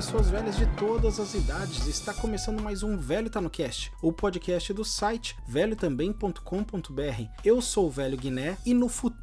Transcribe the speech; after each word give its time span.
pessoas 0.00 0.30
velhas 0.30 0.56
de 0.56 0.64
todas 0.78 1.20
as 1.20 1.34
idades. 1.34 1.86
Está 1.86 2.14
começando 2.14 2.62
mais 2.62 2.82
um 2.82 2.96
Velho 2.96 3.28
Tá 3.28 3.38
no 3.38 3.50
Cast, 3.50 3.92
o 4.00 4.10
podcast 4.10 4.72
do 4.72 4.82
site 4.82 5.36
velhotambém.com.br. 5.46 7.22
Eu 7.44 7.60
sou 7.60 7.88
o 7.88 7.90
Velho 7.90 8.16
Guiné 8.16 8.56
e 8.64 8.72
no 8.72 8.88
futuro 8.88 9.20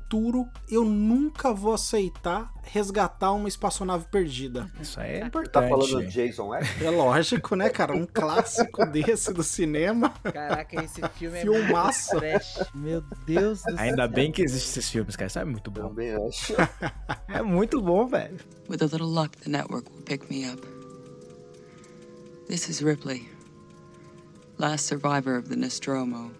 eu 0.70 0.86
nunca 0.86 1.54
vou 1.54 1.74
aceitar 1.74 2.52
resgatar 2.64 3.32
uma 3.32 3.48
espaçonave 3.48 4.06
perdida. 4.12 4.70
Isso 4.82 5.00
aí 5.00 5.16
é 5.16 5.20
Tá 5.22 5.28
importante. 5.28 5.70
falando 5.70 5.88
do 6.02 6.06
Jason 6.08 6.54
X? 6.56 6.82
É 6.82 6.90
lógico, 6.90 7.56
né, 7.56 7.70
cara? 7.70 7.94
Um 7.96 8.06
clássico 8.06 8.86
desse 8.92 9.34
do 9.34 9.44
cinema. 9.44 10.10
Caraca, 10.24 10.84
esse 10.84 11.02
filme 11.16 11.38
é 11.38 11.42
Filmaço. 11.42 12.12
muito. 12.20 12.78
Meu 12.78 13.04
Deus 13.26 13.60
do 13.64 13.72
céu. 13.72 13.76
Ainda 13.80 14.08
bem 14.08 14.32
que 14.32 14.42
existem 14.42 14.70
esses 14.72 14.90
filmes, 14.90 15.16
cara. 15.16 15.28
Isso 15.28 15.40
é 15.40 15.46
muito 15.46 15.72
bom. 15.72 15.90
Também 15.90 16.12
acho. 16.16 16.54
É 17.30 17.42
muito 17.42 17.82
bom, 17.82 18.08
velho. 18.08 18.38
With 18.70 18.82
a 18.82 18.86
little 18.86 19.08
luck, 19.08 19.38
the 19.38 19.50
network 19.50 19.90
will 19.92 20.02
pick 20.04 20.30
me 20.30 20.46
up. 20.50 20.62
This 22.48 22.70
is 22.70 22.82
Ripley, 22.82 23.28
last 24.58 24.86
survivor 24.88 25.38
of 25.38 25.50
the 25.50 25.56
Nostromo. 25.58 26.32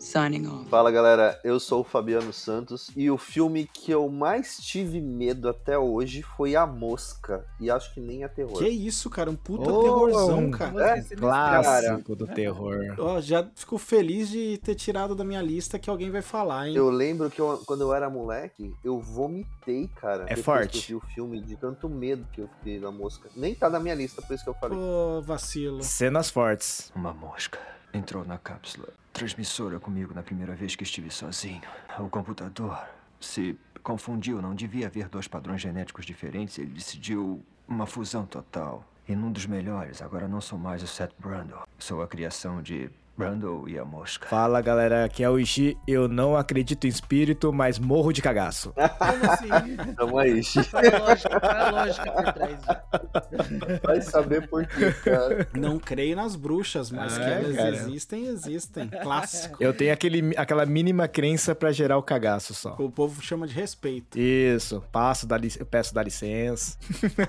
Signing 0.00 0.46
off. 0.46 0.68
Fala 0.70 0.90
galera, 0.90 1.38
eu 1.44 1.60
sou 1.60 1.82
o 1.82 1.84
Fabiano 1.84 2.32
Santos 2.32 2.90
e 2.96 3.10
o 3.10 3.18
filme 3.18 3.68
que 3.70 3.90
eu 3.92 4.08
mais 4.08 4.56
tive 4.56 4.98
medo 5.00 5.46
até 5.48 5.78
hoje 5.78 6.22
foi 6.22 6.56
A 6.56 6.66
Mosca. 6.66 7.44
E 7.60 7.70
acho 7.70 7.92
que 7.92 8.00
nem 8.00 8.24
é 8.24 8.28
terror. 8.28 8.58
Que 8.58 8.68
isso, 8.68 9.10
cara? 9.10 9.30
Um 9.30 9.36
puta 9.36 9.70
Ô, 9.70 9.82
terrorzão, 9.82 10.38
um- 10.38 10.50
cara. 10.50 10.98
É? 10.98 11.02
Clássico 11.02 12.16
do 12.16 12.26
terror. 12.26 12.94
Ó, 12.98 13.20
já 13.20 13.46
fico 13.54 13.76
feliz 13.76 14.30
de 14.30 14.56
ter 14.58 14.74
tirado 14.74 15.14
da 15.14 15.22
minha 15.22 15.42
lista 15.42 15.78
que 15.78 15.90
alguém 15.90 16.10
vai 16.10 16.22
falar, 16.22 16.68
hein? 16.68 16.74
Eu 16.74 16.88
lembro 16.88 17.30
que 17.30 17.38
eu- 17.40 17.62
quando 17.66 17.82
eu 17.82 17.92
era 17.92 18.08
moleque, 18.08 18.74
eu 18.82 18.98
vomitei, 18.98 19.88
cara. 20.00 20.24
depois 20.24 20.44
forte. 20.44 20.86
Que 20.86 20.92
eu 20.94 20.98
vi 21.00 21.04
o 21.06 21.08
filme 21.14 21.40
de 21.42 21.56
tanto 21.56 21.88
medo 21.88 22.26
que 22.32 22.40
eu 22.40 22.48
fiquei 22.48 22.80
da 22.80 22.90
mosca. 22.90 23.28
Nem 23.36 23.54
tá 23.54 23.68
na 23.68 23.78
minha 23.78 23.94
lista, 23.94 24.22
por 24.22 24.32
isso 24.34 24.44
que 24.44 24.50
eu 24.50 24.54
falei. 24.54 24.78
Ô, 24.78 25.20
vacilo. 25.22 25.82
Cenas 25.82 26.30
fortes. 26.30 26.90
Uma 26.96 27.12
mosca 27.12 27.58
entrou 27.92 28.24
na 28.24 28.38
cápsula 28.38 28.88
transmissora 29.12 29.78
comigo 29.78 30.14
na 30.14 30.22
primeira 30.22 30.54
vez 30.54 30.74
que 30.74 30.82
estive 30.82 31.10
sozinho. 31.10 31.60
O 31.98 32.08
computador 32.08 32.78
se 33.20 33.58
confundiu, 33.82 34.40
não 34.40 34.54
devia 34.54 34.86
haver 34.86 35.08
dois 35.08 35.28
padrões 35.28 35.60
genéticos 35.60 36.06
diferentes. 36.06 36.58
Ele 36.58 36.70
decidiu 36.70 37.44
uma 37.68 37.86
fusão 37.86 38.24
total. 38.24 38.84
E 39.08 39.14
num 39.14 39.32
dos 39.32 39.44
melhores, 39.44 40.00
agora 40.00 40.28
não 40.28 40.40
sou 40.40 40.58
mais 40.58 40.82
o 40.82 40.86
Seth 40.86 41.12
Brundle. 41.18 41.66
Sou 41.78 42.00
a 42.00 42.06
criação 42.06 42.62
de 42.62 42.88
Brundle 43.28 43.68
e 43.68 43.78
a 43.78 43.84
mosca. 43.84 44.26
Fala, 44.28 44.60
galera. 44.60 45.04
Aqui 45.04 45.22
é 45.22 45.30
o 45.30 45.38
Ishi. 45.38 45.76
Eu 45.86 46.08
não 46.08 46.36
acredito 46.36 46.86
em 46.86 46.88
espírito, 46.88 47.52
mas 47.52 47.78
morro 47.78 48.12
de 48.12 48.22
cagaço. 48.22 48.72
Como 48.76 49.30
assim? 49.32 49.48
Tamo 49.96 50.18
aí. 50.18 50.40
Qual 50.70 50.82
a 50.94 50.98
lógica, 51.08 51.40
qual 51.40 51.52
a 51.52 51.70
lógica 51.70 52.10
por 52.12 52.32
trás 52.32 52.58
disso? 52.58 53.80
vai 53.82 54.00
saber 54.02 54.48
por 54.48 54.66
quê, 54.66 54.92
cara. 55.04 55.48
Não 55.54 55.78
creio 55.78 56.16
nas 56.16 56.34
bruxas, 56.36 56.90
mas 56.90 57.16
que 57.16 57.24
É, 57.24 57.32
elas 57.34 57.56
cara. 57.56 57.68
existem, 57.70 58.26
existem. 58.26 58.88
Clássico. 58.88 59.56
Eu 59.62 59.72
tenho 59.74 59.92
aquele, 59.92 60.34
aquela 60.36 60.64
mínima 60.66 61.06
crença 61.08 61.54
pra 61.54 61.72
gerar 61.72 61.98
o 61.98 62.02
cagaço 62.02 62.54
só. 62.54 62.74
O 62.78 62.90
povo 62.90 63.20
chama 63.22 63.46
de 63.46 63.54
respeito. 63.54 64.18
Isso, 64.18 64.82
passo, 64.92 65.26
lic- 65.40 65.58
eu 65.60 65.66
peço 65.66 65.94
dar 65.94 66.02
licença. 66.02 66.76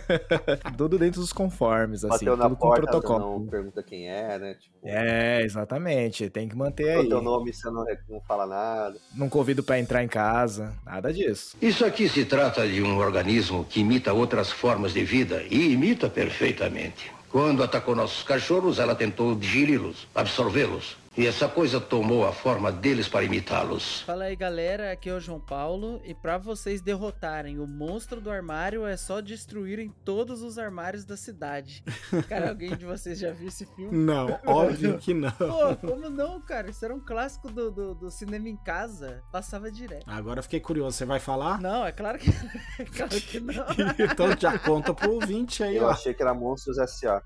tudo 0.78 0.98
dentro 0.98 1.20
dos 1.22 1.34
conformes, 1.34 2.04
assim, 2.04 2.10
Bateu 2.26 2.38
na 2.38 2.44
tudo 2.46 2.56
com 2.58 2.68
porta, 2.68 2.88
protocolo. 2.88 3.40
não 3.40 3.46
pergunta 3.48 3.84
quem 3.84 4.10
é, 4.10 4.38
né? 4.40 4.54
Tipo, 4.56 4.76
É, 4.84 5.42
exatamente. 5.44 5.81
Tem 6.30 6.48
que 6.48 6.56
manter 6.56 6.88
é 6.88 6.96
aí. 6.96 7.06
o 7.06 7.10
teu 7.10 7.22
nome, 7.22 7.54
você 7.54 7.70
não, 7.70 7.86
não 8.10 8.22
fala 8.22 8.46
nada. 8.46 8.98
Não 9.16 9.30
convido 9.30 9.64
pra 9.64 9.80
entrar 9.80 10.04
em 10.04 10.08
casa, 10.08 10.74
nada 10.86 11.14
disso. 11.14 11.56
Isso 11.62 11.86
aqui 11.86 12.08
se 12.08 12.26
trata 12.26 12.68
de 12.68 12.82
um 12.82 12.98
organismo 12.98 13.66
que 13.66 13.82
imita 13.82 14.14
outras 14.14 14.52
formas 14.52 14.94
de 14.94 15.04
vida 15.04 15.44
e 15.50 15.74
imita 15.74 16.10
perfeitamente. 16.10 17.12
Quando 17.30 17.64
atacou 17.64 17.96
nossos 17.96 18.24
cachorros, 18.24 18.78
ela 18.78 18.94
tentou 18.94 19.34
digeri-los, 19.36 20.08
absorvê-los. 20.14 21.01
E 21.18 21.28
essa 21.28 21.46
coisa 21.46 21.82
tomou 21.82 22.26
a 22.26 22.32
forma 22.32 22.72
deles 22.72 23.06
para 23.06 23.26
imitá-los. 23.26 24.02
Fala 24.04 24.24
aí, 24.26 24.36
galera. 24.36 24.94
Aqui 24.94 25.10
é 25.10 25.14
o 25.14 25.20
João 25.20 25.42
Paulo. 25.42 26.02
E 26.06 26.14
pra 26.14 26.38
vocês 26.38 26.82
derrotarem 26.82 27.60
o 27.60 27.68
monstro 27.68 28.22
do 28.22 28.32
armário, 28.32 28.86
é 28.86 28.96
só 28.96 29.20
destruírem 29.20 29.94
todos 30.06 30.42
os 30.42 30.58
armários 30.58 31.04
da 31.04 31.18
cidade. 31.18 31.84
Cara, 32.30 32.48
alguém 32.48 32.78
de 32.78 32.86
vocês 32.86 33.20
já 33.20 33.30
viu 33.34 33.50
esse 33.50 33.66
filme? 33.66 33.92
Não, 33.92 34.40
óbvio 34.46 34.98
que 35.00 35.14
não. 35.14 35.32
Pô, 35.32 35.76
como 35.86 36.10
não, 36.10 36.40
cara? 36.40 36.70
Isso 36.70 36.86
era 36.86 36.96
um 36.96 37.00
clássico 37.00 37.52
do, 37.52 37.70
do, 37.70 37.94
do 37.94 38.10
cinema 38.10 38.48
em 38.48 38.56
casa. 38.56 39.22
Passava 39.34 39.70
direto. 39.70 40.06
Agora 40.08 40.40
eu 40.40 40.44
fiquei 40.44 40.62
curioso, 40.62 40.96
você 40.96 41.06
vai 41.06 41.20
falar? 41.20 41.60
Não, 41.60 41.86
é 41.86 41.92
claro 41.92 42.18
que, 42.20 42.30
é 42.80 42.86
claro 42.86 43.22
que 43.22 43.40
não. 43.42 43.66
então 44.00 44.28
já 44.40 44.58
conta 44.58 44.94
pro 44.94 45.12
ouvinte 45.16 45.62
aí, 45.62 45.76
Eu 45.76 45.86
ó. 45.86 45.90
achei 45.90 46.14
que 46.14 46.22
era 46.22 46.34
Monstros 46.34 46.78
S.A. 46.78 47.22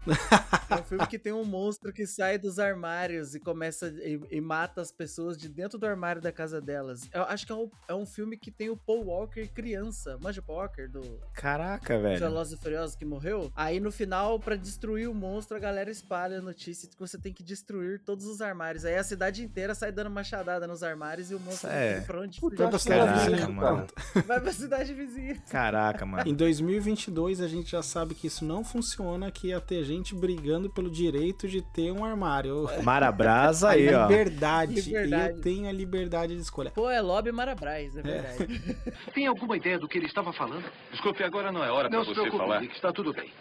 É 0.71 0.75
um 0.75 0.83
filme 0.83 1.05
que 1.05 1.19
tem 1.19 1.33
um 1.33 1.45
monstro 1.45 1.93
que 1.93 2.07
sai 2.07 2.39
dos 2.39 2.57
armários 2.57 3.35
e 3.35 3.39
começa 3.39 3.84
e, 3.87 4.19
e 4.31 4.41
mata 4.41 4.81
as 4.81 4.91
pessoas 4.91 5.37
de 5.37 5.47
dentro 5.49 5.77
do 5.77 5.85
armário 5.85 6.21
da 6.21 6.31
casa 6.31 6.59
delas. 6.61 7.09
Eu 7.13 7.23
acho 7.23 7.45
que 7.45 7.51
é 7.51 7.55
um, 7.55 7.69
é 7.87 7.93
um 7.93 8.05
filme 8.05 8.37
que 8.37 8.51
tem 8.51 8.69
o 8.69 8.77
Paul 8.77 9.05
Walker 9.05 9.47
criança. 9.47 10.17
Manja 10.21 10.41
o 10.41 10.43
Paul 10.43 10.59
Walker 10.59 10.87
do 10.87 11.01
Caraca, 11.33 11.97
velho. 11.99 12.19
Velozes 12.19 12.53
e 12.59 12.61
Furiosos 12.61 12.95
que 12.95 13.05
morreu? 13.05 13.51
Aí 13.55 13.79
no 13.79 13.91
final, 13.91 14.39
pra 14.39 14.55
destruir 14.55 15.07
o 15.09 15.13
monstro, 15.13 15.55
a 15.57 15.59
galera 15.59 15.89
espalha 15.91 16.39
a 16.39 16.41
notícia 16.41 16.87
de 16.89 16.95
que 16.95 16.99
você 17.01 17.17
tem 17.17 17.33
que 17.33 17.43
destruir 17.43 18.01
todos 18.03 18.25
os 18.25 18.41
armários. 18.41 18.85
Aí 18.85 18.95
a 18.95 19.03
cidade 19.03 19.43
inteira 19.43 19.75
sai 19.75 19.91
dando 19.91 20.09
machadada 20.09 20.67
nos 20.67 20.83
armários 20.83 21.31
e 21.31 21.35
o 21.35 21.39
monstro 21.39 21.69
É. 21.69 21.91
não 21.91 21.97
tem 21.97 22.05
pra 22.07 22.19
onde 22.21 22.35
cidade 22.79 23.05
Caraca, 23.05 23.29
vizinha. 23.29 23.49
mano. 23.49 23.87
Vai 24.25 24.41
pra 24.41 24.51
cidade 24.51 24.93
vizinha. 24.93 25.35
Caraca, 25.49 26.05
mano. 26.05 26.29
Em 26.29 26.33
2022 26.33 27.41
a 27.41 27.47
gente 27.47 27.71
já 27.71 27.81
sabe 27.81 28.13
que 28.15 28.27
isso 28.27 28.43
não 28.45 28.63
funciona, 28.63 29.31
que 29.31 29.47
ia 29.47 29.59
ter 29.61 29.83
gente 29.83 30.13
brigando 30.15 30.69
pelo 30.69 30.89
direito 30.89 31.47
de 31.47 31.61
ter 31.61 31.91
um 31.91 32.03
armário. 32.03 32.67
Marabrasa 32.83 33.64
A 33.65 33.71
aí, 33.71 33.93
ó. 33.93 34.03
liberdade. 34.03 34.81
Liberdade. 34.81 35.37
Eu 35.37 35.41
tenho 35.41 35.69
a 35.69 35.71
liberdade 35.71 36.35
de 36.35 36.41
escolha. 36.41 36.71
Pô, 36.71 36.89
é 36.89 37.01
lobby 37.01 37.31
Marabras, 37.31 37.95
é 37.95 38.01
verdade. 38.01 38.77
Tem 39.13 39.27
alguma 39.27 39.57
ideia 39.57 39.79
do 39.79 39.87
que 39.87 39.97
ele 39.97 40.07
estava 40.07 40.31
falando? 40.33 40.65
Desculpe, 40.91 41.23
agora 41.23 41.51
não 41.51 41.63
é 41.63 41.71
hora 41.71 41.89
Não 41.89 42.03
para 42.03 42.13
você 42.13 42.21
preocupe, 42.21 42.37
falar. 42.37 42.59
Dick, 42.59 42.75
está 42.75 42.91
tudo 42.91 43.13
bem. 43.13 43.31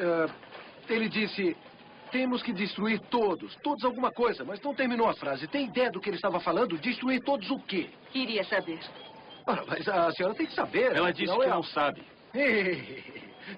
Ah, 0.00 0.28
ele 0.88 1.08
disse: 1.08 1.56
temos 2.10 2.42
que 2.42 2.52
destruir 2.52 3.00
todos, 3.10 3.54
todos 3.56 3.84
alguma 3.84 4.10
coisa, 4.10 4.44
mas 4.44 4.60
não 4.60 4.74
terminou 4.74 5.08
a 5.08 5.14
frase. 5.14 5.46
Tem 5.48 5.66
ideia 5.66 5.90
do 5.90 6.00
que 6.00 6.08
ele 6.08 6.16
estava 6.16 6.40
falando? 6.40 6.78
Destruir 6.78 7.22
todos 7.22 7.50
o 7.50 7.58
quê? 7.60 7.90
Queria 8.10 8.44
saber. 8.44 8.80
Ora, 9.46 9.64
mas 9.66 9.88
a 9.88 10.10
senhora 10.12 10.34
tem 10.34 10.46
que 10.46 10.54
saber. 10.54 10.94
Ela 10.94 11.12
disse 11.12 11.34
que 11.34 11.42
é 11.44 11.48
não 11.48 11.62
sabe. 11.62 12.02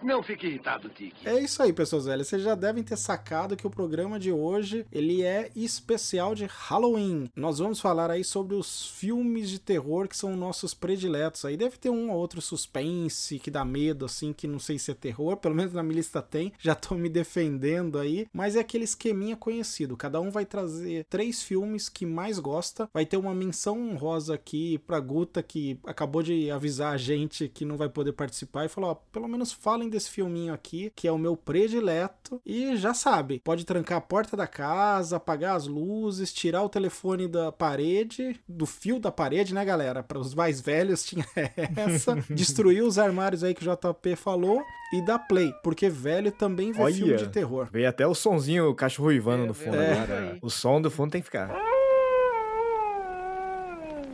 Não 0.02 0.22
fique 0.22 0.46
irritado, 0.46 0.88
Dick. 0.88 1.26
É 1.26 1.38
isso 1.38 1.62
aí, 1.62 1.72
pessoas 1.72 2.04
velhas. 2.04 2.28
Vocês 2.28 2.42
já 2.42 2.54
devem 2.54 2.82
ter 2.82 2.96
sacado 2.96 3.56
que 3.56 3.66
o 3.66 3.70
programa 3.70 4.18
de 4.18 4.32
hoje 4.32 4.86
ele 4.92 5.22
é 5.22 5.50
especial 5.54 6.34
de 6.34 6.46
Halloween. 6.46 7.30
Nós 7.34 7.58
vamos 7.58 7.80
falar 7.80 8.10
aí 8.10 8.24
sobre 8.24 8.54
os 8.54 8.86
filmes 8.88 9.50
de 9.50 9.58
terror 9.58 10.08
que 10.08 10.16
são 10.16 10.36
nossos 10.36 10.74
prediletos. 10.74 11.44
Aí 11.44 11.56
deve 11.56 11.76
ter 11.76 11.90
um 11.90 12.10
ou 12.10 12.16
outro 12.18 12.40
suspense 12.40 13.38
que 13.38 13.50
dá 13.50 13.64
medo, 13.64 14.04
assim, 14.04 14.32
que 14.32 14.46
não 14.46 14.58
sei 14.58 14.78
se 14.78 14.90
é 14.90 14.94
terror. 14.94 15.36
Pelo 15.36 15.54
menos 15.54 15.72
na 15.72 15.82
minha 15.82 15.96
lista 15.96 16.22
tem. 16.22 16.52
Já 16.60 16.74
tô 16.74 16.94
me 16.94 17.08
defendendo 17.08 17.98
aí. 17.98 18.26
Mas 18.32 18.56
é 18.56 18.60
aquele 18.60 18.84
esqueminha 18.84 19.36
conhecido. 19.36 19.96
Cada 19.96 20.20
um 20.20 20.30
vai 20.30 20.44
trazer 20.44 21.04
três 21.08 21.42
filmes 21.42 21.88
que 21.88 22.06
mais 22.06 22.38
gosta. 22.38 22.88
Vai 22.92 23.06
ter 23.06 23.16
uma 23.16 23.34
menção 23.34 23.78
honrosa 23.90 24.34
aqui 24.34 24.78
pra 24.78 25.00
Guta, 25.00 25.42
que 25.42 25.78
acabou 25.84 26.22
de 26.22 26.50
avisar 26.50 26.92
a 26.92 26.96
gente 26.96 27.48
que 27.48 27.64
não 27.64 27.76
vai 27.76 27.88
poder 27.88 28.12
participar 28.12 28.64
e 28.64 28.68
falou: 28.68 28.90
ó, 28.90 28.94
pelo 28.94 29.28
menos 29.28 29.52
falem 29.80 29.88
desse 29.88 30.10
filminho 30.10 30.52
aqui, 30.52 30.92
que 30.94 31.08
é 31.08 31.12
o 31.12 31.16
meu 31.18 31.34
predileto. 31.36 32.40
E 32.44 32.76
já 32.76 32.92
sabe, 32.92 33.40
pode 33.42 33.64
trancar 33.64 33.96
a 33.98 34.00
porta 34.00 34.36
da 34.36 34.46
casa, 34.46 35.16
apagar 35.16 35.56
as 35.56 35.66
luzes, 35.66 36.32
tirar 36.32 36.62
o 36.62 36.68
telefone 36.68 37.26
da 37.26 37.50
parede, 37.50 38.38
do 38.46 38.66
fio 38.66 38.98
da 39.00 39.10
parede, 39.10 39.54
né, 39.54 39.64
galera? 39.64 40.02
Para 40.02 40.18
os 40.18 40.34
mais 40.34 40.60
velhos 40.60 41.02
tinha 41.04 41.24
essa. 41.76 42.14
Destruir 42.30 42.82
os 42.82 42.98
armários 42.98 43.42
aí 43.42 43.54
que 43.54 43.66
o 43.66 43.72
JP 43.76 44.16
falou 44.16 44.62
e 44.92 45.00
dar 45.04 45.20
play, 45.20 45.52
porque 45.62 45.88
velho 45.88 46.30
também 46.32 46.72
vê 46.72 46.82
Olha. 46.82 46.94
filme 46.94 47.16
de 47.16 47.28
terror. 47.28 47.68
Veio 47.72 47.88
até 47.88 48.06
o 48.06 48.14
sonzinho, 48.14 48.68
o 48.68 48.74
cachorro 48.74 49.08
uivando 49.08 49.44
É, 49.44 49.46
no 49.46 49.54
fundo 49.54 49.76
é. 49.76 49.92
agora. 49.92 50.38
O 50.42 50.50
som 50.50 50.80
do 50.82 50.90
fundo 50.90 51.12
tem 51.12 51.20
que 51.22 51.26
ficar. 51.26 51.48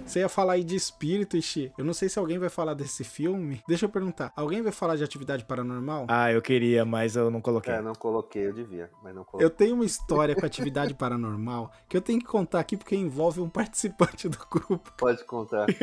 Você 0.06 0.20
ia 0.20 0.29
falar 0.29 0.53
aí 0.53 0.62
de 0.62 0.76
espírito, 0.76 1.37
Ixi. 1.37 1.73
Eu 1.76 1.85
não 1.85 1.93
sei 1.93 2.08
se 2.08 2.17
alguém 2.17 2.38
vai 2.38 2.49
falar 2.49 2.75
desse 2.75 3.03
filme. 3.03 3.61
Deixa 3.67 3.87
eu 3.87 3.88
perguntar. 3.88 4.32
Alguém 4.37 4.62
vai 4.62 4.70
falar 4.70 4.94
de 4.94 5.03
atividade 5.03 5.44
paranormal? 5.44 6.06
Ah, 6.08 6.32
eu 6.32 6.41
queria, 6.41 6.85
mas 6.85 7.17
eu 7.17 7.29
não 7.29 7.41
coloquei. 7.41 7.75
É, 7.75 7.82
não 7.82 7.93
coloquei, 7.93 8.47
eu 8.47 8.53
devia, 8.53 8.88
mas 9.03 9.12
não 9.12 9.25
coloquei. 9.25 9.44
Eu 9.44 9.50
tenho 9.50 9.75
uma 9.75 9.85
história 9.85 10.37
com 10.37 10.47
atividade 10.47 10.94
paranormal 10.94 11.73
que 11.88 11.97
eu 11.97 12.00
tenho 12.00 12.20
que 12.20 12.25
contar 12.25 12.61
aqui 12.61 12.76
porque 12.76 12.94
envolve 12.94 13.41
um 13.41 13.49
participante 13.49 14.29
do 14.29 14.38
grupo. 14.49 14.93
Pode 14.97 15.25
contar. 15.25 15.67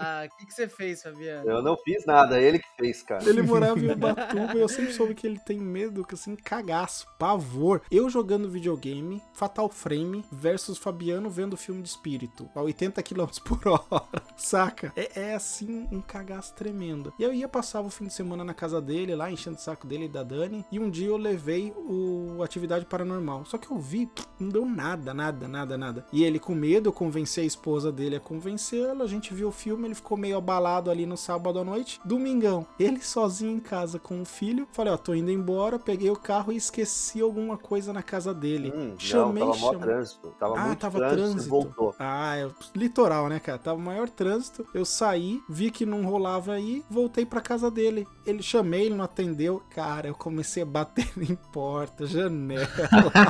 Ah, 0.00 0.24
o 0.26 0.36
que, 0.36 0.46
que 0.46 0.54
você 0.54 0.68
fez, 0.68 1.02
Fabiano? 1.02 1.48
Eu 1.48 1.62
não 1.62 1.76
fiz 1.76 2.04
nada, 2.06 2.40
ele 2.40 2.58
que 2.58 2.68
fez, 2.78 3.02
cara. 3.02 3.28
Ele 3.28 3.42
morava 3.42 3.78
em 3.78 3.90
Ubatuba 3.90 4.54
e 4.54 4.60
eu 4.60 4.68
sempre 4.68 4.92
soube 4.92 5.14
que 5.14 5.26
ele 5.26 5.38
tem 5.40 5.58
medo, 5.58 6.04
que 6.04 6.14
assim, 6.14 6.36
cagaço, 6.36 7.06
pavor. 7.18 7.82
Eu 7.90 8.08
jogando 8.08 8.48
videogame, 8.48 9.22
Fatal 9.32 9.68
Frame 9.68 10.24
versus 10.30 10.78
Fabiano 10.78 11.28
vendo 11.28 11.56
filme 11.56 11.82
de 11.82 11.88
espírito. 11.88 12.48
A 12.54 12.62
80 12.62 12.87
80 12.88 13.02
km 13.02 13.26
por 13.44 13.60
hora, 13.68 14.02
saca? 14.36 14.92
É, 14.96 15.20
é, 15.20 15.34
assim 15.34 15.86
um 15.92 16.00
cagaço 16.00 16.54
tremendo. 16.54 17.12
E 17.18 17.22
eu 17.22 17.32
ia 17.32 17.48
passar 17.48 17.80
o 17.80 17.90
fim 17.90 18.06
de 18.06 18.12
semana 18.14 18.42
na 18.44 18.54
casa 18.54 18.80
dele, 18.80 19.14
lá 19.14 19.30
enchendo 19.30 19.56
o 19.56 19.60
saco 19.60 19.86
dele 19.86 20.06
e 20.06 20.08
da 20.08 20.22
Dani, 20.22 20.64
e 20.72 20.78
um 20.80 20.90
dia 20.90 21.08
eu 21.08 21.16
levei 21.16 21.72
o 21.76 22.42
Atividade 22.42 22.84
Paranormal. 22.86 23.44
Só 23.44 23.58
que 23.58 23.70
eu 23.70 23.78
vi, 23.78 24.10
não 24.38 24.48
deu 24.48 24.64
nada, 24.64 25.12
nada, 25.14 25.46
nada, 25.46 25.76
nada. 25.78 26.06
E 26.12 26.24
ele 26.24 26.38
com 26.38 26.54
medo, 26.54 26.88
eu 26.88 26.92
convenci 26.92 27.40
a 27.40 27.44
esposa 27.44 27.92
dele 27.92 28.16
a 28.16 28.20
convencê-lo, 28.20 29.02
a 29.02 29.06
gente 29.06 29.32
viu 29.34 29.48
o 29.48 29.52
filme, 29.52 29.86
ele 29.86 29.94
ficou 29.94 30.16
meio 30.16 30.36
abalado 30.36 30.90
ali 30.90 31.06
no 31.06 31.16
sábado 31.16 31.58
à 31.58 31.64
noite. 31.64 32.00
Domingão, 32.04 32.66
ele 32.78 33.00
sozinho 33.02 33.52
em 33.56 33.60
casa 33.60 33.98
com 33.98 34.20
o 34.22 34.24
filho, 34.24 34.66
falei, 34.72 34.92
ó, 34.92 34.96
tô 34.96 35.14
indo 35.14 35.30
embora, 35.30 35.78
peguei 35.78 36.10
o 36.10 36.16
carro 36.16 36.52
e 36.52 36.56
esqueci 36.56 37.20
alguma 37.20 37.56
coisa 37.58 37.92
na 37.92 38.02
casa 38.02 38.32
dele. 38.32 38.72
Hum, 38.74 38.94
chamei, 38.98 39.42
não, 39.44 39.52
tava 39.52 39.60
mó 39.60 39.72
chamei. 39.72 39.88
trânsito. 39.88 40.34
Tava 40.38 40.58
Ah, 40.58 40.66
muito 40.66 40.78
tava 40.78 40.98
trânsito, 40.98 41.16
trânsito. 41.26 41.50
voltou. 41.50 41.94
Ah, 41.98 42.34
o 42.46 42.50
litoral, 42.78 43.28
né, 43.28 43.38
cara? 43.40 43.58
Tava 43.58 43.78
o 43.78 43.82
maior 43.82 44.08
trânsito. 44.08 44.66
Eu 44.72 44.84
saí, 44.84 45.40
vi 45.48 45.70
que 45.70 45.84
não 45.84 46.04
rolava 46.04 46.52
aí, 46.52 46.84
voltei 46.88 47.26
pra 47.26 47.40
casa 47.40 47.70
dele. 47.70 48.06
Ele 48.26 48.42
chamei, 48.42 48.86
ele 48.86 48.94
não 48.94 49.04
atendeu. 49.04 49.62
Cara, 49.70 50.08
eu 50.08 50.14
comecei 50.14 50.62
a 50.62 50.66
bater 50.66 51.08
em 51.18 51.34
porta, 51.52 52.06
janela. 52.06 52.66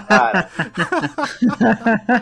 Cara, 0.08 0.50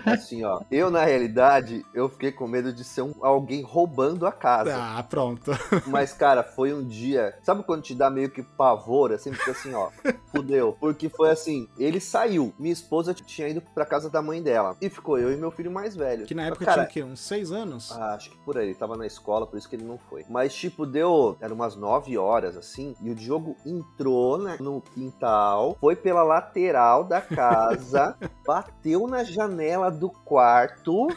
assim, 0.06 0.44
ó. 0.44 0.60
Eu, 0.70 0.90
na 0.90 1.04
realidade, 1.04 1.84
eu 1.94 2.08
fiquei 2.08 2.32
com 2.32 2.46
medo 2.46 2.72
de 2.72 2.84
ser 2.84 3.02
um, 3.02 3.14
alguém 3.20 3.62
roubando 3.62 4.26
a 4.26 4.32
casa. 4.32 4.76
ah, 4.76 5.02
pronto. 5.02 5.50
Mas, 5.86 6.12
cara, 6.12 6.42
foi 6.42 6.72
um 6.72 6.84
dia. 6.84 7.34
Sabe 7.42 7.62
quando 7.62 7.82
te 7.82 7.94
dá 7.94 8.10
meio 8.10 8.30
que 8.30 8.42
pavor, 8.42 9.12
assim? 9.12 9.30
Porque 9.32 9.50
assim, 9.50 9.74
ó, 9.74 9.90
fudeu. 10.30 10.76
Porque 10.78 11.08
foi 11.08 11.30
assim: 11.30 11.68
ele 11.78 12.00
saiu, 12.00 12.52
minha 12.58 12.72
esposa 12.72 13.14
tinha 13.14 13.48
ido 13.48 13.60
pra 13.74 13.84
casa 13.84 14.10
da 14.10 14.22
mãe 14.22 14.42
dela. 14.42 14.76
E 14.80 14.88
ficou 14.88 15.18
eu 15.18 15.32
e 15.32 15.36
meu 15.36 15.50
filho 15.50 15.70
mais 15.70 15.96
velho. 15.96 16.26
Que 16.26 16.34
na 16.34 16.46
época 16.46 16.64
cara, 16.64 16.86
tinha 16.86 17.04
o 17.04 17.06
quê? 17.06 17.12
Uns 17.12 17.15
seis 17.16 17.52
anos? 17.52 17.92
Ah, 17.92 18.14
acho 18.14 18.30
que 18.30 18.36
por 18.38 18.56
aí, 18.56 18.66
ele 18.66 18.74
tava 18.74 18.96
na 18.96 19.06
escola, 19.06 19.46
por 19.46 19.58
isso 19.58 19.68
que 19.68 19.76
ele 19.76 19.84
não 19.84 19.98
foi. 19.98 20.24
Mas, 20.28 20.54
tipo, 20.54 20.86
deu. 20.86 21.36
Era 21.40 21.52
umas 21.52 21.76
9 21.76 22.16
horas, 22.18 22.56
assim, 22.56 22.94
e 23.00 23.10
o 23.10 23.14
Diogo 23.14 23.56
entrou 23.64 24.38
né, 24.38 24.56
no 24.60 24.80
quintal, 24.80 25.76
foi 25.80 25.96
pela 25.96 26.22
lateral 26.22 27.04
da 27.04 27.20
casa, 27.20 28.16
bateu 28.46 29.06
na 29.06 29.24
janela 29.24 29.90
do 29.90 30.10
quarto. 30.10 31.08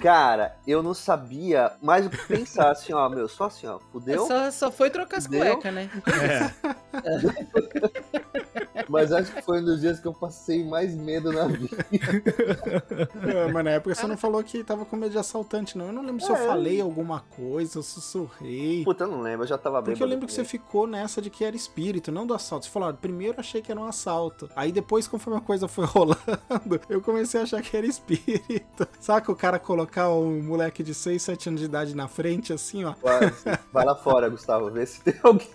Cara, 0.00 0.56
eu 0.66 0.82
não 0.82 0.94
sabia 0.94 1.72
mais 1.80 2.06
o 2.06 2.10
que 2.10 2.26
pensar, 2.26 2.70
assim, 2.70 2.92
ó, 2.92 3.08
meu, 3.08 3.28
só 3.28 3.44
assim, 3.44 3.66
ó, 3.66 3.78
fudeu. 3.92 4.26
Só, 4.26 4.50
só 4.50 4.70
foi 4.70 4.90
trocar 4.90 5.18
as 5.18 5.26
cuecas, 5.26 5.72
né? 5.72 5.90
Mas 8.88 9.12
acho 9.12 9.32
que 9.32 9.42
foi 9.42 9.60
um 9.60 9.64
dos 9.64 9.80
dias 9.80 9.98
que 10.00 10.06
eu 10.06 10.12
passei 10.14 10.64
mais 10.64 10.94
medo 10.94 11.32
na 11.32 11.46
vida. 11.46 11.76
É, 13.26 13.50
mas 13.52 13.64
na 13.64 13.70
época 13.72 13.94
você 13.94 14.06
não 14.06 14.16
falou 14.16 14.42
que 14.42 14.62
tava 14.64 14.84
com 14.84 14.96
medo 14.96 15.12
de 15.12 15.18
assaltante, 15.18 15.76
não. 15.78 15.86
Eu 15.86 15.92
não 15.92 16.02
lembro 16.02 16.22
se 16.24 16.30
eu 16.30 16.36
É. 16.36 16.46
falei 16.46 16.80
alguma 16.80 17.20
coisa, 17.20 17.78
eu 17.78 17.82
sussurrei. 17.82 18.84
Puta, 18.84 19.04
eu 19.04 19.08
não 19.08 19.20
lembro, 19.22 19.44
eu 19.44 19.48
já 19.48 19.58
tava 19.58 19.80
bem. 19.80 19.92
Porque 19.94 20.02
eu 20.02 20.06
lembro 20.06 20.26
que 20.26 20.32
você 20.32 20.44
ficou 20.44 20.86
nessa 20.86 21.20
de 21.22 21.30
que 21.30 21.44
era 21.44 21.56
espírito, 21.56 22.10
não 22.12 22.26
do 22.26 22.34
assalto. 22.34 22.66
Você 22.66 22.72
falou, 22.72 22.88
ó, 22.88 22.92
primeiro 22.92 23.34
eu 23.36 23.40
achei 23.40 23.60
que 23.62 23.70
era 23.70 23.80
um 23.80 23.86
assalto. 23.86 24.48
Aí 24.54 24.70
depois, 24.72 25.06
conforme 25.08 25.38
a 25.38 25.42
coisa 25.42 25.66
foi 25.68 25.84
rolando, 25.86 26.18
eu 26.88 27.00
comecei 27.00 27.40
a 27.40 27.42
achar 27.44 27.62
que 27.62 27.76
era 27.76 27.86
espírito. 27.86 28.86
Saca 29.00 29.30
o 29.30 29.36
cara 29.36 29.58
colocar 29.58 30.10
um 30.10 30.42
moleque 30.42 30.82
de 30.82 30.94
6, 30.94 31.22
7 31.22 31.48
anos 31.48 31.60
de 31.60 31.66
idade 31.66 31.94
na 31.94 32.08
frente, 32.08 32.52
assim, 32.52 32.84
ó. 32.84 32.94
Vai 33.72 33.84
lá 33.84 33.94
fora, 33.94 34.28
Gustavo, 34.28 34.70
vê 34.70 34.84
se 34.86 35.00
tem 35.02 35.14
alguém. 35.22 35.46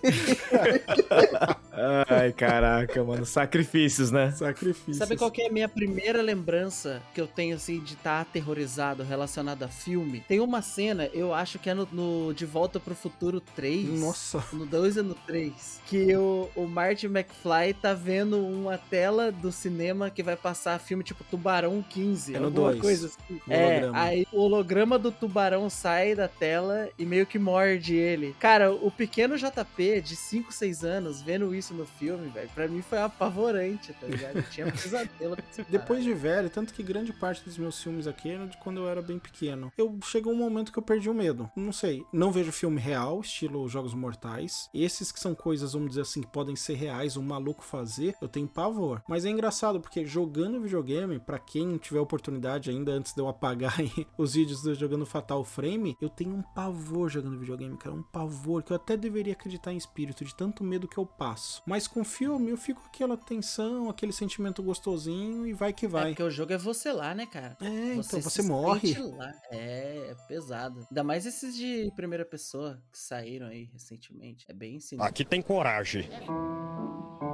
Ai, 2.08 2.32
caraca, 2.32 3.02
mano. 3.04 3.19
Sacrifícios, 3.26 4.10
né? 4.10 4.30
Sacrifício. 4.32 4.94
Sabe 4.94 5.16
qual 5.16 5.30
que 5.30 5.42
é 5.42 5.48
a 5.48 5.52
minha 5.52 5.68
primeira 5.68 6.20
lembrança 6.22 7.02
que 7.14 7.20
eu 7.20 7.26
tenho, 7.26 7.56
assim, 7.56 7.80
de 7.80 7.94
estar 7.94 8.20
aterrorizado 8.20 9.02
relacionado 9.02 9.62
a 9.62 9.68
filme? 9.68 10.24
Tem 10.28 10.40
uma 10.40 10.62
cena, 10.62 11.08
eu 11.12 11.32
acho 11.34 11.58
que 11.58 11.70
é 11.70 11.74
no, 11.74 11.88
no 11.92 12.34
De 12.34 12.44
Volta 12.46 12.78
pro 12.80 12.94
Futuro 12.94 13.40
3. 13.40 13.88
Nossa. 14.00 14.42
No 14.52 14.66
2 14.66 14.96
e 14.96 15.02
no 15.02 15.14
3. 15.14 15.80
Que 15.86 16.14
o, 16.16 16.48
o 16.54 16.66
Marty 16.66 17.06
McFly 17.06 17.74
tá 17.80 17.92
vendo 17.94 18.38
uma 18.38 18.78
tela 18.78 19.30
do 19.32 19.50
cinema 19.52 20.10
que 20.10 20.22
vai 20.22 20.36
passar 20.36 20.78
filme 20.78 21.02
tipo 21.04 21.24
Tubarão 21.24 21.84
15. 21.88 22.34
É 22.34 22.38
no 22.38 22.46
alguma 22.46 22.68
dois. 22.70 22.80
coisa 22.80 23.06
assim. 23.08 23.40
O 23.46 23.52
É, 23.52 23.66
holograma. 23.78 23.98
aí 24.00 24.26
o 24.32 24.40
holograma 24.40 24.98
do 24.98 25.10
tubarão 25.12 25.68
sai 25.70 26.14
da 26.14 26.28
tela 26.28 26.88
e 26.98 27.04
meio 27.04 27.26
que 27.26 27.38
morde 27.38 27.94
ele. 27.94 28.34
Cara, 28.38 28.72
o 28.72 28.90
pequeno 28.90 29.36
JP 29.36 30.00
de 30.02 30.16
5, 30.16 30.52
6 30.52 30.84
anos 30.84 31.22
vendo 31.22 31.54
isso 31.54 31.74
no 31.74 31.86
filme, 31.86 32.28
velho, 32.28 32.48
pra 32.54 32.68
mim 32.68 32.82
foi 32.82 32.98
apavorante, 33.10 33.92
tá 33.92 34.06
ligado? 34.06 34.36
Eu 34.36 34.42
tinha 34.44 34.70
pesadelo 34.70 35.36
com 35.36 35.42
esse 35.50 35.62
Depois 35.70 36.02
de 36.02 36.14
velho, 36.14 36.48
tanto 36.48 36.72
que 36.72 36.82
grande 36.82 37.12
parte 37.12 37.44
dos 37.44 37.58
meus 37.58 37.80
filmes 37.82 38.06
aqui 38.06 38.30
era 38.30 38.46
de 38.46 38.56
quando 38.58 38.78
eu 38.78 38.88
era 38.88 39.02
bem 39.02 39.18
pequeno. 39.18 39.72
Eu 39.76 39.98
chegou 40.04 40.32
um 40.32 40.36
momento 40.36 40.72
que 40.72 40.78
eu 40.78 40.82
perdi 40.82 41.10
o 41.10 41.14
medo. 41.14 41.50
Não 41.54 41.72
sei. 41.72 42.04
Não 42.12 42.32
vejo 42.32 42.52
filme 42.52 42.80
real, 42.80 43.20
estilo 43.20 43.68
Jogos 43.68 43.94
Mortais. 43.94 44.68
Esses 44.72 45.12
que 45.12 45.20
são 45.20 45.34
coisas, 45.34 45.72
vamos 45.72 45.90
dizer 45.90 46.02
assim, 46.02 46.22
que 46.22 46.32
podem 46.32 46.56
ser 46.56 46.74
reais, 46.74 47.16
um 47.16 47.22
maluco 47.22 47.62
fazer, 47.62 48.14
eu 48.20 48.28
tenho 48.28 48.48
pavor. 48.48 49.02
Mas 49.08 49.24
é 49.24 49.30
engraçado 49.30 49.80
porque 49.80 50.04
jogando 50.06 50.60
videogame, 50.60 51.18
pra 51.18 51.38
quem 51.38 51.76
tiver 51.76 52.00
oportunidade 52.00 52.70
ainda 52.70 52.92
antes 52.92 53.12
de 53.12 53.20
eu 53.20 53.28
apagar 53.28 53.74
aí 53.80 54.06
os 54.16 54.34
vídeos 54.34 54.62
do 54.62 54.74
jogando 54.74 55.06
Fatal 55.06 55.44
Frame, 55.44 55.96
eu 56.00 56.08
tenho 56.08 56.34
um 56.34 56.42
pavor 56.42 57.08
jogando 57.10 57.38
videogame, 57.38 57.76
cara, 57.76 57.94
um 57.94 58.02
pavor 58.02 58.62
que 58.62 58.72
eu 58.72 58.76
até 58.76 58.96
deveria 58.96 59.32
acreditar 59.32 59.72
em 59.72 59.76
espírito 59.76 60.24
de 60.24 60.34
tanto 60.34 60.64
medo 60.64 60.88
que 60.88 60.98
eu 60.98 61.06
passo. 61.06 61.62
Mas 61.66 61.86
com 61.86 62.04
filme 62.04 62.50
eu 62.50 62.56
fico 62.56 62.82
com 62.82 62.99
aquela 63.00 63.16
tensão, 63.16 63.88
aquele 63.88 64.12
sentimento 64.12 64.62
gostosinho 64.62 65.46
e 65.46 65.54
vai 65.54 65.72
que 65.72 65.86
É 65.86 65.88
vai. 65.88 66.06
porque 66.10 66.22
o 66.22 66.30
jogo 66.30 66.52
é 66.52 66.58
você 66.58 66.92
lá, 66.92 67.14
né, 67.14 67.24
cara? 67.24 67.56
É, 67.62 67.94
então 67.94 68.02
se 68.02 68.20
você 68.20 68.42
morre. 68.42 68.94
lá. 68.98 69.32
É, 69.50 70.10
é 70.10 70.14
pesado. 70.28 70.86
Ainda 70.90 71.02
mais 71.02 71.24
esses 71.24 71.56
de 71.56 71.90
primeira 71.96 72.26
pessoa 72.26 72.78
que 72.92 72.98
saíram 72.98 73.46
aí 73.46 73.64
recentemente. 73.72 74.44
É 74.48 74.52
bem 74.52 74.78
sinistro. 74.80 75.02
Aqui 75.08 75.24
tem 75.24 75.40
coragem. 75.40 76.08
Ó, 76.28 77.29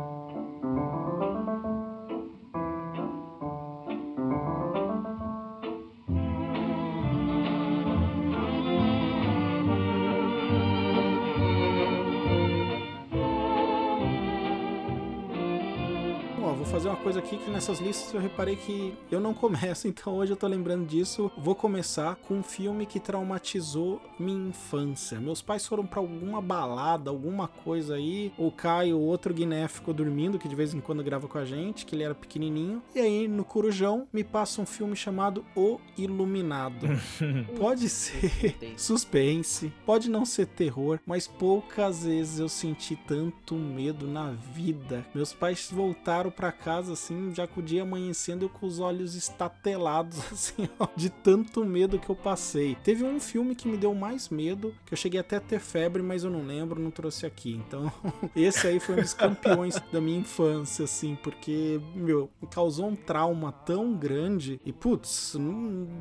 fazer 16.77 16.89
uma 16.89 16.97
coisa 16.99 17.21
aqui 17.21 17.39
que 17.39 17.51
nessas 17.51 17.79
listas 17.79 18.13
eu 18.13 18.21
reparei 18.21 18.55
que 18.55 18.95
eu 19.11 19.19
não 19.19 19.33
começo, 19.35 19.89
então 19.89 20.15
hoje 20.17 20.33
eu 20.33 20.37
tô 20.37 20.47
lembrando 20.47 20.87
disso. 20.87 21.33
Vou 21.39 21.55
começar 21.55 22.17
com 22.17 22.35
um 22.35 22.43
filme 22.43 22.85
que 22.85 23.01
traumatizou 23.01 23.99
minha 24.19 24.51
infância. 24.51 25.19
Meus 25.19 25.41
pais 25.41 25.67
foram 25.67 25.87
pra 25.87 26.01
alguma 26.01 26.43
balada, 26.43 27.09
alguma 27.09 27.49
coisa 27.49 27.95
aí. 27.95 28.31
O 28.37 28.51
Caio, 28.51 28.99
outro 28.99 29.33
Guiné, 29.33 29.67
ficou 29.69 29.95
dormindo, 29.95 30.39
que 30.39 30.47
de 30.47 30.55
vez 30.55 30.75
em 30.75 30.81
quando 30.81 31.03
grava 31.03 31.27
com 31.27 31.39
a 31.39 31.47
gente, 31.47 31.87
que 31.87 31.95
ele 31.95 32.03
era 32.03 32.15
pequenininho. 32.15 32.83
E 32.95 33.01
aí, 33.01 33.27
no 33.27 33.43
Corujão, 33.43 34.07
me 34.13 34.23
passa 34.23 34.61
um 34.61 34.67
filme 34.67 34.95
chamado 34.95 35.47
O 35.57 35.81
Iluminado. 35.97 36.89
pode 37.59 37.89
ser 37.89 38.55
suspense, 38.77 39.73
pode 39.87 40.11
não 40.11 40.27
ser 40.27 40.47
terror, 40.47 40.99
mas 41.07 41.27
poucas 41.27 42.05
vezes 42.05 42.39
eu 42.39 42.51
senti 42.51 42.97
tanto 42.97 43.55
medo 43.55 44.07
na 44.07 44.33
vida. 44.33 45.07
Meus 45.15 45.33
pais 45.33 45.71
voltaram 45.73 46.31
pra 46.31 46.53
casa 46.67 46.95
assim, 46.95 47.33
já 47.33 47.47
com 47.47 47.61
o 47.61 47.63
dia 47.63 47.83
amanhecendo, 47.83 48.49
com 48.49 48.67
os 48.67 48.81
olhos 48.81 49.15
estatelados 49.15 50.19
assim, 50.33 50.69
ó, 50.81 50.89
de 50.97 51.09
tanto 51.09 51.65
medo 51.65 51.97
que 51.97 52.11
eu 52.11 52.17
passei. 52.17 52.77
Teve 52.83 53.05
um 53.05 53.21
filme 53.21 53.55
que 53.55 53.69
me 53.69 53.77
deu 53.77 53.95
mais 53.95 54.29
medo, 54.29 54.75
que 54.85 54.93
eu 54.93 54.99
cheguei 54.99 55.21
até 55.21 55.37
a 55.37 55.41
ter 55.41 55.61
febre, 55.61 56.03
mas 56.03 56.25
eu 56.25 56.31
não 56.31 56.45
lembro, 56.45 56.83
não 56.83 56.91
trouxe 56.91 57.25
aqui. 57.25 57.53
Então, 57.53 57.93
esse 58.35 58.67
aí 58.67 58.81
foi 58.81 58.97
um 58.97 59.01
dos 59.01 59.15
campeões 59.15 59.81
da 59.93 60.01
minha 60.01 60.19
infância, 60.19 60.85
assim, 60.85 61.17
porque, 61.23 61.81
meu, 61.95 62.29
me 62.43 62.49
causou 62.49 62.89
um 62.89 62.97
trauma 62.97 63.53
tão 63.53 63.95
grande. 63.95 64.61
E, 64.65 64.73
putz, 64.73 65.37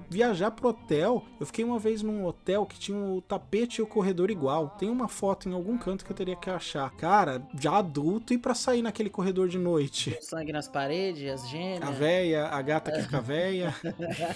viajar 0.09 0.49
pro 0.49 0.69
hotel, 0.69 1.23
eu 1.39 1.45
fiquei 1.45 1.63
uma 1.63 1.77
vez 1.77 2.01
num 2.01 2.25
hotel 2.25 2.65
que 2.65 2.79
tinha 2.79 2.97
o 2.97 3.21
tapete 3.21 3.81
e 3.81 3.81
o 3.83 3.87
corredor 3.87 4.31
igual. 4.31 4.69
Tem 4.79 4.89
uma 4.89 5.07
foto 5.07 5.47
em 5.47 5.53
algum 5.53 5.77
canto 5.77 6.03
que 6.03 6.11
eu 6.11 6.15
teria 6.15 6.35
que 6.35 6.49
achar. 6.49 6.89
Cara, 6.95 7.47
já 7.53 7.77
adulto 7.77 8.33
e 8.33 8.37
pra 8.39 8.55
sair 8.55 8.81
naquele 8.81 9.11
corredor 9.11 9.47
de 9.47 9.59
noite. 9.59 10.17
Sangue 10.21 10.54
nas 10.55 10.69
paredes, 10.69 11.29
as 11.29 11.49
gêmeas. 11.49 11.83
A 11.83 11.91
véia, 11.91 12.45
a 12.45 12.61
gata 12.61 12.89
que 12.89 13.01
fica 13.01 13.19
véia. 13.19 13.75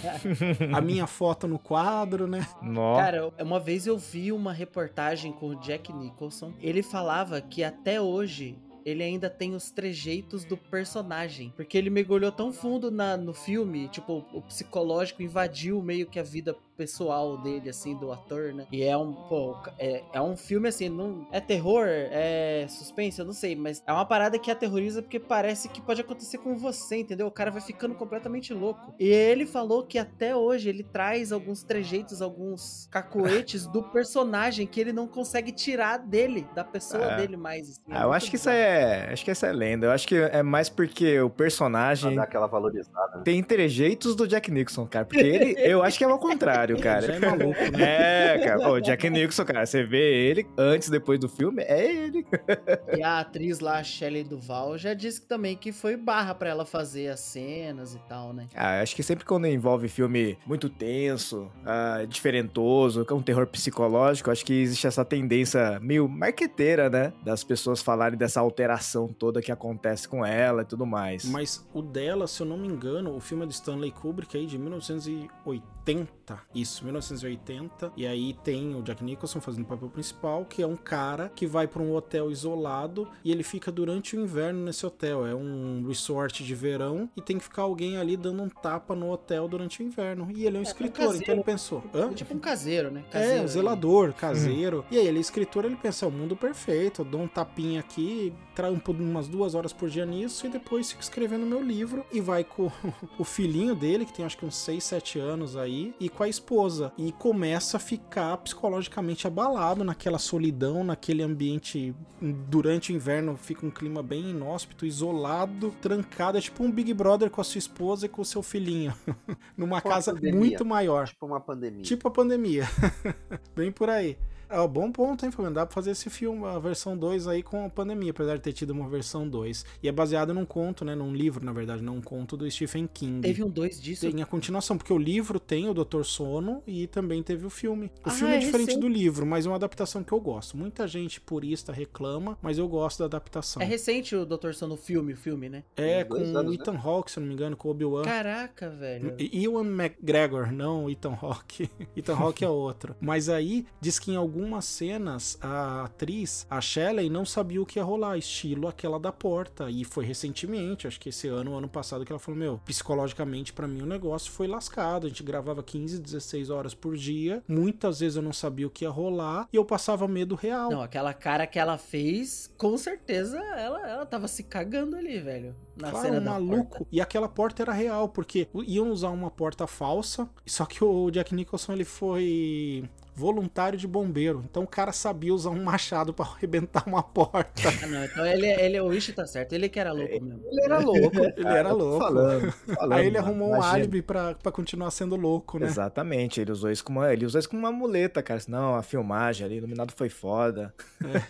a 0.75 0.81
minha 0.81 1.07
foto 1.07 1.47
no 1.47 1.57
quadro, 1.57 2.27
né? 2.27 2.45
Nossa. 2.61 3.03
Cara, 3.03 3.33
uma 3.39 3.59
vez 3.59 3.87
eu 3.87 3.97
vi 3.97 4.33
uma 4.33 4.51
reportagem 4.51 5.31
com 5.31 5.47
o 5.47 5.55
Jack 5.55 5.93
Nicholson. 5.93 6.53
Ele 6.59 6.83
falava 6.83 7.39
que 7.39 7.63
até 7.63 8.01
hoje 8.01 8.57
ele 8.85 9.01
ainda 9.01 9.29
tem 9.29 9.55
os 9.55 9.71
trejeitos 9.71 10.43
do 10.43 10.57
personagem. 10.57 11.53
Porque 11.55 11.77
ele 11.77 11.89
mergulhou 11.89 12.33
tão 12.33 12.51
fundo 12.51 12.91
na, 12.91 13.15
no 13.15 13.33
filme, 13.33 13.87
tipo, 13.87 14.25
o 14.33 14.41
psicológico 14.41 15.23
invadiu 15.23 15.81
meio 15.81 16.05
que 16.05 16.19
a 16.19 16.23
vida 16.23 16.53
pessoal 16.83 17.37
dele, 17.37 17.69
assim, 17.69 17.93
do 17.97 18.09
ator, 18.09 18.53
né? 18.53 18.65
E 18.71 18.81
é 18.83 18.95
um, 18.95 19.11
pô, 19.11 19.53
é, 19.77 20.01
é 20.13 20.21
um 20.21 20.37
filme 20.37 20.69
assim, 20.69 20.87
não 20.87 21.27
é 21.29 21.41
terror, 21.41 21.85
é 21.85 22.65
suspense, 22.69 23.19
eu 23.19 23.25
não 23.25 23.33
sei, 23.33 23.53
mas 23.53 23.83
é 23.85 23.91
uma 23.91 24.05
parada 24.05 24.39
que 24.39 24.49
aterroriza 24.49 25.01
porque 25.01 25.19
parece 25.19 25.67
que 25.67 25.81
pode 25.81 25.99
acontecer 25.99 26.37
com 26.37 26.55
você, 26.55 26.97
entendeu? 27.01 27.27
O 27.27 27.31
cara 27.31 27.51
vai 27.51 27.59
ficando 27.61 27.93
completamente 27.95 28.53
louco. 28.53 28.93
E 28.97 29.07
ele 29.09 29.45
falou 29.45 29.83
que 29.83 29.97
até 29.99 30.33
hoje 30.33 30.69
ele 30.69 30.83
traz 30.83 31.33
alguns 31.33 31.63
trejeitos, 31.63 32.21
alguns 32.21 32.87
cacoetes 32.89 33.67
do 33.67 33.83
personagem 33.83 34.65
que 34.65 34.79
ele 34.79 34.93
não 34.93 35.05
consegue 35.07 35.51
tirar 35.51 35.97
dele, 35.97 36.47
da 36.55 36.63
pessoa 36.63 37.03
É. 37.03 37.17
dele 37.17 37.35
mais. 37.35 37.69
assim. 37.71 37.81
Ah, 37.89 37.95
eu 37.95 38.01
muito 38.03 38.13
acho 38.13 38.29
que 38.29 38.35
isso 38.37 38.49
bizarro. 38.49 38.57
é. 38.57 39.09
Acho 39.11 39.25
que 39.25 39.31
essa 39.31 39.47
é 39.47 39.51
lenda. 39.51 39.85
Eu 39.87 39.91
acho 39.91 40.07
que 40.07 40.15
é 40.15 40.41
mais 40.41 40.69
porque 40.69 41.19
o 41.19 41.29
personagem 41.29 42.15
dar 42.15 42.23
aquela 42.23 42.47
valorizada. 42.47 43.17
né? 43.17 43.21
tem 43.25 43.43
trejeitos 43.43 44.15
do 44.15 44.25
Jack 44.27 44.49
Nixon, 44.49 44.87
cara. 44.87 45.05
Porque 45.05 45.19
ele, 45.25 45.55
eu 45.59 45.83
acho 45.83 45.97
que 45.97 46.03
é 46.03 46.07
ao 46.07 46.19
contrário, 46.19 46.68
cara. 46.77 47.07
Já 47.07 47.13
é 47.15 47.19
maluco, 47.19 47.59
né? 47.71 47.89
É, 48.29 48.39
cara. 48.39 48.69
O 48.69 48.79
Jack 48.79 49.09
Nixon, 49.09 49.45
cara, 49.45 49.65
você 49.65 49.83
vê 49.83 50.29
ele 50.29 50.47
antes 50.57 50.87
e 50.87 50.91
depois 50.91 51.19
do 51.19 51.27
filme, 51.27 51.63
é 51.63 51.91
ele. 51.91 52.25
E 52.95 53.03
a 53.03 53.19
atriz 53.19 53.59
lá, 53.59 53.77
a 53.79 53.83
Shelley 53.83 54.23
Duval, 54.23 54.77
já 54.77 54.93
disse 54.93 55.21
que 55.21 55.27
também 55.27 55.55
que 55.55 55.71
foi 55.71 55.95
barra 55.95 56.33
pra 56.33 56.49
ela 56.49 56.65
fazer 56.65 57.07
as 57.07 57.19
cenas 57.19 57.93
e 57.93 57.99
tal, 58.07 58.33
né? 58.33 58.47
Ah, 58.55 58.81
acho 58.81 58.95
que 58.95 59.03
sempre 59.03 59.25
quando 59.25 59.47
envolve 59.47 59.87
filme 59.87 60.37
muito 60.45 60.69
tenso, 60.69 61.51
ah, 61.65 62.05
diferentoso, 62.07 63.05
com 63.05 63.15
um 63.15 63.21
terror 63.21 63.47
psicológico, 63.47 64.31
acho 64.31 64.45
que 64.45 64.53
existe 64.53 64.87
essa 64.87 65.05
tendência 65.05 65.79
meio 65.79 66.07
marqueteira, 66.07 66.89
né? 66.89 67.13
Das 67.23 67.43
pessoas 67.43 67.81
falarem 67.81 68.17
dessa 68.17 68.39
alteração 68.39 69.07
toda 69.07 69.41
que 69.41 69.51
acontece 69.51 70.07
com 70.07 70.25
ela 70.25 70.61
e 70.61 70.65
tudo 70.65 70.85
mais. 70.85 71.25
Mas 71.25 71.65
o 71.73 71.81
dela, 71.81 72.27
se 72.27 72.41
eu 72.41 72.45
não 72.45 72.57
me 72.57 72.67
engano, 72.67 73.15
o 73.15 73.19
filme 73.19 73.43
é 73.43 73.47
de 73.47 73.53
Stanley 73.53 73.91
Kubrick 73.91 74.37
aí 74.37 74.45
de 74.45 74.57
1980. 74.57 76.39
Isso, 76.59 76.83
1980. 76.83 77.93
E 77.95 78.05
aí 78.05 78.33
tem 78.43 78.75
o 78.75 78.81
Jack 78.81 79.03
Nicholson 79.03 79.39
fazendo 79.39 79.63
o 79.63 79.67
papel 79.67 79.89
principal, 79.89 80.45
que 80.45 80.61
é 80.61 80.67
um 80.67 80.75
cara 80.75 81.31
que 81.35 81.45
vai 81.47 81.67
pra 81.67 81.81
um 81.81 81.93
hotel 81.95 82.31
isolado 82.31 83.07
e 83.23 83.31
ele 83.31 83.43
fica 83.43 83.71
durante 83.71 84.15
o 84.15 84.21
inverno 84.21 84.65
nesse 84.65 84.85
hotel. 84.85 85.25
É 85.25 85.33
um 85.33 85.85
resort 85.87 86.43
de 86.43 86.55
verão 86.55 87.09
e 87.15 87.21
tem 87.21 87.37
que 87.37 87.43
ficar 87.43 87.63
alguém 87.63 87.97
ali 87.97 88.17
dando 88.17 88.43
um 88.43 88.49
tapa 88.49 88.95
no 88.95 89.11
hotel 89.11 89.47
durante 89.47 89.81
o 89.81 89.85
inverno. 89.85 90.27
E 90.35 90.45
ele 90.45 90.57
é 90.57 90.59
um 90.59 90.63
escritor, 90.63 91.05
caseiro. 91.05 91.23
então 91.23 91.35
ele 91.35 91.43
pensou: 91.43 91.83
hã? 91.93 92.13
Tipo 92.13 92.33
um 92.33 92.39
caseiro, 92.39 92.91
né? 92.91 93.03
É, 93.09 93.13
Caseiro, 93.13 93.43
um 93.43 93.47
zelador, 93.47 94.13
caseiro. 94.13 94.85
E 94.91 94.97
aí, 94.97 95.07
ele 95.07 95.17
é 95.17 95.21
escritor, 95.21 95.65
ele 95.65 95.75
pensa, 95.75 96.05
é 96.05 96.07
o 96.07 96.11
mundo 96.11 96.35
perfeito, 96.35 97.01
eu 97.01 97.05
dou 97.05 97.21
um 97.21 97.27
tapinha 97.27 97.79
aqui, 97.79 98.33
trampo 98.55 98.91
umas 98.91 99.27
duas 99.27 99.55
horas 99.55 99.71
por 99.71 99.89
dia 99.89 100.05
nisso, 100.05 100.45
e 100.45 100.49
depois 100.49 100.89
fico 100.89 101.01
escrevendo 101.01 101.45
meu 101.45 101.61
livro, 101.61 102.05
e 102.11 102.19
vai 102.19 102.43
com 102.43 102.71
o 103.17 103.23
filhinho 103.23 103.75
dele, 103.75 104.05
que 104.05 104.13
tem 104.13 104.25
acho 104.25 104.37
que 104.37 104.45
uns 104.45 104.55
6, 104.55 104.83
7 104.83 105.19
anos 105.19 105.55
aí, 105.55 105.93
e 105.99 106.09
com 106.09 106.23
a 106.23 106.29
esposa. 106.29 106.48
E 106.97 107.11
começa 107.11 107.77
a 107.77 107.79
ficar 107.79 108.35
psicologicamente 108.37 109.27
abalado 109.27 109.83
naquela 109.83 110.17
solidão, 110.17 110.83
naquele 110.83 111.21
ambiente, 111.21 111.93
durante 112.21 112.91
o 112.91 112.95
inverno 112.95 113.37
fica 113.37 113.65
um 113.65 113.71
clima 113.71 114.01
bem 114.01 114.31
inóspito, 114.31 114.85
isolado, 114.85 115.71
trancado, 115.81 116.37
é 116.37 116.41
tipo 116.41 116.63
um 116.63 116.71
Big 116.71 116.93
Brother 116.93 117.29
com 117.29 117.41
a 117.41 117.43
sua 117.43 117.59
esposa 117.59 118.05
e 118.05 118.09
com 118.09 118.21
o 118.21 118.25
seu 118.25 118.41
filhinho, 118.41 118.93
numa 119.57 119.77
Tipo 119.77 119.89
uma 119.89 119.95
casa 119.95 120.13
pandemia. 120.13 120.39
muito 120.39 120.65
maior. 120.65 121.07
Tipo 121.07 121.25
uma 121.25 121.39
pandemia. 121.39 121.83
Tipo 121.83 122.07
a 122.07 122.11
pandemia. 122.11 122.65
Bem 123.55 123.71
por 123.71 123.89
aí. 123.89 124.17
É 124.49 124.59
um 124.59 124.67
bom 124.67 124.91
ponto, 124.91 125.23
hein, 125.25 125.31
Fabiano? 125.31 125.55
Dá 125.55 125.65
pra 125.65 125.73
fazer 125.73 125.91
esse 125.91 126.09
filme, 126.09 126.43
a 126.45 126.57
versão 126.57 126.97
2 126.97 127.27
aí 127.27 127.43
com 127.43 127.65
a 127.65 127.69
pandemia, 127.69 128.11
apesar 128.11 128.35
de 128.37 128.41
ter 128.41 128.51
tido 128.53 128.71
uma 128.71 128.89
versão 128.89 129.27
2. 129.29 129.63
E 129.83 129.87
é 129.87 129.91
baseado 129.91 130.33
num 130.33 130.45
conto, 130.45 130.83
né? 130.83 130.95
Num 130.95 131.13
livro, 131.13 131.45
na 131.45 131.53
verdade, 131.53 131.83
não 131.83 131.97
um 131.97 132.01
conto 132.01 132.35
do 132.35 132.49
Stephen 132.49 132.87
King. 132.91 133.21
Teve 133.21 133.43
um 133.43 133.49
dois 133.49 133.79
disso. 133.79 134.09
Tem 134.09 134.21
a 134.21 134.25
continuação, 134.25 134.77
porque 134.77 134.91
o 134.91 134.97
livro 134.97 135.39
tem 135.39 135.69
o 135.69 135.73
Dr. 135.73 136.03
Sono 136.03 136.63
e 136.65 136.87
também 136.87 137.21
teve 137.21 137.45
o 137.45 137.49
filme. 137.49 137.87
O 138.03 138.09
Ah, 138.09 138.09
filme 138.09 138.33
é 138.33 138.37
é 138.37 138.39
diferente 138.39 138.67
recente. 138.69 138.81
do 138.81 138.87
livro, 138.87 139.25
mas 139.25 139.45
é 139.45 139.49
uma 139.49 139.55
adaptação 139.55 140.03
que 140.03 140.11
eu 140.11 140.19
gosto. 140.19 140.57
Muita 140.57 140.87
gente 140.87 141.21
purista 141.21 141.71
reclama, 141.71 142.37
mas 142.41 142.57
eu 142.57 142.67
gosto 142.67 142.99
da 142.99 143.05
adaptação. 143.05 143.61
É 143.61 143.65
recente 143.65 144.15
o 144.15 144.25
Dr. 144.25 144.53
Sono 144.53 144.75
filme, 144.75 145.13
o 145.13 145.17
filme, 145.17 145.47
né? 145.47 145.63
É, 145.77 146.03
com 146.03 146.15
o 146.15 146.53
Ethan 146.53 146.75
Hawke, 146.77 147.11
se 147.11 147.19
eu 147.19 147.21
não 147.21 147.27
me 147.27 147.33
engano, 147.35 147.55
com 147.55 147.67
o 147.67 147.71
Obi-Wan. 147.71 148.01
Caraca, 148.03 148.69
velho. 148.69 149.13
E- 149.19 149.43
Ewan 149.43 149.65
McGregor, 149.67 150.51
não 150.51 150.89
Ethan 150.89 151.17
Hawke. 151.21 151.69
Ethan 151.95 152.15
Hawke 152.15 152.43
é 152.43 152.49
outro. 152.49 152.95
Mas 152.99 153.29
aí 153.29 153.65
diz 153.79 153.99
que 153.99 154.11
em 154.11 154.15
algumas 154.39 154.65
cenas 154.65 155.37
a 155.41 155.83
atriz, 155.83 156.47
a 156.49 156.61
Shelley, 156.61 157.09
não 157.09 157.25
sabia 157.25 157.61
o 157.61 157.65
que 157.65 157.77
ia 157.77 157.83
rolar, 157.83 158.17
estilo 158.17 158.67
aquela 158.67 158.97
da 158.99 159.11
porta. 159.11 159.69
E 159.69 159.83
foi 159.83 160.05
recentemente, 160.05 160.87
acho 160.87 160.99
que 160.99 161.09
esse 161.09 161.27
ano, 161.27 161.55
ano 161.57 161.67
passado, 161.67 162.05
que 162.05 162.11
ela 162.11 162.19
falou: 162.19 162.39
Meu, 162.39 162.57
psicologicamente 162.65 163.51
pra 163.51 163.67
mim 163.67 163.81
o 163.81 163.85
negócio 163.85 164.31
foi 164.31 164.47
lascado. 164.47 165.05
A 165.05 165.09
gente 165.09 165.23
gravava 165.23 165.61
15, 165.61 165.99
16 165.99 166.49
horas 166.49 166.73
por 166.73 166.95
dia. 166.95 167.43
Muitas 167.47 167.99
vezes 167.99 168.15
eu 168.15 168.21
não 168.21 168.33
sabia 168.33 168.65
o 168.65 168.69
que 168.69 168.85
ia 168.85 168.89
rolar 168.89 169.47
e 169.51 169.57
eu 169.57 169.65
passava 169.65 170.07
medo 170.07 170.35
real. 170.35 170.71
Não, 170.71 170.81
aquela 170.81 171.13
cara 171.13 171.45
que 171.45 171.59
ela 171.59 171.77
fez, 171.77 172.51
com 172.57 172.77
certeza 172.77 173.37
ela, 173.57 173.87
ela 173.89 174.05
tava 174.05 174.27
se 174.27 174.43
cagando 174.43 174.95
ali, 174.95 175.19
velho. 175.19 175.55
Na 175.75 175.91
Claro, 175.91 176.05
cena 176.07 176.19
um 176.19 176.23
maluco. 176.33 176.69
porta. 176.79 176.87
E 176.91 177.01
aquela 177.01 177.27
porta 177.29 177.61
era 177.63 177.73
real, 177.73 178.09
porque 178.09 178.47
iam 178.65 178.89
usar 178.89 179.09
uma 179.09 179.29
porta 179.31 179.65
falsa, 179.67 180.29
só 180.45 180.65
que 180.65 180.83
o 180.83 181.09
Jack 181.11 181.33
Nicholson 181.33 181.73
ele 181.73 181.85
foi 181.85 182.83
voluntário 183.19 183.77
de 183.77 183.87
bombeiro. 183.87 184.43
Então 184.49 184.63
o 184.63 184.67
cara 184.67 184.91
sabia 184.93 185.33
usar 185.33 185.49
um 185.49 185.61
machado 185.63 186.13
pra 186.13 186.25
arrebentar 186.39 186.83
uma 186.87 187.03
porta. 187.03 187.51
Ah, 187.83 187.87
não, 187.87 188.03
então 188.05 188.25
ele, 188.25 188.47
ele, 188.47 188.79
o 188.79 188.93
Ishi 188.93 189.11
tá 189.13 189.27
certo, 189.27 189.53
ele 189.53 189.67
que 189.67 189.79
era 189.79 189.91
louco 189.91 190.23
mesmo. 190.23 190.39
Ele 190.49 190.61
era 190.63 190.79
louco. 190.79 191.17
Ele 191.17 191.47
era 191.47 191.71
louco. 191.71 191.99
Falando, 191.99 192.51
falando, 192.51 192.93
Aí 192.93 193.07
ele 193.07 193.17
mano, 193.17 193.25
arrumou 193.27 193.47
um 193.49 193.55
imagina. 193.55 193.73
álibi 193.73 194.01
pra, 194.01 194.35
pra 194.35 194.51
continuar 194.51 194.91
sendo 194.91 195.15
louco, 195.15 195.59
né? 195.59 195.65
Exatamente, 195.67 196.39
ele 196.41 196.51
usou 196.51 196.71
isso 196.71 196.83
como 196.83 196.99
uma, 196.99 197.11
ele 197.13 197.25
usou 197.25 197.39
isso 197.39 197.49
como 197.49 197.59
uma 197.59 197.71
muleta, 197.71 198.21
cara. 198.23 198.39
Não, 198.47 198.75
a 198.75 198.81
filmagem 198.83 199.45
ali, 199.45 199.57
iluminado 199.57 199.91
foi 199.95 200.09
foda. 200.09 200.73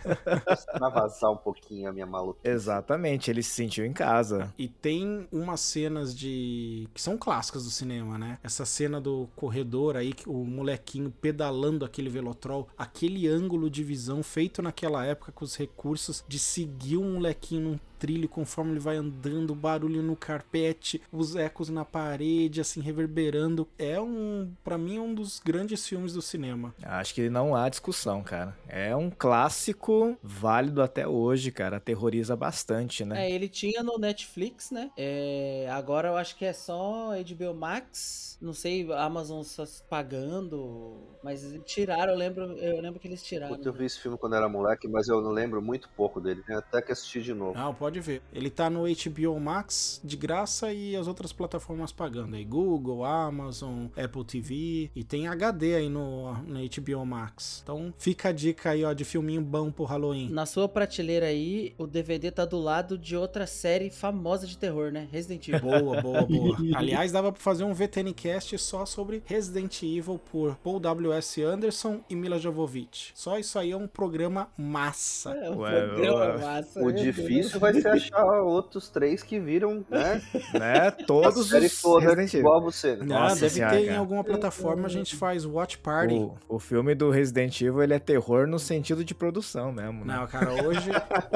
Pra 0.77 0.89
vazar 0.89 1.31
um 1.31 1.37
pouquinho 1.37 1.89
a 1.89 1.91
minha 1.93 2.05
maluquice. 2.05 2.47
Exatamente, 2.47 3.29
ele 3.31 3.41
se 3.43 3.51
sentiu 3.51 3.85
em 3.85 3.93
casa. 3.93 4.53
E 4.57 4.67
tem 4.67 5.27
umas 5.31 5.59
cenas 5.59 6.15
de. 6.15 6.87
que 6.93 7.01
são 7.01 7.17
clássicas 7.17 7.63
do 7.63 7.69
cinema, 7.69 8.17
né? 8.17 8.37
Essa 8.43 8.65
cena 8.65 8.99
do 9.01 9.27
corredor 9.35 9.95
aí, 9.97 10.13
que 10.13 10.29
o 10.29 10.45
molequinho 10.45 11.11
pedalando 11.21 11.78
aquele 11.85 12.09
velotrol, 12.09 12.67
aquele 12.77 13.27
ângulo 13.27 13.69
de 13.69 13.83
visão 13.83 14.21
feito 14.23 14.61
naquela 14.61 15.05
época 15.05 15.31
com 15.31 15.45
os 15.45 15.55
recursos 15.55 16.23
de 16.27 16.39
seguir 16.39 16.97
o 16.97 17.03
molequinho 17.03 17.61
num 17.61 17.79
trilho 17.99 18.29
conforme 18.29 18.71
ele 18.71 18.79
vai 18.79 18.95
andando, 18.95 19.53
barulho 19.53 20.01
no 20.01 20.15
carpete, 20.15 21.01
os 21.11 21.35
ecos 21.35 21.69
na 21.69 21.83
parede, 21.83 22.61
assim, 22.61 22.81
reverberando. 22.81 23.67
É 23.77 23.99
um. 23.99 24.51
para 24.63 24.77
mim, 24.77 24.97
é 24.97 25.01
um 25.01 25.13
dos 25.13 25.39
grandes 25.39 25.85
filmes 25.87 26.13
do 26.13 26.21
cinema. 26.21 26.73
Acho 26.81 27.13
que 27.13 27.29
não 27.29 27.55
há 27.55 27.67
discussão, 27.67 28.23
cara. 28.23 28.55
É 28.67 28.95
um 28.95 29.09
clássico 29.09 30.17
válido 30.23 30.81
até 30.81 31.07
hoje, 31.07 31.51
cara. 31.51 31.77
Aterroriza 31.77 32.35
bastante, 32.35 33.03
né? 33.03 33.27
É, 33.27 33.31
ele 33.31 33.49
tinha 33.49 33.83
no 33.83 33.97
Netflix, 33.97 34.71
né? 34.71 34.91
É, 34.97 35.67
agora 35.71 36.09
eu 36.09 36.17
acho 36.17 36.35
que 36.35 36.45
é 36.45 36.53
só 36.53 37.11
HBO 37.11 37.53
Max. 37.53 38.37
Não 38.41 38.53
sei, 38.53 38.89
Amazon 38.93 39.43
só 39.43 39.65
pagando. 39.89 40.97
Mas 41.23 41.53
tiraram, 41.65 42.13
eu 42.13 42.17
lembro, 42.17 42.43
eu 42.53 42.81
lembro 42.81 42.99
que 42.99 43.07
eles 43.07 43.21
tiraram. 43.21 43.55
Puta, 43.55 43.67
eu 43.67 43.73
vi 43.73 43.85
esse 43.85 43.99
filme 43.99 44.17
quando 44.17 44.35
era 44.35 44.47
moleque, 44.47 44.87
mas 44.87 45.07
eu 45.07 45.21
não 45.21 45.31
lembro 45.31 45.61
muito 45.61 45.89
pouco 45.89 46.21
dele. 46.21 46.43
Tenho 46.45 46.59
até 46.59 46.81
que 46.81 46.91
assistir 46.91 47.21
de 47.21 47.33
novo. 47.33 47.57
Não, 47.57 47.73
pode 47.73 47.88
ver. 47.97 48.21
Ele 48.33 48.49
tá 48.49 48.69
no 48.69 48.83
HBO 48.83 49.39
Max 49.39 50.01
de 50.03 50.17
graça 50.17 50.73
e 50.73 50.95
as 50.95 51.07
outras 51.07 51.31
plataformas 51.31 51.91
pagando 51.91 52.35
aí. 52.35 52.43
Google, 52.43 53.05
Amazon, 53.05 53.85
Apple 53.97 54.25
TV. 54.25 54.91
E 54.95 55.03
tem 55.03 55.27
HD 55.27 55.75
aí 55.75 55.89
no, 55.89 56.33
no 56.43 56.59
HBO 56.59 57.05
Max. 57.05 57.61
Então 57.63 57.93
fica 57.97 58.29
a 58.29 58.31
dica 58.31 58.71
aí, 58.71 58.83
ó, 58.83 58.91
de 58.91 59.05
filminho 59.05 59.41
bom 59.41 59.71
pro 59.71 59.85
Halloween. 59.85 60.29
Na 60.29 60.45
sua 60.45 60.67
prateleira 60.67 61.27
aí, 61.27 61.73
o 61.77 61.87
DVD 61.87 62.29
tá 62.31 62.43
do 62.45 62.59
lado 62.59 62.97
de 62.97 63.15
outra 63.15 63.47
série 63.47 63.89
famosa 63.89 64.45
de 64.45 64.57
terror, 64.57 64.91
né? 64.91 65.07
Resident 65.11 65.47
Evil. 65.47 65.61
Boa, 65.61 66.01
boa, 66.01 66.21
boa. 66.23 66.57
Aliás, 66.75 67.11
dava 67.11 67.31
pra 67.31 67.41
fazer 67.41 67.63
um 67.63 67.73
VTNcast 67.73 68.57
só 68.57 68.85
sobre 68.85 69.23
Resident 69.25 69.81
Evil 69.83 70.19
por 70.31 70.55
Paul 70.57 70.79
W.S. 70.79 71.41
Anderson 71.41 72.01
e 72.09 72.15
Mila 72.15 72.37
Jovovich. 72.39 73.11
Só 73.15 73.37
isso 73.39 73.57
aí 73.57 73.71
é 73.71 73.77
um 73.77 73.87
programa 73.87 74.49
massa. 74.57 75.31
É, 75.31 75.49
um 75.49 75.59
Ué, 75.59 75.87
programa 75.87 76.37
massa, 76.37 76.81
O 76.83 76.91
Deus. 76.91 77.01
difícil 77.15 77.59
vai 77.59 77.71
ser 77.81 77.87
achar 77.89 78.41
outros 78.41 78.89
três 78.89 79.23
que 79.23 79.39
viram, 79.39 79.85
né? 79.89 80.21
Né? 80.53 80.87
A 80.87 80.91
Todos 80.91 81.51
os 81.53 81.81
toda 81.81 82.05
Resident 82.05 82.29
Evil. 82.33 82.39
igual 82.39 82.61
você. 82.61 82.95
né? 82.95 83.15
Ah, 83.15 83.29
Nossa 83.29 83.35
deve 83.41 83.49
senhora, 83.55 83.77
ter 83.77 83.91
em 83.91 83.95
alguma 83.95 84.23
plataforma, 84.23 84.87
a 84.87 84.89
gente 84.89 85.15
faz 85.15 85.45
Watch 85.45 85.77
Party. 85.77 86.15
O, 86.15 86.37
o 86.47 86.59
filme 86.59 86.95
do 86.95 87.09
Resident 87.09 87.61
Evil, 87.61 87.81
ele 87.83 87.93
é 87.93 87.99
terror 87.99 88.47
no 88.47 88.57
sentido 88.59 89.03
de 89.03 89.13
produção 89.13 89.71
mesmo, 89.71 90.03
né? 90.05 90.15
Não, 90.17 90.27
cara, 90.27 90.51
hoje, 90.65 90.89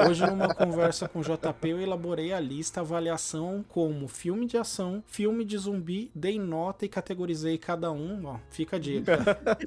hoje 0.08 0.26
numa 0.26 0.52
conversa 0.54 1.08
com 1.08 1.20
o 1.20 1.22
JP 1.22 1.68
eu 1.68 1.80
elaborei 1.80 2.32
a 2.32 2.40
lista, 2.40 2.80
avaliação 2.80 3.64
como 3.68 4.08
filme 4.08 4.46
de 4.46 4.56
ação, 4.56 5.02
filme 5.06 5.44
de 5.44 5.56
zumbi, 5.56 6.10
dei 6.14 6.38
nota 6.38 6.84
e 6.84 6.88
categorizei 6.88 7.56
cada 7.58 7.90
um, 7.92 8.26
ó, 8.26 8.36
fica 8.50 8.76
a 8.76 8.78
dica. 8.78 9.18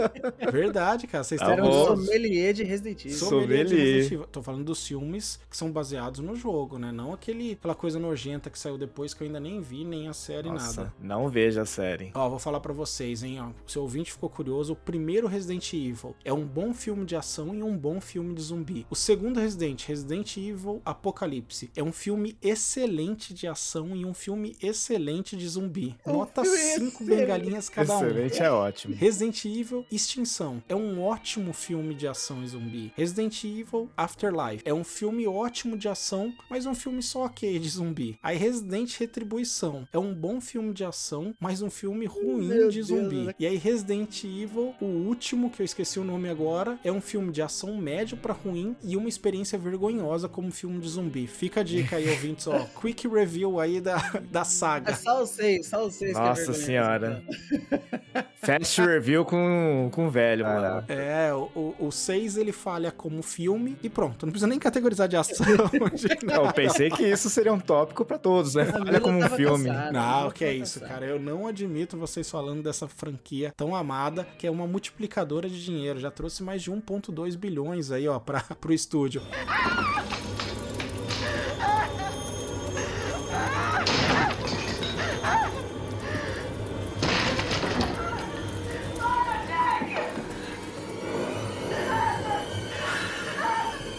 Verdade, 0.52 1.08
cara, 1.08 1.24
vocês 1.24 1.40
têm 1.40 1.52
Era 1.52 1.64
um 1.64 1.72
sommelier 1.72 2.54
de 2.54 2.64
Resident 2.64 3.06
Evil. 3.06 3.18
Sommelier 3.18 3.66
de 3.66 3.70
Sommelier. 3.70 3.96
Resident 3.96 4.12
Evil. 4.12 4.28
Tô 4.32 4.42
falando 4.44 4.64
dos 4.66 4.86
filmes 4.86 5.40
que 5.50 5.56
são 5.58 5.72
baseados 5.72 6.20
no 6.20 6.36
jogo. 6.36 6.67
Jogo, 6.68 6.78
né? 6.78 6.92
Não 6.92 7.14
aquele, 7.14 7.54
aquela 7.54 7.74
coisa 7.74 7.98
nojenta 7.98 8.50
que 8.50 8.60
saiu 8.60 8.78
depois 8.78 9.14
que 9.14 9.24
eu 9.24 9.28
ainda 9.28 9.40
nem 9.40 9.62
vi, 9.62 9.86
nem 9.86 10.10
a 10.10 10.14
série, 10.14 10.50
Nossa, 10.50 10.82
nada. 10.82 10.94
não 11.00 11.30
veja 11.30 11.62
a 11.62 11.66
série. 11.66 12.12
Ó, 12.14 12.30
vou 12.30 12.40
falar 12.40 12.60
pra 12.60 12.74
vocês, 12.74 13.24
hein, 13.24 13.40
ó. 13.42 13.50
Se 13.66 13.80
o 13.80 13.82
ouvinte 13.84 14.12
ficou 14.12 14.30
curioso, 14.30 14.74
o 14.74 14.76
primeiro 14.76 15.28
Resident 15.28 15.72
Evil 15.74 16.14
é 16.26 16.34
um 16.34 16.46
bom 16.46 16.74
filme 16.74 17.06
de 17.06 17.16
ação 17.16 17.56
e 17.56 17.64
um 17.64 17.76
bom 17.78 18.02
filme 18.02 18.36
de 18.36 18.42
zumbi. 18.42 18.86
O 18.90 18.96
segundo 18.96 19.40
Resident, 19.40 19.86
Resident 19.86 20.36
Evil 20.38 20.82
Apocalipse, 20.84 21.72
é 21.76 21.82
um 21.82 21.94
filme 21.94 22.38
excelente 22.42 23.34
de 23.34 23.48
ação 23.48 23.96
e 23.96 24.06
um 24.06 24.14
filme 24.14 24.56
excelente 24.62 25.38
de 25.38 25.48
zumbi. 25.48 25.96
Nota 26.06 26.44
filme 26.44 26.58
5 26.58 27.04
excelente. 27.04 27.04
bengalinhas 27.06 27.70
cada 27.70 27.98
um. 27.98 28.06
Excelente, 28.06 28.44
é 28.44 28.52
ótimo. 28.52 28.96
Resident 28.96 29.46
Evil 29.46 29.86
Extinção 29.92 30.62
é 30.68 30.76
um 30.76 31.02
ótimo 31.02 31.54
filme 31.54 31.96
de 31.96 32.08
ação 32.08 32.44
e 32.44 32.48
zumbi. 32.48 32.92
Resident 32.96 33.44
Evil 33.44 33.90
Afterlife 33.96 34.64
é 34.66 34.74
um 34.74 34.84
filme 34.84 35.26
ótimo 35.28 35.78
de 35.78 35.88
ação, 35.88 36.34
mas 36.50 36.57
um 36.66 36.76
filme 36.76 37.02
só 37.04 37.26
ok 37.26 37.60
de 37.60 37.70
zumbi. 37.70 38.18
Aí 38.24 38.38
Resident 38.38 38.98
Retribuição 38.98 39.88
é 39.92 39.98
um 39.98 40.14
bom 40.14 40.40
filme 40.42 40.74
de 40.74 40.84
ação, 40.84 41.34
mas 41.40 41.62
um 41.62 41.70
filme 41.70 42.06
ruim 42.06 42.48
Meu 42.48 42.70
de 42.70 42.76
Deus, 42.78 42.88
zumbi. 42.88 43.16
né? 43.26 43.34
E 43.40 43.46
aí 43.46 43.58
Resident 43.58 44.24
Evil, 44.24 44.74
o 44.82 44.86
último 44.86 45.50
que 45.50 45.62
eu 45.62 45.66
esqueci 45.66 46.00
o 46.00 46.04
nome 46.04 46.30
agora, 46.30 46.78
é 46.84 46.92
um 46.92 47.02
filme 47.02 47.32
de 47.32 47.42
ação 47.42 47.78
médio 47.78 48.18
pra 48.18 48.34
ruim 48.34 48.76
e 48.84 48.96
uma 48.98 49.10
experiência 49.10 49.58
vergonhosa 49.58 50.28
como 50.28 50.52
filme 50.52 50.80
de 50.80 50.90
zumbi. 50.90 51.28
Fica 51.28 51.62
a 51.62 51.64
dica 51.64 51.98
aí, 51.98 52.10
ouvintes, 52.10 52.48
ó. 52.48 52.60
Quick 52.82 53.08
review 53.08 53.60
aí 53.60 53.80
da, 53.82 53.98
da 54.32 54.42
É 54.42 54.44
saga. 54.44 54.96
só 54.96 55.22
os 55.24 55.30
seis, 55.30 55.68
só 55.68 55.86
os 55.86 55.94
seis 55.96 56.14
que 56.14 56.18
é 56.18 56.22
Nossa 56.24 56.54
senhora. 56.54 57.24
então. 57.28 57.80
Fast 58.42 58.80
review 58.82 59.26
com, 59.26 59.90
com 59.92 60.10
velho, 60.10 60.46
mano. 60.46 60.86
É, 60.88 61.34
o- 61.34 61.76
o 61.80 61.92
6 61.92 62.38
ele 62.38 62.52
falha 62.52 62.92
como 62.92 63.22
filme 63.22 63.76
e 63.84 63.90
pronto. 63.90 64.26
Não 64.26 64.32
precisa 64.32 64.48
nem 64.48 64.58
categorizar 64.60 65.08
de 65.08 65.18
ação. 65.18 65.46
de 65.94 66.26
nada. 66.26 66.47
Eu 66.48 66.54
pensei 66.54 66.90
que 66.90 67.04
isso 67.04 67.30
seria 67.30 67.54
um 67.54 67.60
tópico 67.60 68.04
pra 68.06 68.18
todos, 68.18 68.56
né? 68.56 68.64
A 68.64 68.66
Falha 68.68 68.86
Mila 68.86 69.00
como 69.00 69.20
um 69.20 69.30
filme. 69.30 69.66
cansada, 69.70 69.90
a 69.90 69.92
Não, 70.24 70.32
que 70.32 70.44
é 70.46 70.54
isso, 70.54 70.80
cansada. 70.80 70.94
cara. 71.00 71.06
Eu 71.06 71.20
não 71.20 71.48
admito 71.48 71.98
vocês 71.98 72.30
falando 72.30 72.64
dessa 72.64 72.88
franquia 72.88 73.54
tão 73.56 73.76
amada, 73.76 74.26
que 74.38 74.48
é 74.48 74.52
uma 74.52 74.66
multiplicadora 74.68 75.50
de 75.50 75.64
dinheiro. 75.64 76.00
Já 76.00 76.12
trouxe 76.12 76.44
mais 76.44 76.62
de 76.62 76.72
1,2 76.72 77.36
bilhões 77.38 77.92
aí, 77.92 78.08
ó, 78.08 78.20
pra, 78.20 78.42
pro 78.60 78.74
estúdio. 78.74 79.22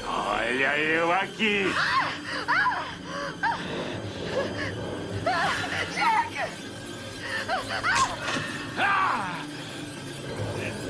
Olha 0.07 0.79
eu 0.79 1.13
aqui! 1.13 1.67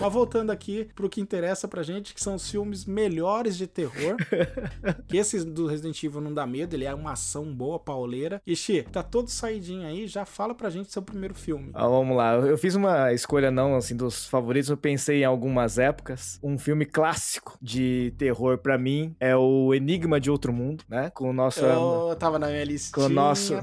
Mas 0.00 0.12
voltando 0.12 0.50
aqui 0.50 0.88
pro 0.94 1.08
que 1.08 1.20
interessa 1.20 1.66
pra 1.66 1.82
gente, 1.82 2.14
que 2.14 2.22
são 2.22 2.34
os 2.34 2.48
filmes 2.50 2.84
melhores 2.84 3.56
de 3.56 3.66
terror. 3.66 4.16
que 5.08 5.16
esse 5.16 5.44
do 5.44 5.66
Resident 5.66 6.02
Evil 6.02 6.20
não 6.20 6.32
dá 6.32 6.46
medo, 6.46 6.74
ele 6.74 6.84
é 6.84 6.94
uma 6.94 7.12
ação 7.12 7.52
boa, 7.52 7.78
pauleira. 7.78 8.40
E 8.46 8.54
Xi, 8.54 8.82
tá 8.92 9.02
todo 9.02 9.28
saidinho 9.28 9.86
aí, 9.86 10.06
já 10.06 10.24
fala 10.24 10.54
pra 10.54 10.70
gente 10.70 10.92
seu 10.92 11.02
primeiro 11.02 11.34
filme. 11.34 11.70
Ah, 11.74 11.88
vamos 11.88 12.16
lá, 12.16 12.34
eu 12.34 12.56
fiz 12.58 12.74
uma 12.74 13.12
escolha 13.12 13.50
não, 13.50 13.74
assim, 13.76 13.96
dos 13.96 14.26
favoritos, 14.26 14.70
eu 14.70 14.76
pensei 14.76 15.22
em 15.22 15.24
algumas 15.24 15.78
épocas. 15.78 16.38
Um 16.42 16.58
filme 16.58 16.84
clássico 16.84 17.58
de 17.60 18.12
terror 18.16 18.58
pra 18.58 18.78
mim 18.78 19.14
é 19.18 19.36
o 19.36 19.74
Enigma 19.74 20.20
de 20.20 20.30
Outro 20.30 20.52
Mundo, 20.52 20.84
né? 20.88 21.10
Com 21.10 21.30
o 21.30 21.32
nosso... 21.32 21.64
Eu 21.64 22.14
tava 22.16 22.38
na 22.38 22.48
minha 22.48 22.64
listinha. 22.64 22.92
Com 22.94 23.02
o 23.02 23.08
nosso- 23.08 23.54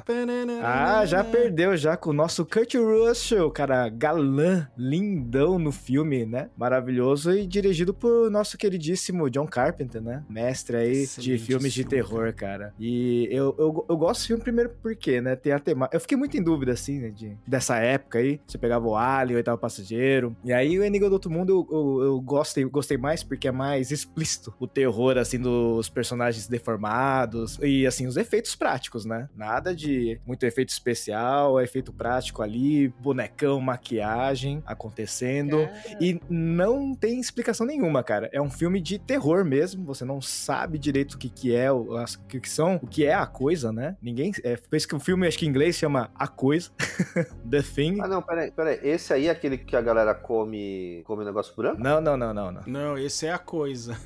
Ah, 0.61 1.05
já 1.05 1.23
perdeu 1.23 1.75
já 1.77 1.95
com 1.97 2.09
o 2.09 2.13
nosso 2.13 2.45
Kurt 2.45 2.73
Russell, 2.75 3.49
cara, 3.51 3.87
galã, 3.89 4.67
lindão 4.77 5.57
no 5.59 5.71
filme, 5.71 6.24
né? 6.25 6.49
Maravilhoso 6.57 7.31
e 7.31 7.45
dirigido 7.45 7.93
por 7.93 8.29
nosso 8.29 8.57
queridíssimo 8.57 9.29
John 9.29 9.47
Carpenter, 9.47 10.01
né? 10.01 10.23
Mestre 10.29 10.77
aí 10.77 11.07
de 11.17 11.37
filmes 11.37 11.73
de 11.73 11.83
terror, 11.83 12.33
cara. 12.33 12.73
E 12.79 13.27
eu, 13.31 13.55
eu, 13.57 13.85
eu 13.89 13.97
gosto 13.97 14.19
desse 14.19 14.27
filme 14.27 14.43
primeiro 14.43 14.71
porque, 14.81 15.21
né? 15.21 15.35
Tem 15.35 15.51
a 15.51 15.59
temática. 15.59 15.95
Eu 15.95 16.01
fiquei 16.01 16.17
muito 16.17 16.37
em 16.37 16.43
dúvida, 16.43 16.71
assim, 16.71 16.99
né? 16.99 17.09
De, 17.09 17.37
dessa 17.47 17.77
época 17.77 18.19
aí. 18.19 18.39
Você 18.45 18.57
pegava 18.57 18.87
o 18.87 18.95
Alien, 18.95 19.35
o 19.35 19.37
Oitavo 19.37 19.57
Passageiro. 19.57 20.35
E 20.43 20.53
aí 20.53 20.77
o 20.77 20.83
Enigma 20.83 21.09
do 21.09 21.13
Outro 21.13 21.31
Mundo 21.31 21.67
eu, 21.71 21.77
eu, 21.77 22.03
eu 22.03 22.21
gostei, 22.21 22.63
gostei 22.65 22.97
mais 22.97 23.23
porque 23.23 23.47
é 23.47 23.51
mais 23.51 23.91
explícito 23.91 24.53
o 24.59 24.67
terror, 24.67 25.17
assim, 25.17 25.39
dos 25.39 25.89
personagens 25.89 26.47
deformados 26.47 27.57
e, 27.61 27.85
assim, 27.85 28.07
os 28.07 28.17
efeitos 28.17 28.55
práticos, 28.55 29.05
né? 29.05 29.29
Nada 29.35 29.75
de 29.75 30.19
muito 30.25 30.43
efeito 30.45 30.69
especial, 30.69 31.59
efeito 31.61 31.93
prático 31.93 32.41
ali, 32.41 32.89
bonecão, 32.99 33.59
maquiagem 33.59 34.63
acontecendo. 34.65 35.65
Cara, 35.65 35.97
E 35.99 36.14
não 36.29 36.95
tem 36.95 37.19
explicação 37.19 37.65
nenhuma, 37.65 38.03
cara. 38.03 38.29
É 38.31 38.41
um 38.41 38.49
filme 38.49 38.79
de 38.81 38.97
terror 38.99 39.43
mesmo. 39.45 39.83
Você 39.85 40.03
não 40.05 40.21
sabe 40.21 40.77
direito 40.77 41.13
o 41.13 41.17
que, 41.17 41.29
que 41.29 41.55
é, 41.55 41.71
o 41.71 41.95
as- 41.97 42.15
o 42.15 42.23
que, 42.27 42.39
que 42.39 42.49
são, 42.49 42.75
o 42.81 42.87
que 42.87 43.05
é 43.05 43.13
a 43.13 43.25
coisa, 43.25 43.71
né? 43.71 43.95
Ninguém. 44.01 44.31
É, 44.43 44.55
por 44.57 44.75
isso 44.75 44.87
que 44.87 44.95
o 44.95 44.99
filme, 44.99 45.27
acho 45.27 45.37
que 45.37 45.45
em 45.45 45.49
inglês 45.49 45.75
chama 45.75 46.09
A 46.15 46.27
Coisa. 46.27 46.69
The 47.49 47.61
Thing. 47.61 47.99
Ah, 48.01 48.07
não, 48.07 48.21
peraí, 48.21 48.51
peraí. 48.51 48.79
Esse 48.83 49.13
aí 49.13 49.27
é 49.27 49.31
aquele 49.31 49.57
que 49.57 49.75
a 49.75 49.81
galera 49.81 50.13
come, 50.13 51.01
come 51.05 51.23
negócio 51.25 51.55
branco? 51.55 51.81
Não, 51.81 51.99
não, 52.01 52.17
não, 52.17 52.33
não, 52.33 52.51
não. 52.51 52.61
Não, 52.65 52.97
esse 52.97 53.25
é 53.27 53.31
a 53.31 53.37
coisa. 53.39 53.95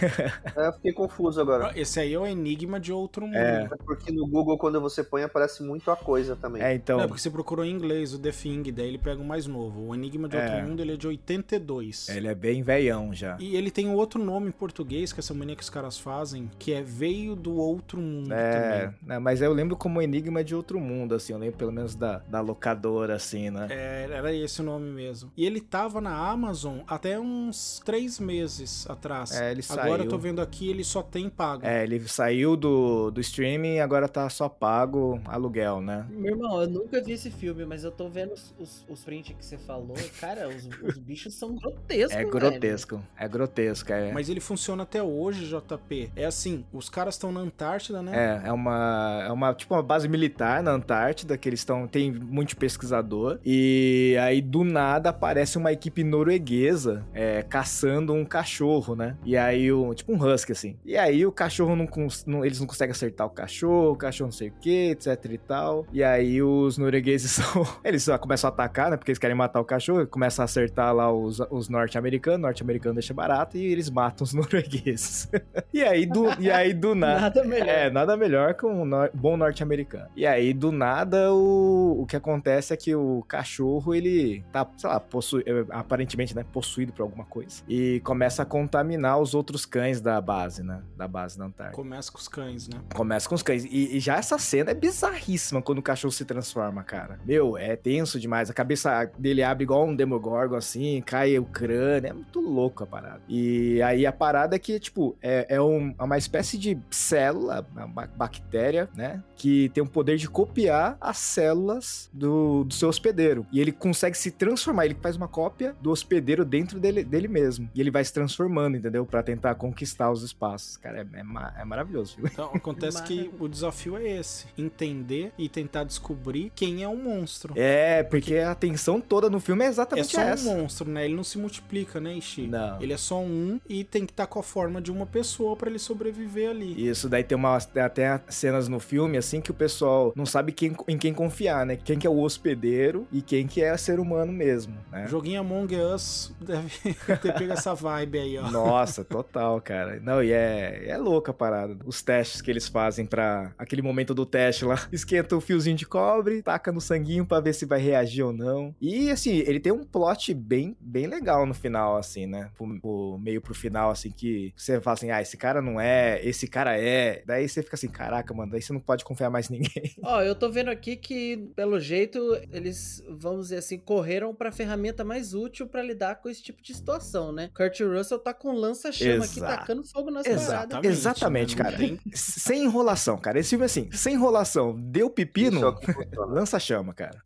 É, 0.56 0.68
eu 0.68 0.72
fiquei 0.74 0.92
confuso 0.92 1.40
agora. 1.40 1.72
Esse 1.78 2.00
aí 2.00 2.14
é 2.14 2.18
o 2.18 2.26
Enigma 2.26 2.80
de 2.80 2.92
Outro 2.92 3.26
Mundo. 3.26 3.36
É. 3.36 3.64
É 3.70 3.76
porque 3.84 4.10
no 4.12 4.26
Google, 4.26 4.56
quando 4.56 4.80
você 4.80 5.02
põe, 5.04 5.22
aparece 5.22 5.62
muito 5.62 5.90
a 5.90 5.96
coisa 5.96 6.34
também. 6.36 6.62
É, 6.62 6.74
então. 6.74 6.96
Não, 6.98 7.04
é 7.04 7.08
porque 7.08 7.20
você 7.20 7.30
procurou 7.30 7.64
em 7.64 7.70
inglês 7.70 8.14
o 8.14 8.18
The 8.18 8.30
Thing, 8.30 8.62
daí 8.72 8.88
ele 8.88 8.98
pega 8.98 9.20
o 9.20 9.24
mais 9.24 9.46
novo. 9.46 9.88
O 9.88 9.94
Enigma 9.94 10.28
de 10.28 10.36
Outro 10.36 10.52
É. 10.52 10.62
Mundo 10.62 10.80
ele 10.80 10.94
é 10.94 10.96
de 10.96 11.06
82. 11.46 12.08
Ele 12.08 12.26
é 12.28 12.34
bem 12.34 12.62
velhão 12.62 13.14
já. 13.14 13.36
E 13.40 13.56
ele 13.56 13.70
tem 13.70 13.88
um 13.88 13.94
outro 13.94 14.22
nome 14.22 14.48
em 14.48 14.52
português, 14.52 15.12
que 15.12 15.20
essa 15.20 15.32
mania 15.32 15.54
que 15.56 15.62
os 15.62 15.70
caras 15.70 15.98
fazem, 15.98 16.50
que 16.58 16.72
é 16.72 16.82
Veio 16.82 17.34
do 17.36 17.54
Outro 17.56 18.00
Mundo 18.00 18.32
É, 18.32 18.80
também. 18.80 18.94
né, 19.02 19.18
mas 19.18 19.40
eu 19.40 19.52
lembro 19.52 19.76
como 19.76 20.02
Enigma 20.02 20.42
de 20.42 20.54
Outro 20.54 20.80
Mundo, 20.80 21.14
assim, 21.14 21.32
eu 21.32 21.38
lembro 21.38 21.56
pelo 21.56 21.72
menos 21.72 21.94
da, 21.94 22.18
da 22.28 22.40
locadora, 22.40 23.14
assim, 23.14 23.50
né? 23.50 23.68
É, 23.70 24.08
era 24.10 24.32
esse 24.34 24.60
o 24.60 24.64
nome 24.64 24.90
mesmo. 24.90 25.32
E 25.36 25.44
ele 25.44 25.60
tava 25.60 26.00
na 26.00 26.16
Amazon 26.16 26.80
até 26.86 27.18
uns 27.18 27.80
três 27.84 28.18
meses 28.18 28.88
atrás. 28.88 29.32
É, 29.32 29.50
ele 29.52 29.62
Agora 29.68 29.88
eu 29.90 29.96
saiu. 29.98 30.08
tô 30.10 30.18
vendo 30.18 30.40
aqui, 30.40 30.68
ele 30.68 30.84
só 30.84 31.02
tem 31.02 31.28
pago. 31.28 31.64
É, 31.64 31.82
ele 31.84 32.06
saiu 32.08 32.56
do, 32.56 33.10
do 33.10 33.20
streaming 33.20 33.74
e 33.76 33.80
agora 33.80 34.08
tá 34.08 34.28
só 34.28 34.48
pago 34.48 35.20
aluguel, 35.24 35.80
né? 35.80 36.06
Meu 36.10 36.34
irmão, 36.34 36.60
eu 36.60 36.68
nunca 36.68 37.02
vi 37.02 37.12
esse 37.12 37.30
filme, 37.30 37.64
mas 37.64 37.84
eu 37.84 37.90
tô 37.90 38.08
vendo 38.08 38.32
os, 38.32 38.54
os, 38.58 38.84
os 38.88 39.04
prints 39.04 39.36
que 39.36 39.44
você 39.44 39.58
falou. 39.58 39.96
Cara, 40.20 40.48
os, 40.48 40.68
os 40.82 40.98
bichos 40.98 41.34
são 41.36 41.54
grotescos, 41.54 42.12
É 42.14 42.18
velho. 42.18 42.30
grotesco, 42.30 43.02
é 43.18 43.28
grotesco, 43.28 43.92
é. 43.92 44.12
Mas 44.12 44.28
ele 44.28 44.40
funciona 44.40 44.82
até 44.82 45.02
hoje, 45.02 45.46
JP. 45.46 46.10
É 46.16 46.24
assim, 46.24 46.64
os 46.72 46.88
caras 46.88 47.14
estão 47.14 47.30
na 47.32 47.40
Antártida, 47.40 48.02
né? 48.02 48.40
É, 48.44 48.48
é 48.48 48.52
uma, 48.52 49.24
é 49.28 49.32
uma, 49.32 49.54
tipo, 49.54 49.74
uma 49.74 49.82
base 49.82 50.08
militar 50.08 50.62
na 50.62 50.72
Antártida, 50.72 51.36
que 51.36 51.48
eles 51.48 51.60
estão, 51.60 51.86
tem 51.86 52.10
muito 52.12 52.56
pesquisador, 52.56 53.38
e 53.44 54.16
aí 54.20 54.40
do 54.40 54.64
nada 54.64 55.10
aparece 55.10 55.58
uma 55.58 55.72
equipe 55.72 56.02
norueguesa 56.02 57.04
é, 57.14 57.42
caçando 57.42 58.12
um 58.12 58.24
cachorro, 58.24 58.94
né? 58.94 59.16
E 59.24 59.36
aí, 59.36 59.70
o, 59.72 59.94
tipo 59.94 60.12
um 60.12 60.16
husky, 60.22 60.52
assim. 60.52 60.76
E 60.84 60.96
aí 60.96 61.24
o 61.26 61.32
cachorro 61.32 61.74
não, 61.76 61.86
não- 62.26 62.44
eles 62.44 62.60
não 62.60 62.66
conseguem 62.66 62.92
acertar 62.92 63.26
o 63.26 63.30
cachorro, 63.30 63.92
o 63.92 63.96
cachorro 63.96 64.28
não 64.28 64.32
sei 64.32 64.48
o 64.48 64.52
que, 64.60 64.90
etc 64.90 65.24
e 65.30 65.38
tal. 65.38 65.86
E 65.92 66.02
aí 66.02 66.42
os 66.42 66.78
noruegueses 66.78 67.30
são, 67.32 67.66
eles 67.84 68.02
só 68.02 68.16
começam 68.18 68.48
a 68.48 68.52
atacar, 68.52 68.90
né? 68.90 68.96
Porque 68.96 69.10
eles 69.10 69.18
querem 69.18 69.36
matar 69.36 69.60
o 69.60 69.64
cachorro, 69.64 70.06
começam 70.06 70.42
a 70.42 70.44
acertar 70.46 70.94
lá 70.94 71.10
os, 71.26 71.40
os 71.50 71.68
norte-americanos, 71.68 72.40
norte-americano 72.40 72.94
deixa 72.94 73.12
barato, 73.14 73.56
e 73.56 73.64
eles 73.66 73.90
matam 73.90 74.24
os 74.24 74.32
noruegueses. 74.34 75.28
e 75.72 75.82
aí 75.82 76.06
do, 76.06 76.26
e 76.40 76.50
aí 76.50 76.72
do 76.72 76.94
nada... 76.96 77.20
Nada 77.20 77.44
melhor. 77.44 77.68
É, 77.68 77.90
nada 77.90 78.16
melhor 78.16 78.54
que 78.54 78.64
um 78.66 78.84
nor- 78.84 79.10
bom 79.12 79.36
norte-americano. 79.36 80.06
E 80.16 80.26
aí, 80.26 80.52
do 80.52 80.70
nada, 80.72 81.32
o, 81.32 82.02
o 82.02 82.06
que 82.06 82.16
acontece 82.16 82.72
é 82.72 82.76
que 82.76 82.94
o 82.94 83.24
cachorro, 83.26 83.94
ele 83.94 84.44
tá, 84.52 84.66
sei 84.76 84.88
lá, 84.90 85.00
possu- 85.00 85.40
é, 85.40 85.64
aparentemente, 85.70 86.34
né, 86.34 86.44
possuído 86.52 86.92
por 86.92 87.02
alguma 87.02 87.24
coisa. 87.24 87.62
E 87.68 88.00
começa 88.00 88.42
a 88.42 88.46
contaminar 88.46 89.18
os 89.20 89.34
outros 89.34 89.66
cães 89.66 90.00
da 90.00 90.20
base, 90.20 90.62
né? 90.62 90.82
Da 90.96 91.08
base 91.08 91.38
da 91.38 91.44
Antártida. 91.46 91.76
Começa 91.76 92.10
com 92.12 92.18
os 92.18 92.28
cães, 92.28 92.68
né? 92.68 92.78
Começa 92.94 93.28
com 93.28 93.34
os 93.34 93.42
cães. 93.42 93.64
E, 93.64 93.96
e 93.96 94.00
já 94.00 94.16
essa 94.16 94.38
cena 94.38 94.70
é 94.70 94.74
bizarríssima 94.74 95.60
quando 95.62 95.78
o 95.78 95.82
cachorro 95.82 96.12
se 96.12 96.24
transforma, 96.24 96.82
cara. 96.82 97.18
Meu, 97.24 97.56
é 97.56 97.74
tenso 97.76 98.18
demais. 98.20 98.50
A 98.50 98.54
cabeça 98.54 99.10
dele 99.18 99.42
abre 99.42 99.64
igual 99.64 99.84
um 99.86 99.94
Demogorgon, 99.94 100.56
assim, 100.56 101.02
cai 101.04 101.15
cai 101.16 101.38
o 101.38 101.44
crânio. 101.44 102.10
É 102.10 102.12
muito 102.12 102.40
louco 102.40 102.84
a 102.84 102.86
parada. 102.86 103.20
E 103.28 103.80
aí 103.82 104.04
a 104.06 104.12
parada 104.12 104.54
é 104.54 104.58
que, 104.58 104.78
tipo, 104.78 105.16
é, 105.22 105.46
é 105.48 105.60
um- 105.62 105.94
é 105.98 106.02
uma 106.02 106.18
espécie 106.18 106.58
de 106.58 106.76
célula, 106.90 107.66
uma 107.72 107.86
ba- 107.86 108.08
bactéria, 108.14 108.88
né? 108.94 109.22
Que 109.36 109.68
tem 109.70 109.82
o 109.82 109.86
poder 109.86 110.16
de 110.18 110.28
copiar 110.28 110.96
as 111.00 111.16
células 111.18 112.10
do, 112.12 112.64
do 112.64 112.74
seu 112.74 112.88
hospedeiro. 112.88 113.46
E 113.52 113.60
ele 113.60 113.72
consegue 113.72 114.16
se 114.16 114.30
transformar, 114.30 114.84
ele 114.86 114.96
faz 115.00 115.16
uma 115.16 115.28
cópia 115.28 115.74
do 115.80 115.90
hospedeiro 115.90 116.44
dentro 116.44 116.78
dele, 116.78 117.02
dele 117.04 117.28
mesmo. 117.28 117.68
E 117.74 117.80
ele 117.80 117.90
vai 117.90 118.04
se 118.04 118.12
transformando, 118.12 118.76
entendeu? 118.76 119.04
Pra 119.06 119.22
tentar 119.22 119.54
conquistar 119.54 120.10
os 120.10 120.22
espaços. 120.22 120.76
Cara, 120.76 120.98
é, 121.14 121.18
é 121.20 121.22
ma- 121.22 121.54
é 121.58 121.64
maravilhoso. 121.64 122.16
viu? 122.18 122.26
Então 122.30 122.50
acontece 122.54 123.02
que 123.02 123.30
o 123.40 123.48
desafio 123.48 123.96
é 123.96 124.06
esse: 124.18 124.46
entender 124.58 125.32
e 125.38 125.48
tentar 125.48 125.84
descobrir 125.84 126.52
quem 126.54 126.82
é 126.82 126.88
o 126.88 126.96
monstro. 126.96 127.54
É, 127.56 128.02
porque 128.02 128.36
a 128.36 128.50
atenção 128.50 129.00
toda 129.00 129.30
no 129.30 129.40
filme 129.40 129.64
é 129.64 129.66
É 129.66 129.70
exatamente 129.70 130.08
só 130.12 130.20
essa. 130.20 130.48
um 130.48 130.58
monstro, 130.60 130.88
né? 130.96 131.04
Ele 131.04 131.14
não 131.14 131.24
se 131.24 131.38
multiplica, 131.38 132.00
né, 132.00 132.14
Ishi? 132.14 132.46
Não. 132.46 132.80
Ele 132.80 132.92
é 132.92 132.96
só 132.96 133.20
um 133.20 133.60
e 133.68 133.84
tem 133.84 134.04
que 134.04 134.12
estar 134.12 134.26
com 134.26 134.40
a 134.40 134.42
forma 134.42 134.80
de 134.80 134.90
uma 134.90 135.06
pessoa 135.06 135.54
pra 135.54 135.68
ele 135.68 135.78
sobreviver 135.78 136.50
ali. 136.50 136.88
Isso 136.88 137.08
daí 137.08 137.22
tem 137.22 137.36
uma, 137.36 137.56
até 137.56 138.20
cenas 138.28 138.68
no 138.68 138.80
filme, 138.80 139.16
assim, 139.16 139.40
que 139.40 139.50
o 139.50 139.54
pessoal 139.54 140.12
não 140.16 140.26
sabe 140.26 140.52
quem, 140.52 140.74
em 140.88 140.98
quem 140.98 141.12
confiar, 141.12 141.66
né? 141.66 141.76
Quem 141.76 141.98
que 141.98 142.06
é 142.06 142.10
o 142.10 142.18
hospedeiro 142.18 143.06
e 143.12 143.20
quem 143.20 143.46
que 143.46 143.62
é 143.62 143.76
ser 143.76 144.00
humano 144.00 144.32
mesmo, 144.32 144.74
né? 144.90 145.04
O 145.04 145.08
joguinho 145.08 145.40
Among 145.40 145.76
Us 145.76 146.34
deve 146.40 146.70
ter 147.20 147.34
pego 147.34 147.52
essa 147.52 147.74
vibe 147.74 148.18
aí, 148.18 148.38
ó. 148.38 148.50
Nossa, 148.50 149.04
total, 149.04 149.60
cara. 149.60 150.00
Não, 150.00 150.22
e 150.22 150.32
é, 150.32 150.84
é 150.88 150.96
louca 150.96 151.30
a 151.30 151.34
parada. 151.34 151.76
Os 151.84 152.02
testes 152.02 152.40
que 152.40 152.50
eles 152.50 152.68
fazem 152.68 153.04
pra 153.04 153.52
aquele 153.58 153.82
momento 153.82 154.14
do 154.14 154.24
teste 154.24 154.64
lá. 154.64 154.76
Esquenta 154.90 155.36
o 155.36 155.40
fiozinho 155.40 155.76
de 155.76 155.86
cobre, 155.86 156.42
taca 156.42 156.72
no 156.72 156.80
sanguinho 156.80 157.26
pra 157.26 157.40
ver 157.40 157.52
se 157.52 157.66
vai 157.66 157.80
reagir 157.80 158.22
ou 158.22 158.32
não. 158.32 158.74
E, 158.80 159.10
assim, 159.10 159.38
ele 159.38 159.60
tem 159.60 159.72
um 159.72 159.84
plot 159.84 160.32
bem, 160.32 160.76
bem 160.86 161.06
legal 161.06 161.44
no 161.46 161.54
final, 161.54 161.96
assim, 161.96 162.26
né? 162.26 162.50
Pro, 162.56 162.80
pro- 162.80 163.18
meio 163.20 163.40
pro 163.40 163.54
final, 163.54 163.90
assim, 163.90 164.10
que 164.10 164.52
você 164.56 164.80
fala 164.80 164.94
assim, 164.94 165.10
ah, 165.10 165.20
esse 165.20 165.36
cara 165.36 165.60
não 165.60 165.80
é, 165.80 166.20
esse 166.24 166.46
cara 166.46 166.78
é. 166.78 167.22
Daí 167.26 167.48
você 167.48 167.62
fica 167.62 167.74
assim, 167.76 167.88
caraca, 167.88 168.32
mano, 168.32 168.52
daí 168.52 168.62
você 168.62 168.72
não 168.72 168.80
pode 168.80 169.04
confiar 169.04 169.30
mais 169.30 169.50
em 169.50 169.54
ninguém. 169.54 169.94
Ó, 170.02 170.22
eu 170.22 170.34
tô 170.34 170.50
vendo 170.50 170.68
aqui 170.70 170.96
que, 170.96 171.48
pelo 171.56 171.78
jeito, 171.80 172.18
eles, 172.52 173.02
vamos 173.08 173.46
dizer 173.46 173.58
assim, 173.58 173.78
correram 173.78 174.34
pra 174.34 174.52
ferramenta 174.52 175.04
mais 175.04 175.34
útil 175.34 175.66
pra 175.66 175.82
lidar 175.82 176.16
com 176.16 176.28
esse 176.28 176.42
tipo 176.42 176.62
de 176.62 176.74
situação, 176.74 177.32
né? 177.32 177.50
Kurt 177.54 177.80
Russell 177.80 178.18
tá 178.18 178.32
com 178.32 178.52
lança-chama 178.52 179.24
aqui, 179.24 179.40
tacando 179.40 179.84
fogo 179.84 180.10
nas 180.10 180.26
Exato, 180.26 180.68
paradas. 180.68 180.90
exatamente, 180.90 181.56
né? 181.56 181.64
Cara. 181.64 181.76
tem- 181.76 182.00
Sem 182.14 182.64
enrolação, 182.64 183.18
cara. 183.18 183.38
Esse 183.38 183.50
filme 183.50 183.64
assim, 183.64 183.90
sem 183.92 184.14
enrolação. 184.14 184.74
Deu 184.78 185.10
pepino, 185.10 185.66
o 185.68 185.76
que 185.76 185.92
funciona. 185.92 186.32
lança 186.32 186.58
chama, 186.60 186.94
cara. 186.94 187.20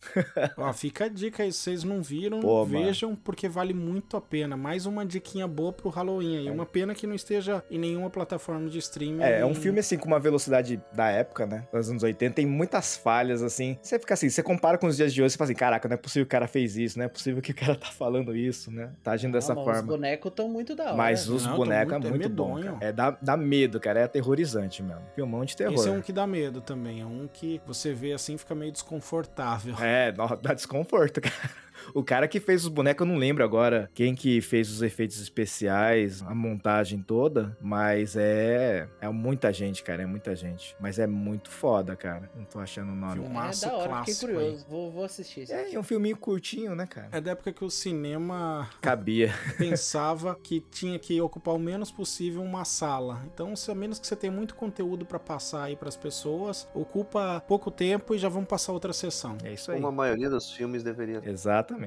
Ó, 0.57 0.73
fica 0.73 1.05
a 1.05 1.09
dica 1.09 1.43
aí, 1.43 1.53
se 1.53 1.59
vocês 1.59 1.85
não 1.85 2.03
viram, 2.03 2.41
Pô, 2.41 2.65
mano. 2.67 2.85
vejam, 2.87 3.15
porque 3.17 3.49
vale 3.51 3.75
muito 3.75 4.17
a 4.17 4.21
pena. 4.21 4.57
Mais 4.57 4.87
uma 4.87 5.05
diquinha 5.05 5.47
boa 5.47 5.73
pro 5.73 5.89
Halloween 5.91 6.39
aí. 6.39 6.51
Uma 6.51 6.65
pena 6.67 6.95
que 6.95 7.07
não 7.07 7.15
esteja 7.15 7.63
em 7.71 7.79
nenhuma 7.79 8.09
plataforma 8.11 8.69
de 8.69 8.79
streaming. 8.79 9.23
É, 9.23 9.41
é 9.41 9.47
um 9.47 9.55
filme 9.55 9.81
assim 9.81 9.97
com 9.99 10.07
uma 10.07 10.19
velocidade 10.21 10.81
da 10.93 11.09
época, 11.11 11.47
né? 11.47 11.67
Dos 11.73 11.91
anos 11.91 12.03
80, 12.03 12.35
tem 12.35 12.47
muitas 12.47 12.97
falhas 12.97 13.43
assim. 13.43 13.77
Você 13.83 13.99
fica 13.99 14.15
assim, 14.15 14.29
você 14.31 14.43
compara 14.43 14.79
com 14.79 14.87
os 14.87 14.97
dias 14.97 15.13
de 15.13 15.23
hoje, 15.23 15.33
você 15.33 15.39
fala 15.39 15.47
assim, 15.51 15.59
caraca, 15.59 15.89
não 15.89 15.95
é 15.95 15.97
possível 15.97 16.25
que 16.25 16.29
o 16.29 16.31
cara 16.31 16.47
fez 16.47 16.77
isso, 16.77 16.99
não 16.99 17.05
é 17.05 17.09
possível 17.09 17.43
que 17.43 17.53
o 17.53 17.55
cara 17.55 17.75
tá 17.77 17.87
falando 17.89 18.35
isso, 18.37 18.71
né? 18.71 18.91
Tá 19.03 19.13
agindo 19.13 19.33
dessa 19.33 19.53
Ah, 19.53 19.59
Os 19.59 19.65
forma. 19.65 19.83
bonecos 19.83 20.33
tão 20.35 20.49
muito 20.49 20.75
da 20.75 20.85
hora. 20.85 20.97
Mas 20.97 21.29
os 21.29 21.45
Não, 21.45 21.57
bonecos 21.57 21.93
muito- 21.93 22.07
é 22.07 22.09
é 22.09 22.11
muito 22.11 22.29
bom, 22.29 22.55
medonho. 22.55 22.75
cara. 22.75 22.87
É 22.87 22.93
dá, 22.93 23.11
dá 23.21 23.37
medo, 23.37 23.81
cara. 23.81 24.01
É 24.01 24.05
aterrorizante 24.05 24.83
mesmo. 24.83 25.03
Filmão 25.15 25.45
de 25.45 25.57
terror. 25.57 25.75
Esse 25.75 25.89
é 25.89 25.91
um 25.93 26.01
que 26.01 26.13
dá 26.13 26.27
medo 26.27 26.61
também. 26.61 27.01
É 27.01 27.07
um 27.07 27.29
que 27.33 27.61
você 27.67 27.93
vê 27.93 28.13
assim 28.13 28.37
fica 28.39 28.55
meio 28.55 28.71
desconfortável. 28.73 29.75
É, 29.81 30.13
dá 30.13 30.55
desconforto, 30.55 31.21
cara. 31.23 31.35
O 31.95 32.03
cara 32.03 32.27
que 32.29 32.41
fez 32.41 32.63
os 32.65 32.69
bonecos, 32.69 33.07
eu 33.07 33.13
não 33.13 33.19
lembro 33.19 33.43
agora 33.45 33.91
quem 33.95 34.15
que 34.15 34.41
fez 34.41 34.71
os 34.71 34.83
efeitos 34.83 35.21
especiais, 35.21 36.23
a 36.23 36.35
montagem 36.35 37.01
toda, 37.03 37.57
mas 37.61 38.17
é 38.17 38.89
é 39.01 39.09
muita 39.09 39.53
gente, 39.53 39.83
cara, 39.83 40.03
é 40.03 40.07
muita 40.07 40.35
gente. 40.35 40.75
Mas 40.81 40.99
é 40.99 41.07
muito 41.07 41.51
foda, 41.51 41.97
cara. 41.97 42.31
Não 42.37 42.45
tô 42.45 42.59
achando 42.59 42.93
o 42.93 42.95
nome. 42.95 43.15
Filma- 43.15 43.29
É 43.29 43.33
Massa 43.33 43.67
da 43.67 43.73
hora, 43.75 43.83
fiquei 43.83 44.15
clássico 44.15 44.33
curioso. 44.33 44.67
Vou, 44.69 44.91
vou 44.91 45.05
assistir 45.05 45.41
esse. 45.41 45.53
É, 45.53 45.75
é 45.75 45.79
um 45.79 45.83
filminho 45.83 46.17
curtinho, 46.17 46.75
né, 46.75 46.87
cara? 46.87 47.09
É 47.13 47.21
da 47.21 47.33
época 47.33 47.53
que 47.53 47.65
o 47.65 47.71
cinema 47.71 48.69
Cabia. 48.81 49.33
pensava 49.59 50.35
que 50.43 50.61
tinha 50.61 50.99
que 50.99 51.21
ocupar 51.21 51.55
o 51.55 51.59
menos 51.59 51.91
possível 51.91 52.43
uma 52.43 52.65
sala. 52.65 53.23
Então, 53.33 53.55
se 53.57 53.71
a 53.71 53.75
menos 53.75 53.99
que 53.99 54.07
você 54.07 54.17
tenha 54.17 54.33
muito 54.33 54.55
conteúdo 54.55 55.05
pra 55.07 55.19
passar 55.19 55.65
aí 55.65 55.77
pras 55.77 55.97
pessoas, 55.97 56.69
ocupa 56.75 57.43
pouco 57.47 57.71
tempo 57.71 58.15
e 58.15 58.19
já 58.19 58.29
vamos 58.29 58.49
passar 58.49 58.73
outra 58.73 58.93
sessão. 58.93 59.37
É 59.45 59.53
isso 59.53 59.71
aí. 59.71 59.77
Como 59.77 59.89
a 59.89 59.93
maioria 59.93 60.29
dos 60.29 60.51
filmes 60.53 60.83
deveria. 60.83 61.21
Exatamente. 61.25 61.80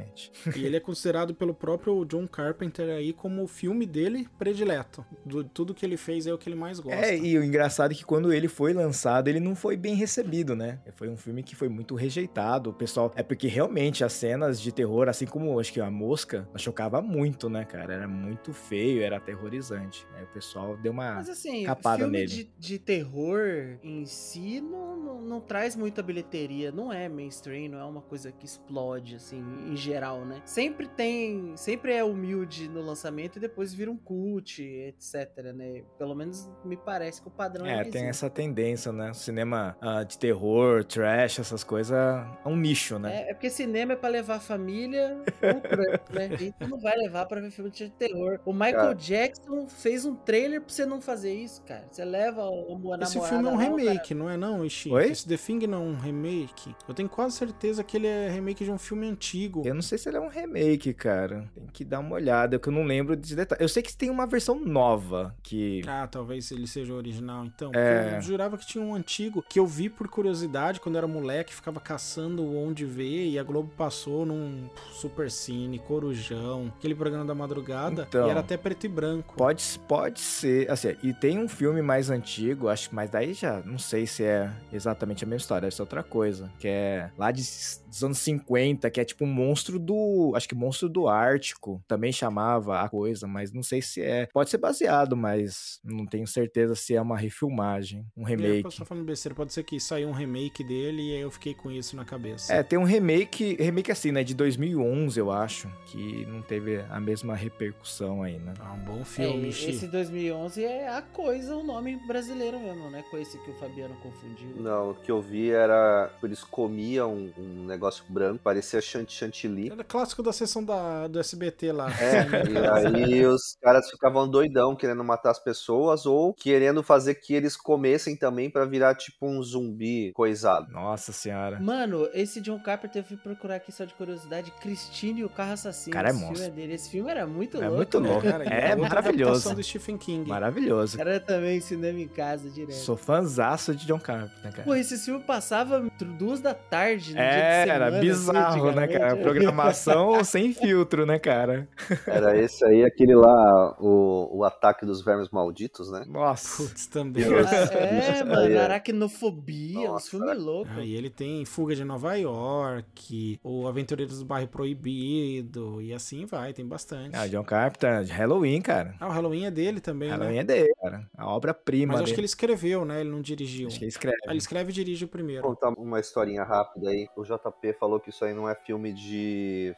E 0.55 0.65
ele 0.65 0.77
é 0.77 0.79
considerado 0.79 1.33
pelo 1.33 1.53
próprio 1.53 2.03
John 2.05 2.27
Carpenter 2.27 2.89
aí 2.89 3.13
como 3.13 3.43
o 3.43 3.47
filme 3.47 3.85
dele 3.85 4.27
predileto. 4.37 5.05
Do, 5.25 5.43
tudo 5.43 5.73
que 5.73 5.85
ele 5.85 5.97
fez 5.97 6.27
é 6.27 6.33
o 6.33 6.37
que 6.37 6.49
ele 6.49 6.55
mais 6.55 6.79
gosta. 6.79 7.05
É, 7.05 7.17
e 7.17 7.37
o 7.37 7.43
engraçado 7.43 7.91
é 7.91 7.95
que 7.95 8.05
quando 8.05 8.33
ele 8.33 8.47
foi 8.47 8.73
lançado, 8.73 9.27
ele 9.27 9.39
não 9.39 9.55
foi 9.55 9.77
bem 9.77 9.95
recebido, 9.95 10.55
né? 10.55 10.79
Foi 10.95 11.09
um 11.09 11.17
filme 11.17 11.43
que 11.43 11.55
foi 11.55 11.69
muito 11.69 11.95
rejeitado. 11.95 12.69
O 12.69 12.73
pessoal. 12.73 13.11
É 13.15 13.23
porque 13.23 13.47
realmente 13.47 14.03
as 14.03 14.13
cenas 14.13 14.61
de 14.61 14.71
terror, 14.71 15.07
assim 15.07 15.25
como 15.25 15.59
acho 15.59 15.71
que 15.71 15.81
a 15.81 15.89
mosca, 15.89 16.47
chocava 16.57 17.01
muito, 17.01 17.49
né, 17.49 17.65
cara? 17.65 17.93
Era 17.93 18.07
muito 18.07 18.53
feio, 18.53 19.01
era 19.01 19.17
aterrorizante. 19.17 20.05
Aí 20.15 20.23
o 20.23 20.27
pessoal 20.27 20.77
deu 20.77 20.91
uma. 20.91 21.15
Mas 21.15 21.29
assim, 21.29 21.63
capada 21.63 21.99
filme 21.99 22.19
nele. 22.19 22.27
de, 22.27 22.49
de 22.57 22.79
terror 22.79 23.77
em 23.83 24.05
si 24.05 24.61
não, 24.61 24.97
não, 24.97 25.21
não 25.21 25.41
traz 25.41 25.75
muita 25.75 26.01
bilheteria, 26.01 26.71
não 26.71 26.91
é 26.91 27.07
mainstream, 27.09 27.69
não 27.69 27.79
é 27.79 27.85
uma 27.85 28.01
coisa 28.01 28.31
que 28.31 28.45
explode, 28.45 29.15
assim, 29.15 29.43
em 29.67 29.75
geral, 29.83 30.25
né? 30.25 30.41
Sempre 30.45 30.87
tem, 30.87 31.55
sempre 31.55 31.93
é 31.93 32.03
humilde 32.03 32.67
no 32.69 32.81
lançamento 32.81 33.37
e 33.37 33.39
depois 33.39 33.73
vira 33.73 33.91
um 33.91 33.97
cult, 33.97 34.61
etc, 34.61 35.53
né? 35.53 35.83
Pelo 35.97 36.15
menos 36.15 36.49
me 36.63 36.77
parece 36.77 37.21
que 37.21 37.27
o 37.27 37.31
padrão 37.31 37.65
é, 37.65 37.81
É, 37.81 37.83
tem 37.83 38.05
essa 38.05 38.29
tendência, 38.29 38.91
né? 38.91 39.13
Cinema 39.13 39.75
ah, 39.81 40.03
de 40.03 40.17
terror, 40.17 40.83
trash, 40.83 41.39
essas 41.39 41.63
coisas, 41.63 41.97
é 41.97 42.47
um 42.47 42.55
nicho, 42.55 42.97
né? 42.99 43.23
É, 43.23 43.31
é 43.31 43.33
porque 43.33 43.49
cinema 43.49 43.93
é 43.93 43.95
pra 43.95 44.09
levar 44.09 44.35
a 44.35 44.39
família 44.39 45.17
ou 45.41 45.61
crunch, 45.61 46.13
né? 46.13 46.29
E 46.39 46.51
tu 46.51 46.67
não 46.67 46.79
vai 46.79 46.95
levar 46.97 47.25
pra 47.25 47.39
ver 47.39 47.51
filme 47.51 47.69
de 47.69 47.89
terror. 47.89 48.39
O 48.45 48.53
Michael 48.53 48.75
Cara. 48.75 48.95
Jackson 48.95 49.67
fez 49.67 50.05
um 50.05 50.15
trailer 50.15 50.61
pra 50.61 50.73
você 50.73 50.85
não 50.85 51.01
fazer 51.01 51.33
isso, 51.33 51.61
cara. 51.63 51.85
Você 51.89 52.03
leva 52.03 52.41
a 52.41 52.51
namorada 52.69 53.03
Esse 53.03 53.19
filme 53.21 53.47
é 53.47 53.51
um 53.51 53.55
o 53.55 53.57
remake, 53.57 54.13
não 54.13 54.29
é 54.29 54.37
não, 54.37 54.65
Ishi? 54.65 54.91
Oi? 54.91 55.09
Esse 55.09 55.27
The 55.27 55.37
Thing 55.37 55.67
não 55.67 55.77
é 55.77 55.87
um 55.87 55.95
remake. 55.95 56.75
Eu 56.87 56.93
tenho 56.93 57.09
quase 57.09 57.35
certeza 57.35 57.83
que 57.83 57.97
ele 57.97 58.07
é 58.07 58.29
remake 58.29 58.63
de 58.63 58.71
um 58.71 58.77
filme 58.77 59.07
antigo. 59.07 59.62
Eu 59.63 59.73
não 59.73 59.81
sei 59.81 59.97
se 59.97 60.09
ele 60.09 60.17
é 60.17 60.21
um 60.21 60.27
remake, 60.29 60.93
cara. 60.93 61.49
Tem 61.55 61.65
que 61.71 61.83
dar 61.85 61.99
uma 61.99 62.15
olhada, 62.15 62.57
que 62.59 62.67
eu 62.67 62.73
não 62.73 62.83
lembro 62.83 63.15
de 63.15 63.35
detalhes. 63.35 63.61
Eu 63.61 63.69
sei 63.69 63.81
que 63.83 63.95
tem 63.95 64.09
uma 64.09 64.25
versão 64.25 64.59
nova 64.59 65.35
que. 65.43 65.81
Ah, 65.87 66.07
talvez 66.07 66.51
ele 66.51 66.67
seja 66.67 66.93
original, 66.93 67.45
então. 67.45 67.71
É. 67.73 68.15
Eu 68.17 68.21
jurava 68.21 68.57
que 68.57 68.65
tinha 68.67 68.83
um 68.83 68.93
antigo 68.95 69.43
que 69.47 69.59
eu 69.59 69.65
vi 69.65 69.89
por 69.89 70.07
curiosidade 70.07 70.79
quando 70.79 70.97
era 70.97 71.07
moleque, 71.07 71.53
ficava 71.53 71.79
caçando 71.79 72.45
onde 72.55 72.85
ver 72.85 73.27
e 73.27 73.39
a 73.39 73.43
Globo 73.43 73.71
passou 73.77 74.25
num 74.25 74.69
Super 74.91 75.29
Cine, 75.31 75.79
Corujão, 75.79 76.71
aquele 76.77 76.95
programa 76.95 77.25
da 77.25 77.35
madrugada, 77.35 78.05
Então. 78.07 78.27
e 78.27 78.29
era 78.29 78.39
até 78.39 78.57
preto 78.57 78.85
e 78.85 78.89
branco. 78.89 79.35
Pode, 79.35 79.63
pode 79.87 80.19
ser, 80.19 80.69
assim, 80.69 80.95
e 81.01 81.13
tem 81.13 81.37
um 81.39 81.47
filme 81.47 81.81
mais 81.81 82.09
antigo, 82.09 82.67
acho 82.67 82.89
que, 82.89 82.95
mas 82.95 83.09
daí 83.09 83.33
já 83.33 83.61
não 83.65 83.77
sei 83.77 84.05
se 84.05 84.23
é 84.23 84.51
exatamente 84.71 85.23
a 85.23 85.27
mesma 85.27 85.37
história, 85.41 85.61
deve 85.61 85.75
ser 85.75 85.81
outra 85.81 86.03
coisa, 86.03 86.51
que 86.59 86.67
é 86.67 87.09
lá 87.17 87.31
de, 87.31 87.41
dos 87.41 88.03
anos 88.03 88.17
50, 88.19 88.89
que 88.89 88.99
é 88.99 89.05
tipo 89.05 89.23
um 89.23 89.27
monstro 89.27 89.52
do, 89.79 90.33
acho 90.35 90.47
que 90.47 90.55
monstro 90.55 90.89
do 90.89 91.07
Ártico, 91.07 91.83
também 91.87 92.11
chamava 92.11 92.81
a 92.81 92.89
coisa, 92.89 93.27
mas 93.27 93.51
não 93.51 93.63
sei 93.63 93.81
se 93.81 94.01
é, 94.01 94.27
pode 94.33 94.49
ser 94.49 94.57
baseado, 94.57 95.15
mas 95.15 95.79
não 95.83 96.05
tenho 96.05 96.25
certeza 96.27 96.75
se 96.75 96.95
é 96.95 97.01
uma 97.01 97.17
refilmagem, 97.17 98.05
um 98.15 98.21
eu 98.23 98.27
remake. 98.27 98.63
posso 98.63 98.75
estar 98.75 98.85
falando 98.85 99.05
besteira, 99.05 99.35
pode 99.35 99.53
ser 99.53 99.63
que 99.63 99.79
saiu 99.79 100.09
um 100.09 100.11
remake 100.13 100.63
dele 100.63 101.01
e 101.11 101.15
aí 101.15 101.21
eu 101.21 101.31
fiquei 101.31 101.53
com 101.53 101.69
isso 101.71 101.95
na 101.95 102.05
cabeça. 102.05 102.53
É, 102.53 102.63
tem 102.63 102.77
um 102.79 102.83
remake, 102.83 103.55
remake 103.59 103.91
assim, 103.91 104.11
né, 104.11 104.23
de 104.23 104.33
2011, 104.33 105.19
eu 105.19 105.31
acho, 105.31 105.67
que 105.87 106.25
não 106.25 106.41
teve 106.41 106.79
a 106.89 106.99
mesma 106.99 107.35
repercussão 107.35 108.23
aí, 108.23 108.37
né? 108.39 108.53
Ah, 108.59 108.73
um 108.73 108.79
bom 108.79 109.01
É, 109.01 109.05
filme, 109.05 109.51
Xi. 109.51 109.69
esse 109.71 109.87
2011 109.87 110.63
é 110.63 110.87
a 110.89 111.01
coisa, 111.01 111.55
o 111.55 111.63
nome 111.63 111.95
brasileiro 112.07 112.59
mesmo, 112.59 112.89
né? 112.89 113.03
Com 113.09 113.17
esse 113.17 113.37
que 113.39 113.51
o 113.51 113.53
Fabiano 113.55 113.95
confundiu. 114.01 114.49
Não, 114.57 114.91
o 114.91 114.95
que 114.95 115.11
eu 115.11 115.21
vi 115.21 115.49
era. 115.51 116.11
Eles 116.23 116.43
comiam 116.43 117.31
um 117.37 117.65
negócio 117.65 118.03
branco, 118.07 118.39
parecia 118.43 118.81
chant 118.81 119.09
chantilly. 119.43 119.71
Era 119.71 119.83
clássico 119.83 120.23
da 120.23 120.31
sessão 120.33 120.63
da, 120.63 121.07
do 121.07 121.19
SBT 121.19 121.71
lá. 121.71 121.89
É, 121.99 122.49
e 122.49 123.03
aí 123.03 123.25
os 123.25 123.55
caras 123.61 123.89
ficavam 123.89 124.27
doidão 124.27 124.75
querendo 124.75 125.03
matar 125.03 125.31
as 125.31 125.39
pessoas 125.39 126.05
ou 126.05 126.33
querendo 126.33 126.81
fazer 126.83 127.15
que 127.15 127.33
eles 127.33 127.55
comessem 127.55 128.15
também 128.15 128.49
pra 128.49 128.65
virar 128.65 128.95
tipo 128.95 129.27
um 129.27 129.41
zumbi 129.41 130.11
coisado. 130.13 130.71
Nossa 130.71 131.11
senhora. 131.11 131.59
Mano, 131.59 132.07
esse 132.13 132.41
John 132.41 132.59
Carpenter, 132.59 133.01
eu 133.01 133.05
fui 133.05 133.17
procurar 133.17 133.55
aqui 133.55 133.71
só 133.71 133.85
de 133.85 133.93
curiosidade, 133.93 134.51
Cristine 134.61 135.21
e 135.21 135.25
o 135.25 135.29
Carro 135.29 135.53
Assassino. 135.53 135.93
Cara, 135.93 136.09
é 136.09 136.11
esse 136.11 136.19
filme 136.19 136.29
monstro. 136.31 136.47
é 136.47 136.55
dele. 136.55 136.73
Esse 136.73 136.89
filme 136.89 137.09
era 137.11 137.27
muito 137.27 137.57
É 137.57 137.61
louco. 137.61 137.75
muito 137.77 137.99
né? 137.99 138.09
louco. 138.09 138.27
Cara, 138.27 138.43
É 138.45 138.75
maravilhoso. 138.75 139.53
do 139.55 139.63
Stephen 139.63 139.97
King. 139.97 140.27
Maravilhoso. 140.29 140.99
Era 140.99 141.19
também 141.19 141.59
cinema 141.59 141.99
em 141.99 142.07
casa 142.07 142.49
direto. 142.49 142.73
Sou 142.75 142.95
fãzaço 142.97 143.75
de 143.75 143.85
John 143.85 143.99
Carpenter, 143.99 144.51
cara. 144.51 144.63
Pô, 144.63 144.75
esse 144.75 144.97
filme 144.97 145.23
passava 145.23 145.79
entre 145.79 146.07
duas 146.07 146.39
da 146.41 146.53
tarde 146.53 147.13
no 147.13 147.19
É, 147.19 147.29
dia 147.29 147.41
de 147.41 147.71
semana. 147.71 147.73
era 147.73 147.87
assim, 147.97 148.07
bizarro, 148.07 148.71
né, 148.71 148.87
cara? 148.87 149.15
Programação 149.33 150.23
sem 150.23 150.53
filtro, 150.53 151.05
né, 151.05 151.19
cara? 151.19 151.67
Era 152.07 152.37
esse 152.37 152.63
aí, 152.65 152.83
aquele 152.83 153.15
lá, 153.15 153.75
o, 153.79 154.37
o 154.37 154.43
ataque 154.43 154.85
dos 154.85 155.03
vermes 155.03 155.29
malditos, 155.29 155.91
né? 155.91 156.05
Nossa. 156.07 156.63
Putz, 156.63 156.87
também. 156.87 157.23
Ah, 157.23 157.73
é, 157.73 158.23
mano, 158.23 158.41
aí 158.41 158.53
é. 158.53 158.59
aracnofobia, 158.59 159.79
uns 159.79 159.93
Nossa, 159.93 160.09
filmes 160.09 160.37
loucos. 160.37 160.77
Aí 160.77 160.93
ele 160.93 161.09
tem 161.09 161.45
Fuga 161.45 161.75
de 161.75 161.83
Nova 161.83 162.15
York, 162.15 163.39
o 163.43 163.67
Aventureiros 163.67 164.19
do 164.19 164.25
Bairro 164.25 164.47
Proibido, 164.47 165.81
e 165.81 165.93
assim 165.93 166.25
vai, 166.25 166.53
tem 166.53 166.65
bastante. 166.65 167.15
Ah, 167.15 167.27
John 167.27 167.43
Carpenter, 167.43 168.05
Halloween, 168.07 168.61
cara. 168.61 168.95
Ah, 168.99 169.07
o 169.07 169.11
Halloween 169.11 169.45
é 169.45 169.51
dele 169.51 169.79
também, 169.79 170.09
Halloween 170.09 170.35
né? 170.35 170.39
é 170.39 170.43
dele, 170.43 170.73
cara. 170.81 171.09
A 171.17 171.27
obra-prima 171.27 171.93
Mas 171.93 172.01
acho 172.01 172.05
dele. 172.05 172.15
que 172.15 172.19
ele 172.21 172.25
escreveu, 172.25 172.85
né? 172.85 173.01
Ele 173.01 173.09
não 173.09 173.21
dirigiu. 173.21 173.67
Acho 173.67 173.79
que 173.79 173.85
ele 173.85 173.89
escreve. 173.89 174.17
Ah, 174.27 174.31
ele 174.31 174.37
escreve 174.37 174.71
e 174.71 174.73
dirige 174.73 175.05
o 175.05 175.07
primeiro. 175.07 175.41
Vou 175.41 175.55
contar 175.55 175.69
uma 175.79 175.99
historinha 175.99 176.43
rápida 176.43 176.89
aí. 176.89 177.07
O 177.15 177.23
JP 177.23 177.73
falou 177.73 177.99
que 177.99 178.09
isso 178.09 178.23
aí 178.25 178.33
não 178.33 178.49
é 178.49 178.55
filme 178.55 178.93
de 178.93 179.22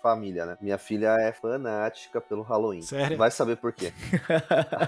família, 0.02 0.46
né? 0.46 0.58
Minha 0.62 0.78
filha 0.78 1.16
é 1.20 1.32
fanática 1.32 2.20
pelo 2.22 2.42
Halloween. 2.42 2.82
Sério? 2.82 3.18
Vai 3.18 3.32
saber 3.32 3.58
por 3.58 3.74
quê. 3.74 3.94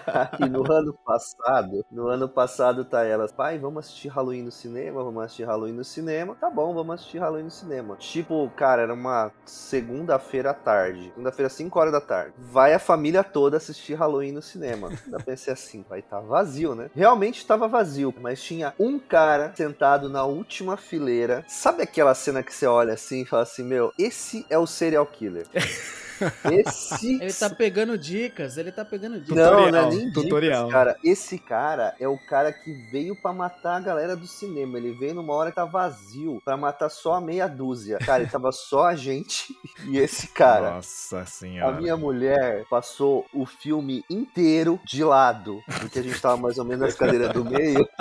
e 0.40 0.50
no 0.50 0.72
ano 0.72 0.94
passado, 0.94 1.86
no 1.92 2.08
ano 2.08 2.28
passado 2.28 2.86
tá 2.86 3.04
ela, 3.04 3.28
pai, 3.28 3.58
vamos 3.58 3.86
assistir 3.86 4.08
Halloween 4.10 4.44
no 4.44 4.52
cinema, 4.52 5.04
vamos 5.04 5.24
assistir 5.24 5.44
Halloween 5.44 5.74
no 5.74 5.84
cinema. 5.84 6.36
Tá 6.36 6.50
bom, 6.50 6.74
vamos 6.74 6.96
assistir 6.96 7.20
Halloween 7.20 7.44
no 7.44 7.52
cinema. 7.52 7.96
Tipo, 7.98 8.50
cara, 8.56 8.82
era 8.84 8.94
uma 8.94 9.32
segunda-feira 9.46 10.52
à 10.52 10.54
tarde. 10.54 11.10
Segunda-feira, 11.10 11.50
5 11.50 11.80
horas 11.80 11.92
da 11.92 12.02
tarde. 12.02 12.34
Vai 12.38 12.74
a 12.74 12.80
família 12.80 13.24
toda 13.24 13.58
assistir 13.58 13.94
Halloween 13.96 14.32
no 14.32 14.42
cinema. 14.42 14.90
Eu 15.12 15.20
pensei 15.20 15.54
assim, 15.54 15.86
vai 15.88 16.00
estar 16.00 16.20
vazio, 16.20 16.76
né? 16.76 16.90
Realmente 16.96 17.38
estava 17.38 17.68
vazio, 17.68 18.14
mas 18.20 18.42
tinha 18.42 18.74
um 18.80 19.00
cara 19.00 19.54
sentado 19.56 20.10
na 20.10 20.24
última 20.26 20.78
fileira. 20.78 21.44
Sabe 21.48 21.84
aquela 21.84 22.14
cena 22.14 22.44
que 22.44 22.54
você 22.54 22.66
olha 22.66 22.94
assim 22.94 23.22
e 23.22 23.26
fala 23.26 23.44
assim, 23.44 23.64
meu, 23.64 23.92
esse 23.98 24.46
é 24.50 24.58
o 24.58 24.66
serial 24.68 25.06
killer. 25.06 25.46
Esse 26.52 27.22
Ele 27.22 27.34
tá 27.34 27.50
pegando 27.50 27.98
dicas, 27.98 28.58
ele 28.58 28.72
tá 28.72 28.84
pegando 28.86 29.20
dicas. 29.20 29.36
não, 29.38 29.72
não 29.72 29.80
é 29.80 29.90
nem 29.90 30.12
tutorial. 30.12 30.66
dicas, 30.66 30.72
cara. 30.74 30.96
Esse 31.04 31.38
cara 31.38 31.96
é 32.00 32.08
o 32.08 32.18
cara 32.18 32.52
que 32.52 32.72
veio 32.92 33.16
pra 33.16 33.32
matar 33.34 33.78
a 33.78 33.80
galera 33.80 34.16
do 34.16 34.28
cinema. 34.28 34.78
Ele 34.78 34.94
veio 34.94 35.14
numa 35.16 35.34
hora 35.34 35.50
que 35.50 35.56
tá 35.56 35.66
vazio 35.66 36.42
pra 36.44 36.58
matar 36.58 36.90
só 36.90 37.14
a 37.16 37.22
meia 37.22 37.48
dúzia. 37.48 37.98
Cara, 38.00 38.22
ele 38.24 38.32
tava 38.32 38.52
só 38.52 38.86
a 38.86 38.96
gente 38.96 39.54
e 39.86 39.98
esse 39.98 40.28
cara. 40.28 40.72
Nossa 40.76 41.20
A 41.20 41.26
senhora. 41.26 41.80
minha 41.80 41.98
mulher 41.98 42.66
passou 42.70 43.26
o 43.34 43.46
filme 43.46 44.04
inteiro 44.10 44.80
de 44.86 45.04
lado, 45.04 45.62
porque 45.80 46.00
a 46.00 46.04
gente 46.04 46.20
tava 46.22 46.38
mais 46.38 46.58
ou 46.58 46.66
menos 46.66 46.82
nas 46.82 46.96
cadeiras 46.96 47.32
do 47.34 47.44
meio. 47.46 47.88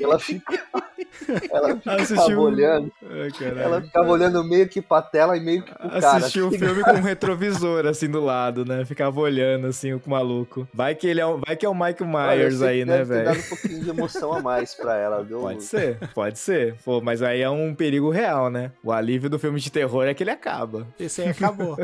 Ela 0.00 0.18
fica, 0.18 0.60
ela 1.50 1.76
ficava 1.76 2.02
Assistiu- 2.02 2.40
olhando, 2.40 2.92
Ai, 3.02 3.30
ela 3.62 3.80
ficava 3.80 4.10
olhando 4.10 4.42
meio 4.44 4.68
que 4.68 4.82
pra 4.82 5.00
tela 5.00 5.36
e 5.36 5.40
meio 5.40 5.62
que 5.62 5.72
pro 5.72 5.88
cara. 6.00 6.16
Assistiu 6.18 6.48
o 6.48 6.50
filme 6.50 6.81
com 6.84 6.90
um 6.92 7.00
retrovisor, 7.02 7.86
assim, 7.86 8.08
do 8.08 8.20
lado, 8.22 8.64
né? 8.64 8.84
Ficava 8.84 9.20
olhando, 9.20 9.66
assim, 9.66 9.92
o 9.92 10.00
maluco. 10.06 10.66
Vai 10.72 10.94
que 10.94 11.06
ele 11.06 11.20
é, 11.20 11.26
um- 11.26 11.38
vai 11.38 11.56
que 11.56 11.64
é 11.66 11.68
o 11.68 11.74
Mike 11.74 12.02
Olha, 12.02 12.34
eu 12.34 12.38
Myers 12.38 12.58
sei 12.58 12.68
aí, 12.68 12.78
que 12.80 12.84
né, 12.84 12.98
deve 12.98 13.08
ter 13.08 13.14
velho? 13.14 13.24
dado 13.24 13.38
um 13.44 13.48
pouquinho 13.48 13.80
de 13.84 13.90
emoção 13.90 14.32
a 14.32 14.40
mais 14.40 14.74
pra 14.74 14.96
ela, 14.96 15.22
viu? 15.22 15.40
Pode 15.40 15.62
ser, 15.62 15.98
pode 16.14 16.38
ser. 16.38 16.74
Pô, 16.84 17.00
mas 17.00 17.22
aí 17.22 17.40
é 17.42 17.50
um 17.50 17.74
perigo 17.74 18.10
real, 18.10 18.50
né? 18.50 18.72
O 18.82 18.92
alívio 18.92 19.28
do 19.30 19.38
filme 19.38 19.58
de 19.60 19.70
terror 19.70 20.04
é 20.06 20.14
que 20.14 20.22
ele 20.22 20.30
acaba. 20.30 20.86
Esse 20.98 21.22
aí 21.22 21.28
acabou. 21.28 21.76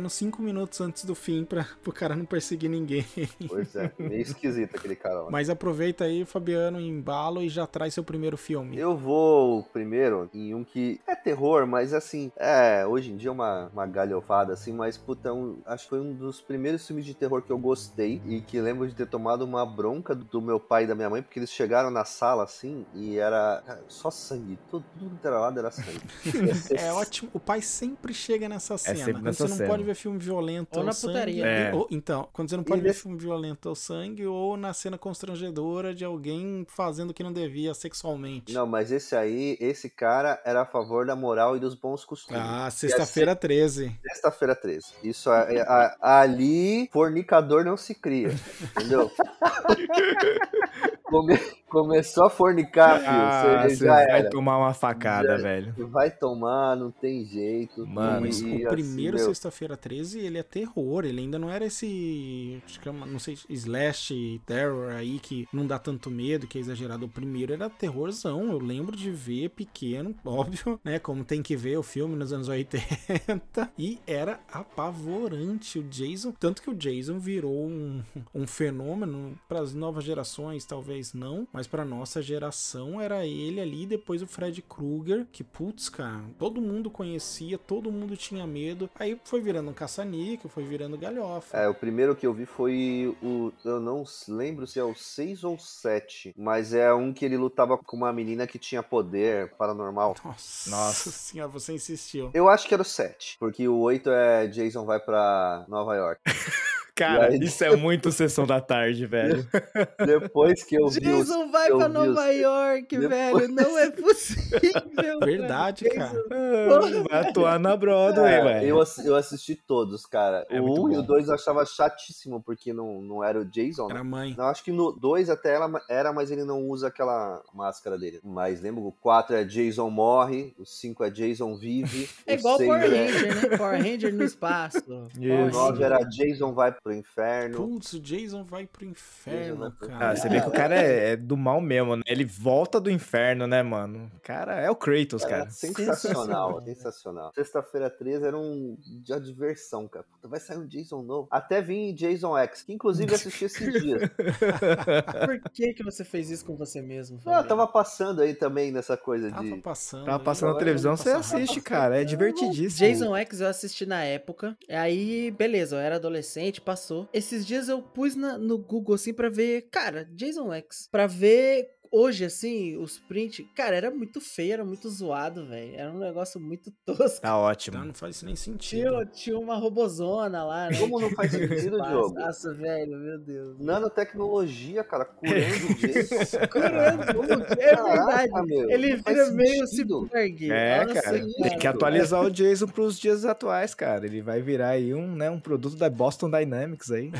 Nos 0.00 0.12
5 0.12 0.42
minutos 0.42 0.80
antes 0.80 1.04
do 1.04 1.14
fim 1.14 1.44
pra, 1.44 1.66
pro 1.82 1.92
cara 1.92 2.14
não 2.16 2.24
perseguir 2.24 2.68
ninguém. 2.70 3.04
Pois 3.48 3.74
é, 3.76 3.90
meio 3.98 4.20
esquisito 4.22 4.76
aquele 4.76 4.96
cara 4.96 5.22
lá. 5.22 5.30
Mas 5.30 5.48
aproveita 5.50 6.04
aí, 6.04 6.24
Fabiano, 6.24 6.80
embalo 6.80 7.42
e 7.42 7.48
já 7.48 7.66
traz 7.66 7.94
seu 7.94 8.02
primeiro 8.04 8.36
filme. 8.36 8.76
Eu 8.78 8.96
vou 8.96 9.62
primeiro 9.72 10.28
em 10.34 10.54
um 10.54 10.64
que 10.64 11.00
é 11.06 11.14
terror, 11.14 11.66
mas 11.66 11.92
assim, 11.92 12.30
é, 12.36 12.84
hoje 12.86 13.10
em 13.12 13.16
dia 13.16 13.28
é 13.28 13.32
uma, 13.32 13.70
uma 13.72 13.86
assim, 14.32 14.72
mas 14.72 14.96
puta, 14.96 15.32
um- 15.32 15.58
acho 15.66 15.84
que 15.84 15.90
foi 15.90 16.00
um 16.00 16.12
dos 16.14 16.40
primeiros 16.40 16.86
filmes 16.86 17.04
de 17.04 17.14
terror 17.14 17.42
que 17.42 17.50
eu 17.50 17.58
gostei 17.58 18.20
e 18.26 18.40
que 18.40 18.60
lembro 18.60 18.86
de 18.88 18.94
ter 18.94 19.06
tomado 19.06 19.42
uma 19.42 19.64
bronca 19.66 20.14
do 20.14 20.40
meu 20.40 20.58
pai 20.58 20.84
e 20.84 20.86
da 20.86 20.94
minha 20.94 21.10
mãe, 21.10 21.22
porque 21.22 21.38
eles 21.38 21.50
chegaram 21.50 21.90
na 21.90 22.04
sala 22.04 22.44
assim 22.44 22.86
e 22.94 23.18
era 23.18 23.62
cara, 23.66 23.84
só 23.88 24.10
sangue, 24.10 24.58
tudo, 24.70 24.84
tudo 24.98 25.18
que 25.20 25.26
era 25.26 25.38
lado 25.38 25.58
era 25.58 25.70
sangue. 25.70 26.00
É 26.78 26.92
ótimo. 26.92 27.30
O 27.32 27.40
pai 27.40 27.60
sempre 27.60 28.12
chega 28.14 28.48
nessa 28.48 28.76
cena. 28.78 28.96
sempre 28.96 29.12
Quando 29.14 29.24
nessa 29.24 29.44
você 29.44 29.50
não 29.50 29.56
cena. 29.58 29.68
pode 29.68 29.82
ver 29.84 29.94
filme 29.94 30.18
violento 30.18 30.68
Ou 30.74 30.80
ou, 30.80 30.86
na 30.86 30.92
sangue. 30.92 31.12
putaria. 31.14 31.46
É. 31.46 31.74
ou- 31.74 31.86
então, 31.90 32.28
quando 32.32 32.48
você 32.48 32.56
não 32.56 32.62
E 32.62 32.66
pode 32.66 32.80
ver 32.80 32.88
nesse- 32.88 33.02
filme 33.02 33.18
violento 33.18 33.68
ou 33.68 33.74
sangue, 33.74 34.26
ou 34.26 34.56
na 34.56 34.72
cena 34.72 34.96
constrangedora 34.98 35.94
de 35.94 36.04
alguém 36.04 36.66
fazendo 36.68 37.10
o 37.10 37.14
que 37.14 37.22
não 37.22 37.32
devia 37.32 37.74
sexualmente. 37.74 38.52
Não, 38.52 38.66
mas 38.66 38.90
esse 38.90 39.14
aí, 39.14 39.56
esse 39.60 39.88
cara 39.90 40.40
era 40.44 40.62
a 40.62 40.66
favor 40.66 41.06
da 41.06 41.14
moral 41.16 41.56
e 41.56 41.60
dos 41.60 41.74
bons 41.74 42.04
costumes. 42.04 42.40
Ah, 42.42 42.70
sexta-feira 42.70 43.34
13. 43.36 43.98
Sexta-feira 44.14 44.54
13. 44.54 44.86
Isso 45.02 45.32
é, 45.32 45.56
é- 45.56 45.60
a- 45.62 46.20
ali, 46.20 46.88
fornicador 46.92 47.64
não 47.64 47.76
se 47.76 47.94
cria. 47.94 48.30
Entendeu? 48.76 49.10
Come- 51.04 51.38
começou 51.82 52.24
a 52.26 52.30
fornicar, 52.30 52.98
filho. 53.00 53.10
Ah, 53.10 53.62
você 53.68 53.76
você 53.76 53.84
já 53.84 53.92
vai 53.92 54.20
era. 54.20 54.30
tomar 54.30 54.58
uma 54.58 54.72
facada, 54.74 55.36
Já- 55.36 55.42
velho. 55.42 55.74
Vai 55.88 56.10
tomar, 56.10 56.76
não 56.76 56.90
tem 56.90 57.24
jeito. 57.24 57.86
Mano, 57.86 58.22
Mas 58.22 58.40
o 58.40 58.46
assim, 58.46 58.66
primeiro 58.68 59.16
meu, 59.16 59.26
Sexta-feira 59.26 59.76
13, 59.76 60.20
ele 60.20 60.38
é 60.38 60.42
terror. 60.42 61.04
Ele 61.04 61.20
ainda 61.20 61.38
não 61.38 61.50
era 61.50 61.64
esse. 61.66 62.62
Acho 62.64 62.80
que 62.80 62.88
é 62.88 62.90
uma- 62.90 63.06
não 63.06 63.18
sei, 63.18 63.36
slash 63.50 64.40
terror 64.46 64.92
aí 64.92 65.18
que 65.18 65.46
não 65.52 65.66
dá 65.66 65.78
tanto 65.78 66.10
medo, 66.10 66.46
que 66.46 66.58
é 66.58 66.60
exagerado. 66.60 67.06
O 67.06 67.08
primeiro 67.08 67.52
era 67.52 67.68
terrorzão. 67.68 68.50
Eu 68.52 68.58
lembro 68.58 68.96
de 68.96 69.10
ver 69.10 69.50
pequeno, 69.50 70.14
óbvio, 70.24 70.80
né? 70.84 70.98
Como 70.98 71.24
tem 71.24 71.42
que 71.42 71.56
ver 71.56 71.76
o 71.78 71.82
filme 71.82 72.16
nos 72.16 72.32
anos 72.32 72.48
80. 72.48 72.84
E 73.78 73.98
era 74.06 74.38
apavorante 74.50 75.78
o 75.78 75.82
Jason. 75.84 76.32
Tanto 76.38 76.62
que 76.62 76.70
o 76.70 76.74
Jason 76.74 77.18
virou 77.18 77.66
um, 77.66 78.02
um 78.34 78.46
fenômeno 78.46 79.38
para 79.48 79.60
as 79.60 79.74
novas 79.74 80.04
gerações, 80.04 80.64
talvez 80.64 81.12
não. 81.12 81.46
Mas 81.52 81.63
para 81.66 81.84
nossa 81.84 82.20
geração 82.22 83.00
era 83.00 83.26
ele 83.26 83.60
ali. 83.60 83.86
Depois 83.86 84.22
o 84.22 84.26
Fred 84.26 84.60
Krueger, 84.62 85.26
que 85.32 85.42
putz, 85.44 85.88
cara, 85.88 86.22
todo 86.38 86.60
mundo 86.60 86.90
conhecia, 86.90 87.58
todo 87.58 87.90
mundo 87.92 88.16
tinha 88.16 88.46
medo. 88.46 88.88
Aí 88.98 89.18
foi 89.24 89.40
virando 89.40 89.70
um 89.70 89.74
caça-níquel, 89.74 90.50
foi 90.50 90.64
virando 90.64 90.96
galhofa. 90.98 91.56
É, 91.56 91.68
o 91.68 91.74
primeiro 91.74 92.14
que 92.16 92.26
eu 92.26 92.32
vi 92.34 92.46
foi 92.46 93.14
o. 93.22 93.52
Eu 93.64 93.80
não 93.80 94.04
lembro 94.28 94.66
se 94.66 94.78
é 94.78 94.84
o 94.84 94.94
6 94.94 95.44
ou 95.44 95.58
7, 95.58 96.34
mas 96.36 96.72
é 96.74 96.92
um 96.92 97.12
que 97.12 97.24
ele 97.24 97.36
lutava 97.36 97.76
com 97.78 97.96
uma 97.96 98.12
menina 98.12 98.46
que 98.46 98.58
tinha 98.58 98.82
poder 98.82 99.50
paranormal. 99.56 100.14
Nossa, 100.24 100.70
Nossa. 100.70 101.10
senhora, 101.10 101.48
você 101.50 101.72
insistiu. 101.72 102.30
Eu 102.34 102.48
acho 102.48 102.66
que 102.68 102.74
era 102.74 102.82
o 102.82 102.86
7, 102.86 103.36
porque 103.38 103.66
o 103.68 103.78
8 103.78 104.10
é 104.10 104.46
Jason 104.46 104.84
vai 104.84 105.00
pra 105.00 105.64
Nova 105.68 105.94
York. 105.94 106.20
Cara, 106.96 107.26
aí- 107.26 107.40
isso 107.42 107.64
é 107.64 107.74
muito 107.74 108.12
sessão 108.12 108.46
da 108.46 108.60
tarde, 108.60 109.04
velho. 109.04 109.44
Depois 110.06 110.62
que 110.62 110.76
eu 110.76 110.88
vi 110.88 110.98
os 111.08 111.26
Jason 111.26 111.50
vai 111.54 111.72
vi 111.72 111.88
Nova 111.88 112.28
York, 112.30 112.98
Depois- 112.98 113.08
velho. 113.08 113.48
Não 113.54 113.78
é 113.78 113.90
possível. 113.90 114.60
Verdade, 115.24 115.84
velho. 115.84 115.96
cara. 115.96 117.04
Vai 117.10 117.28
atuar 117.28 117.58
na 117.58 117.76
Broadway, 117.76 118.32
É, 118.32 118.42
velho. 118.42 118.66
eu, 118.68 118.84
eu 119.04 119.16
assisti 119.16 119.54
todos, 119.54 120.04
cara. 120.06 120.46
É 120.50 120.60
o 120.60 120.64
muito 120.66 120.82
1 120.84 120.92
e 120.92 120.96
o 120.96 121.00
bom. 121.00 121.06
2 121.06 121.28
eu 121.28 121.34
achava 121.34 121.64
chatíssimo, 121.64 122.42
porque 122.42 122.72
não, 122.72 123.00
não 123.00 123.22
era 123.24 123.38
o 123.40 123.44
Jason, 123.44 123.86
né? 123.88 123.94
Era 123.94 124.04
mãe. 124.04 124.34
Não, 124.36 124.46
acho 124.46 124.62
que 124.64 124.72
no 124.72 124.92
2 124.92 125.30
até 125.30 125.54
ela 125.54 125.70
era, 125.88 126.12
mas 126.12 126.30
ele 126.30 126.44
não 126.44 126.62
usa 126.68 126.88
aquela 126.88 127.42
máscara 127.54 127.96
dele. 127.98 128.20
Mas 128.24 128.60
lembra, 128.60 128.82
o 128.82 128.92
4 128.92 129.36
é 129.36 129.44
Jason 129.44 129.88
morre, 129.90 130.54
o 130.58 130.64
5 130.64 131.04
é 131.04 131.10
Jason 131.10 131.54
vive, 131.56 132.08
É 132.26 132.34
o 132.34 132.38
igual 132.38 132.56
6 132.58 132.68
Power 132.68 132.82
é... 132.84 133.06
Ranger, 133.06 133.50
né? 133.50 133.56
Power 133.58 133.82
Ranger 133.82 134.14
no 134.14 134.24
espaço. 134.24 134.82
O 134.88 135.06
Isso. 135.22 135.56
9 135.58 135.82
era 135.82 135.98
Jason 136.04 136.52
vai 136.52 136.72
pro 136.72 136.92
inferno. 136.92 137.56
Putz, 137.68 137.92
o 137.94 138.00
Jason 138.00 138.44
vai 138.44 138.66
pro 138.66 138.84
inferno, 138.84 139.56
vai 139.58 139.70
pro 139.70 139.88
cara. 139.88 140.10
Ah, 140.10 140.16
você 140.16 140.28
vê 140.28 140.40
que 140.40 140.48
o 140.48 140.52
cara 140.52 140.74
é, 140.74 141.12
é 141.12 141.16
do 141.16 141.36
mal 141.44 141.60
mesmo, 141.60 141.96
né? 141.96 142.02
Ele 142.06 142.24
volta 142.24 142.80
do 142.80 142.90
inferno, 142.90 143.46
né, 143.46 143.62
mano? 143.62 144.10
Cara, 144.22 144.60
é 144.60 144.70
o 144.70 144.76
Kratos, 144.76 145.22
Cara, 145.22 145.38
cara. 145.38 145.50
sensacional, 145.50 146.62
sensacional. 146.62 147.32
Sexta-feira 147.34 147.90
13 147.90 148.24
era 148.26 148.36
um 148.38 148.76
dia 148.80 149.20
de 149.20 149.26
diversão, 149.26 149.86
cara. 149.86 150.04
Puta, 150.10 150.28
vai 150.28 150.40
sair 150.40 150.58
um 150.58 150.66
Jason 150.66 151.02
novo. 151.02 151.28
Até 151.30 151.60
vim 151.60 151.90
em 151.90 151.94
Jason 151.94 152.36
X, 152.38 152.62
que 152.62 152.72
inclusive 152.72 153.10
eu 153.10 153.16
assisti 153.16 153.44
esses 153.44 153.82
dias. 153.82 154.02
Por 155.26 155.50
que, 155.52 155.74
que 155.74 155.82
você 155.84 156.04
fez 156.04 156.30
isso 156.30 156.44
com 156.44 156.56
você 156.56 156.80
mesmo? 156.80 157.20
Ah, 157.26 157.40
eu 157.40 157.46
tava 157.48 157.66
passando 157.66 158.22
aí 158.22 158.34
também 158.34 158.70
nessa 158.72 158.96
coisa 158.96 159.30
Tava 159.30 159.42
de. 159.42 159.56
passando. 159.60 160.04
Tava 160.06 160.18
né? 160.18 160.24
passando 160.24 160.52
na 160.52 160.58
televisão, 160.58 160.92
ele 160.92 161.02
você 161.02 161.10
assiste, 161.10 161.60
cara. 161.60 162.00
É 162.00 162.04
divertidíssimo. 162.04 162.88
Jason 162.88 163.16
X 163.16 163.40
eu 163.40 163.48
assisti 163.48 163.84
na 163.86 164.02
época. 164.02 164.56
Aí, 164.68 165.30
beleza, 165.32 165.76
eu 165.76 165.80
era 165.80 165.96
adolescente, 165.96 166.60
passou. 166.60 167.08
Esses 167.12 167.46
dias 167.46 167.68
eu 167.68 167.82
pus 167.82 168.14
na- 168.14 168.38
no 168.38 168.58
Google 168.58 168.94
assim 168.94 169.12
pra 169.12 169.28
ver, 169.28 169.62
cara, 169.70 170.08
Jason 170.12 170.52
X. 170.52 170.88
Pra 170.90 171.06
ver 171.06 171.23
ver 171.24 171.70
hoje, 171.94 172.24
assim, 172.24 172.76
os 172.76 172.98
print, 172.98 173.44
cara, 173.54 173.76
era 173.76 173.90
muito 173.90 174.20
feio, 174.20 174.54
era 174.54 174.64
muito 174.64 174.88
zoado, 174.90 175.46
velho. 175.46 175.74
Era 175.76 175.92
um 175.92 175.98
negócio 175.98 176.40
muito 176.40 176.72
tosco. 176.84 177.20
Tá 177.20 177.38
ótimo. 177.38 177.78
Tá, 177.78 177.84
não 177.84 177.94
faz 177.94 178.20
nem 178.22 178.34
sentido. 178.34 178.88
Tinha, 178.88 179.06
tinha 179.06 179.38
uma 179.38 179.54
robozona 179.54 180.44
lá, 180.44 180.68
né? 180.68 180.78
Como 180.78 181.00
não 181.00 181.10
faz 181.10 181.30
sentido, 181.32 181.80
Diogo? 181.80 182.14
Nossa, 182.14 182.52
velho, 182.52 182.98
meu 182.98 183.18
Deus. 183.18 183.58
Nanotecnologia, 183.60 184.82
cara, 184.82 185.04
curando 185.04 185.66
o 185.70 185.74
Jason. 185.74 186.38
Curando, 186.50 187.02
é 187.02 187.76
verdade. 187.76 187.96
Caraca, 187.96 188.42
meu, 188.42 188.70
Ele 188.70 188.96
vira 188.96 189.30
meio 189.30 189.66
cyborg. 189.68 190.50
É, 190.50 190.84
Nossa, 190.84 191.02
cara. 191.02 191.20
Tem 191.20 191.58
que 191.58 191.66
atualizar 191.66 192.22
o 192.22 192.30
Jason 192.30 192.66
pros 192.66 192.98
dias 192.98 193.24
atuais, 193.24 193.74
cara. 193.74 194.04
Ele 194.04 194.20
vai 194.20 194.42
virar 194.42 194.70
aí 194.70 194.92
um, 194.92 195.14
né, 195.14 195.30
um 195.30 195.38
produto 195.38 195.76
da 195.76 195.88
Boston 195.88 196.30
Dynamics 196.30 196.90
aí. 196.90 197.12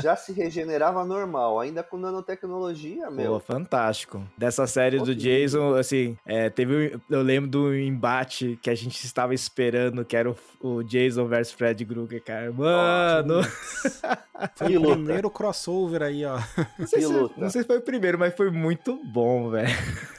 Já 0.00 0.14
se 0.14 0.32
regenerava 0.32 1.04
normal, 1.04 1.58
ainda 1.58 1.82
com 1.82 1.96
nanotecnologia, 1.96 3.06
Pô, 3.06 3.12
meu. 3.12 3.40
Fantástico. 3.80 4.22
Dessa 4.36 4.66
série 4.66 4.96
do 4.96 5.00
Outro 5.00 5.14
Jason, 5.14 5.74
assim, 5.74 6.16
é, 6.26 6.50
teve. 6.50 6.94
um- 6.96 7.00
Eu 7.14 7.22
lembro 7.22 7.50
do 7.50 7.74
embate 7.74 8.58
que 8.62 8.70
a 8.70 8.74
gente 8.74 9.04
estava 9.04 9.34
esperando, 9.34 10.04
que 10.04 10.16
era 10.16 10.30
o, 10.30 10.36
o 10.60 10.82
Jason 10.82 11.26
versus 11.26 11.54
Fred 11.54 11.84
Krueger, 11.84 12.22
cara. 12.22 12.52
Mano! 12.52 13.40
Foi 14.56 14.74
o 14.76 14.80
primeiro 14.82 15.30
crossover 15.30 16.02
aí, 16.02 16.24
ó. 16.24 16.38
Não 16.78 16.86
sei, 16.86 17.02
se, 17.02 17.12
não 17.12 17.50
sei 17.50 17.60
se 17.60 17.66
foi 17.66 17.76
o 17.76 17.82
primeiro, 17.82 18.18
mas 18.18 18.34
foi 18.34 18.50
muito 18.50 18.98
bom, 19.12 19.50
velho. 19.50 19.68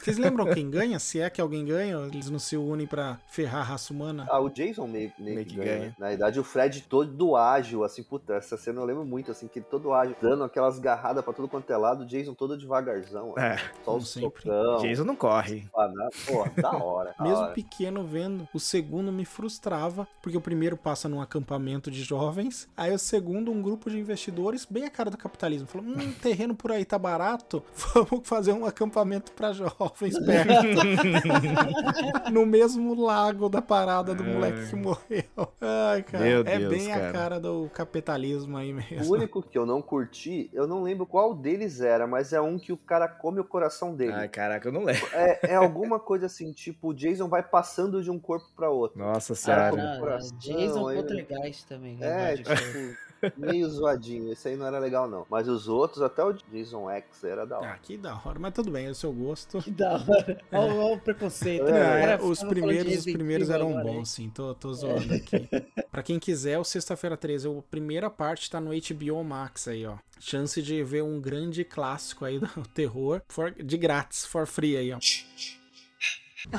Vocês 0.00 0.16
lembram 0.16 0.46
quem 0.54 0.70
ganha? 0.70 0.96
Se 1.00 1.20
é 1.20 1.28
que 1.28 1.40
alguém 1.40 1.64
ganha, 1.64 1.96
eles 2.06 2.30
não 2.30 2.38
se 2.38 2.56
unem 2.56 2.86
pra 2.86 3.18
ferrar 3.28 3.62
a 3.62 3.64
raça 3.64 3.92
humana. 3.92 4.24
Ah, 4.30 4.38
o 4.38 4.48
Jason 4.48 4.86
meio, 4.86 5.10
meio, 5.18 5.34
Meio 5.34 5.46
que 5.48 5.54
que 5.54 5.60
ganha. 5.60 5.78
ganha. 5.78 5.96
Na 5.98 6.08
verdade, 6.10 6.38
o 6.38 6.44
Fred 6.44 6.82
todo 6.82 7.34
ágil, 7.36 7.82
assim, 7.82 8.04
puta, 8.04 8.34
essa 8.34 8.56
cena 8.56 8.80
eu 8.80 8.84
lembro 8.84 9.04
muito, 9.04 9.32
assim, 9.32 9.48
que 9.48 9.58
ele 9.58 9.66
todo 9.68 9.92
ágil, 9.92 10.14
dando 10.22 10.44
aquelas 10.44 10.78
garradas 10.78 11.24
pra 11.24 11.32
tudo 11.32 11.48
quanto 11.48 11.72
é 11.72 11.76
lado, 11.76 12.02
o 12.04 12.06
Jason 12.06 12.32
todo 12.32 12.56
devagarzão, 12.56 13.34
É, 13.36 13.51
só 13.84 13.92
como 13.92 13.98
o 13.98 14.00
sempre. 14.02 14.42
socão, 14.42 14.76
Jason 14.78 15.04
não 15.04 15.16
corre. 15.16 15.64
Pô, 16.26 16.60
da 16.60 16.72
hora. 16.76 17.14
da 17.18 17.24
Mesmo 17.24 17.38
hora. 17.44 17.52
pequeno 17.54 18.04
vendo, 18.04 18.48
o 18.52 18.60
segundo 18.60 19.12
me 19.12 19.24
frustrava, 19.24 20.06
porque 20.22 20.36
o 20.36 20.40
primeiro 20.40 20.76
passa 20.76 21.08
num 21.08 21.20
acampamento 21.20 21.90
de 21.90 22.02
jovens, 22.02 22.68
aí 22.76 22.92
o 22.92 22.98
segundo, 22.98 23.50
um 23.50 23.62
grupo 23.62 23.90
de 23.90 23.98
investidores, 23.98 24.66
bem 24.68 24.84
a 24.84 24.90
cara 24.90 25.10
do 25.10 25.16
capitalismo, 25.18 25.66
falou: 25.66 25.86
hum, 25.86 26.12
terreno 26.22 26.54
por 26.54 26.70
aí 26.72 26.84
tá 26.84 26.98
barato, 26.98 27.62
vamos 27.94 28.26
fazer 28.28 28.52
um 28.52 28.64
acampamento 28.66 29.32
pra 29.32 29.52
jovens 29.52 30.18
perto. 30.18 30.52
no 32.32 32.44
mesmo 32.46 32.94
lago 33.00 33.48
da 33.48 33.62
parada 33.62 34.14
do 34.14 34.24
moleque 34.24 34.68
que 34.68 34.76
morreu. 34.76 35.24
Ai, 35.60 36.02
cara, 36.02 36.24
Meu 36.24 36.40
é 36.40 36.58
Deus, 36.58 36.70
bem 36.70 36.92
a 36.92 36.98
cara. 36.98 37.12
cara 37.12 37.40
do 37.40 37.70
capitalismo 37.72 38.56
aí 38.56 38.72
O 38.72 38.76
mesmo. 38.76 39.12
único 39.14 39.42
que 39.42 39.56
eu 39.56 39.66
não 39.66 39.80
curti, 39.82 40.50
eu 40.52 40.66
não 40.66 40.82
lembro 40.82 41.06
qual 41.06 41.34
deles 41.34 41.80
era, 41.80 42.06
mas 42.06 42.32
é 42.32 42.40
um 42.40 42.58
que 42.58 42.72
o 42.72 42.76
cara 42.76 43.08
come 43.08 43.31
o 43.40 43.44
coração 43.44 43.94
dele. 43.94 44.12
Ai, 44.12 44.28
caraca, 44.28 44.68
eu 44.68 44.72
não 44.72 44.84
lembro. 44.84 45.06
É, 45.12 45.52
é 45.52 45.54
alguma 45.54 45.98
coisa 45.98 46.26
assim, 46.26 46.52
tipo, 46.52 46.88
o 46.88 46.94
Jason 46.94 47.28
vai 47.28 47.42
passando 47.42 48.02
de 48.02 48.10
um 48.10 48.18
corpo 48.18 48.46
pra 48.56 48.70
outro. 48.70 48.98
Nossa 48.98 49.32
Ah, 49.32 49.36
senhora. 49.36 49.98
Coração, 49.98 50.38
Jason 50.38 50.88
aí- 50.88 50.96
Poltergeist 50.96 51.66
também. 51.66 51.96
É, 52.00 52.34
verdade. 52.36 52.42
tipo, 52.44 53.11
meio 53.36 53.68
zoadinho. 53.68 54.32
Esse 54.32 54.48
aí 54.48 54.56
não 54.56 54.66
era 54.66 54.78
legal, 54.78 55.08
não. 55.08 55.26
Mas 55.30 55.48
os 55.48 55.68
outros, 55.68 56.02
até 56.02 56.24
o 56.24 56.32
Jason 56.32 56.90
X 56.90 57.24
era 57.24 57.46
da 57.46 57.58
hora. 57.58 57.68
Ah, 57.70 57.78
que 57.78 57.96
da 57.96 58.14
hora, 58.24 58.38
mas 58.38 58.52
tudo 58.54 58.70
bem, 58.70 58.86
é 58.86 58.90
o 58.90 58.94
seu 58.94 59.12
gosto. 59.12 59.58
Que 59.62 59.70
da 59.70 59.92
hora. 59.94 60.40
Olha, 60.52 60.74
olha 60.74 60.94
o 60.96 61.00
preconceito. 61.00 61.66
É, 61.68 61.70
é, 62.02 62.06
cara 62.18 62.24
os 62.24 62.42
primeiros, 62.42 62.96
os 62.98 63.04
primeiros 63.04 63.50
eram 63.50 63.70
agora, 63.70 63.84
bons, 63.84 64.10
sim. 64.10 64.30
Tô, 64.30 64.54
tô 64.54 64.72
zoando 64.74 65.12
aqui. 65.14 65.48
pra 65.90 66.02
quem 66.02 66.18
quiser, 66.18 66.58
o 66.58 66.64
Sexta-feira 66.64 67.16
13, 67.16 67.48
a 67.48 67.62
primeira 67.62 68.08
parte 68.10 68.50
tá 68.50 68.60
no 68.60 68.70
HBO 68.70 69.22
Max 69.24 69.68
aí, 69.68 69.86
ó. 69.86 69.96
Chance 70.18 70.62
de 70.62 70.82
ver 70.84 71.02
um 71.02 71.20
grande 71.20 71.64
clássico 71.64 72.24
aí 72.24 72.38
do 72.38 72.46
terror 72.74 73.20
for- 73.28 73.52
de 73.52 73.76
grátis, 73.76 74.24
for 74.24 74.46
free 74.46 74.76
aí, 74.76 74.92
ó. 74.92 74.98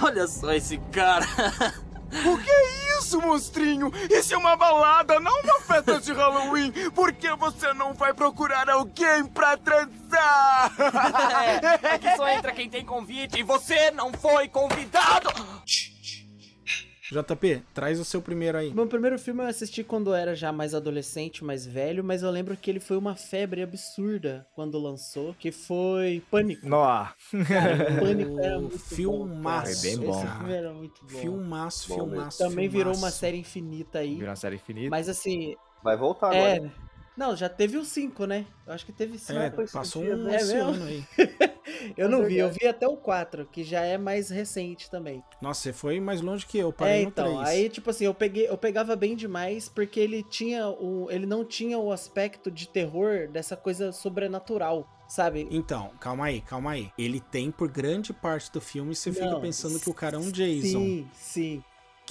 Olha 0.02 0.28
só 0.28 0.54
esse 0.54 0.78
cara. 0.91 1.26
Isso, 2.99 3.19
monstrinho! 3.21 3.91
Isso 4.10 4.34
é 4.34 4.38
uma 4.38 4.56
balada, 4.56 5.19
não 5.19 5.41
uma 5.41 5.60
festa 5.62 5.99
de 5.99 6.13
Halloween! 6.13 6.71
Por 6.93 7.12
que 7.13 7.34
você 7.36 7.73
não 7.73 7.93
vai 7.93 8.13
procurar 8.13 8.69
alguém 8.69 9.26
pra 9.26 9.58
transar? 9.58 9.93
É, 11.43 11.95
é 11.95 11.99
que 11.99 12.15
só 12.15 12.28
entra 12.30 12.52
quem 12.52 12.69
tem 12.69 12.86
convite 12.86 13.39
e 13.39 13.43
você 13.43 13.91
não 13.91 14.13
foi 14.13 14.47
convidado. 14.47 15.30
JP, 17.13 17.62
traz 17.73 17.99
o 17.99 18.06
seu 18.06 18.21
primeiro 18.21 18.58
aí. 18.58 18.73
Meu 18.73 18.88
primeiro 18.88 19.17
filme 19.19 19.41
eu 19.43 19.47
assisti 19.47 19.84
quando 19.84 20.10
eu 20.12 20.15
era 20.15 20.36
já 20.36 20.52
mais 20.52 20.73
adolescente, 20.73 21.43
mais 21.43 21.65
velho, 21.65 22.04
mas 22.04 22.23
eu 22.23 22.32
lembro 22.32 22.58
que 22.58 22.69
ele 22.69 22.80
foi 22.80 22.97
uma 22.97 23.15
febre 23.15 23.62
absurda 23.62 24.45
quando 24.56 24.80
lançou, 24.80 25.34
que 25.38 25.52
foi 25.52 26.21
Pânico. 26.32 26.67
Nó. 26.67 27.06
Cara, 27.47 27.86
Pânico 27.99 28.39
era 28.39 28.60
muito 28.60 28.80
Filmaço. 28.80 29.73
bom. 29.73 29.82
Foi 29.82 29.89
bem 29.89 29.97
bom. 30.08 30.19
Esse 30.23 30.28
filme 30.38 30.54
era 30.54 30.73
muito 30.73 31.02
bom. 31.06 31.19
Filmaço, 31.19 31.89
Bom 31.89 31.95
filmaço. 31.95 32.38
Também 32.38 32.67
virou 32.67 32.91
uma 32.93 32.95
filmaço. 32.95 33.17
série 33.19 33.38
infinita 33.38 33.99
aí. 33.99 34.15
Virou 34.15 34.30
uma 34.30 34.36
série 34.36 34.56
infinita. 34.56 34.89
Mas 34.89 35.08
assim, 35.10 35.56
Vai 35.84 35.95
voltar 35.97 36.34
é. 36.34 36.56
agora. 36.56 36.71
Não, 37.15 37.36
já 37.36 37.47
teve 37.47 37.78
o 37.78 37.86
5, 37.86 38.26
né? 38.26 38.43
Eu 38.65 38.73
acho 38.73 38.86
que 38.86 38.91
teve 38.91 39.19
5. 39.19 39.39
É, 39.39 39.49
passou 39.71 40.02
um 40.04 40.28
esse 40.30 40.52
É 40.54 40.56
mesmo? 40.56 40.69
ano 40.71 40.86
aí. 40.86 41.04
eu 41.98 42.10
não 42.10 42.24
É 42.24 42.26
vi, 42.26 42.38
eu 42.38 42.50
vi 42.50 42.67
até 42.67 42.88
o 42.88 42.98
4, 42.98 43.46
que 43.48 43.63
já 43.63 43.82
é 43.84 43.98
mais 43.98 44.30
recente 44.30 44.89
também. 44.89 45.24
Nossa, 45.41 45.62
você 45.62 45.74
foi 45.74 46.00
mais 46.00 46.22
longe 46.22 46.46
que 46.46 46.58
eu, 46.58 46.72
parei 46.72 47.00
é, 47.00 47.02
no 47.02 47.10
então, 47.10 47.39
3. 47.39 47.39
aí 47.41 47.69
tipo 47.69 47.89
assim, 47.89 48.06
eu 48.06 48.13
peguei, 48.13 48.48
eu 48.48 48.58
pegava 48.58 48.96
bem 48.96 49.15
demais 49.15 49.67
porque 49.69 50.00
ele 50.00 50.24
tinha 50.24 50.67
o 50.69 51.10
ele 51.12 51.26
não 51.26 51.43
tinha 51.46 51.78
o 51.78 51.91
aspecto 51.91 52.50
de 52.52 52.67
terror 52.67 53.28
dessa 53.30 53.56
coisa 53.58 53.91
sobrenatural, 53.91 54.88
sabe? 55.08 55.48
Então, 55.52 55.91
calma 56.00 56.26
aí, 56.26 56.41
calma 56.41 56.72
aí. 56.72 56.91
Ele 56.98 57.19
tem 57.19 57.52
por 57.52 57.69
grande 57.69 58.13
parte 58.13 58.52
do 58.52 58.62
filme, 58.62 58.96
você 58.96 59.12
fica 59.12 59.26
Não, 59.26 59.41
pensando 59.41 59.80
que 59.80 59.89
o 59.89 59.93
cara 59.93 60.15
é 60.15 60.19
um 60.19 60.32
Jason. 60.32 60.80
Sim, 60.80 61.10
sim. 61.13 61.63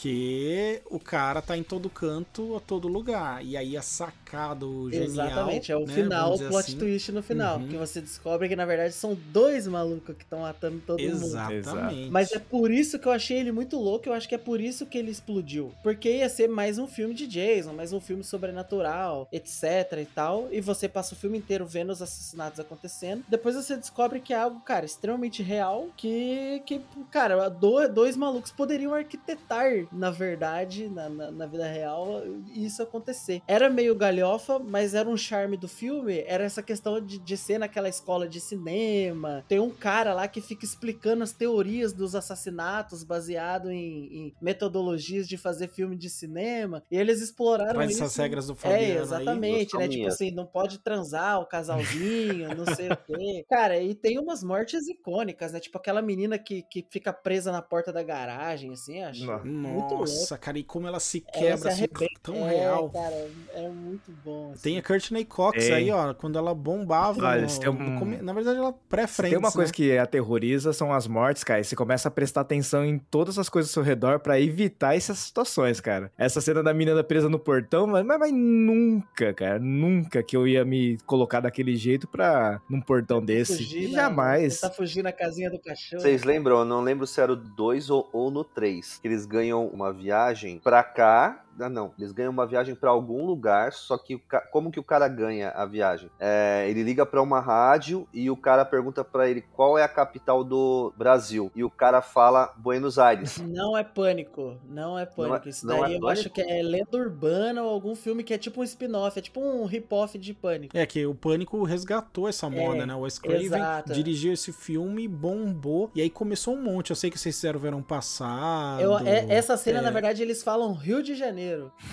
Que 0.07 0.83
o 0.91 0.99
cara 0.99 1.41
tá 1.41 1.57
em 1.57 1.63
todo 1.63 1.89
canto, 1.89 2.57
a 2.57 2.61
todo 2.61 2.89
lugar. 2.89 3.45
E 3.47 3.57
aí 3.57 3.77
a 3.77 3.83
sacada, 3.83 4.67
o 4.67 4.91
genial. 4.91 5.07
Exatamente, 5.29 5.71
é 5.71 5.77
o 5.77 5.87
né, 5.87 5.95
final, 5.95 6.35
o 6.35 6.39
plot 6.41 6.57
assim. 6.57 6.77
twist 6.77 7.13
no 7.13 7.23
final, 7.23 7.59
Uhum. 7.61 7.69
que 7.69 7.77
você 7.77 8.01
descobre 8.01 8.49
que 8.49 8.57
na 8.57 8.67
verdade 8.67 8.95
são 8.95 9.17
dois 9.33 9.65
malucos 9.69 10.17
que 10.17 10.25
estão 10.25 10.41
matando 10.41 10.83
todo 10.85 10.99
mundo. 11.01 11.13
Exatamente. 11.53 12.11
Mas 12.11 12.33
é 12.33 12.41
por 12.41 12.73
isso 12.73 12.99
que 12.99 13.07
eu 13.07 13.13
achei 13.13 13.39
ele 13.39 13.53
muito 13.53 13.79
louco, 13.79 14.09
eu 14.09 14.13
acho 14.13 14.29
que 14.29 14.35
é 14.35 14.39
por 14.39 14.61
isso 14.61 14.87
que 14.87 14.99
ele 14.99 15.13
explodiu. 15.13 15.73
Porque 15.85 16.11
ia 16.17 16.29
ser 16.29 16.49
mais 16.49 16.79
um 16.79 16.89
filme 16.89 17.15
de 17.15 17.29
Jason, 17.29 17.73
mais 17.73 17.93
um 17.93 18.01
filme 18.01 18.25
sobrenatural, 18.25 19.29
etc 19.31 19.63
e 20.03 20.07
tal. 20.13 20.49
E 20.51 20.61
você 20.61 20.89
passa 20.89 21.15
o 21.15 21.17
filme 21.17 21.39
inteiro 21.39 21.65
vendo 21.65 21.91
os 21.91 22.03
assassinatos 22.03 22.59
acontecendo. 22.59 23.23
Depois 23.29 23.55
você 23.55 23.77
descobre 23.77 24.19
que 24.19 24.33
é 24.35 24.37
algo, 24.37 24.59
cara, 24.63 24.85
extremamente 24.85 25.45
real. 25.45 25.91
Que, 25.97 26.61
que 26.67 26.81
cara, 27.13 27.49
do- 27.49 27.87
dois 27.89 28.17
malucos 28.17 28.51
poderiam 28.51 28.93
arquitetar, 28.93 29.71
na 29.93 30.11
verdade, 30.11 30.89
na, 30.89 31.09
na, 31.09 31.31
na 31.31 31.47
vida 31.47 31.67
real, 31.67 32.23
isso 32.55 32.83
acontecer. 32.83 33.43
Era 33.47 33.69
meio 33.69 33.95
galhofa, 33.95 34.59
mas 34.59 34.95
era 34.95 35.09
um 35.09 35.17
charme 35.17 35.57
do 35.57 35.69
filme. 35.69 36.25
Era 36.27 36.45
essa 36.45 36.63
questão 36.63 37.01
de, 37.01 37.19
de 37.19 37.37
ser 37.37 37.59
naquela 37.59 37.89
escola 37.89 38.29
de 38.29 38.41
cinema. 38.41 39.45
Tem 39.49 39.61
um 39.61 39.71
cara 39.71 40.15
lá 40.15 40.27
que 40.27 40.41
fica 40.41 40.65
explicando 40.65 41.23
as 41.23 41.33
teorias 41.33 41.93
dos 41.93 42.15
assassinatos 42.15 43.05
baseado 43.05 43.71
em, 43.71 44.27
em 44.27 44.35
metodologias 44.41 45.29
de 45.29 45.37
fazer 45.37 45.69
filme 45.69 45.97
de 45.97 46.09
cinema. 46.09 46.83
E 46.91 46.97
eles 46.97 47.21
exploraram 47.21 47.75
Traz 47.75 47.93
isso. 47.93 48.03
essas 48.03 48.17
regras 48.17 48.47
do 48.47 48.55
Fabiano 48.55 48.83
É, 48.83 48.87
aí, 48.87 48.99
exatamente, 48.99 49.77
né? 49.77 49.89
Tipo 49.89 50.09
assim, 50.09 50.31
não 50.31 50.47
pode 50.47 50.79
transar 50.79 51.41
o 51.41 51.47
casalzinho, 51.47 52.55
não 52.55 52.75
sei 52.75 52.89
o 52.89 52.97
quê. 52.97 53.45
Cara, 53.49 53.79
e 53.81 53.95
tem 53.95 54.19
umas 54.19 54.43
mortes 54.43 54.89
icônicas, 54.89 55.53
né? 55.53 55.61
Tipo 55.61 55.79
aquela 55.79 56.03
menina 56.03 56.39
que, 56.39 56.63
que 56.63 56.87
fica 56.91 57.13
presa 57.13 57.53
na 57.53 57.63
porta 57.63 57.93
da 57.93 58.03
garagem, 58.03 58.73
assim, 58.73 59.03
acho. 59.03 59.25
Nossa. 59.25 59.45
Muito 59.73 59.89
louco. 59.91 60.01
Nossa, 60.01 60.39
cara, 60.39 60.59
e 60.59 60.63
como 60.63 60.87
ela 60.87 61.01
se 61.01 61.25
Ela 61.27 61.39
quebra 61.41 61.71
se 61.73 61.85
assim, 61.85 62.07
tão 62.23 62.35
É, 62.49 62.57
real. 62.57 62.91
Cara, 62.91 63.29
é 63.55 63.69
muito 63.69 64.11
bom. 64.25 64.55
Tem 64.63 64.77
a 64.77 64.79
assim. 64.81 64.87
Courtney 64.89 65.25
Cox 65.25 65.59
Tem. 65.65 65.73
aí, 65.75 65.91
ó, 65.91 66.13
quando 66.15 66.37
ela 66.39 66.55
bombava. 66.55 67.25
Olha, 67.27 67.47
no- 67.47 67.71
um- 67.71 68.07
no 68.17 68.23
Na 68.23 68.33
verdade, 68.33 68.59
ela 68.59 68.73
Se 68.73 68.79
pré-frente. 68.89 69.31
tem 69.31 69.39
uma 69.39 69.51
coisa 69.53 69.71
né? 69.71 69.75
que 69.75 69.97
aterroriza 69.99 70.73
são 70.73 70.93
as 70.93 71.07
mortes, 71.07 71.43
cara. 71.45 71.61
E 71.61 71.65
você 71.65 71.75
começa 71.77 72.09
a 72.09 72.11
prestar 72.11 72.43
atenção 72.43 72.85
em 72.85 72.99
todas 72.99 73.39
as 73.39 73.49
coisas 73.49 73.71
ao 73.71 73.75
seu 73.75 73.83
redor 73.83 74.21
pra 74.21 74.39
evitar 74.41 74.97
essas 74.97 75.19
situações, 75.19 75.81
cara. 75.81 76.11
Essa 76.17 76.41
cena 76.41 76.63
da 76.63 76.73
menina 76.75 77.03
presa 77.03 77.29
no 77.29 77.39
portão, 77.39 77.87
mas, 77.87 78.05
mas, 78.05 78.19
mas 78.19 78.33
nunca, 78.33 79.33
cara, 79.35 79.59
nunca 79.59 80.23
que 80.23 80.37
eu 80.37 80.47
ia 80.47 80.65
me 80.65 80.99
colocar 81.07 81.41
daquele 81.41 81.77
jeito 81.77 82.07
pra 82.09 82.61
num 82.69 82.81
portão 82.81 83.21
desse. 83.25 83.57
Fugir 83.59 83.91
na- 83.91 84.03
Jamais. 84.03 84.61
Tá 84.61 84.71
fugindo 84.71 85.05
na 85.05 85.13
casinha 85.13 85.51
do 85.51 85.59
cachorro. 85.59 86.01
Vocês 86.03 86.23
lembram? 86.25 86.59
Eu 86.61 86.65
não 86.65 86.81
lembro 86.81 87.07
se 87.07 87.21
era 87.21 87.33
o 87.33 87.37
2 87.37 87.91
ou, 87.91 88.09
ou 88.13 88.31
no 88.31 88.43
3. 88.45 88.99
Que 89.01 89.09
eles 89.09 89.27
ganham 89.27 89.62
uma 89.67 89.93
viagem 89.93 90.59
pra 90.59 90.83
cá 90.83 91.42
Ah, 91.61 91.69
não. 91.69 91.93
Eles 91.99 92.13
ganham 92.13 92.31
uma 92.33 92.47
viagem 92.47 92.75
pra 92.75 92.91
algum 92.91 93.25
lugar, 93.27 93.73
só 93.73 93.97
que 93.99 94.15
o 94.15 94.19
ca- 94.19 94.41
como 94.41 94.71
que 94.71 94.81
o 94.81 94.83
cara 94.83 95.07
ganha 95.09 95.51
a 95.51 95.65
viagem? 95.67 96.11
É, 96.19 96.67
ele 96.69 96.83
liga 96.83 97.05
pra 97.05 97.23
uma 97.23 97.41
rádio 97.41 98.09
e 98.13 98.31
o 98.31 98.37
cara 98.37 98.65
pergunta 98.65 99.05
pra 99.05 99.29
ele 99.29 99.43
qual 99.53 99.77
é 99.79 99.83
a 99.83 99.89
capital 99.89 100.43
do 100.43 100.93
Brasil. 100.97 101.51
E 101.55 101.63
o 101.63 101.71
cara 101.71 102.01
fala 102.01 102.53
Buenos 102.57 102.99
Aires. 102.99 103.39
Não 103.47 103.77
é 103.77 103.85
pânico, 103.85 104.57
não 104.69 104.99
é 104.99 105.05
pânico. 105.05 105.49
Isso 105.49 105.67
não 105.67 105.81
daí 105.81 105.93
é 105.93 105.97
eu 105.97 106.01
Pânico? 106.01 106.09
acho 106.09 106.31
que 106.31 106.41
é 106.41 106.63
lenda 106.63 106.97
urbana 106.97 107.63
ou 107.63 107.71
algum 107.71 107.95
filme 107.95 108.23
que 108.25 108.33
é 108.33 108.39
tipo 108.39 108.61
um 108.61 108.65
spin-off, 108.65 109.19
é 109.19 109.23
tipo 109.23 109.41
um 109.41 109.65
rip-off 109.67 110.17
de 110.19 110.33
pânico. 110.35 110.77
É 110.77 110.87
que 110.87 111.05
o 111.07 111.15
Pânico 111.15 111.63
resgatou 111.65 112.29
essa 112.29 112.49
moda, 112.49 112.83
É, 112.83 112.87
né? 112.87 112.95
O 112.95 113.01
Wes 113.01 113.19
Craven 113.19 113.45
exato. 113.45 113.93
dirigiu 113.93 114.33
esse 114.33 114.53
filme, 114.53 115.07
bombou, 115.07 115.91
e 115.95 116.01
aí 116.01 116.09
começou 116.11 116.55
um 116.55 116.63
monte. 116.63 116.91
Eu 116.91 116.97
sei 116.97 117.11
que 117.11 117.19
vocês 117.19 117.35
fizeram 117.35 117.61
verão 117.61 117.83
passado. 117.83 118.81
Eu- 118.81 118.99
é- 118.99 119.27
essa 119.29 119.57
cena, 119.57 119.79
é. 119.79 119.83
na 119.83 119.91
verdade, 119.91 120.23
eles 120.23 120.43
falam 120.43 120.73
Rio 120.73 121.03
de 121.03 121.15
Janeiro. 121.15 121.42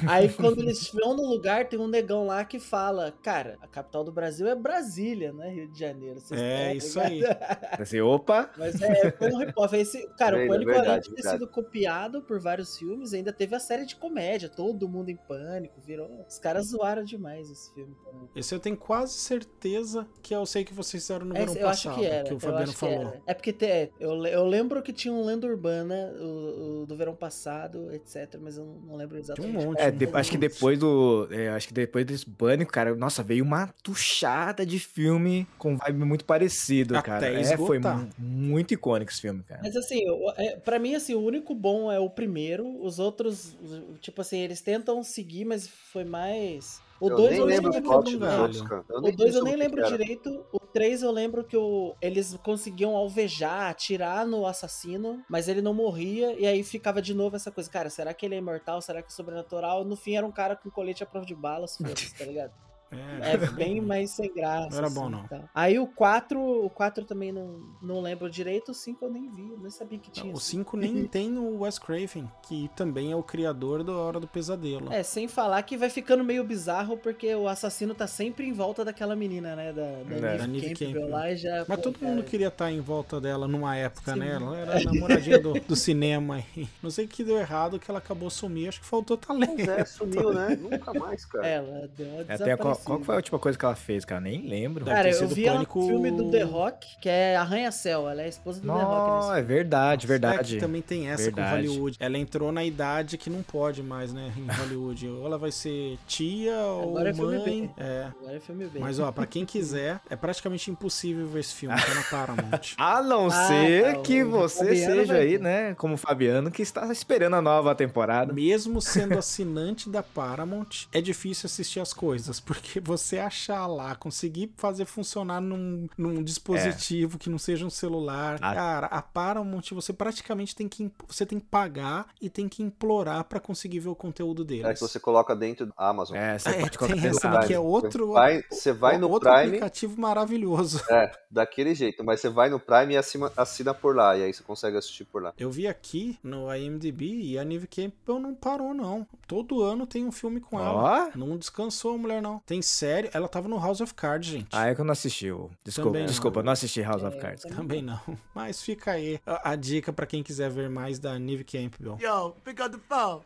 Aí, 0.08 0.30
quando 0.30 0.60
eles 0.60 0.90
vão 0.92 1.16
no 1.16 1.24
lugar, 1.28 1.68
tem 1.68 1.80
um 1.80 1.88
negão 1.88 2.26
lá 2.26 2.44
que 2.46 2.60
fala: 2.60 3.12
Cara, 3.24 3.58
a 3.62 3.68
capital 3.68 4.04
do 4.04 4.12
Brasil 4.12 4.48
é 4.48 4.56
Brasília, 4.56 5.32
não 5.34 5.44
é 5.44 5.50
Rio 5.50 5.68
de 5.72 5.80
Janeiro. 5.80 6.20
Vocês 6.20 6.40
É, 6.40 6.76
estão 6.76 7.00
isso 7.08 7.10
ligados?" 7.14 7.80
Assim, 7.80 8.02
opa, 8.02 8.52
Mas 8.58 8.82
é, 8.82 9.12
foi 9.12 9.32
um 9.32 9.38
rip-off. 9.38 9.76
Esse, 9.76 10.08
cara, 10.18 10.36
o 10.36 10.40
Verdade, 10.40 10.48
Pânico, 10.66 10.72
além 10.72 10.82
verdade, 10.84 11.10
de 11.10 11.16
ter 11.16 11.30
sido 11.30 11.48
copiado 11.48 12.22
por 12.22 12.40
vários 12.40 12.78
filmes, 12.78 13.14
ainda 13.14 13.32
teve 13.34 13.56
a 13.56 13.60
série 13.60 13.86
de 13.86 13.96
comédia. 13.96 14.50
Todo 14.50 14.88
mundo 14.88 15.10
em 15.10 15.16
pânico, 15.16 15.80
virou. 15.82 16.26
Os 16.28 16.38
caras 16.40 16.68
zoaram 16.68 17.04
demais 17.04 17.50
esse 17.50 17.74
filme. 17.74 17.96
Esse 18.36 18.54
eu 18.54 18.60
tenho 18.60 18.78
quase 18.78 19.14
certeza 19.14 20.08
que 20.22 20.34
eu 20.36 20.46
sei 20.46 20.64
que 20.64 20.74
vocês 20.74 21.04
fizeram 21.04 21.26
no 21.26 21.36
É, 21.36 21.40
verão 21.40 21.54
eu 21.56 21.68
acho 21.68 21.84
passado, 21.90 22.00
que 22.00 22.06
era. 22.06 22.30
o 22.30 22.34
eu 22.34 22.40
Fabiano 22.40 22.64
acho 22.64 22.74
que 22.74 22.78
falou. 22.80 22.96
era. 22.96 23.22
É 23.26 23.34
porque 23.34 23.54
te- 23.54 23.92
eu, 24.00 24.14
le- 24.14 24.32
eu 24.34 24.46
lembro 24.46 24.82
que 24.82 24.92
tinha 24.94 25.14
um 25.14 25.24
Lenda 25.24 25.48
Urbana 25.48 26.14
o, 26.20 26.82
o 26.82 26.86
do 26.86 26.96
verão 26.96 27.16
passado, 27.16 27.92
etc. 27.94 28.38
Mas 28.42 28.58
eu 28.58 28.66
não 28.86 28.96
lembro 28.96 29.18
exatamente. 29.18 29.39
Monte, 29.48 29.78
qual 29.78 29.88
É, 29.88 29.92
um 29.92 29.96
de- 29.98 30.10
acho 30.14 30.32
que 30.32 30.38
depois 30.38 30.78
do. 30.78 31.28
é, 31.32 31.50
acho 31.50 31.68
que 31.68 31.74
depois 31.74 32.06
desse 32.06 32.26
pânico, 32.26 32.72
cara, 32.72 32.94
nossa, 32.96 33.24
veio 33.24 33.44
uma 33.44 33.68
tuchada 33.82 34.66
de 34.66 34.80
filme 34.80 35.48
com 35.58 35.78
vibe 35.78 36.04
muito 36.06 36.26
parecido, 36.26 36.98
Até 36.98 37.06
cara. 37.08 37.28
É, 37.28 37.58
foi 37.58 37.78
esgotar. 37.78 37.98
mu- 37.98 38.10
muito 38.18 38.74
icônico 38.74 39.12
esse 39.12 39.22
filme, 39.22 39.42
cara. 39.44 39.62
Mas 39.64 39.76
assim, 39.76 40.02
é, 40.38 40.56
pra 40.58 40.78
mim, 40.80 40.96
assim, 40.96 41.14
o 41.16 41.22
único 41.22 41.56
bom 41.56 41.92
é 41.92 42.00
o 42.00 42.10
primeiro. 42.10 42.68
Os 42.84 43.00
outros, 43.00 43.56
tipo 44.02 44.22
assim, 44.22 44.40
eles 44.40 44.62
tentam 44.62 45.02
seguir, 45.04 45.46
mas 45.46 45.68
foi 45.68 46.04
mais. 46.04 46.82
O 47.00 47.10
eu 47.10 47.16
2 47.16 47.30
nem 47.32 47.40
eu 47.40 47.46
nem 47.46 47.56
lembro 47.56 47.72
o 47.72 47.74
lembro. 47.74 47.90
plot 47.90 48.12
do 48.12 48.20
dos 48.20 48.28
galho. 48.30 48.42
outros, 48.44 48.62
cara. 48.62 48.86
Eu 48.90 48.98
O 48.98 49.02
nem 49.02 49.16
2 49.16 49.36
eu 49.36 49.44
nem 49.44 49.56
lembro 49.56 49.84
direito. 49.84 50.46
O 50.52 50.60
3 50.60 51.02
eu 51.02 51.12
lembro 51.12 51.44
que 51.44 51.56
o, 51.58 51.96
eles 52.02 52.38
conseguiam 52.44 52.96
alvejar, 52.96 53.70
atirar 53.70 54.26
no 54.28 54.46
assassino, 54.46 55.24
mas 55.30 55.48
ele 55.48 55.62
não 55.62 55.74
morria. 55.74 56.34
E 56.40 56.46
aí 56.46 56.64
ficava 56.64 57.02
de 57.02 57.14
novo 57.14 57.36
essa 57.36 57.52
coisa, 57.52 57.70
cara, 57.70 57.90
será 57.90 58.14
que 58.14 58.26
ele 58.26 58.36
é 58.36 58.38
imortal? 58.40 58.82
Será 58.82 59.02
que 59.02 59.08
é 59.08 59.12
sobrenatural? 59.16 59.86
No 59.86 59.96
fim 59.96 60.16
era 60.16 60.26
um 60.26 60.32
cara 60.32 60.56
com 60.56 60.70
colete 60.70 61.04
à 61.04 61.06
prova 61.06 61.26
de 61.26 61.36
balas, 61.36 61.78
foda-se, 61.78 62.14
tá 62.16 62.26
ligado? 62.26 62.52
É, 62.92 63.34
É 63.34 63.38
bem 63.38 63.82
mais 63.82 64.12
sem 64.12 64.34
graça. 64.34 64.70
Não 64.70 64.78
era 64.78 64.88
assim, 64.88 64.96
bom, 64.96 65.10
não. 65.10 65.26
Aí 65.54 65.78
o 65.80 65.88
4, 65.88 66.40
o 66.40 66.70
4 66.70 67.06
também 67.06 67.32
não, 67.32 67.60
não 67.82 68.02
lembro 68.02 68.30
direito. 68.30 68.72
O 68.72 68.74
5 68.74 69.06
eu 69.06 69.12
nem 69.12 69.30
vi, 69.30 69.52
eu 69.52 69.58
nem 69.60 69.70
sabia 69.70 70.00
que 70.00 70.10
tinha. 70.12 70.26
Não, 70.26 70.34
o 70.34 70.38
esse 70.38 70.48
5 70.48 70.76
nem 70.78 71.06
tem 71.08 71.38
o 71.38 71.60
Wes 71.62 71.78
Craven, 71.78 72.30
que 72.48 72.70
também 72.76 73.12
é 73.12 73.16
o 73.16 73.24
criador 73.24 73.84
da 73.84 73.94
Hora 73.94 74.20
do 74.20 74.28
Pesadelo. 74.28 74.92
É, 74.92 75.04
sem 75.04 75.28
falar 75.28 75.62
que 75.64 75.78
vai 75.78 75.90
ficando 75.90 76.24
meio 76.24 76.44
bizarro 76.44 76.98
porque 76.98 77.34
o 77.36 77.48
assassino 77.48 77.94
tá 77.94 78.08
sempre 78.08 78.46
em 78.48 78.54
volta 78.54 78.84
daquela 78.84 79.16
menina, 79.16 79.56
né? 79.56 79.72
Da, 79.74 80.04
da 80.04 80.16
É. 80.16 80.38
Da 80.38 80.48
Neve 80.48 80.74
Campbell 80.74 80.88
Campbell. 80.94 81.10
lá 81.10 81.32
e 81.32 81.38
já. 81.38 81.66
Mas 81.68 81.78
pô, 81.78 81.84
todo 81.84 82.00
cara, 82.00 82.12
mundo 82.12 82.24
queria 82.24 82.48
estar 82.48 82.72
em 82.72 82.82
volta 82.82 83.20
dela 83.22 83.48
numa 83.48 83.76
época, 83.76 84.14
Sim. 84.14 84.20
né? 84.20 84.34
Ela 84.36 84.58
era 84.58 84.78
a 84.78 84.84
namoradinha 84.84 85.40
do, 85.40 85.54
do 85.54 85.76
cinema 85.76 86.36
aí. 86.36 86.68
Não 86.82 86.90
sei 86.90 87.06
o 87.06 87.08
que 87.08 87.24
deu 87.24 87.38
errado, 87.38 87.80
que 87.80 87.90
ela 87.90 88.00
acabou 88.00 88.30
sumindo. 88.30 88.70
Acho 88.70 88.80
que 88.82 88.86
faltou 88.86 89.18
talento. 89.18 89.56
Pois 89.56 89.68
é, 89.68 89.86
sumiu, 89.86 90.34
né? 90.34 90.58
Nunca 90.60 90.94
mais, 90.94 91.26
cara. 91.26 91.48
Ela 91.48 91.88
deu 91.96 92.08
uma 92.08 92.22
Até 92.22 92.56
qual 92.84 93.00
foi 93.02 93.16
a 93.16 93.18
última 93.18 93.40
coisa 93.40 93.58
que 93.58 93.66
ela 93.66 93.76
fez, 93.76 94.06
cara? 94.06 94.22
Nem 94.22 94.48
lembro. 94.48 94.84
Deve 94.86 94.96
Cara, 94.96 95.10
eu 95.10 95.28
vi 95.28 95.46
Pânico- 95.46 95.80
no 95.80 95.88
filme 95.88 96.12
do 96.12 96.32
The 96.32 96.42
Rock, 96.44 96.88
que 97.02 97.10
é 97.10 97.36
Arranha-Céu. 97.36 98.10
Ela 98.10 98.22
é 98.22 98.26
a 98.26 98.30
esposa 98.30 98.60
do 98.62 98.68
The 98.68 98.74
Rock. 98.74 98.86
Não, 98.86 99.18
nesse 99.30 99.40
é 99.40 99.42
verdade, 99.42 100.06
É 100.06 100.08
verdade. 100.08 100.56
que 100.56 100.60
também 100.60 100.82
tem 100.82 101.10
essa 101.10 101.24
Verdade. 101.24 101.50
com 101.50 101.56
Hollywood. 101.74 101.98
Ela 102.00 102.18
entrou 102.18 102.52
na 102.52 102.64
idade 102.64 103.18
que 103.18 103.30
não 103.30 103.42
pode 103.44 103.82
mais, 103.84 104.14
né? 104.14 104.32
Em 104.38 104.46
Hollywood. 104.52 105.08
Ou 105.08 105.26
ela 105.26 105.38
vai 105.38 105.52
ser 105.52 105.98
tia 106.08 106.54
Agora 106.54 107.10
é 107.10 107.12
ou 107.12 107.16
filme 107.16 107.38
mãe. 107.38 107.46
B. 107.46 107.70
É. 107.84 108.08
Agora 108.20 108.36
é 108.38 108.40
filme 108.40 108.66
bem. 108.66 108.82
Mas 108.82 109.00
ó, 109.00 109.12
pra 109.12 109.26
quem 109.26 109.46
quiser, 109.46 110.00
é 110.10 110.16
praticamente 110.16 110.70
impossível 110.70 111.28
ver 111.28 111.40
esse 111.40 111.54
filme, 111.54 111.76
tá 111.76 111.94
na 111.94 112.04
Paramount. 112.04 112.74
A 112.78 113.02
não 113.02 113.28
Ah, 113.28 113.48
ser 113.48 113.96
tá, 113.96 114.02
que 114.02 114.24
você 114.24 114.66
Fabiano 114.66 114.96
seja 115.02 115.14
aí, 115.16 115.32
ver. 115.38 115.40
né? 115.40 115.74
Como 115.76 115.94
o 115.94 115.98
Fabiano, 115.98 116.52
que 116.52 116.62
está 116.62 116.92
esperando 116.92 117.36
a 117.36 117.42
nova 117.42 117.74
temporada. 117.74 118.34
Mesmo 118.34 118.82
sendo 118.82 119.18
assinante 119.18 119.90
da 119.90 120.04
Paramount, 120.04 120.88
é 120.92 121.02
difícil 121.02 121.48
assistir 121.48 121.80
as 121.80 121.94
coisas, 121.94 122.40
porque 122.40 122.69
você 122.82 123.20
achar 123.20 123.66
lá, 123.68 123.96
conseguir 123.96 124.54
fazer 124.58 124.86
funcionar 124.86 125.40
num, 125.42 125.88
num 125.98 126.24
dispositivo 126.24 127.18
que 127.18 127.30
não 127.30 127.38
seja 127.38 127.66
um 127.66 127.70
celular. 127.70 128.38
Ah. 128.42 128.54
Cara, 128.54 128.88
a 128.88 129.02
Paramount 129.02 129.72
você 129.72 129.94
praticamente 129.94 130.56
tem 130.56 130.68
que 130.68 130.92
você 131.08 131.26
tem 131.26 131.40
que 131.40 131.46
pagar 131.46 132.08
e 132.22 132.30
tem 132.30 132.48
que 132.50 132.62
implorar 132.62 133.24
pra 133.24 133.40
conseguir 133.40 133.80
ver 133.80 133.90
o 133.90 133.96
conteúdo 133.96 134.44
deles. 134.44 134.66
É 134.66 134.74
que 134.74 134.80
você 134.82 135.00
coloca 135.00 135.36
dentro 135.36 135.68
do 135.68 135.74
Amazon. 135.78 136.18
É, 136.18 136.38
você 136.38 136.50
É, 136.50 136.54
pode 136.60 136.78
tem 136.78 136.88
colocar 136.88 137.08
essa 137.08 137.48
que 137.48 137.54
é 137.54 137.60
outro 137.60 138.12
Vai, 138.12 138.44
você 138.50 138.74
vai 138.74 138.98
no 138.98 139.10
outro 139.10 139.30
Prime, 139.30 139.48
aplicativo 139.48 140.00
maravilhoso. 140.00 140.82
é, 140.90 141.12
daquele 141.30 141.74
jeito, 141.74 142.04
mas 142.04 142.20
você 142.20 142.30
vai 142.30 142.50
no 142.50 142.60
Prime 142.60 142.94
e 142.94 142.98
assina, 142.98 143.32
assina 143.38 143.74
por 143.74 143.96
lá, 143.96 144.18
e 144.18 144.24
aí 144.24 144.34
você 144.34 144.44
consegue 144.44 144.78
assistir 144.78 145.06
por 145.06 145.22
lá. 145.22 145.34
Eu 145.38 145.50
vi 145.52 145.68
aqui 145.68 146.18
no 146.24 146.54
IMDb 146.54 147.06
e 147.22 147.38
a 147.38 147.44
Neve 147.46 147.68
Campbell 147.68 148.20
não 148.20 148.34
parou, 148.34 148.74
não. 148.74 149.08
Todo 149.28 149.62
ano 149.62 149.86
tem 149.86 150.06
um 150.06 150.12
filme 150.12 150.40
com 150.40 150.60
ela. 150.60 151.12
Não 151.16 151.38
descansou 151.38 151.96
a 151.96 151.98
mulher, 151.98 152.22
não. 152.22 152.40
Tem 152.46 152.59
série. 152.62 153.10
Ela 153.14 153.28
tava 153.28 153.48
no 153.48 153.58
House 153.58 153.82
of 153.82 153.94
Cards, 153.94 154.28
gente. 154.30 154.48
ah, 154.52 154.68
é 154.68 154.76
que 154.76 154.82
eu 154.82 154.86
não 154.86 154.92
assisti. 154.94 155.32
o- 155.32 155.50
Desculpa, 155.64 155.90
Também 155.90 156.02
não. 156.04 156.10
desculpa, 156.10 156.40
eu 156.40 156.44
não 156.44 156.52
assisti 156.54 156.82
House 156.82 157.04
É, 157.04 157.08
of 157.08 157.18
Cards. 157.20 157.44
cara. 157.44 157.56
Também 157.56 157.82
não. 157.82 158.00
Mas 158.36 158.62
fica 158.62 158.92
aí 158.92 159.20
a, 159.26 159.52
a 159.52 159.56
dica 159.56 159.92
pra 159.94 160.06
quem 160.06 160.24
quiser 160.24 160.50
ver 160.50 160.70
mais 160.70 161.00
da 161.00 161.18
Neve 161.20 161.44
Campbell. 161.44 161.98
Yo, 162.02 162.32
pick 162.44 162.60
up 162.62 162.70
the 162.72 162.80
phone. 162.88 163.22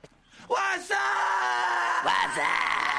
What's 0.50 0.90
up? 0.92 2.93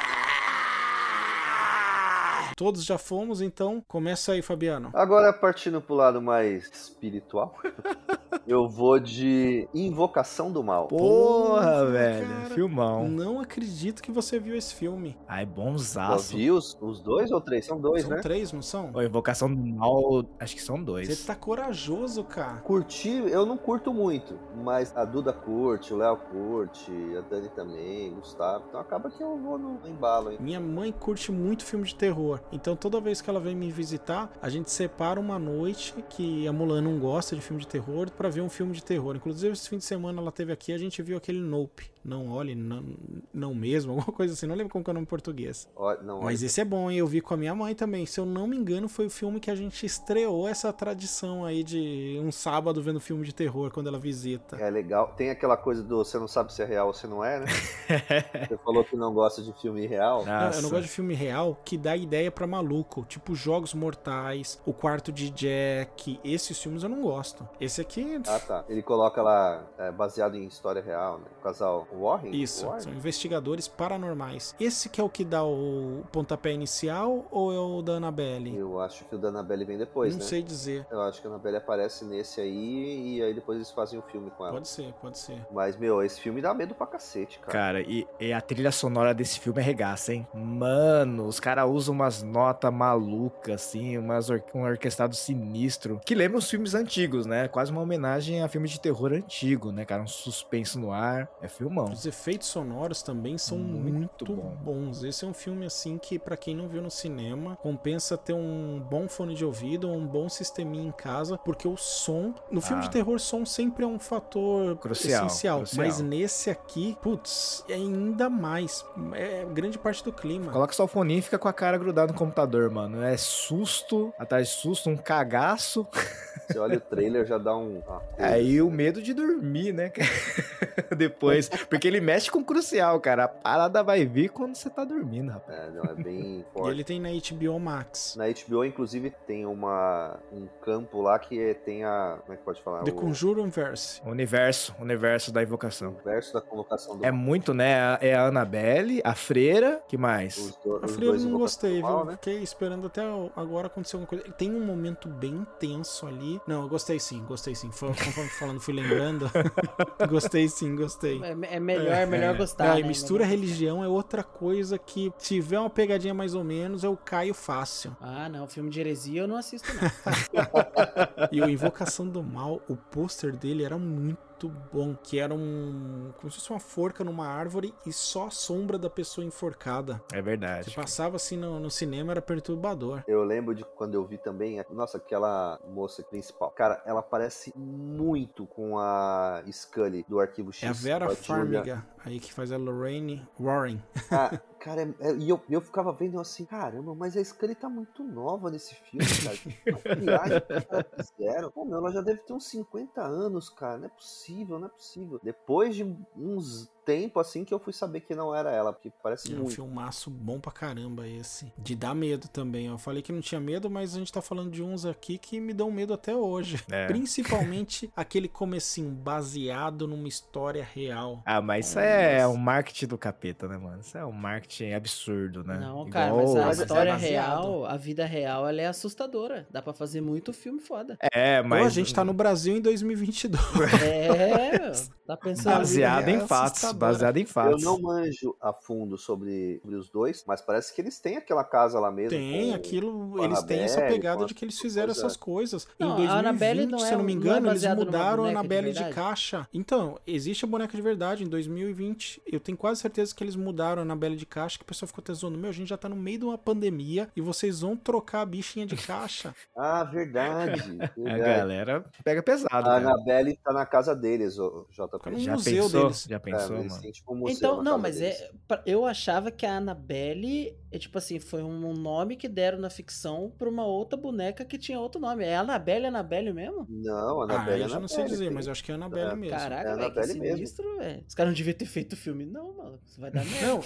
Todos 2.57 2.85
já 2.85 2.97
fomos, 2.99 3.41
então 3.41 3.83
começa 3.89 4.33
aí, 4.33 4.41
Fabiano. 4.41 4.91
Agora, 4.95 5.33
partindo 5.33 5.81
pro 5.81 5.95
lado 5.95 6.23
mais 6.23 6.71
espiritual, 6.73 7.57
eu 8.47 8.69
vou 8.69 9.01
de 9.01 9.69
Invocação 9.75 10.53
do 10.53 10.63
Mal. 10.63 10.87
Porra, 10.87 11.85
velho. 11.87 12.29
cara. 12.29 12.55
Filmão. 12.55 13.09
Não 13.09 13.41
acredito 13.41 14.01
que 14.01 14.13
você 14.13 14.39
viu 14.39 14.55
esse 14.55 14.73
filme. 14.75 15.17
Ai, 15.27 15.45
bonzaço. 15.45 16.37
viu 16.37 16.55
os, 16.55 16.79
os 16.81 17.01
dois 17.01 17.33
ou 17.33 17.41
três? 17.41 17.67
São 17.67 17.81
dois, 17.81 18.03
são 18.03 18.11
né? 18.13 18.21
três, 18.23 18.53
não 18.53 18.63
são? 18.63 18.93
Ô, 18.95 19.03
Invocação 19.03 19.53
do 19.53 19.57
Mal, 19.57 20.25
acho 20.39 20.55
que 20.55 20.63
são 20.63 20.83
dois. 20.83 21.09
Você 21.09 21.27
tá 21.27 21.35
corajoso, 21.35 22.23
cara. 22.23 22.59
Curti, 22.61 23.25
eu 23.31 23.45
não 23.45 23.57
curto 23.57 23.93
muito, 23.93 24.39
mas 24.63 24.97
a 24.97 25.05
Duda 25.05 25.33
curte, 25.33 25.93
o 25.93 25.97
Léo 25.97 26.17
curte, 26.17 26.93
a 27.19 27.21
Dani 27.23 27.49
também, 27.49 28.13
o 28.13 28.17
Gustavo. 28.17 28.65
Então 28.69 28.81
acaba 28.81 29.11
que 29.11 29.23
eu 29.23 29.37
vou 29.39 29.59
no, 29.59 29.75
no 29.81 29.89
embalo, 29.89 30.31
hein? 30.31 30.39
Minha 30.41 30.61
mãe 30.61 30.93
curte 30.93 31.33
muito 31.33 31.65
filme 31.65 31.85
de 31.85 31.97
terror. 31.97 32.44
Então 32.53 32.77
toda 32.77 33.01
vez 33.01 33.21
que 33.21 33.29
ela 33.29 33.41
vem 33.41 33.55
me 33.55 33.71
visitar, 33.71 34.33
a 34.41 34.49
gente 34.49 34.71
separa 34.71 35.19
uma 35.19 35.39
noite 35.39 35.95
que 36.11 36.47
a 36.47 36.53
Mulan 36.53 36.83
não 36.83 36.99
gosta 36.99 37.35
de 37.35 37.43
filme 37.43 37.61
de 37.61 37.69
terror 37.69 38.11
pra 38.11 38.29
ver 38.29 38.43
um 38.43 38.49
filme 38.49 38.73
de 38.73 38.85
terror. 38.85 39.17
Inclusive 39.17 39.53
esse 39.53 39.69
fim 39.69 39.79
de 39.79 39.85
semana 39.85 40.21
ela 40.21 40.31
teve 40.33 40.53
aqui, 40.53 40.73
a 40.73 40.79
gente 40.79 41.03
viu 41.03 41.17
aquele 41.17 41.41
Nope. 41.41 41.94
Não 42.05 42.29
olhe, 42.31 42.55
não, 42.55 42.85
não 43.33 43.55
mesmo, 43.55 43.93
alguma 43.99 44.13
coisa 44.13 44.35
assim. 44.35 44.47
Não 44.47 44.55
lembro 44.55 44.73
como 44.73 44.85
que 44.85 44.91
é 44.91 44.93
o 44.93 44.95
nome 44.95 45.05
em 45.05 45.09
português. 45.09 45.69
Não, 46.03 46.21
Mas 46.21 46.41
olha, 46.41 46.47
esse 46.47 46.61
é 46.61 46.65
bom, 46.65 46.91
hein? 46.91 46.99
Eu 46.99 47.07
vi 47.07 47.21
com 47.21 47.35
a 47.35 47.37
minha 47.37 47.55
mãe 47.55 47.75
também. 47.75 48.05
Se 48.07 48.21
eu 48.21 48.27
não 48.27 48.47
me 48.47 48.57
engano, 48.57 48.89
foi 48.89 49.07
o 49.07 49.11
filme 49.11 49.41
que 49.41 49.51
a 49.51 49.55
gente 49.55 49.87
estreou 49.87 50.47
essa 50.47 50.73
tradição 50.73 51.45
aí 51.45 51.63
de 51.63 52.21
um 52.23 52.31
sábado 52.31 52.83
vendo 52.83 53.01
filme 53.01 53.25
de 53.25 53.35
terror 53.35 53.71
quando 53.71 53.87
ela 53.89 53.99
visita. 53.99 54.57
é 54.61 54.71
legal. 54.71 55.15
Tem 55.17 55.31
aquela 55.31 55.57
coisa 55.57 55.83
do 55.83 56.05
você 56.05 56.19
não 56.19 56.29
sabe 56.29 56.53
se 56.53 56.63
é 56.63 56.65
real 56.67 56.89
ou 56.89 56.95
se 56.95 57.07
não 57.07 57.25
é, 57.25 57.41
né? 57.41 57.47
você 58.49 58.59
falou 58.59 58.85
que 58.85 58.97
não 58.97 59.13
gosta 59.15 59.43
de 59.43 59.53
filme 59.55 59.87
real. 59.87 60.25
Não, 60.25 60.51
eu 60.51 60.63
não 60.63 60.71
gosto 60.71 60.83
de 60.83 60.89
filme 60.89 61.15
real 61.15 61.59
que 61.65 61.79
dá 61.79 61.97
ideia 61.97 62.31
pra 62.31 62.47
maluco. 62.47 63.05
Tipo 63.09 63.35
Jogos 63.35 63.73
Mortais, 63.73 64.61
O 64.67 64.73
Quarto 64.73 65.11
de 65.11 65.31
Jack. 65.31 66.21
Esses 66.25 66.61
filmes 66.61 66.83
eu 66.83 66.89
não 66.89 67.03
gosto. 67.03 67.49
Esse 67.61 67.81
aqui. 67.81 68.21
Ah, 68.27 68.39
tá. 68.39 68.65
Ele 68.69 68.83
coloca 68.83 69.23
lá, 69.23 69.65
é, 69.79 69.91
baseado 69.91 70.37
em 70.37 70.47
história 70.47 70.83
real, 70.83 71.19
né? 71.19 71.25
O 71.39 71.43
casal 71.43 71.87
Warren? 71.95 72.33
Isso, 72.33 72.67
Warren? 72.67 72.81
são 72.81 72.93
investigadores 72.93 73.69
paranormais. 73.69 74.55
Esse 74.59 74.89
que 74.89 75.01
é 75.01 75.05
o 75.05 75.09
que 75.09 75.25
dá 75.25 75.45
o 75.45 76.03
pontapé 76.13 76.53
inicial 76.53 77.27
ou 77.31 77.53
é 77.53 77.59
o 77.59 77.83
da 77.83 77.95
Annabelle? 77.95 78.57
Eu 78.57 78.81
acho 78.81 79.05
que 79.05 79.15
o 79.15 79.19
da 79.19 79.29
Annabelle 79.29 79.65
vem 79.65 79.79
depois, 79.79 80.15
não 80.15 80.23
né? 80.23 80.29
sei 80.29 80.43
dizer. 80.43 80.87
Eu 80.91 81.01
acho 81.03 81.21
que 81.21 81.27
a 81.27 81.31
Annabelle 81.31 81.57
aparece 81.57 82.05
nesse 82.05 82.41
aí 82.41 83.17
e 83.17 83.23
aí 83.23 83.35
depois 83.35 83.57
eles 83.57 83.71
fazem 83.71 83.99
o 83.99 84.03
filme 84.03 84.31
com 84.31 84.45
ela. 84.45 84.55
Pode 84.55 84.69
ser, 84.69 84.93
pode 85.01 85.19
ser. 85.19 85.41
Mas, 85.51 85.77
meu, 85.77 86.03
esse 86.03 86.21
filme 86.21 86.41
dá 86.41 86.53
medo 86.55 86.75
pra 86.75 86.87
cacete, 86.87 87.39
cara. 87.39 87.53
Cara, 87.53 87.81
e, 87.83 88.07
e 88.21 88.33
a 88.33 88.41
trilha 88.41 88.73
sonora 88.73 89.15
desse 89.15 89.41
filme 89.41 89.61
é 89.61 89.65
regaça, 89.65 90.13
hein? 90.13 90.27
Mano, 90.35 91.27
os 91.27 91.41
caras 91.41 91.69
usam 91.69 91.95
umas 91.95 92.23
notas 92.23 92.73
malucas, 92.73 93.55
assim, 93.55 93.97
umas 93.99 94.31
or 94.31 94.43
um 94.55 94.63
orquestrado 94.63 95.15
sinistro, 95.15 96.01
que 96.05 96.15
lembra 96.15 96.39
os 96.39 96.49
filmes 96.49 96.75
antigos, 96.75 97.27
né? 97.27 97.49
Quase 97.49 97.73
uma 97.73 97.81
homenagem 97.81 98.43
a 98.43 98.49
filme 98.49 98.69
de 98.69 98.81
terror 98.81 99.13
antigo, 99.13 99.73
né, 99.73 99.85
cara? 99.85 100.03
Um 100.03 100.07
suspense 100.07 100.79
no 100.79 100.93
ar. 100.93 101.29
É 101.41 101.49
filmão. 101.49 101.84
Bom. 101.87 101.93
Os 101.93 102.07
efeitos 102.07 102.49
sonoros 102.49 103.03
também 103.03 103.37
são 103.39 103.59
muito, 103.59 103.95
Muito 104.25 104.27
bom. 104.37 104.57
bons. 104.63 105.05
Esse 105.05 105.25
é 105.25 105.29
um 105.29 105.35
filme 105.35 105.67
assim 105.67 105.99
que 105.99 106.19
pra 106.19 106.37
quem 106.37 106.55
não 106.55 106.69
viu 106.69 106.83
no 106.83 106.91
cinema, 106.91 107.57
compensa 107.57 108.17
ter 108.17 108.33
um 108.33 108.81
bom 108.89 109.09
fone 109.09 109.35
de 109.35 109.45
ouvido, 109.45 109.89
um 109.91 110.07
bom 110.07 110.29
sisteminha 110.29 110.85
em 110.89 110.93
casa, 110.93 111.39
porque 111.39 111.67
o 111.69 111.77
som, 111.77 112.35
no 112.51 112.61
filme 112.61 112.83
Ah. 112.83 112.87
de 112.87 112.91
terror, 112.91 113.19
som 113.19 113.45
sempre 113.47 113.85
é 113.85 113.87
um 113.89 113.99
fator 113.99 114.77
Crucial, 114.79 115.27
essencial, 115.27 115.59
crucial. 115.59 115.87
mas 115.87 116.01
nesse 116.01 116.51
aqui, 116.51 116.97
putz, 117.03 117.65
é 117.69 117.75
ainda 117.75 118.29
mais, 118.31 118.85
é 119.15 119.45
grande 119.53 119.79
parte 119.79 120.03
do 120.05 120.13
clima. 120.13 120.51
Coloca 120.53 120.73
só 120.73 120.85
o 120.85 120.89
fone 120.89 121.19
e 121.19 121.23
fica 121.23 121.39
com 121.39 121.49
a 121.49 121.53
cara 121.53 121.77
grudada 121.79 122.13
no 122.13 122.19
computador, 122.19 122.71
mano. 122.71 123.03
É 123.03 123.17
susto, 123.17 124.13
atrás 124.19 124.49
de 124.49 124.55
susto, 124.55 124.89
um 124.91 124.97
cagaço. 124.97 125.87
Você 126.47 126.59
olha 126.59 126.77
o 126.77 126.81
trailer, 126.81 127.25
já 127.25 127.39
dá 127.39 127.57
um. 127.57 127.83
ah, 127.89 128.01
Aí 128.19 128.61
o 128.61 128.71
medo 128.71 129.01
de 129.01 129.15
dormir, 129.15 129.73
né? 129.73 129.91
Depois. 130.97 131.49
Porque 131.75 131.89
ele 131.89 132.01
mexe 132.01 132.31
com 132.31 132.39
o 132.41 132.45
crucial, 132.45 133.01
cara. 133.01 133.25
A 133.25 133.29
parada 133.29 133.83
vai 133.83 134.05
vir 134.05 134.31
quando 134.31 134.55
você 134.57 134.69
tá 134.71 134.85
dormindo, 134.85 135.31
rapaz. 135.31 135.59
É, 135.59 135.71
não, 135.71 135.85
é 135.85 135.95
bem 135.95 136.41
E 136.49 136.53
forte. 136.53 136.71
ele 136.71 136.85
tem 136.85 137.01
na 137.01 137.09
HBO 137.11 137.59
Max. 137.59 138.15
Na 138.17 138.25
HBO, 138.29 138.65
inclusive, 138.65 139.11
tem 139.27 139.47
uma, 139.47 140.19
um 140.33 140.47
campo 140.63 141.01
lá 141.03 141.19
que 141.19 141.41
é- 141.41 141.55
tem 141.55 141.85
a. 141.85 142.19
Como 142.23 142.33
é 142.33 142.37
que 142.37 142.43
pode 142.43 142.63
falar? 142.63 142.83
The 142.85 142.91
o 142.91 142.95
Conjuring 142.95 143.49
Verse. 143.49 144.01
O 144.05 144.11
universo, 144.11 144.75
o 144.79 144.83
universo 144.83 145.33
da 145.33 145.43
invocação. 145.43 145.97
verso 146.05 146.33
da 146.35 146.41
convocação 146.41 146.99
do 146.99 147.05
É 147.05 147.11
muito, 147.11 147.53
né? 147.55 147.99
É 148.01 148.15
a 148.15 148.27
Annabelle, 148.27 149.01
a 149.05 149.15
freira, 149.15 149.83
que 149.89 149.97
mais? 149.97 150.37
os, 150.39 150.57
do, 150.57 150.77
A 150.85 150.89
Freira 150.89 151.17
eu 151.17 151.21
não 151.21 151.39
gostei, 151.39 151.81
mal, 151.81 151.99
viu? 151.99 152.07
né? 152.07 152.13
Fiquei 152.13 152.43
esperando 152.43 152.87
até 152.87 153.03
agora 153.37 153.67
acontecer 153.67 153.97
alguma 153.97 154.09
coisa. 154.09 154.25
Tem 154.37 154.51
um 154.51 154.65
momento 154.65 155.09
bem 155.09 155.47
tenso 155.59 156.07
ali. 156.07 156.41
Não, 156.47 156.63
eu 156.63 156.69
gostei 156.69 156.99
sim, 156.99 157.23
gostei 157.25 157.55
sim. 157.55 157.71
Foi, 157.73 157.89
conforme 157.89 158.31
falando, 158.31 158.61
fui 158.61 158.75
lembrando. 158.75 159.31
gostei 160.09 160.49
sim, 160.49 160.75
gostei. 160.77 161.21
É, 161.23 161.57
é 161.57 161.61
melhor, 161.65 162.07
melhor 162.07 162.37
gostar. 162.37 162.73
Ah, 162.73 162.75
né? 162.75 162.81
e 162.81 162.85
mistura 162.85 163.25
religião 163.25 163.83
é 163.83 163.89
outra 163.89 164.23
coisa 164.23 164.79
que, 164.79 165.13
se 165.19 165.35
tiver 165.35 165.59
uma 165.59 165.71
pegadinha 165.71 166.15
mais 166.15 166.35
ou 166.35 166.45
menos, 166.45 166.85
eu 166.85 166.97
caio 166.97 167.35
fácil. 167.35 167.97
Ah, 168.01 168.29
não, 168.29 168.47
filme 168.47 168.71
de 168.71 168.81
heresia 168.81 169.23
eu 169.23 169.29
não 169.29 169.37
assisto, 169.37 169.69
não. 169.75 169.83
E 171.33 171.41
o 171.41 171.49
Invocação 171.49 172.07
do 172.07 172.23
Mal, 172.23 172.61
o 172.69 172.77
pôster 172.77 173.35
dele 173.35 173.65
era 173.65 173.79
muito 173.79 174.19
bom. 174.49 174.95
Que 174.95 175.19
era 175.19 175.35
um. 175.35 176.13
como 176.17 176.31
se 176.31 176.39
fosse 176.39 176.51
uma 176.51 176.61
forca 176.61 177.05
numa 177.05 177.27
árvore 177.27 177.75
e 177.87 177.93
só 177.93 178.27
a 178.27 178.31
sombra 178.31 178.79
da 178.79 178.91
pessoa 178.91 179.25
enforcada. 179.25 180.03
É 180.13 180.23
verdade. 180.23 180.71
Se 180.71 180.77
passava 180.77 181.17
assim 181.17 181.37
no, 181.37 181.59
no 181.61 181.71
cinema, 181.71 182.13
era 182.13 182.23
perturbador. 182.23 183.03
Eu 183.07 183.25
lembro 183.25 183.55
de 183.55 183.65
quando 183.65 183.95
eu 183.95 184.05
vi 184.05 184.19
também, 184.19 184.63
nossa, 184.71 184.99
aquela 184.99 185.61
moça 185.69 186.03
principal. 186.03 186.51
Cara, 186.51 186.83
ela 186.87 187.03
parece 187.03 187.53
muito 187.57 188.47
com 188.47 188.79
a 188.79 189.43
Scully 189.51 190.05
do 190.09 190.21
Arquivo 190.21 190.53
X. 190.53 190.63
É 190.63 190.69
a 190.69 190.73
Vera. 190.73 191.15
Farmiga, 191.15 191.87
aí 192.05 192.21
que 192.21 192.33
faz 192.33 192.53
a 192.53 192.57
Lorraine 192.57 193.27
Warren. 193.39 193.83
Ah, 194.11 194.39
cara, 194.65 194.83
é- 194.83 195.09
é- 195.11 195.17
e 195.17 195.29
eu, 195.29 195.39
eu 195.51 195.61
ficava 195.61 195.93
vendo 195.93 196.19
assim, 196.19 196.47
caramba, 196.47 196.95
mas 196.95 197.15
a 197.17 197.23
Scully 197.23 197.55
tá 197.55 197.69
muito 197.69 198.03
nova 198.03 198.51
nesse 198.51 198.75
filme, 198.75 199.07
cara. 199.23 199.37
Que 199.37 199.71
maquiagem 199.71 200.41
que 200.41 200.67
caras 200.67 200.87
fizeram. 201.07 201.51
Pô, 201.51 201.65
meu, 201.67 201.77
ela 201.77 201.93
já 201.93 202.01
deve 202.01 202.21
ter 202.21 202.33
uns 202.33 202.47
50 202.49 203.03
anos, 203.03 203.51
cara. 203.51 203.77
Não 203.77 203.87
é 203.87 203.91
possível, 203.91 204.59
não 204.59 204.67
é 204.67 204.71
possível. 204.71 205.21
Depois 205.23 205.77
de 205.77 205.85
uns 206.17 206.71
tempo 206.85 207.19
assim 207.21 207.45
que 207.45 207.53
eu 207.55 207.59
fui 207.59 207.73
saber 207.73 208.01
que 208.01 208.15
não 208.15 208.35
era 208.35 208.51
ela, 208.51 208.73
porque 208.73 208.91
parece 209.03 209.33
É 209.33 209.35
um 209.35 209.39
muito. 209.41 209.55
filmaço 209.55 210.11
bom 210.11 210.39
pra 210.39 210.53
caramba 210.53 211.07
esse. 211.09 211.53
De 211.59 211.75
dar 211.75 211.95
medo 211.95 212.29
também. 212.29 212.67
Eu 212.67 212.79
falei 212.79 213.03
que 213.03 213.13
não 213.13 213.21
tinha 213.21 213.41
medo, 213.41 213.71
mas 213.71 213.95
a 213.95 213.99
gente 213.99 214.13
tá 214.13 214.21
falando 214.23 214.51
de 214.51 214.63
uns 214.63 214.85
aqui 214.85 215.19
que 215.19 215.41
me 215.41 215.53
dão 215.53 215.71
medo 215.71 215.93
até 215.95 216.15
hoje. 216.15 216.63
É. 216.71 216.87
Principalmente 216.89 217.91
aquele 217.97 218.29
comecinho 218.29 218.91
baseado 218.91 219.87
numa 219.89 220.09
história 220.09 220.67
real. 220.75 221.23
Ah, 221.25 221.41
mas 221.41 221.69
isso 221.69 221.79
é 221.79 222.27
um 222.27 222.37
marketing 222.37 222.87
do 222.87 222.99
capeta, 222.99 223.49
né, 223.49 223.57
mano? 223.57 223.81
Isso 223.81 223.97
é 223.97 224.05
um 224.05 224.13
marketing 224.13 224.73
absurdo, 224.73 225.43
né? 225.45 225.59
Não, 225.59 225.89
cara, 225.89 226.13
mas 226.15 226.31
Igual- 226.31 226.43
a 226.43 226.47
mas 226.47 226.59
é 226.61 226.63
história 226.63 226.93
baseado. 226.93 227.11
real, 227.43 227.65
a 227.67 227.77
vida 227.77 228.05
real, 228.05 228.49
ela 228.49 228.61
é 228.61 228.67
assustadora. 228.67 229.47
Dá 229.51 229.63
pra 229.63 229.73
fazer 229.73 230.01
muito 230.01 230.33
filme 230.33 230.61
foda. 230.61 230.99
É, 231.13 231.41
Ou 231.41 231.47
mas. 231.49 231.67
a 231.67 231.71
gente 231.71 231.93
tá 231.95 232.05
no 232.05 232.13
Brasil 232.13 232.57
em 232.57 232.61
2022. 232.61 233.73
É, 233.83 234.73
tá 235.07 235.17
pensando. 235.17 235.55
Baseado 235.59 236.09
em 236.09 236.17
É 236.17 236.27
fatos. 236.27 236.61
Baseado 236.79 237.17
em 237.17 237.23
Eu 237.23 237.27
fatos. 237.27 237.63
não 237.63 237.81
manjo 237.81 238.37
a 238.41 238.53
fundo 238.53 238.97
sobre, 238.99 239.59
sobre 239.63 239.77
os 239.77 239.89
dois, 239.91 240.25
mas 240.27 240.41
parece 240.41 240.75
que 240.75 240.81
eles 240.81 240.99
têm 240.99 241.17
aquela 241.17 241.45
casa 241.45 241.79
lá 241.81 241.91
mesmo. 241.91 242.11
Tem 242.11 242.51
com- 242.51 242.55
aquilo, 242.57 243.11
com 243.17 243.23
a 243.23 243.25
eles 243.25 243.43
têm 243.43 243.61
essa 243.61 243.81
pegada 243.83 244.25
de 244.27 244.35
que 244.35 244.45
eles 244.45 244.59
fizeram 244.59 244.89
coisa- 244.89 245.01
essas 245.01 245.17
coisas. 245.17 245.69
Não, 245.79 245.89
em 245.89 245.93
a 245.93 245.97
2020, 245.97 246.19
Annabelle 246.19 246.67
não 246.67 246.79
se 246.79 246.85
é 246.87 246.95
eu 246.95 246.99
não 246.99 247.05
me 247.05 247.13
um- 247.17 247.21
não 247.21 247.27
é 247.27 247.31
engano, 247.31 247.51
eles 247.51 247.63
mudaram 247.65 248.25
a 248.25 248.43
boneca 248.43 248.73
de 248.73 248.85
de, 248.85 248.91
caixa. 248.91 249.49
Então, 249.53 249.99
existe 250.07 250.45
a 250.45 250.49
boneca 250.49 250.77
de 250.77 250.83
verdade 250.83 251.25
em 251.25 251.29
2020. 251.29 252.21
Eu 252.31 252.41
tenho 252.41 252.57
quase 252.59 252.81
certeza 252.81 253.15
que 253.15 253.23
eles 253.23 253.37
mudaram 253.37 253.81
a 253.81 253.85
Annabelle 253.85 254.17
de 254.17 254.27
caixa, 254.27 254.59
que 254.59 254.63
o 254.65 254.67
pessoal 254.67 254.87
ficou 254.89 255.03
até 255.03 255.13
zoando. 255.15 255.39
Meu, 255.39 255.51
a 255.51 255.53
gente 255.53 255.69
já 255.69 255.77
tá 255.77 255.89
no 255.89 255.97
meio 255.97 256.19
de 256.19 256.25
uma 256.25 256.39
pandemia 256.39 257.09
e 257.17 257.21
vocês 257.21 257.61
vão 257.61 257.77
trocar 257.77 258.23
a 258.23 258.27
bichinha 258.27 258.67
de 258.67 258.77
caixa. 258.77 259.35
Ah, 259.57 259.85
verdade. 259.85 260.61
A 260.85 261.01
verdade. 261.01 261.21
galera 261.21 261.85
pega 262.03 262.23
pesado, 262.23 262.49
A 262.55 262.63
cara. 262.63 262.77
Annabelle 262.77 263.39
tá 263.43 263.53
na 263.53 263.65
casa 263.65 263.95
deles, 263.95 264.39
o 264.39 264.67
JP. 264.71 265.11
No 265.11 265.19
Já 265.19 265.33
museu 265.33 265.65
pensou? 265.65 265.83
deles. 265.83 266.07
Já 266.09 266.17
É, 266.17 266.19
pensou, 266.19 266.57
eles 266.57 266.64
mano? 266.71 266.83
têm, 266.83 266.93
tipo, 266.93 267.15
um 267.15 267.29
Então, 267.29 267.63
não, 267.63 267.79
mas 267.79 267.99
deles. 267.99 268.21
é. 268.21 268.31
Eu 268.67 268.85
achava 268.87 269.31
que 269.31 269.45
a 269.47 269.57
Annabelle, 269.57 270.57
é 270.71 270.79
tipo 270.79 270.97
assim, 270.99 271.19
foi 271.19 271.43
um 271.43 271.73
nome 271.75 272.17
que 272.17 272.29
deram 272.29 272.59
na 272.59 272.71
ficção 272.71 273.33
pra 273.39 273.49
uma 273.49 273.65
outra 273.67 273.97
boneca 273.99 274.45
que 274.45 274.59
tinha 274.59 274.79
outro 274.81 275.01
nome. 275.01 275.25
É 275.25 275.37
Annabelle, 275.37 275.87
Annabelle 275.87 276.33
mesmo? 276.33 276.67
Não, 276.69 277.21
a 277.21 277.23
Ah, 277.23 277.25
Annabelle 277.25 277.61
eu 277.61 277.67
é 277.67 277.69
já 277.69 277.81
não 277.81 277.89
sei 277.89 278.05
dizer, 278.05 278.31
mas 278.31 278.47
eu 278.47 278.53
acho 278.53 278.63
que 278.65 278.71
é 278.71 278.75
a 278.75 278.77
Annabelle 278.77 279.13
É, 279.13 279.17
mesmo. 279.17 279.37
Caraca, 279.37 279.71
É 279.71 279.77
velho, 279.77 279.93
que 279.95 280.03
sinistro, 280.05 280.79
velho. 280.79 281.05
Os 281.09 281.15
caras 281.15 281.31
não 281.33 281.37
deviam 281.37 281.55
ter 281.57 281.67
feito 281.67 281.93
o 281.95 281.97
filme, 281.97 282.25
não, 282.27 282.57
mano. 282.57 282.81
Isso 282.87 283.01
vai 283.01 283.11
dar 283.11 283.25
merda. 283.25 283.47
Não, 283.47 283.61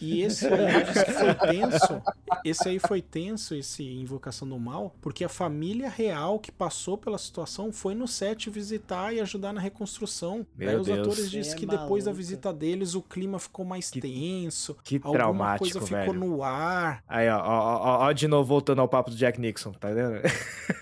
e 0.00 0.22
esse 0.22 0.46
aí 0.46 0.84
foi 1.12 1.34
tenso. 1.34 2.02
Esse 2.44 2.68
aí 2.68 2.78
foi 2.78 3.00
tenso, 3.02 3.54
esse 3.54 3.82
Invocação 3.84 4.48
do 4.48 4.58
Mal, 4.58 4.94
porque 5.00 5.24
a 5.24 5.28
família 5.28 5.88
real 5.88 6.38
que 6.38 6.50
passou 6.52 6.96
pela 6.98 7.18
situação 7.18 7.72
foi 7.72 7.94
no 7.94 8.06
set 8.08 8.48
visitar 8.50 9.12
e 9.14 9.20
ajudar 9.20 9.52
na 9.52 9.60
reconstrução. 9.60 10.46
Meu 10.56 10.68
Aí 10.70 10.76
os 10.76 10.86
Deus. 10.86 10.98
atores 11.00 11.30
disseram 11.30 11.56
é 11.56 11.58
que 11.60 11.66
depois 11.66 12.04
da 12.04 12.12
visita 12.12 12.52
deles 12.52 12.94
o 12.94 13.02
clima 13.02 13.38
ficou 13.38 13.64
mais 13.64 13.90
Que- 13.90 14.00
tenso. 14.00 14.76
Que 14.84 14.96
Alguma 14.96 15.12
traumático, 15.14 15.70
coisa 15.70 15.80
ficou 15.86 16.14
velho. 16.14 16.14
no 16.14 16.42
ar. 16.42 17.02
Aí, 17.08 17.28
ó, 17.28 17.38
ó, 17.38 17.76
ó, 17.76 17.98
ó, 18.06 18.12
de 18.12 18.26
novo 18.28 18.48
voltando 18.48 18.80
ao 18.80 18.88
papo 18.88 19.10
do 19.10 19.16
Jack 19.16 19.40
Nixon, 19.40 19.72
tá 19.72 19.88
vendo? 19.88 20.20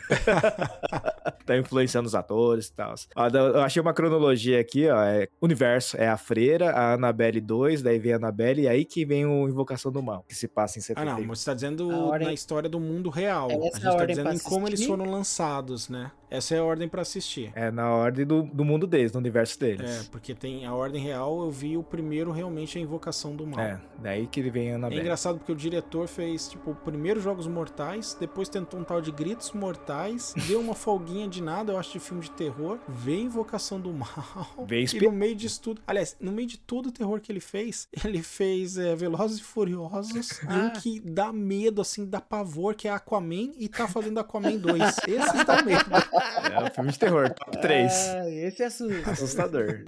tá 1.45 1.57
influenciando 1.57 2.07
os 2.07 2.15
atores 2.15 2.67
e 2.67 2.73
tal. 2.73 2.95
Ó, 3.17 3.29
Eu 3.29 3.61
achei 3.61 3.81
uma 3.81 3.93
cronologia 3.93 4.61
aqui, 4.61 4.89
ó. 4.89 5.03
É 5.03 5.29
Universo 5.41 5.97
é 5.97 6.09
a 6.09 6.17
Freira, 6.17 6.71
a 6.71 6.95
Annabelle 6.95 7.41
2, 7.41 7.83
daí 7.83 7.99
vem 7.99 8.13
a 8.13 8.17
Annabelle, 8.17 8.63
e 8.63 8.69
aí 8.69 8.85
que 8.85 8.98
vem 9.05 9.27
o 9.27 9.49
Invocação 9.49 9.91
do 9.93 10.03
Mal, 10.03 10.25
que 10.29 10.35
se 10.35 10.47
passa 10.49 10.79
em 10.79 10.81
Ah, 10.81 10.85
71. 10.85 11.05
não, 11.21 11.25
mas 11.27 11.39
você 11.41 11.45
tá 11.47 11.55
dizendo 11.55 11.89
ordem- 11.91 12.29
na 12.29 12.35
história 12.35 12.69
do 12.69 12.79
mundo 12.81 13.11
real. 13.11 13.51
É 13.51 13.55
a 13.57 13.61
gente 13.61 13.81
tá 13.81 14.07
dizendo 14.07 14.33
em 14.33 14.39
como 14.39 14.67
eles 14.69 14.85
foram 14.85 15.05
lançados, 15.11 15.89
né? 15.89 16.11
Essa 16.31 16.55
é 16.55 16.59
a 16.59 16.65
ordem 16.65 16.89
pra 16.89 17.03
assistir. 17.03 17.51
É 17.55 17.71
na 17.71 17.91
ordem 17.91 18.27
do, 18.27 18.43
do 18.43 18.65
mundo 18.65 18.87
deles, 18.87 19.13
do 19.13 19.19
universo 19.19 19.59
deles. 19.59 20.07
É, 20.07 20.09
porque 20.11 20.35
tem 20.35 20.67
a 20.67 20.75
ordem 20.75 21.03
real, 21.03 21.43
eu 21.43 21.51
vi 21.51 21.77
o 21.77 21.83
primeiro 21.83 22.31
realmente 22.33 22.79
a 22.79 22.81
Invocação 22.81 23.35
do 23.35 23.47
Mal. 23.47 23.61
É, 23.61 23.81
daí 23.99 24.27
que 24.27 24.41
ele 24.41 24.51
vem 24.51 24.69
a 24.69 24.73
É 24.73 24.75
Annabelle. 24.75 25.01
engraçado 25.01 25.39
porque 25.39 25.53
o 25.53 25.57
diretor 25.57 26.07
fez, 26.07 26.49
tipo, 26.49 26.75
primeiro 26.75 27.21
Jogos 27.21 27.47
Mortais, 27.47 28.17
depois 28.19 28.49
tentou 28.49 28.79
um 28.81 28.85
tal 28.85 29.01
de 29.01 29.11
Gritos 29.11 29.53
Mortais, 29.53 30.35
deu 30.47 30.61
uma 30.61 30.75
folguinha 30.75 31.27
de 31.29 31.43
nada, 31.43 31.73
eu 31.73 31.79
acho, 31.79 31.93
de 31.93 32.01
filme 32.01 32.23
de 32.23 32.31
terror, 32.33 32.79
veio 32.89 33.23
Invocação 33.23 33.81
do 33.81 33.93
Mal. 33.93 34.09
Veio 34.67 34.87
e 34.95 35.01
no 35.01 35.13
meio 35.13 35.35
disso 35.35 35.61
tudo. 35.63 35.81
Aliás, 35.87 36.17
no 36.21 36.31
meio 36.33 36.47
de 36.49 36.59
todo 36.59 36.87
o 36.87 36.93
terror 36.93 37.21
que 37.21 37.31
ele 37.33 37.41
fez, 37.41 37.89
ele 38.05 38.23
fez 38.23 38.77
é, 38.77 38.95
Velozes 38.95 39.39
e 39.39 39.43
Furiosos, 39.43 40.31
e 40.43 40.47
um 40.47 40.67
Ah. 40.67 40.71
que 40.71 41.01
dá 41.01 41.33
medo, 41.33 41.81
assim, 41.81 42.05
dá 42.07 42.21
pavor, 42.21 42.75
que 42.75 42.87
é 42.89 42.91
Aquaman, 42.91 43.53
e 43.59 43.69
tá 43.69 43.87
fazendo 43.89 44.19
Aquaman 44.21 44.57
2. 44.57 44.83
Esse 45.07 45.45
dá 45.45 45.63
medo. 45.63 45.85
É 46.53 46.63
um 46.63 46.71
filme 46.75 46.93
de 46.93 46.99
terror, 46.99 47.31
top 47.31 47.61
3. 47.61 47.93
Ah, 47.93 48.31
esse 48.31 48.63
é 48.63 48.67
assusta. 48.67 49.11
Assustador. 49.11 49.85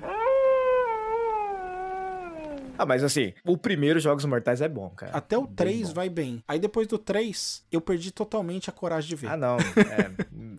Ah, 2.81 2.87
mas 2.87 3.05
assim, 3.05 3.35
o 3.45 3.59
primeiro 3.59 4.01
Jogos 4.01 4.25
Mortais 4.25 4.63
é 4.63 4.69
bom, 4.69 4.89
cara. 4.89 5.13
Até 5.15 5.37
o 5.37 5.43
Bem 5.43 5.55
3 5.55 5.89
bom. 5.89 5.95
vai 5.95 6.09
bem. 6.09 6.43
Aí 6.49 6.59
depois 6.59 6.87
do 6.87 6.97
3, 6.97 7.63
eu 7.71 7.79
perdi 7.79 8.11
totalmente 8.11 8.71
a 8.71 8.73
coragem 8.73 9.09
de 9.11 9.17
ver. 9.17 9.29
Ah, 9.29 9.37
não. 9.37 9.59
É, 9.59 10.11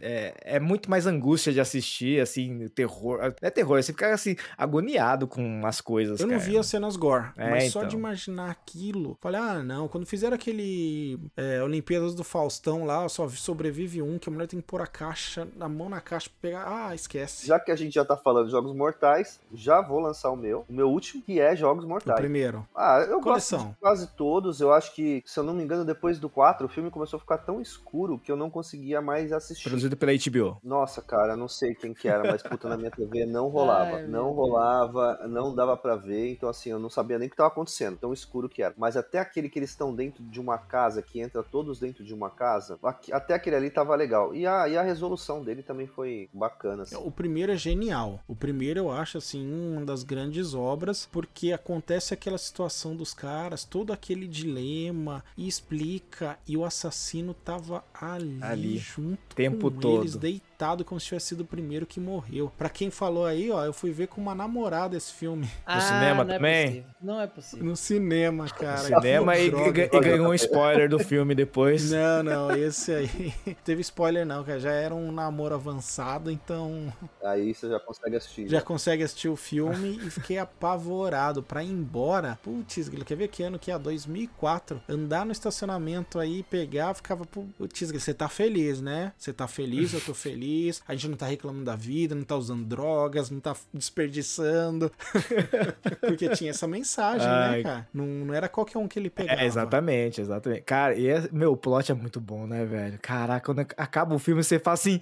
é, 0.02 0.34
é 0.56 0.60
muito 0.60 0.90
mais 0.90 1.08
angústia 1.08 1.52
de 1.52 1.60
assistir, 1.60 2.22
assim, 2.22 2.68
terror. 2.70 3.20
Não 3.20 3.34
é 3.42 3.50
terror, 3.50 3.82
você 3.82 3.92
fica 3.92 4.14
assim, 4.14 4.36
agoniado 4.58 5.28
com 5.28 5.66
as 5.66 5.82
coisas. 5.82 6.20
Eu 6.20 6.28
não 6.28 6.38
cara. 6.38 6.46
vi 6.48 6.58
as 6.58 6.68
cenas 6.68 6.96
gore, 6.96 7.30
É, 7.38 7.50
mas 7.50 7.72
só 7.72 7.80
então. 7.80 7.90
de 7.90 7.96
imaginar 7.96 8.52
aquilo. 8.52 9.18
Falei, 9.20 9.42
ah, 9.42 9.64
não, 9.64 9.88
quando 9.88 10.06
fizeram 10.06 10.36
aquele 10.36 11.20
é, 11.36 11.62
Olimpíadas 11.64 12.14
do 12.14 12.24
Faustão 12.24 12.84
lá, 12.86 13.08
só 13.10 13.28
sobrevive 13.30 14.02
um, 14.02 14.20
que 14.20 14.30
a 14.30 14.32
mulher 14.32 14.48
tem 14.48 14.60
que 14.60 14.68
pôr 14.68 14.82
a 14.82 14.88
caixa, 14.88 15.48
a 15.60 15.68
mão 15.70 15.90
na 15.90 16.00
caixa 16.02 16.30
pra 16.30 16.50
pegar. 16.50 16.66
Ah, 16.68 16.94
esquece. 16.96 17.48
Já 17.48 17.60
que 17.60 17.72
a 17.72 17.76
gente 17.76 17.94
já 17.94 18.06
tá 18.06 18.16
falando 18.16 18.46
de 18.46 18.52
Jogos 18.52 18.76
Mortais, 18.76 19.40
já 19.54 19.82
vou 19.82 20.00
lançar 20.00 20.30
o 20.30 20.36
meu. 20.36 20.66
O 20.70 20.74
meu 20.74 20.90
último, 20.90 21.22
que 21.24 21.40
é 21.40 21.56
Jogos 21.56 21.86
Mortais. 21.86 22.11
Tá. 22.12 22.22
primeiro. 22.22 22.68
Ah, 22.76 22.99
eu 23.07 23.20
Coleção. 23.22 23.59
gosto 23.59 23.72
de 23.74 23.80
quase 23.80 24.07
todos. 24.16 24.62
Eu 24.62 24.72
acho 24.74 24.93
que, 24.93 25.24
se 25.26 25.39
eu 25.39 25.43
não 25.43 25.53
me 25.53 25.64
engano, 25.64 25.86
depois 25.86 26.20
do 26.20 26.30
4, 26.30 26.66
o 26.66 26.70
filme 26.70 26.89
começou 26.89 27.18
a 27.18 27.20
ficar 27.20 27.38
tão 27.39 27.62
escuro 27.62 28.20
que 28.20 28.32
eu 28.32 28.36
não 28.36 28.49
conseguia 28.49 29.01
mais 29.01 29.32
assistir. 29.32 29.64
Produzido 29.64 29.95
pela 29.97 30.12
HBO. 30.14 30.57
Nossa, 30.64 31.01
cara, 31.01 31.34
eu 31.34 31.38
não 31.38 31.47
sei 31.47 31.74
quem 31.76 31.93
que 31.93 32.07
era, 32.07 32.30
mas 32.32 32.41
puta, 32.43 32.68
na 32.70 32.78
minha 32.78 32.91
TV 32.91 33.26
não 33.26 33.47
rolava. 33.49 33.97
Ai, 33.97 34.07
não 34.07 34.32
rolava, 34.32 35.20
não 35.28 35.53
dava 35.53 35.76
pra 35.78 35.95
ver. 35.95 36.32
Então, 36.32 36.49
assim, 36.49 36.70
eu 36.70 36.80
não 36.80 36.89
sabia 36.89 37.18
nem 37.18 37.28
o 37.28 37.32
que 37.32 37.38
tava 37.38 37.49
acontecendo, 37.49 37.97
tão 37.97 38.14
escuro 38.14 38.49
que 38.49 38.62
era. 38.64 38.74
Mas 38.78 38.95
até 38.97 39.20
aquele 39.20 39.49
que 39.49 39.59
eles 39.59 39.70
estão 39.72 39.93
dentro 39.93 40.24
de 40.24 40.39
uma 40.39 40.57
casa, 40.57 41.01
que 41.01 41.20
entra 41.20 41.43
todos 41.43 41.80
dentro 41.80 42.03
de 42.03 42.14
uma 42.14 42.30
casa, 42.30 42.80
até 43.12 43.34
aquele 43.34 43.55
ali 43.55 43.70
tava 43.70 43.95
legal. 43.95 44.34
E 44.34 44.45
a, 44.45 44.68
e 44.68 44.78
a 44.78 44.82
resolução 44.82 45.43
dele 45.43 45.64
também 45.64 45.88
foi 45.88 46.30
bacana. 46.34 46.84
Assim. 46.84 46.95
O 46.95 47.12
primeiro 47.12 47.51
é 47.51 47.57
genial. 47.57 48.20
O 48.28 48.36
primeiro 48.36 48.80
eu 48.80 48.91
acho 48.91 49.18
assim 49.18 49.45
uma 49.51 49.86
das 49.86 50.03
grandes 50.03 50.53
obras, 50.53 51.07
porque 51.12 51.51
acontece 51.51 52.01
aquela 52.10 52.38
situação 52.38 52.95
dos 52.95 53.14
caras, 53.14 53.64
todo 53.64 53.93
aquele 53.93 54.28
dilema 54.28 55.24
e 55.38 55.47
explica 55.47 56.38
e 56.47 56.58
o 56.58 56.66
assassino 56.66 57.34
tava 57.34 57.84
ali, 57.93 58.39
Ali, 58.41 58.78
junto 58.78 59.36
tempo 59.36 59.72
com 59.72 59.80
todo. 59.80 60.02
eles, 60.02 60.16
deitado 60.16 60.51
como 60.86 60.99
se 60.99 61.07
tivesse 61.07 61.28
sido 61.28 61.41
o 61.41 61.45
primeiro 61.45 61.86
que 61.86 61.99
morreu. 61.99 62.51
Pra 62.57 62.70
quem 62.70 62.89
falou 62.91 63.26
aí, 63.26 63.49
ó, 63.51 63.64
eu 63.66 63.74
fui 63.74 63.91
ver 63.91 64.07
com 64.07 64.22
uma 64.22 64.36
namorada 64.36 64.95
esse 64.95 65.12
filme 65.14 65.49
cinema 65.82 66.24
não 66.24 66.32
é 66.34 66.38
também? 66.38 66.66
possível. 66.68 66.91
Não 67.01 67.22
é 67.22 67.28
possível. 67.28 67.66
no 67.66 67.76
cinema, 67.76 68.49
cara. 68.49 68.78
Cinema 68.78 69.38
e, 69.38 69.47
e- 69.47 69.80
e 69.95 69.99
ganhou 69.99 70.30
um 70.30 70.34
spoiler 70.34 70.89
do 70.89 70.99
filme 70.99 71.34
depois. 71.36 71.91
Não, 71.91 72.24
não, 72.24 72.51
esse 72.55 72.91
aí 72.93 73.34
teve 73.66 73.82
spoiler 73.82 74.26
não, 74.26 74.43
cara. 74.43 74.59
Já 74.59 74.72
era 74.72 74.93
um 74.93 75.12
namoro 75.12 75.55
avançado, 75.55 76.30
então 76.32 76.91
Aí 77.24 77.53
você 77.53 77.70
já 77.70 77.80
consegue 77.80 78.16
assistir. 78.16 78.47
já 78.49 78.62
consegue 78.62 79.03
assistir 79.03 79.30
o 79.30 79.36
filme 79.36 79.99
e 80.05 80.09
fiquei 80.09 80.38
apavorado 80.38 81.41
pra 81.43 81.64
ir 81.64 81.72
embora. 81.72 82.38
Putz, 82.43 82.89
quer 83.05 83.16
ver 83.16 83.28
que 83.28 83.43
ano 83.43 83.57
que 83.59 83.72
é? 83.72 83.78
2004. 83.80 84.82
Andar 84.88 85.26
no 85.26 85.32
estacionamento 85.32 86.20
aí, 86.20 86.43
pegar, 86.43 86.93
ficava, 86.93 87.26
putz, 87.26 87.91
você 87.91 88.14
tá 88.14 88.28
feliz, 88.30 88.82
né? 88.82 89.14
Você 89.18 89.34
tá 89.34 89.47
feliz, 89.47 89.93
eu 89.93 90.01
tô 90.01 90.14
feliz. 90.14 90.51
A 90.88 90.93
gente 90.93 91.08
não 91.10 91.18
tá 91.18 91.26
reclamando 91.26 91.66
da 91.66 91.76
vida, 91.76 92.14
não 92.16 92.24
tá 92.24 92.36
usando 92.36 92.64
drogas, 92.66 93.30
não 93.30 93.39
tá 93.39 93.56
desperdiçando. 93.74 94.91
Porque 96.02 96.30
tinha 96.30 96.52
essa 96.52 96.68
mensagem, 96.68 97.28
né, 97.28 97.34
Ai. 97.49 97.64
cara? 97.64 97.88
Não, 97.93 98.06
não 98.06 98.34
era 98.34 98.47
qualquer 98.49 98.78
um 98.78 98.88
que 98.88 98.99
ele 98.99 99.10
pegava. 99.10 99.41
É, 99.41 99.45
exatamente, 99.45 100.22
exatamente. 100.22 100.62
Cara, 100.64 100.95
e 100.95 101.08
é, 101.08 101.28
meu, 101.32 101.54
o 101.54 101.58
plot 101.58 101.91
é 101.91 101.95
muito 101.95 102.20
bom, 102.20 102.45
né, 102.47 102.66
velho? 102.66 102.99
Caraca, 103.02 103.45
quando 103.45 103.60
acaba 103.78 104.16
o 104.16 104.20
filme, 104.20 104.43
você 104.43 104.60
fala 104.60 104.74
assim: 104.76 104.99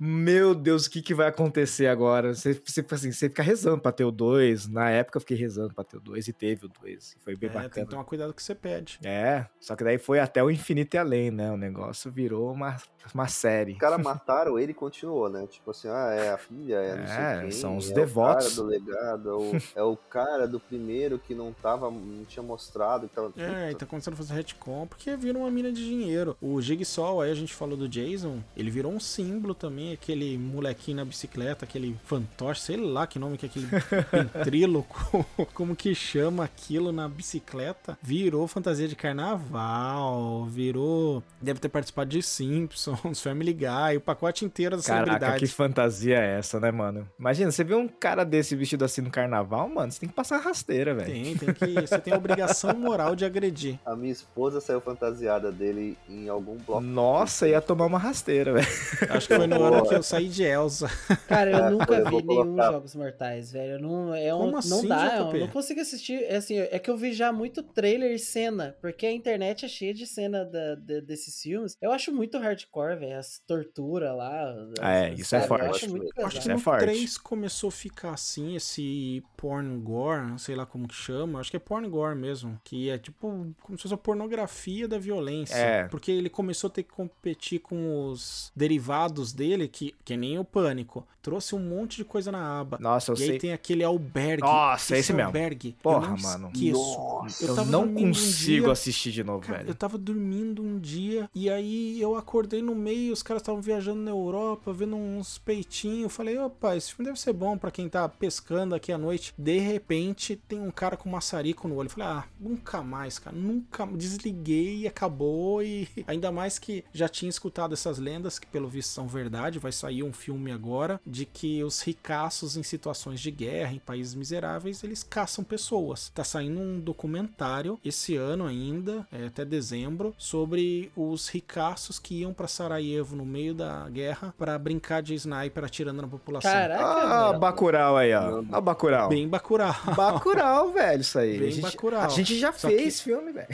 Meu 0.00 0.54
Deus, 0.54 0.86
o 0.86 0.90
que, 0.90 1.02
que 1.02 1.14
vai 1.14 1.28
acontecer 1.28 1.86
agora? 1.86 2.34
Você, 2.34 2.54
você, 2.64 2.84
assim, 2.90 3.12
você 3.12 3.28
fica 3.28 3.42
rezando 3.42 3.80
pra 3.80 3.92
ter 3.92 4.04
o 4.04 4.10
2. 4.10 4.68
Na 4.68 4.90
época 4.90 5.16
eu 5.16 5.20
fiquei 5.20 5.36
rezando 5.36 5.74
pra 5.74 5.84
ter 5.84 5.96
o 5.96 6.00
2 6.00 6.28
e 6.28 6.32
teve 6.32 6.66
o 6.66 6.68
2. 6.68 7.16
Foi 7.20 7.36
bem 7.36 7.48
É, 7.48 7.52
tem 7.52 7.62
bacana. 7.62 7.86
que 7.86 7.90
tomar 7.90 8.04
cuidado 8.04 8.28
com 8.28 8.32
o 8.32 8.36
que 8.36 8.42
você 8.42 8.54
pede. 8.54 8.98
É, 9.04 9.46
só 9.60 9.74
que 9.76 9.84
daí 9.84 9.98
foi 9.98 10.18
até 10.20 10.42
o 10.42 10.50
infinito 10.50 10.94
e 10.94 10.98
além, 10.98 11.30
né? 11.30 11.50
O 11.50 11.56
negócio 11.56 12.10
virou 12.10 12.52
uma, 12.52 12.76
uma 13.14 13.28
série. 13.28 13.72
Os 13.72 13.78
caras 13.78 14.00
mataram 14.02 14.58
ele 14.58 14.72
e 14.72 14.74
continuou, 14.88 15.28
né? 15.28 15.46
Tipo 15.46 15.70
assim, 15.70 15.88
ah, 15.88 16.10
é 16.12 16.32
a 16.32 16.38
filha, 16.38 16.76
é 16.76 16.96
não 16.96 17.06
sei 17.06 17.16
É, 17.16 17.40
quem. 17.42 17.50
são 17.50 17.76
os 17.76 17.90
é 17.90 17.94
devotos. 17.94 18.58
O 18.58 18.62
cara 18.62 18.68
do 18.68 18.86
legado, 18.86 19.28
é 19.28 19.34
o, 19.34 19.62
é 19.76 19.82
o 19.82 19.96
cara 19.96 20.48
do 20.48 20.58
primeiro 20.58 21.18
que 21.18 21.34
não 21.34 21.52
tava, 21.52 21.90
não 21.90 22.24
tinha 22.24 22.42
mostrado. 22.42 23.08
Que 23.08 23.14
tava, 23.14 23.32
É, 23.36 23.70
e 23.70 23.74
tá 23.74 23.86
começando 23.86 24.14
a 24.14 24.16
fazer 24.16 24.34
retcon 24.34 24.86
porque 24.86 25.16
vira 25.16 25.38
uma 25.38 25.50
mina 25.50 25.70
de 25.70 25.84
dinheiro. 25.84 26.36
O 26.40 26.60
Jigsaw, 26.60 27.20
aí 27.20 27.30
a 27.30 27.34
gente 27.34 27.54
falou 27.54 27.76
do 27.76 27.88
Jason, 27.88 28.38
ele 28.56 28.70
virou 28.70 28.92
um 28.92 29.00
símbolo 29.00 29.54
também, 29.54 29.92
aquele 29.92 30.38
molequinho 30.38 30.96
na 30.98 31.04
bicicleta, 31.04 31.64
aquele 31.64 31.96
fantoche, 32.04 32.60
sei 32.62 32.76
lá 32.76 33.06
que 33.06 33.18
nome 33.18 33.36
que 33.36 33.46
é 33.46 33.48
aquele 33.48 33.66
ventríloco, 34.12 35.24
como 35.54 35.76
que 35.76 35.94
chama 35.94 36.44
aquilo 36.44 36.92
na 36.92 37.08
bicicleta, 37.08 37.98
virou 38.02 38.46
fantasia 38.48 38.88
de 38.88 38.96
carnaval, 38.96 40.44
virou, 40.46 41.22
deve 41.40 41.60
ter 41.60 41.68
participado 41.68 42.10
de 42.10 42.22
Simpsons, 42.22 43.20
Family 43.20 43.52
Guy, 43.52 43.96
o 43.96 44.00
pacote 44.00 44.44
inteiro 44.44 44.67
da 44.76 44.82
Caraca, 44.82 45.04
que 45.04 45.18
celebridade. 45.18 45.46
fantasia 45.48 46.18
é 46.18 46.38
essa, 46.38 46.58
né, 46.60 46.70
mano? 46.70 47.08
Imagina, 47.18 47.50
você 47.50 47.64
vê 47.64 47.74
um 47.74 47.88
cara 47.88 48.24
desse 48.24 48.54
vestido 48.56 48.84
assim 48.84 49.00
no 49.00 49.10
carnaval, 49.10 49.68
mano, 49.68 49.90
você 49.90 50.00
tem 50.00 50.08
que 50.08 50.14
passar 50.14 50.38
rasteira, 50.38 50.94
velho. 50.94 51.06
Tem, 51.10 51.36
tem 51.36 51.54
que, 51.54 51.80
você 51.86 51.98
tem 51.98 52.12
a 52.12 52.16
obrigação 52.16 52.74
moral 52.76 53.14
de 53.16 53.24
agredir. 53.24 53.78
A 53.84 53.94
minha 53.96 54.12
esposa 54.12 54.60
saiu 54.60 54.80
fantasiada 54.80 55.50
dele 55.52 55.96
em 56.08 56.28
algum 56.28 56.56
bloco. 56.56 56.80
Nossa, 56.80 57.48
ia 57.48 57.60
tomar 57.60 57.86
uma 57.86 57.98
rasteira, 57.98 58.52
velho. 58.52 58.66
Acho 59.10 59.28
que 59.28 59.34
foi 59.36 59.46
no 59.46 59.62
ano 59.62 59.88
que 59.88 59.94
eu 59.94 60.02
saí 60.02 60.28
de 60.28 60.42
Elsa. 60.42 60.88
Cara, 61.28 61.50
eu 61.50 61.64
É, 61.64 61.70
nunca 61.70 61.94
eu 61.94 62.04
vi 62.06 62.22
nenhum 62.24 62.44
colocar. 62.44 62.72
Jogos 62.72 62.94
Mortais, 62.94 63.52
velho. 63.52 63.72
Eu 63.74 63.80
Não, 63.80 64.14
é 64.14 64.34
um, 64.34 64.38
Como 64.38 64.50
não 64.52 64.58
assim, 64.58 64.88
dá, 64.88 65.16
eu 65.18 65.26
JP? 65.28 65.38
não 65.40 65.48
consigo 65.48 65.80
assistir. 65.80 66.22
É, 66.24 66.36
assim, 66.36 66.58
é 66.58 66.78
que 66.78 66.90
eu 66.90 66.96
vi 66.96 67.12
já 67.12 67.32
muito 67.32 67.62
trailer 67.62 68.12
e 68.12 68.18
cena, 68.18 68.76
porque 68.80 69.06
a 69.06 69.12
internet 69.12 69.64
é 69.64 69.68
cheia 69.68 69.94
de 69.94 70.06
cena 70.06 70.44
da- 70.44 70.74
da- 70.74 71.00
desses 71.00 71.40
filmes. 71.40 71.76
Eu 71.80 71.92
acho 71.92 72.12
muito 72.12 72.38
hardcore, 72.38 72.96
velho. 72.98 73.18
As 73.18 73.38
torturas 73.46 74.16
lá. 74.16 74.54
Ah, 74.80 74.92
é, 74.92 75.12
as- 75.12 75.18
isso 75.20 75.36
é 75.36 75.40
forte. 75.40 75.64
Eu 75.64 75.70
acho 75.70 75.90
muito 75.90 76.12
Eu 76.16 76.26
acho 76.26 76.40
que 76.40 76.50
é 76.50 76.52
no 76.54 76.58
forte. 76.60 76.80
3 76.80 77.18
começou 77.18 77.68
a 77.68 77.72
ficar 77.72 78.10
assim, 78.12 78.54
esse 78.56 79.22
porn 79.36 79.78
gore, 79.80 80.38
sei 80.38 80.54
lá 80.54 80.64
como 80.66 80.86
que 80.88 80.94
chama, 80.94 81.40
acho 81.40 81.50
que 81.50 81.56
é 81.56 81.60
porn 81.60 81.88
gore 81.88 82.16
mesmo, 82.16 82.60
que 82.64 82.90
é 82.90 82.98
tipo 82.98 83.46
como 83.62 83.76
se 83.78 83.82
fosse 83.82 83.94
a 83.94 83.98
pornografia 83.98 84.86
da 84.88 84.98
violência. 84.98 85.54
É. 85.54 85.84
Porque 85.88 86.10
ele 86.10 86.28
começou 86.28 86.68
a 86.68 86.70
ter 86.70 86.82
que 86.82 86.90
competir 86.92 87.60
com 87.60 88.06
os 88.10 88.52
derivados 88.54 89.32
dele, 89.32 89.68
que, 89.68 89.94
que 90.04 90.16
nem 90.16 90.38
o 90.38 90.44
Pânico. 90.44 91.06
Trouxe 91.20 91.54
um 91.54 91.58
monte 91.58 91.96
de 91.98 92.04
coisa 92.04 92.32
na 92.32 92.60
aba. 92.60 92.78
Nossa, 92.80 93.12
eu 93.12 93.16
e 93.16 93.22
aí 93.22 93.28
sei. 93.30 93.38
tem 93.38 93.52
aquele 93.52 93.84
albergue. 93.84 94.42
Nossa, 94.42 94.96
esse 94.96 95.12
mesmo. 95.12 95.26
albergue. 95.26 95.76
Porra, 95.82 96.06
eu 96.06 96.10
não 96.12 96.18
mano. 96.22 96.50
Nossa, 96.54 97.44
Eu, 97.44 97.54
tava 97.54 97.70
não 97.70 97.82
um 97.84 97.94
consigo 97.94 98.64
dia- 98.64 98.72
assistir 98.72 99.12
de 99.12 99.22
novo, 99.24 99.40
Cara, 99.46 99.58
velho. 99.58 99.70
eu 99.70 99.74
tava 99.74 99.98
dormindo 99.98 100.62
um 100.62 100.78
dia 100.78 101.28
e 101.34 101.50
aí 101.50 102.00
eu 102.00 102.16
acordei 102.16 102.62
no 102.62 102.74
meio, 102.74 103.12
os 103.12 103.22
caras 103.22 103.42
estavam 103.42 103.60
viajando 103.60 104.00
na 104.00 104.10
Europa, 104.10 104.47
vendo 104.66 104.96
uns 104.96 105.38
peitinhos. 105.38 106.12
Falei, 106.12 106.38
opa, 106.38 106.76
esse 106.76 106.92
filme 106.92 107.06
deve 107.10 107.20
ser 107.20 107.32
bom 107.32 107.56
pra 107.56 107.70
quem 107.70 107.88
tá 107.88 108.08
pescando 108.08 108.74
aqui 108.74 108.92
à 108.92 108.98
noite. 108.98 109.34
De 109.36 109.58
repente, 109.58 110.36
tem 110.36 110.60
um 110.60 110.70
cara 110.70 110.96
com 110.96 111.08
maçarico 111.08 111.68
no 111.68 111.76
olho. 111.76 111.90
Falei, 111.90 112.08
ah, 112.08 112.24
nunca 112.38 112.82
mais, 112.82 113.18
cara, 113.18 113.36
nunca. 113.36 113.86
Desliguei 113.86 114.86
acabou. 114.86 115.62
E 115.62 115.88
ainda 116.06 116.30
mais 116.30 116.58
que 116.58 116.84
já 116.92 117.08
tinha 117.08 117.28
escutado 117.28 117.72
essas 117.72 117.98
lendas, 117.98 118.38
que 118.38 118.46
pelo 118.46 118.68
visto 118.68 118.90
são 118.90 119.08
verdade. 119.08 119.58
Vai 119.58 119.72
sair 119.72 120.02
um 120.02 120.12
filme 120.12 120.52
agora 120.52 121.00
de 121.06 121.24
que 121.24 121.62
os 121.62 121.80
ricaços 121.80 122.56
em 122.56 122.62
situações 122.62 123.20
de 123.20 123.30
guerra, 123.30 123.72
em 123.72 123.78
países 123.78 124.14
miseráveis, 124.14 124.82
eles 124.82 125.02
caçam 125.02 125.44
pessoas. 125.44 126.10
Tá 126.14 126.24
saindo 126.24 126.60
um 126.60 126.80
documentário 126.80 127.78
esse 127.84 128.16
ano 128.16 128.46
ainda, 128.46 129.06
é, 129.10 129.26
até 129.26 129.44
dezembro, 129.44 130.14
sobre 130.18 130.90
os 130.96 131.28
ricaços 131.28 131.98
que 131.98 132.20
iam 132.20 132.32
pra 132.32 132.48
Sarajevo 132.48 133.16
no 133.16 133.24
meio 133.24 133.54
da 133.54 133.88
guerra 133.88 134.34
pra 134.38 134.56
brincar 134.56 135.02
de 135.02 135.14
sniper 135.14 135.64
atirando 135.64 136.00
na 136.00 136.06
população. 136.08 136.50
Caraca, 136.50 136.82
Ah, 136.84 137.26
velho. 137.28 137.40
Bacurau 137.40 137.96
aí, 137.96 138.14
ó. 138.14 138.42
Ó, 138.52 138.60
Bacurau. 138.60 139.08
Bem 139.08 139.28
Bacurau. 139.28 139.74
Bacurau, 139.96 140.70
velho, 140.72 141.00
isso 141.00 141.18
aí. 141.18 141.38
Bem 141.38 141.48
a, 141.48 141.50
gente, 141.50 141.62
Bacurau. 141.62 142.00
a 142.02 142.08
gente 142.08 142.38
já 142.38 142.52
Só 142.52 142.68
fez 142.68 143.00
filme, 143.00 143.32
velho. 143.32 143.48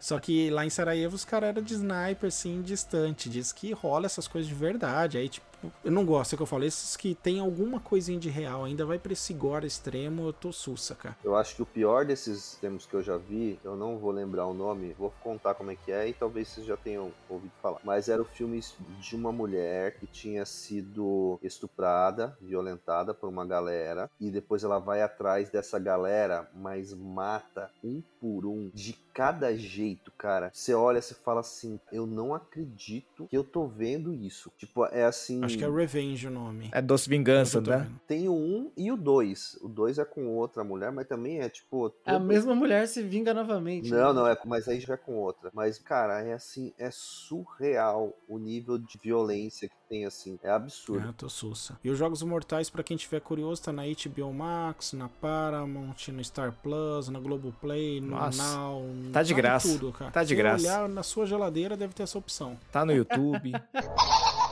Só 0.00 0.18
que 0.18 0.50
lá 0.50 0.64
em 0.64 0.70
Sarajevo 0.70 1.14
os 1.14 1.24
caras 1.24 1.48
eram 1.50 1.62
de 1.62 1.74
sniper, 1.74 2.28
assim, 2.28 2.62
distante. 2.62 3.28
Diz 3.28 3.52
que 3.52 3.72
rola 3.72 4.06
essas 4.06 4.28
coisas 4.28 4.48
de 4.48 4.54
verdade. 4.54 5.18
Aí, 5.18 5.28
tipo, 5.28 5.46
eu 5.84 5.92
não 5.92 6.04
gosto, 6.04 6.34
é 6.34 6.36
que 6.36 6.42
eu 6.42 6.46
falo. 6.46 6.64
Esses 6.64 6.96
que 6.96 7.14
tem 7.14 7.40
alguma 7.40 7.80
coisinha 7.80 8.18
de 8.18 8.28
real, 8.28 8.64
ainda 8.64 8.84
vai 8.84 8.98
pra 8.98 9.12
esse 9.12 9.32
gore 9.34 9.66
extremo, 9.66 10.26
eu 10.26 10.32
tô 10.32 10.52
sussa, 10.52 10.94
cara. 10.94 11.16
Eu 11.22 11.36
acho 11.36 11.56
que 11.56 11.62
o 11.62 11.66
pior 11.66 12.04
desses 12.04 12.56
termos 12.60 12.86
que 12.86 12.94
eu 12.94 13.02
já 13.02 13.16
vi, 13.16 13.58
eu 13.64 13.76
não 13.76 13.98
vou 13.98 14.10
lembrar 14.10 14.46
o 14.46 14.54
nome, 14.54 14.94
vou 14.98 15.12
contar 15.22 15.54
como 15.54 15.70
é 15.70 15.76
que 15.76 15.92
é 15.92 16.08
e 16.08 16.12
talvez 16.12 16.48
vocês 16.48 16.66
já 16.66 16.76
tenham 16.76 17.12
ouvido 17.28 17.52
falar. 17.62 17.80
Mas 17.84 18.08
era 18.08 18.20
o 18.20 18.24
filme 18.24 18.60
de 19.00 19.16
uma 19.16 19.32
mulher 19.32 19.96
que 19.98 20.06
tinha 20.06 20.44
sido 20.44 21.38
estuprada, 21.42 22.36
violentada 22.40 23.14
por 23.14 23.28
uma 23.28 23.44
galera 23.44 24.10
e 24.20 24.30
depois 24.30 24.64
ela 24.64 24.78
vai 24.78 25.02
atrás 25.02 25.50
dessa 25.50 25.78
galera, 25.78 26.50
mas 26.54 26.92
mata 26.94 27.70
um 27.82 28.02
por 28.20 28.46
um 28.46 28.70
de 28.72 28.94
cada 29.14 29.56
jeito, 29.56 30.10
cara. 30.18 30.50
Você 30.52 30.74
olha, 30.74 31.00
você 31.00 31.14
fala 31.14 31.40
assim, 31.40 31.78
eu 31.92 32.04
não 32.06 32.34
acredito 32.34 33.26
que 33.28 33.36
eu 33.36 33.44
tô 33.44 33.66
vendo 33.66 34.12
isso. 34.12 34.50
Tipo, 34.58 34.86
é 34.86 35.04
assim, 35.04 35.44
Acho 35.44 35.53
que 35.58 35.64
é 35.64 35.70
Revenge 35.70 36.26
o 36.26 36.30
nome. 36.30 36.68
É 36.72 36.80
Doce 36.82 37.08
Vingança, 37.08 37.60
tô 37.62 37.70
né? 37.70 37.78
vendo. 37.78 38.00
tem 38.06 38.28
o 38.28 38.34
1 38.34 38.72
e 38.76 38.90
o 38.92 38.96
2. 38.96 39.58
O 39.62 39.68
2 39.68 39.98
é 39.98 40.04
com 40.04 40.26
outra 40.36 40.62
mulher, 40.64 40.90
mas 40.92 41.06
também 41.06 41.40
é 41.40 41.48
tipo. 41.48 41.86
A 42.04 42.12
todo- 42.14 42.24
mesma 42.24 42.54
mulher 42.54 42.86
se 42.88 43.02
vinga 43.02 43.32
novamente. 43.34 43.90
Não, 43.90 44.12
né? 44.12 44.20
não, 44.20 44.26
é, 44.26 44.36
mas 44.44 44.68
aí 44.68 44.80
já 44.80 44.94
é 44.94 44.96
com 44.96 45.16
outra. 45.16 45.50
Mas, 45.54 45.78
cara, 45.78 46.20
é 46.22 46.32
assim, 46.32 46.72
é 46.78 46.90
surreal 46.90 48.12
o 48.28 48.38
nível 48.38 48.78
de 48.78 48.98
violência 49.02 49.68
que 49.68 49.74
tem, 49.88 50.04
assim. 50.06 50.38
É 50.42 50.50
absurdo. 50.50 51.04
É, 51.06 51.08
eu 51.08 51.12
tô 51.12 51.28
sussa. 51.28 51.78
E 51.84 51.90
os 51.90 51.98
Jogos 51.98 52.22
Mortais, 52.22 52.70
pra 52.70 52.82
quem 52.82 52.96
tiver 52.96 53.20
curioso, 53.20 53.62
tá 53.62 53.72
na 53.72 53.82
HBO 53.84 54.32
Max, 54.32 54.92
na 54.92 55.08
Paramount, 55.08 56.08
no 56.08 56.24
Star 56.24 56.52
Plus, 56.62 57.08
na 57.08 57.18
Globoplay, 57.20 58.00
no 58.00 58.08
Nossa. 58.16 58.42
Now. 58.42 58.82
Tá 59.12 59.22
de 59.22 59.32
em 59.32 59.36
graça. 59.36 59.68
Tudo, 59.68 59.92
cara. 59.92 60.10
Tá 60.10 60.22
de 60.22 60.28
Se 60.30 60.34
graça. 60.34 60.62
olhar 60.64 60.88
na 60.88 61.02
sua 61.02 61.26
geladeira, 61.26 61.76
deve 61.76 61.92
ter 61.94 62.02
essa 62.02 62.18
opção. 62.18 62.56
Tá 62.72 62.84
no 62.84 62.92
YouTube. 62.94 63.52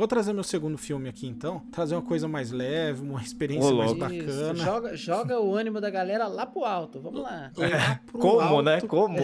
Vou 0.00 0.08
trazer 0.08 0.32
meu 0.32 0.42
segundo 0.42 0.78
filme 0.78 1.10
aqui 1.10 1.26
então. 1.26 1.60
Trazer 1.70 1.94
uma 1.94 2.00
coisa 2.00 2.26
mais 2.26 2.50
leve, 2.50 3.02
uma 3.02 3.20
experiência 3.20 3.70
Ô, 3.70 3.76
mais 3.76 3.92
bacana. 3.92 4.54
joga, 4.54 4.96
joga 4.96 5.38
o 5.38 5.54
ânimo 5.54 5.78
da 5.78 5.90
galera 5.90 6.26
lá 6.26 6.46
pro 6.46 6.64
alto. 6.64 6.98
Vamos 7.02 7.20
lá. 7.20 7.52
Lá 7.54 8.00
pro 8.06 8.18
Como, 8.18 8.40
alto, 8.40 8.62
né? 8.62 8.80
Como? 8.80 9.18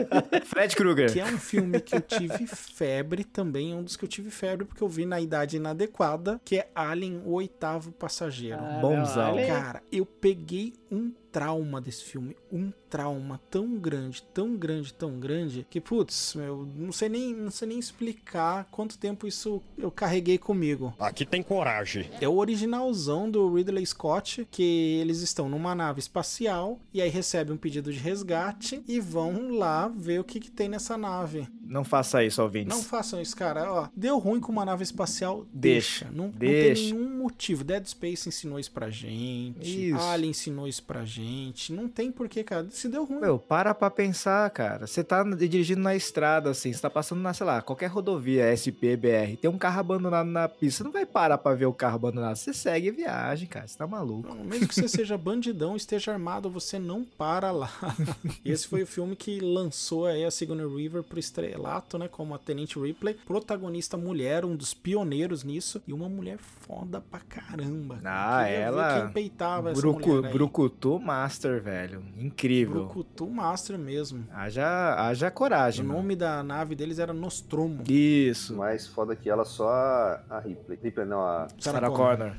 Fred 0.46 0.74
Krueger. 0.74 1.12
Que 1.12 1.20
é 1.20 1.26
um 1.26 1.36
filme 1.36 1.78
que 1.78 1.94
eu 1.94 2.00
tive 2.00 2.46
febre 2.46 3.22
também, 3.22 3.72
é 3.72 3.74
um 3.74 3.82
dos 3.82 3.98
que 3.98 4.06
eu 4.06 4.08
tive 4.08 4.30
febre 4.30 4.64
porque 4.64 4.82
eu 4.82 4.88
vi 4.88 5.04
na 5.04 5.20
idade 5.20 5.58
inadequada, 5.58 6.40
que 6.42 6.56
é 6.56 6.70
Alien, 6.74 7.20
o 7.26 7.32
oitavo 7.32 7.92
passageiro. 7.92 8.62
Ah, 8.62 8.78
Bonzão. 8.80 9.36
Cara, 9.46 9.82
eu 9.92 10.06
peguei 10.06 10.72
um 10.90 11.12
trauma 11.30 11.80
desse 11.80 12.04
filme, 12.04 12.34
um 12.54 12.72
trauma 12.88 13.40
tão 13.50 13.76
grande, 13.76 14.22
tão 14.22 14.54
grande, 14.56 14.94
tão 14.94 15.18
grande, 15.18 15.66
que 15.68 15.80
putz, 15.80 16.34
meu, 16.36 16.68
não 16.76 16.92
sei 16.92 17.08
nem, 17.08 17.34
não 17.34 17.50
sei 17.50 17.66
nem 17.66 17.78
explicar 17.80 18.68
quanto 18.70 18.96
tempo 18.96 19.26
isso 19.26 19.60
eu 19.76 19.90
carreguei 19.90 20.38
comigo. 20.38 20.94
Aqui 21.00 21.26
tem 21.26 21.42
coragem. 21.42 22.08
É 22.20 22.28
o 22.28 22.36
originalzão 22.36 23.28
do 23.28 23.52
Ridley 23.52 23.84
Scott, 23.84 24.46
que 24.48 24.62
eles 25.00 25.20
estão 25.20 25.48
numa 25.48 25.74
nave 25.74 25.98
espacial 25.98 26.78
e 26.92 27.02
aí 27.02 27.10
recebem 27.10 27.52
um 27.54 27.58
pedido 27.58 27.92
de 27.92 27.98
resgate 27.98 28.80
e 28.86 29.00
vão 29.00 29.56
lá 29.56 29.88
ver 29.88 30.20
o 30.20 30.24
que, 30.24 30.38
que 30.38 30.50
tem 30.50 30.68
nessa 30.68 30.96
nave. 30.96 31.48
Não 31.66 31.82
faça 31.82 32.22
isso, 32.22 32.40
ouvintes. 32.40 32.76
Não 32.76 32.84
façam 32.84 33.20
isso, 33.20 33.34
cara. 33.34 33.72
Ó, 33.72 33.88
deu 33.96 34.18
ruim 34.18 34.38
com 34.38 34.52
uma 34.52 34.64
nave 34.64 34.84
espacial, 34.84 35.44
Deixa, 35.52 36.04
deixa. 36.04 36.16
Não, 36.16 36.26
não 36.26 36.30
deixa. 36.30 36.82
tem 36.84 36.92
nenhum 36.92 37.18
motivo. 37.18 37.64
Dead 37.64 37.86
Space 37.86 38.28
ensinou 38.28 38.60
isso 38.60 38.70
pra 38.70 38.90
gente. 38.90 39.88
Isso. 39.90 39.98
Alien 39.98 40.30
ensinou 40.30 40.68
isso 40.68 40.84
pra 40.84 41.04
gente. 41.04 41.72
Não 41.72 41.88
tem 41.88 42.12
porquê, 42.12 42.43
cara. 42.44 42.66
Se 42.70 42.88
deu 42.88 43.04
ruim. 43.04 43.20
Meu, 43.20 43.38
para 43.38 43.74
pra 43.74 43.90
pensar, 43.90 44.48
cara. 44.50 44.86
Você 44.86 45.02
tá 45.02 45.22
dirigindo 45.24 45.80
na 45.80 45.96
estrada, 45.96 46.50
assim, 46.50 46.72
você 46.72 46.80
tá 46.80 46.88
passando 46.90 47.20
na, 47.20 47.32
sei 47.34 47.46
lá, 47.46 47.60
qualquer 47.62 47.86
rodovia, 47.88 48.54
SP, 48.54 48.94
BR, 48.96 49.36
tem 49.40 49.50
um 49.50 49.58
carro 49.58 49.80
abandonado 49.80 50.26
na 50.28 50.48
pista, 50.48 50.78
você 50.78 50.84
não 50.84 50.92
vai 50.92 51.04
parar 51.06 51.38
pra 51.38 51.54
ver 51.54 51.66
o 51.66 51.72
carro 51.72 51.96
abandonado. 51.96 52.36
Você 52.36 52.52
segue 52.54 52.90
a 52.90 52.92
viagem, 52.92 53.48
cara. 53.48 53.66
Você 53.66 53.76
tá 53.76 53.86
maluco. 53.86 54.28
Não, 54.28 54.44
mesmo 54.44 54.68
que 54.68 54.74
você 54.74 54.86
seja 54.88 55.16
bandidão, 55.18 55.74
esteja 55.74 56.12
armado, 56.12 56.48
você 56.50 56.78
não 56.78 57.04
para 57.04 57.50
lá. 57.50 57.70
Esse 58.44 58.68
foi 58.68 58.82
o 58.82 58.86
filme 58.86 59.16
que 59.16 59.40
lançou 59.40 60.06
aí 60.06 60.24
a 60.24 60.30
Sigourney 60.30 60.66
Weaver 60.66 61.02
pro 61.02 61.18
estrelato, 61.18 61.98
né? 61.98 62.08
Como 62.08 62.34
a 62.34 62.38
Tenente 62.38 62.78
Ripley. 62.78 63.14
Protagonista 63.26 63.96
mulher, 63.96 64.44
um 64.44 64.54
dos 64.54 64.74
pioneiros 64.74 65.42
nisso. 65.44 65.82
E 65.86 65.92
uma 65.92 66.08
mulher 66.08 66.38
foda 66.38 67.00
pra 67.00 67.20
caramba. 67.20 67.96
cara. 68.02 68.36
Ah, 68.38 68.48
ela- 68.48 69.00
Quem 69.02 69.12
peitava 69.12 69.70
essa 69.70 69.80
Brucu, 69.80 70.08
mulher 70.08 70.26
aí. 70.28 70.32
Brucutu 70.32 70.98
Master, 70.98 71.62
velho. 71.62 72.02
Incrível. 72.16 72.33
Brucutu 72.72 73.26
Master 73.28 73.78
mesmo. 73.78 74.24
Haja, 74.32 74.94
haja 74.98 75.30
coragem, 75.30 75.84
O 75.84 75.88
mano. 75.88 76.00
nome 76.00 76.16
da 76.16 76.42
nave 76.42 76.74
deles 76.74 76.98
era 76.98 77.12
Nostromo. 77.12 77.82
Isso. 77.88 78.54
Mais 78.56 78.86
foda 78.86 79.14
que 79.16 79.28
ela, 79.30 79.44
só 79.44 79.68
a, 79.68 80.40
Ripley. 80.44 80.78
Ripley 80.82 81.06
não, 81.06 81.20
a... 81.20 81.46
Sarah 81.58 81.88
Connor. 81.90 82.32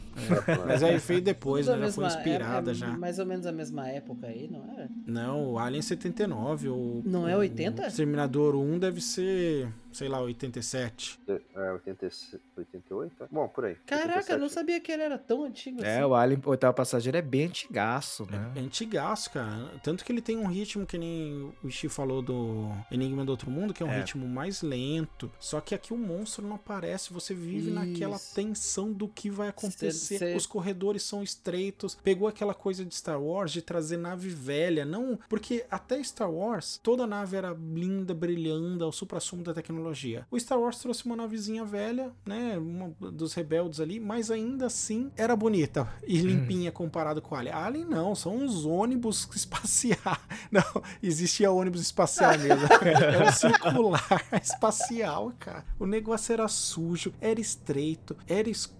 Mas 0.67 0.83
aí 0.83 0.97
veio 0.97 1.21
depois, 1.21 1.67
né? 1.67 1.73
Ela 1.73 1.91
foi 1.91 2.03
mesma- 2.03 2.19
inspirada 2.19 2.69
é- 2.69 2.73
é 2.73 2.75
já. 2.75 2.87
Mais 2.97 3.19
ou 3.19 3.25
menos 3.25 3.45
a 3.45 3.51
mesma 3.51 3.87
época 3.89 4.27
aí, 4.27 4.47
não 4.51 4.63
era? 4.73 4.89
Não, 5.05 5.51
o 5.53 5.59
Alien 5.59 5.81
79. 5.81 6.69
O, 6.69 7.01
Não 7.05 7.27
é 7.27 7.35
80? 7.35 7.83
O 7.83 7.85
Exterminador 7.85 8.55
1 8.55 8.79
deve 8.79 9.01
ser, 9.01 9.69
sei 9.95 10.07
lá, 10.09 10.19
87. 10.19 11.19
É, 11.27 11.71
80, 11.71 12.09
88? 12.57 13.27
Bom, 13.31 13.47
por 13.47 13.65
aí. 13.65 13.75
Caraca, 13.85 14.07
87. 14.19 14.31
eu 14.33 14.39
não 14.39 14.49
sabia 14.49 14.79
que 14.79 14.91
ele 14.91 15.03
era 15.03 15.17
tão 15.17 15.43
antigo 15.45 15.81
assim. 15.81 15.89
É, 15.89 16.05
o 16.05 16.13
Alien 16.13 16.41
Oitavo 16.45 16.73
Passageiro 16.75 17.17
é 17.17 17.21
bem 17.21 17.45
antigaço, 17.45 18.25
né? 18.29 18.51
É 18.55 18.59
antigaço, 18.59 19.31
cara. 19.31 19.71
Tanto 19.83 20.03
que 20.03 20.11
ele 20.11 20.21
tem 20.21 20.37
um 20.37 20.47
ritmo 20.47 20.85
que 20.85 20.97
nem 20.97 21.53
o 21.63 21.69
Xi 21.69 21.87
falou 21.89 22.21
do 22.21 22.69
Enigma 22.91 23.23
do 23.25 23.29
Outro 23.29 23.49
Mundo, 23.49 23.73
que 23.73 23.81
é 23.81 23.85
um 23.85 23.91
É. 23.91 23.99
ritmo 23.99 24.27
mais 24.27 24.61
lento. 24.61 25.31
Só 25.39 25.61
que 25.61 25.73
aqui 25.73 25.93
o 25.93 25.97
monstro 25.97 26.45
não 26.45 26.55
aparece, 26.55 27.13
você 27.13 27.33
vive 27.33 27.71
naquela 27.71 28.15
Isso. 28.17 28.35
tensão 28.35 28.91
do 28.91 29.07
que 29.07 29.29
vai 29.29 29.47
acontecer. 29.49 29.91
cê- 30.19 30.35
Os 30.35 30.45
corredores 30.45 31.03
são 31.03 31.23
estreitos. 31.23 31.95
Pegou 32.03 32.27
aquela 32.27 32.53
coisa 32.53 32.83
de 32.83 32.93
Star 32.93 33.21
Wars 33.21 33.51
de 33.51 33.61
trazer 33.61 33.97
nave 33.97 34.29
velha, 34.29 34.83
não, 34.85 35.17
porque 35.29 35.65
até 35.71 36.01
Star 36.03 36.29
Wars 36.31 36.79
toda 36.83 37.07
nave 37.07 37.37
era 37.37 37.51
linda, 37.53 38.13
brilhando, 38.13 38.83
ao 38.83 38.91
supra-sumo 38.91 39.43
da 39.43 39.53
tecnologia. 39.53 39.84
O 40.31 40.39
Star 40.39 40.59
Wars 40.59 40.79
trouxe 40.79 41.05
uma 41.05 41.15
navezinha 41.15 41.63
velha, 41.63 42.11
né, 42.25 42.57
uma 42.57 42.89
dos 43.11 43.33
rebeldes 43.33 43.79
ali, 43.79 43.99
mas 43.99 44.31
ainda 44.31 44.67
assim 44.67 45.11
era 45.15 45.35
bonita 45.35 45.87
e 46.05 46.17
limpinha 46.19 46.71
comparado 46.71 47.21
com 47.21 47.35
a 47.35 47.39
Alien. 47.39 47.53
A 47.55 47.65
Alien 47.65 47.85
não, 47.85 48.15
são 48.15 48.35
uns 48.35 48.65
ônibus 48.65 49.27
espaciais. 49.35 50.19
Não, 50.51 50.63
existia 51.01 51.51
ônibus 51.51 51.81
espacial 51.81 52.37
mesmo. 52.37 52.65
É 52.85 53.27
um 53.27 53.31
circular 53.31 54.21
espacial, 54.41 55.31
cara. 55.39 55.65
O 55.79 55.85
negócio 55.85 56.33
era 56.33 56.47
sujo, 56.47 57.13
era 57.19 57.39
estreito, 57.39 58.15
era 58.27 58.49
escuro, 58.49 58.75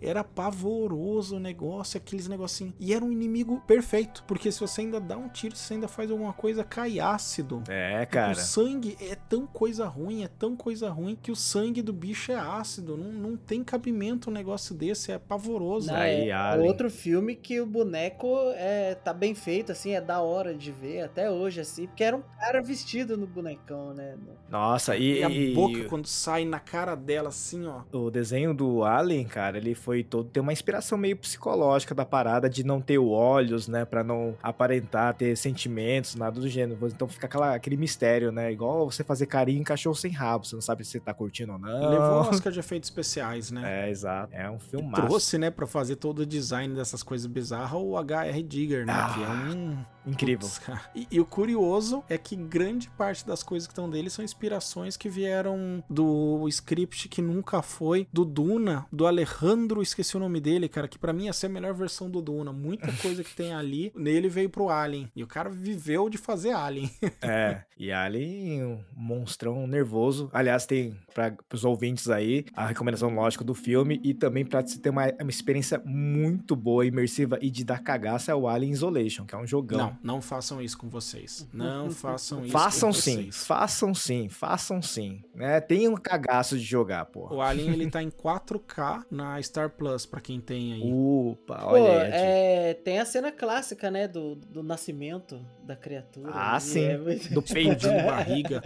era 0.00 0.22
pavoroso 0.24 1.36
o 1.36 1.40
negócio, 1.40 1.96
aqueles 1.96 2.28
negocinhos. 2.28 2.74
E 2.78 2.92
era 2.92 3.04
um 3.04 3.10
inimigo 3.12 3.60
perfeito, 3.66 4.24
porque 4.26 4.50
se 4.52 4.60
você 4.60 4.82
ainda 4.82 5.00
dá 5.00 5.16
um 5.16 5.28
tiro, 5.28 5.56
se 5.56 5.62
você 5.62 5.74
ainda 5.74 5.88
faz 5.88 6.10
alguma 6.10 6.32
coisa, 6.32 6.64
cai 6.64 7.00
ácido. 7.00 7.62
É, 7.68 8.02
O 8.02 8.06
cara. 8.12 8.34
sangue 8.34 8.96
é 9.00 9.14
tão 9.14 9.46
coisa 9.46 9.86
ruim, 9.86 10.22
é 10.24 10.28
tão 10.28 10.56
coisa 10.56 10.90
ruim 10.90 11.16
que 11.20 11.30
o 11.30 11.36
sangue 11.36 11.82
do 11.82 11.92
bicho 11.92 12.32
é 12.32 12.36
ácido. 12.36 12.96
Não, 12.96 13.12
não 13.12 13.36
tem 13.36 13.62
cabimento 13.64 14.30
um 14.30 14.32
negócio 14.32 14.74
desse, 14.74 15.12
é 15.12 15.18
pavoroso. 15.18 15.88
Não, 15.88 15.96
Aí, 15.96 16.30
é 16.30 16.56
outro 16.58 16.90
filme 16.90 17.34
que 17.34 17.60
o 17.60 17.66
boneco 17.66 18.26
é, 18.54 18.94
tá 18.94 19.12
bem 19.12 19.34
feito, 19.34 19.72
assim, 19.72 19.92
é 19.92 20.00
da 20.00 20.20
hora 20.20 20.54
de 20.54 20.70
ver 20.72 21.02
até 21.02 21.30
hoje, 21.30 21.60
assim, 21.60 21.86
porque 21.86 22.04
era 22.04 22.16
um 22.16 22.22
cara 22.38 22.62
vestido 22.62 23.16
no 23.16 23.26
bonecão, 23.26 23.94
né? 23.94 24.16
Nossa, 24.50 24.96
e, 24.96 25.18
E 25.20 25.24
a 25.24 25.30
e- 25.30 25.54
boca, 25.54 25.84
quando 25.84 26.06
sai 26.06 26.44
na 26.44 26.58
cara 26.60 26.94
dela, 26.94 27.28
assim, 27.28 27.66
ó. 27.66 27.82
o 27.92 28.10
desenho 28.10 28.52
do 28.54 28.84
Alien, 28.84 29.24
cara, 29.26 29.37
ele 29.56 29.74
foi 29.74 30.02
todo. 30.02 30.28
Tem 30.28 30.42
uma 30.42 30.52
inspiração 30.52 30.98
meio 30.98 31.16
psicológica 31.16 31.94
da 31.94 32.04
parada 32.04 32.48
de 32.48 32.64
não 32.64 32.80
ter 32.80 32.98
olhos, 32.98 33.68
né? 33.68 33.84
Pra 33.84 34.02
não 34.02 34.34
aparentar 34.42 35.14
ter 35.14 35.36
sentimentos, 35.36 36.14
nada 36.14 36.40
do 36.40 36.48
gênero. 36.48 36.78
Então 36.86 37.08
fica 37.08 37.26
aquela, 37.26 37.54
aquele 37.54 37.76
mistério, 37.76 38.32
né? 38.32 38.50
Igual 38.52 38.90
você 38.90 39.04
fazer 39.04 39.26
carinho 39.26 39.60
em 39.60 39.64
cachorro 39.64 39.94
sem 39.94 40.10
rabo. 40.10 40.44
Você 40.46 40.54
não 40.54 40.62
sabe 40.62 40.84
se 40.84 40.92
você 40.92 41.00
tá 41.00 41.14
curtindo 41.14 41.52
ou 41.52 41.58
não. 41.58 41.90
Levou 41.90 42.08
o 42.08 42.20
Oscar 42.28 42.52
de 42.52 42.58
efeitos 42.58 42.88
especiais, 42.88 43.50
né? 43.50 43.86
É, 43.86 43.90
exato. 43.90 44.34
É 44.34 44.50
um 44.50 44.58
filme 44.58 44.88
Trouxe, 44.92 45.38
né, 45.38 45.50
pra 45.50 45.66
fazer 45.66 45.96
todo 45.96 46.20
o 46.20 46.26
design 46.26 46.74
dessas 46.74 47.02
coisas 47.02 47.26
bizarras, 47.26 47.80
o 47.80 47.96
H.R. 47.96 48.42
Digger, 48.42 48.86
né? 48.86 48.92
Ah, 48.92 49.14
que 49.14 49.22
é 49.22 49.28
um. 49.28 49.78
Incrível. 50.08 50.48
E, 50.94 51.06
e 51.10 51.20
o 51.20 51.24
curioso 51.24 52.02
é 52.08 52.16
que 52.16 52.36
grande 52.36 52.88
parte 52.90 53.26
das 53.26 53.42
coisas 53.42 53.66
que 53.66 53.72
estão 53.72 53.88
dele 53.88 54.10
são 54.10 54.24
inspirações 54.24 54.96
que 54.96 55.08
vieram 55.08 55.82
do 55.88 56.46
script 56.48 57.08
que 57.08 57.22
nunca 57.22 57.62
foi, 57.62 58.06
do 58.12 58.24
Duna, 58.24 58.86
do 58.92 59.06
Alejandro, 59.06 59.82
esqueci 59.82 60.16
o 60.16 60.20
nome 60.20 60.40
dele, 60.40 60.68
cara, 60.68 60.88
que 60.88 60.98
pra 60.98 61.12
mim 61.12 61.28
essa 61.28 61.46
é 61.46 61.48
a 61.48 61.52
melhor 61.52 61.74
versão 61.74 62.10
do 62.10 62.22
Duna. 62.22 62.52
Muita 62.52 62.90
coisa 63.02 63.22
que 63.22 63.34
tem 63.34 63.52
ali, 63.52 63.92
nele 63.94 64.28
veio 64.28 64.50
pro 64.50 64.70
Alien. 64.70 65.10
E 65.14 65.22
o 65.22 65.26
cara 65.26 65.50
viveu 65.50 66.08
de 66.08 66.18
fazer 66.18 66.52
Alien. 66.52 66.90
É, 67.20 67.62
e 67.76 67.90
Alien, 67.90 68.64
um 68.64 68.84
monstrão 68.96 69.66
nervoso. 69.66 70.30
Aliás, 70.32 70.66
tem 70.66 70.96
para 71.12 71.36
os 71.52 71.64
ouvintes 71.64 72.08
aí 72.08 72.44
a 72.54 72.66
recomendação 72.66 73.12
lógica 73.14 73.44
do 73.44 73.54
filme 73.54 74.00
e 74.04 74.14
também 74.14 74.44
pra 74.44 74.62
você 74.62 74.78
ter 74.78 74.90
uma, 74.90 75.12
uma 75.20 75.30
experiência 75.30 75.82
muito 75.84 76.54
boa, 76.54 76.86
imersiva 76.86 77.38
e 77.40 77.50
de 77.50 77.64
dar 77.64 77.80
cagaça 77.80 78.32
é 78.32 78.34
o 78.34 78.46
Alien 78.48 78.72
Isolation, 78.72 79.24
que 79.24 79.34
é 79.34 79.38
um 79.38 79.46
jogão. 79.46 79.78
Não, 79.78 79.97
não 80.02 80.20
façam 80.20 80.60
isso 80.60 80.76
com 80.78 80.88
vocês. 80.88 81.48
Não 81.52 81.90
façam 81.92 82.42
isso 82.44 82.52
Façam 82.52 82.88
com 82.90 82.92
sim, 82.94 83.14
vocês. 83.16 83.46
façam 83.46 83.94
sim, 83.94 84.28
façam 84.28 84.82
sim. 84.82 85.22
É, 85.38 85.60
tem 85.60 85.88
um 85.88 85.94
cagaço 85.96 86.56
de 86.58 86.64
jogar, 86.64 87.04
pô. 87.06 87.28
O 87.34 87.40
Alien 87.42 87.70
ele 87.72 87.90
tá 87.90 88.02
em 88.02 88.10
4K 88.12 89.04
na 89.10 89.40
Star 89.42 89.70
Plus, 89.70 90.06
pra 90.06 90.20
quem 90.20 90.40
tem 90.40 90.74
aí. 90.74 90.82
Upa, 90.92 91.56
Pô, 91.58 91.66
olha 91.74 92.02
aí. 92.02 92.10
É, 92.12 92.74
tem 92.74 92.98
a 92.98 93.04
cena 93.04 93.30
clássica, 93.32 93.90
né, 93.90 94.06
do, 94.08 94.34
do 94.34 94.62
nascimento 94.62 95.44
da 95.64 95.76
criatura. 95.76 96.30
Ah, 96.34 96.58
sim, 96.60 96.84
é 96.84 96.98
muito- 96.98 97.32
do 97.32 97.40
Explodindo 97.40 97.94
barriga. 98.06 98.62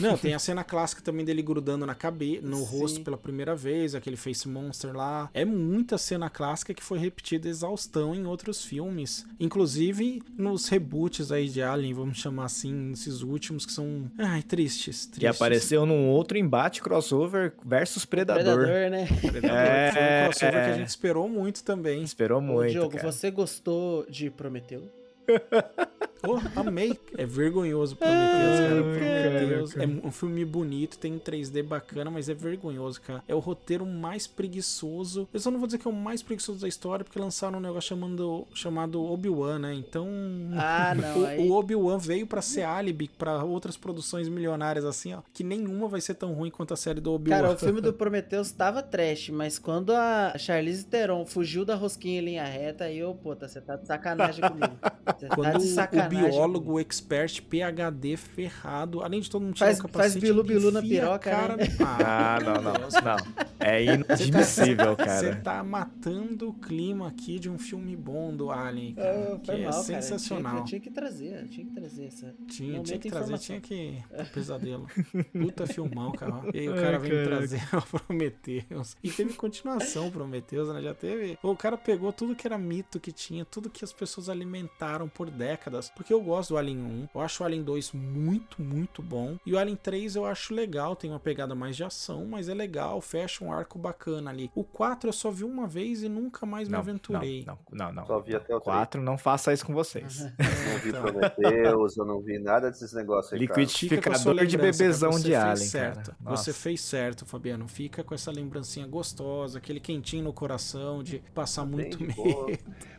Não, 0.00 0.16
tem 0.16 0.34
a 0.34 0.38
cena 0.38 0.62
clássica 0.64 1.02
também 1.02 1.24
dele 1.24 1.42
grudando 1.42 1.86
na 1.86 1.94
cabeça, 1.94 2.46
no 2.46 2.56
Sim. 2.58 2.64
rosto 2.64 3.00
pela 3.02 3.16
primeira 3.16 3.54
vez, 3.54 3.94
aquele 3.94 4.16
face 4.16 4.48
monster 4.48 4.94
lá. 4.96 5.30
É 5.34 5.44
muita 5.44 5.98
cena 5.98 6.28
clássica 6.30 6.74
que 6.74 6.82
foi 6.82 6.98
repetida 6.98 7.48
exaustão 7.48 8.14
em 8.14 8.26
outros 8.26 8.64
filmes, 8.64 9.26
inclusive 9.38 10.22
nos 10.36 10.68
reboots 10.68 11.30
aí 11.32 11.48
de 11.48 11.62
Alien, 11.62 11.94
vamos 11.94 12.18
chamar 12.18 12.44
assim, 12.46 12.92
esses 12.92 13.22
últimos 13.22 13.64
que 13.66 13.72
são, 13.72 14.10
ai, 14.18 14.42
tristes, 14.42 15.06
tristes. 15.06 15.18
Que 15.18 15.26
apareceu 15.26 15.86
num 15.86 16.08
outro 16.08 16.36
embate 16.38 16.82
crossover 16.82 17.52
versus 17.64 18.04
Predador. 18.04 18.44
Predador, 18.66 18.90
né? 18.90 19.06
Predador, 19.20 19.50
É. 19.56 19.92
Foi 19.92 20.02
um 20.02 20.24
crossover 20.30 20.64
que 20.64 20.70
a 20.70 20.76
gente 20.78 20.88
esperou 20.88 21.28
muito 21.28 21.62
também. 21.64 22.02
Esperou 22.02 22.38
Ô, 22.38 22.42
muito, 22.42 22.70
Diogo, 22.72 22.96
cara. 22.96 23.10
você 23.12 23.30
gostou 23.30 24.06
de 24.08 24.30
Prometeu? 24.30 24.82
Oh, 26.26 26.38
amei. 26.60 26.98
É 27.16 27.26
vergonhoso 27.26 27.96
Prometheus, 27.96 28.58
cara. 28.60 28.82
Prometheus 28.82 29.72
cara, 29.74 29.84
é 29.84 30.06
um 30.06 30.10
filme 30.10 30.44
bonito, 30.44 30.98
tem 30.98 31.12
um 31.14 31.18
3D 31.18 31.62
bacana, 31.62 32.10
mas 32.10 32.28
é 32.28 32.34
vergonhoso, 32.34 33.00
cara. 33.00 33.22
É 33.28 33.34
o 33.34 33.38
roteiro 33.38 33.84
mais 33.86 34.26
preguiçoso. 34.26 35.28
Eu 35.32 35.40
só 35.40 35.50
não 35.50 35.58
vou 35.58 35.66
dizer 35.66 35.78
que 35.78 35.86
é 35.86 35.90
o 35.90 35.94
mais 35.94 36.22
preguiçoso 36.22 36.60
da 36.60 36.68
história, 36.68 37.04
porque 37.04 37.18
lançaram 37.18 37.58
um 37.58 37.62
negócio 37.62 37.88
chamando, 37.88 38.46
chamado 38.54 39.02
Obi-Wan, 39.02 39.58
né? 39.58 39.74
Então. 39.74 40.08
Ah, 40.56 40.94
não, 40.96 41.22
o, 41.22 41.26
aí- 41.26 41.48
o 41.48 41.52
Obi-Wan 41.52 41.98
veio 41.98 42.26
pra 42.26 42.42
ser 42.42 42.62
álibi 42.62 43.08
pra 43.08 43.44
outras 43.44 43.76
produções 43.76 44.28
milionárias, 44.28 44.84
assim, 44.84 45.14
ó. 45.14 45.20
Que 45.32 45.44
nenhuma 45.44 45.88
vai 45.88 46.00
ser 46.00 46.14
tão 46.14 46.32
ruim 46.32 46.50
quanto 46.50 46.74
a 46.74 46.76
série 46.76 47.00
do 47.00 47.12
Obi-Wan. 47.12 47.36
Cara, 47.42 47.52
o 47.54 47.58
filme 47.58 47.80
do 47.80 47.92
Prometheus 47.94 48.50
tava 48.52 48.82
trash, 48.82 49.30
mas 49.30 49.58
quando 49.58 49.92
a 49.92 50.34
Charlize 50.38 50.84
Theron 50.84 51.24
fugiu 51.26 51.64
da 51.64 51.74
rosquinha 51.74 52.20
em 52.20 52.24
linha 52.24 52.44
reta, 52.44 52.84
aí 52.84 52.98
eu, 52.98 53.14
puta, 53.14 53.46
você 53.48 53.60
tá 53.60 53.76
de 53.76 53.86
sacanagem 53.86 54.44
comigo. 54.48 54.76
Você 55.18 55.28
tá 55.28 55.50
de 55.52 55.56
o 55.58 55.60
sacanagem. 55.60 56.05
Biólogo, 56.08 56.80
expert, 56.80 57.42
PHD 57.42 58.16
ferrado, 58.16 59.02
além 59.02 59.20
de 59.20 59.30
todo 59.30 59.42
mundo 59.42 59.54
tirar 59.54 59.66
Faz- 59.66 59.78
o 59.78 59.82
faz 59.82 59.92
capacete, 59.92 60.20
bilu-bilu 60.20 60.70
na 60.70 60.80
piroca, 60.82 61.30
cara 61.30 61.56
né? 61.56 61.64
Ah, 61.80 62.38
não, 62.42 62.54
não, 62.62 62.72
não. 62.72 63.46
É 63.58 63.82
inadmissível, 63.84 64.96
Você 64.98 65.04
cara. 65.30 65.36
tá 65.36 65.64
matando 65.64 66.48
o 66.50 66.54
clima 66.54 67.08
aqui 67.08 67.38
de 67.38 67.48
um 67.50 67.58
filme 67.58 67.96
bom 67.96 68.34
do 68.34 68.50
Alien, 68.50 68.94
cara. 68.94 69.32
Ah, 69.34 69.38
que 69.38 69.46
foi 69.46 69.60
é 69.60 69.64
mal, 69.64 69.70
cara. 69.72 69.80
Eu 69.80 69.84
tinha, 69.84 70.02
sensacional. 70.02 70.56
eu 70.58 70.64
tinha 70.64 70.80
que 70.80 70.90
trazer, 70.90 71.42
eu 71.42 71.48
tinha 71.48 71.66
que 71.66 71.72
trazer 71.74 72.06
essa. 72.06 72.34
Tinha, 72.48 72.82
tinha 72.82 72.98
que 72.98 73.10
trazer, 73.10 73.38
tinha 73.38 73.60
que. 73.60 73.98
Pesadelo. 74.34 74.86
Puta 75.32 75.66
filmão, 75.66 76.12
cara. 76.12 76.42
E 76.52 76.60
aí 76.60 76.68
o 76.68 76.74
Ai, 76.74 76.80
cara 76.82 76.98
vem 76.98 77.10
caraca. 77.10 77.28
trazer 77.28 77.62
o 77.76 77.82
Prometheus. 77.82 78.96
E 79.02 79.10
teve 79.10 79.34
continuação 79.34 80.10
Prometheus, 80.10 80.68
né? 80.72 80.82
Já 80.82 80.94
teve. 80.94 81.38
O 81.42 81.56
cara 81.56 81.76
pegou 81.76 82.12
tudo 82.12 82.34
que 82.34 82.46
era 82.46 82.58
mito 82.58 83.00
que 83.00 83.12
tinha, 83.12 83.44
tudo 83.44 83.70
que 83.70 83.84
as 83.84 83.92
pessoas 83.92 84.28
alimentaram 84.28 85.08
por 85.08 85.30
décadas. 85.30 85.90
Porque 85.96 86.12
eu 86.12 86.20
gosto 86.20 86.50
do 86.50 86.58
Alien 86.58 86.78
1. 86.78 87.08
Eu 87.14 87.20
acho 87.22 87.42
o 87.42 87.46
Alien 87.46 87.62
2 87.64 87.92
muito, 87.92 88.60
muito 88.62 89.02
bom. 89.02 89.36
E 89.46 89.54
o 89.54 89.58
Alien 89.58 89.76
3 89.76 90.14
eu 90.14 90.26
acho 90.26 90.54
legal. 90.54 90.94
Tem 90.94 91.10
uma 91.10 91.18
pegada 91.18 91.54
mais 91.54 91.74
de 91.74 91.82
ação, 91.82 92.26
mas 92.26 92.50
é 92.50 92.54
legal. 92.54 93.00
Fecha 93.00 93.42
um 93.42 93.50
arco 93.50 93.78
bacana 93.78 94.30
ali. 94.30 94.50
O 94.54 94.62
4 94.62 95.08
eu 95.08 95.12
só 95.12 95.30
vi 95.30 95.42
uma 95.42 95.66
vez 95.66 96.02
e 96.02 96.08
nunca 96.08 96.44
mais 96.44 96.68
me 96.68 96.72
Não, 96.72 96.80
aventurei. 96.80 97.44
Não, 97.46 97.58
não, 97.72 97.92
não. 97.92 98.06
Só 98.06 98.20
vi 98.20 98.36
até 98.36 98.54
o 98.54 98.60
três. 98.60 98.76
Quatro, 98.76 99.00
não 99.02 99.16
faça 99.16 99.52
isso 99.54 99.64
com 99.64 99.72
vocês. 99.72 100.20
Não 100.66 100.78
vi 100.82 100.90
Então. 100.90 101.02
Prometheus, 101.02 101.96
eu 101.96 102.04
não 102.04 102.20
vi 102.20 102.38
nada 102.38 102.70
desses 102.70 102.92
negócios 102.92 103.32
aí, 103.32 103.38
Liquidificador 103.38 104.44
de 104.44 104.56
bebezão 104.58 105.10
de 105.10 105.22
fez 105.22 105.34
Alien, 105.34 105.56
certo. 105.68 106.10
cara. 106.10 106.16
Nossa. 106.20 106.42
Você 106.44 106.52
fez 106.52 106.80
certo, 106.80 107.24
Fabiano. 107.24 107.66
Fica 107.68 108.04
com 108.04 108.14
essa 108.14 108.30
lembrancinha 108.30 108.86
gostosa, 108.86 109.58
aquele 109.58 109.80
quentinho 109.80 110.24
no 110.24 110.32
coração 110.32 111.02
de 111.02 111.20
passar 111.34 111.64
muito 111.64 111.96
de 111.98 112.04
medo. 112.16 112.58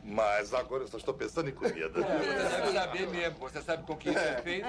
Mas 0.10 0.54
agora 0.54 0.84
eu 0.84 0.88
só 0.88 0.96
estou 0.96 1.14
pensando 1.14 1.50
em 1.50 1.54
comida. 1.54 1.90
Você 1.90 2.00
deve 2.00 2.72
saber 2.72 3.08
mesmo. 3.08 3.40
Você 3.40 3.62
sabe 3.62 3.84
com 3.84 3.98
que 3.98 4.10
isso 4.10 4.18
é 4.18 4.42
feito? 4.42 4.66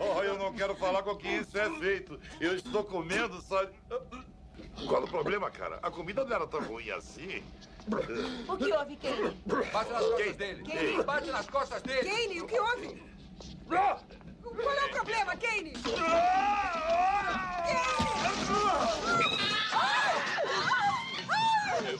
Oh, 0.00 0.22
eu 0.24 0.36
não 0.36 0.52
quero 0.52 0.74
falar 0.74 1.04
com 1.04 1.14
que 1.14 1.28
isso 1.28 1.56
é 1.56 1.70
feito. 1.78 2.18
Eu 2.40 2.56
estou 2.56 2.82
comendo 2.82 3.40
só. 3.40 3.64
Qual 4.88 5.04
o 5.04 5.08
problema, 5.08 5.48
cara? 5.48 5.78
A 5.80 5.92
comida 5.92 6.24
não 6.24 6.34
era 6.34 6.46
tão 6.46 6.60
ruim 6.60 6.90
assim. 6.90 7.44
O 8.48 8.56
que 8.56 8.72
houve, 8.72 8.96
Kane? 8.96 9.30
Bate 9.72 9.92
nas 9.92 10.02
costas 10.02 10.36
dele. 10.36 10.64
Kane? 10.64 11.04
Bate 11.04 11.30
nas 11.30 11.48
costas 11.48 11.82
dele. 11.82 12.10
Kane, 12.10 12.40
o 12.40 12.46
que 12.46 12.58
houve? 12.58 13.02
Qual 13.68 13.78
é 14.74 14.84
o 14.86 14.90
problema, 14.90 15.36
Kane? 21.84 21.98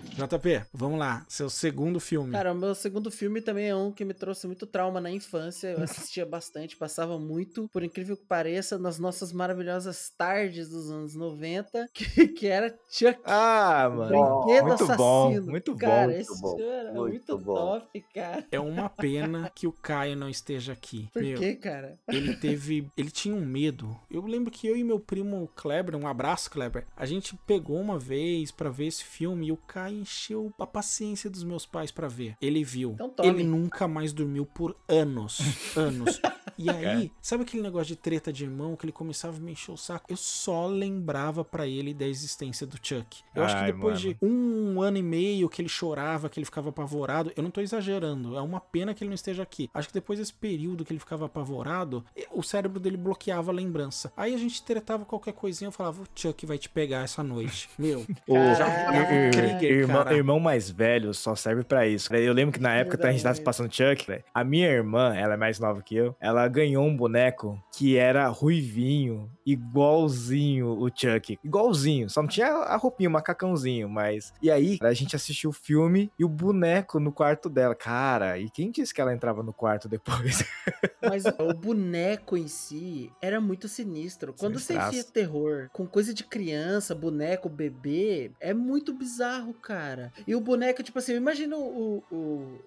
JP, 0.16 0.64
vamos 0.72 0.98
lá. 0.98 1.26
Seu 1.28 1.50
segundo 1.50 2.00
filme. 2.00 2.32
Cara, 2.32 2.52
o 2.52 2.54
meu 2.54 2.74
segundo 2.74 3.10
filme 3.10 3.42
também 3.42 3.68
é 3.68 3.76
um 3.76 3.92
que 3.92 4.02
me 4.02 4.14
trouxe 4.14 4.46
muito 4.46 4.66
trauma 4.66 4.98
na 4.98 5.10
infância. 5.10 5.68
Eu 5.68 5.82
assistia 5.82 6.24
bastante, 6.26 6.74
passava 6.74 7.18
muito, 7.18 7.68
por 7.68 7.82
incrível 7.82 8.16
que 8.16 8.24
pareça, 8.24 8.78
nas 8.78 8.98
nossas 8.98 9.30
maravilhosas 9.30 10.08
tardes 10.16 10.70
dos 10.70 10.90
anos 10.90 11.14
90, 11.14 11.88
que, 11.92 12.28
que 12.28 12.46
era 12.46 12.74
Chuck. 12.88 13.20
Ah, 13.24 13.90
mano. 13.94 14.08
Brinquedo 14.08 14.66
muito 14.68 14.84
assassino. 14.84 14.96
bom, 14.96 15.50
muito 15.50 15.76
cara, 15.76 16.12
bom. 16.12 16.18
esse 16.18 16.30
muito 16.30 16.40
bom, 16.40 16.56
filme 16.56 16.72
era 16.72 16.92
muito, 16.92 17.02
muito 17.02 17.38
bom. 17.38 17.54
top, 17.54 18.04
cara. 18.14 18.44
É 18.50 18.60
uma 18.60 18.88
pena 18.88 19.52
que 19.54 19.66
o 19.66 19.72
Caio 19.72 20.16
não 20.16 20.30
esteja 20.30 20.72
aqui. 20.72 21.10
Por 21.12 21.22
Meu, 21.22 21.38
quê, 21.38 21.54
cara? 21.54 21.98
Ele 22.08 22.34
teve. 22.36 22.90
Ele 22.96 23.10
tinha 23.10 23.34
um 23.34 23.44
medo. 23.44 23.94
Eu 24.10 24.24
lembro 24.24 24.50
que 24.50 24.66
eu 24.66 24.76
e 24.76 24.82
meu 24.82 24.98
primo 24.98 25.50
Kleber, 25.54 25.94
um 25.94 26.06
abraço, 26.06 26.50
Kleber, 26.50 26.86
a 26.96 27.04
gente 27.04 27.36
pegou 27.46 27.78
uma 27.78 27.98
vez 27.98 28.50
pra 28.50 28.70
ver 28.70 28.86
esse 28.86 29.04
filme 29.04 29.48
e 29.48 29.52
o 29.52 29.56
Caio 29.58 30.05
encheu 30.06 30.52
a 30.58 30.66
paciência 30.66 31.28
dos 31.28 31.42
meus 31.42 31.66
pais 31.66 31.90
pra 31.90 32.06
ver. 32.08 32.36
Ele 32.40 32.62
viu. 32.64 32.96
Então 33.00 33.24
ele 33.24 33.42
nunca 33.42 33.86
mais 33.88 34.12
dormiu 34.12 34.46
por 34.46 34.76
anos. 34.88 35.38
Anos. 35.76 36.20
E 36.58 36.70
aí, 36.70 37.12
sabe 37.20 37.42
aquele 37.42 37.62
negócio 37.62 37.88
de 37.88 37.96
treta 37.96 38.32
de 38.32 38.44
irmão 38.44 38.76
que 38.76 38.86
ele 38.86 38.92
começava 38.92 39.36
a 39.36 39.40
me 39.40 39.52
encher 39.52 39.72
o 39.72 39.76
saco? 39.76 40.06
Eu 40.08 40.16
só 40.16 40.66
lembrava 40.66 41.44
pra 41.44 41.66
ele 41.66 41.92
da 41.92 42.06
existência 42.06 42.66
do 42.66 42.78
Chuck. 42.80 43.18
Eu 43.34 43.44
acho 43.44 43.54
que 43.56 43.60
Ai, 43.60 43.72
depois 43.72 44.02
mano. 44.02 44.14
de 44.14 44.24
um 44.26 44.80
ano 44.80 44.96
e 44.96 45.02
meio 45.02 45.50
que 45.50 45.60
ele 45.60 45.68
chorava, 45.68 46.30
que 46.30 46.38
ele 46.38 46.46
ficava 46.46 46.70
apavorado, 46.70 47.30
eu 47.36 47.42
não 47.42 47.50
tô 47.50 47.60
exagerando, 47.60 48.36
é 48.38 48.40
uma 48.40 48.58
pena 48.58 48.94
que 48.94 49.04
ele 49.04 49.10
não 49.10 49.14
esteja 49.14 49.42
aqui. 49.42 49.68
Acho 49.74 49.88
que 49.88 49.94
depois 49.94 50.18
desse 50.18 50.32
período 50.32 50.82
que 50.82 50.92
ele 50.94 50.98
ficava 51.00 51.26
apavorado, 51.26 52.02
o 52.32 52.42
cérebro 52.42 52.80
dele 52.80 52.96
bloqueava 52.96 53.50
a 53.50 53.54
lembrança. 53.54 54.10
Aí 54.16 54.34
a 54.34 54.38
gente 54.38 54.62
tretava 54.62 55.04
qualquer 55.04 55.34
coisinha, 55.34 55.68
eu 55.68 55.72
falava, 55.72 56.00
o 56.02 56.06
Chuck 56.14 56.46
vai 56.46 56.56
te 56.56 56.70
pegar 56.70 57.02
essa 57.02 57.22
noite. 57.22 57.68
Meu, 57.78 58.06
O 58.26 58.34
já 58.34 58.66
dava 58.66 59.12
um 59.12 59.26
ir- 59.26 59.30
trigger, 59.30 59.88
irmão, 60.00 60.16
irmão 60.16 60.40
mais 60.40 60.70
velho 60.70 61.12
só 61.14 61.34
serve 61.34 61.64
pra 61.64 61.86
isso. 61.86 62.14
Eu 62.14 62.32
lembro 62.32 62.52
que 62.52 62.60
na 62.60 62.74
época 62.74 62.98
que 62.98 63.06
a 63.06 63.12
gente 63.12 63.22
tava 63.22 63.40
passando 63.40 63.72
Chuck, 63.72 64.22
a 64.32 64.44
minha 64.44 64.68
irmã, 64.68 65.14
ela 65.14 65.34
é 65.34 65.36
mais 65.36 65.58
nova 65.58 65.82
que 65.82 65.96
eu, 65.96 66.14
ela 66.20 66.46
ganhou 66.48 66.84
um 66.84 66.96
boneco 66.96 67.62
que 67.76 67.96
era 67.96 68.26
ruivinho, 68.28 69.30
igualzinho 69.44 70.68
o 70.68 70.88
Chuck. 70.88 71.38
Igualzinho, 71.44 72.08
só 72.08 72.22
não 72.22 72.28
tinha 72.28 72.48
a 72.48 72.76
roupinha, 72.76 73.08
o 73.08 73.12
macacãozinho, 73.12 73.88
mas... 73.88 74.32
E 74.42 74.50
aí, 74.50 74.78
a 74.82 74.92
gente 74.92 75.16
assistiu 75.16 75.50
o 75.50 75.52
filme 75.52 76.10
e 76.18 76.24
o 76.24 76.28
boneco 76.28 76.98
no 76.98 77.12
quarto 77.12 77.48
dela. 77.48 77.74
Cara, 77.74 78.38
e 78.38 78.50
quem 78.50 78.70
disse 78.70 78.92
que 78.92 79.00
ela 79.00 79.14
entrava 79.14 79.42
no 79.42 79.52
quarto 79.52 79.88
depois? 79.88 80.44
Mas 81.02 81.24
o 81.24 81.54
boneco 81.54 82.36
em 82.36 82.48
si 82.48 83.12
era 83.22 83.40
muito 83.40 83.68
sinistro. 83.68 84.34
Quando 84.36 84.58
você 84.58 84.76
enfia 84.76 85.04
terror 85.04 85.68
com 85.72 85.86
coisa 85.86 86.12
de 86.12 86.24
criança, 86.24 86.94
boneco, 86.94 87.48
bebê, 87.48 88.32
é 88.40 88.52
muito 88.52 88.92
bizarro, 88.92 89.54
cara. 89.54 89.85
E 90.26 90.34
o 90.34 90.40
boneco, 90.40 90.82
tipo 90.82 90.98
assim, 90.98 91.14
imagina 91.14 91.56
o, 91.56 92.02
o, 92.10 92.16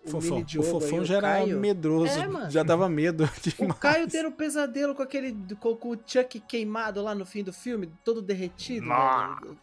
o 0.05 0.09
Fofão. 0.09 0.30
mini 0.38 0.41
O 0.41 0.45
Diogo 0.45 0.67
fofão 0.70 0.97
aí, 0.97 1.03
o 1.03 1.05
já 1.05 1.17
era 1.17 1.28
Caio. 1.28 1.59
medroso, 1.59 2.13
É, 2.20 2.49
já 2.49 2.63
dava 2.63 2.88
medo 2.89 3.24
O 3.38 3.49
demais. 3.49 3.80
Caio 3.80 4.07
tendo 4.07 4.30
um 4.30 4.32
pesadelo 4.32 4.95
com 4.95 5.01
aquele. 5.03 5.36
Com, 5.59 5.76
com 5.76 5.89
o 5.89 5.97
Chuck 6.05 6.39
queimado 6.41 7.01
lá 7.01 7.13
no 7.15 7.26
fim 7.26 7.43
do 7.43 7.51
filme, 7.53 7.89
todo 8.03 8.22
derretido. 8.22 8.88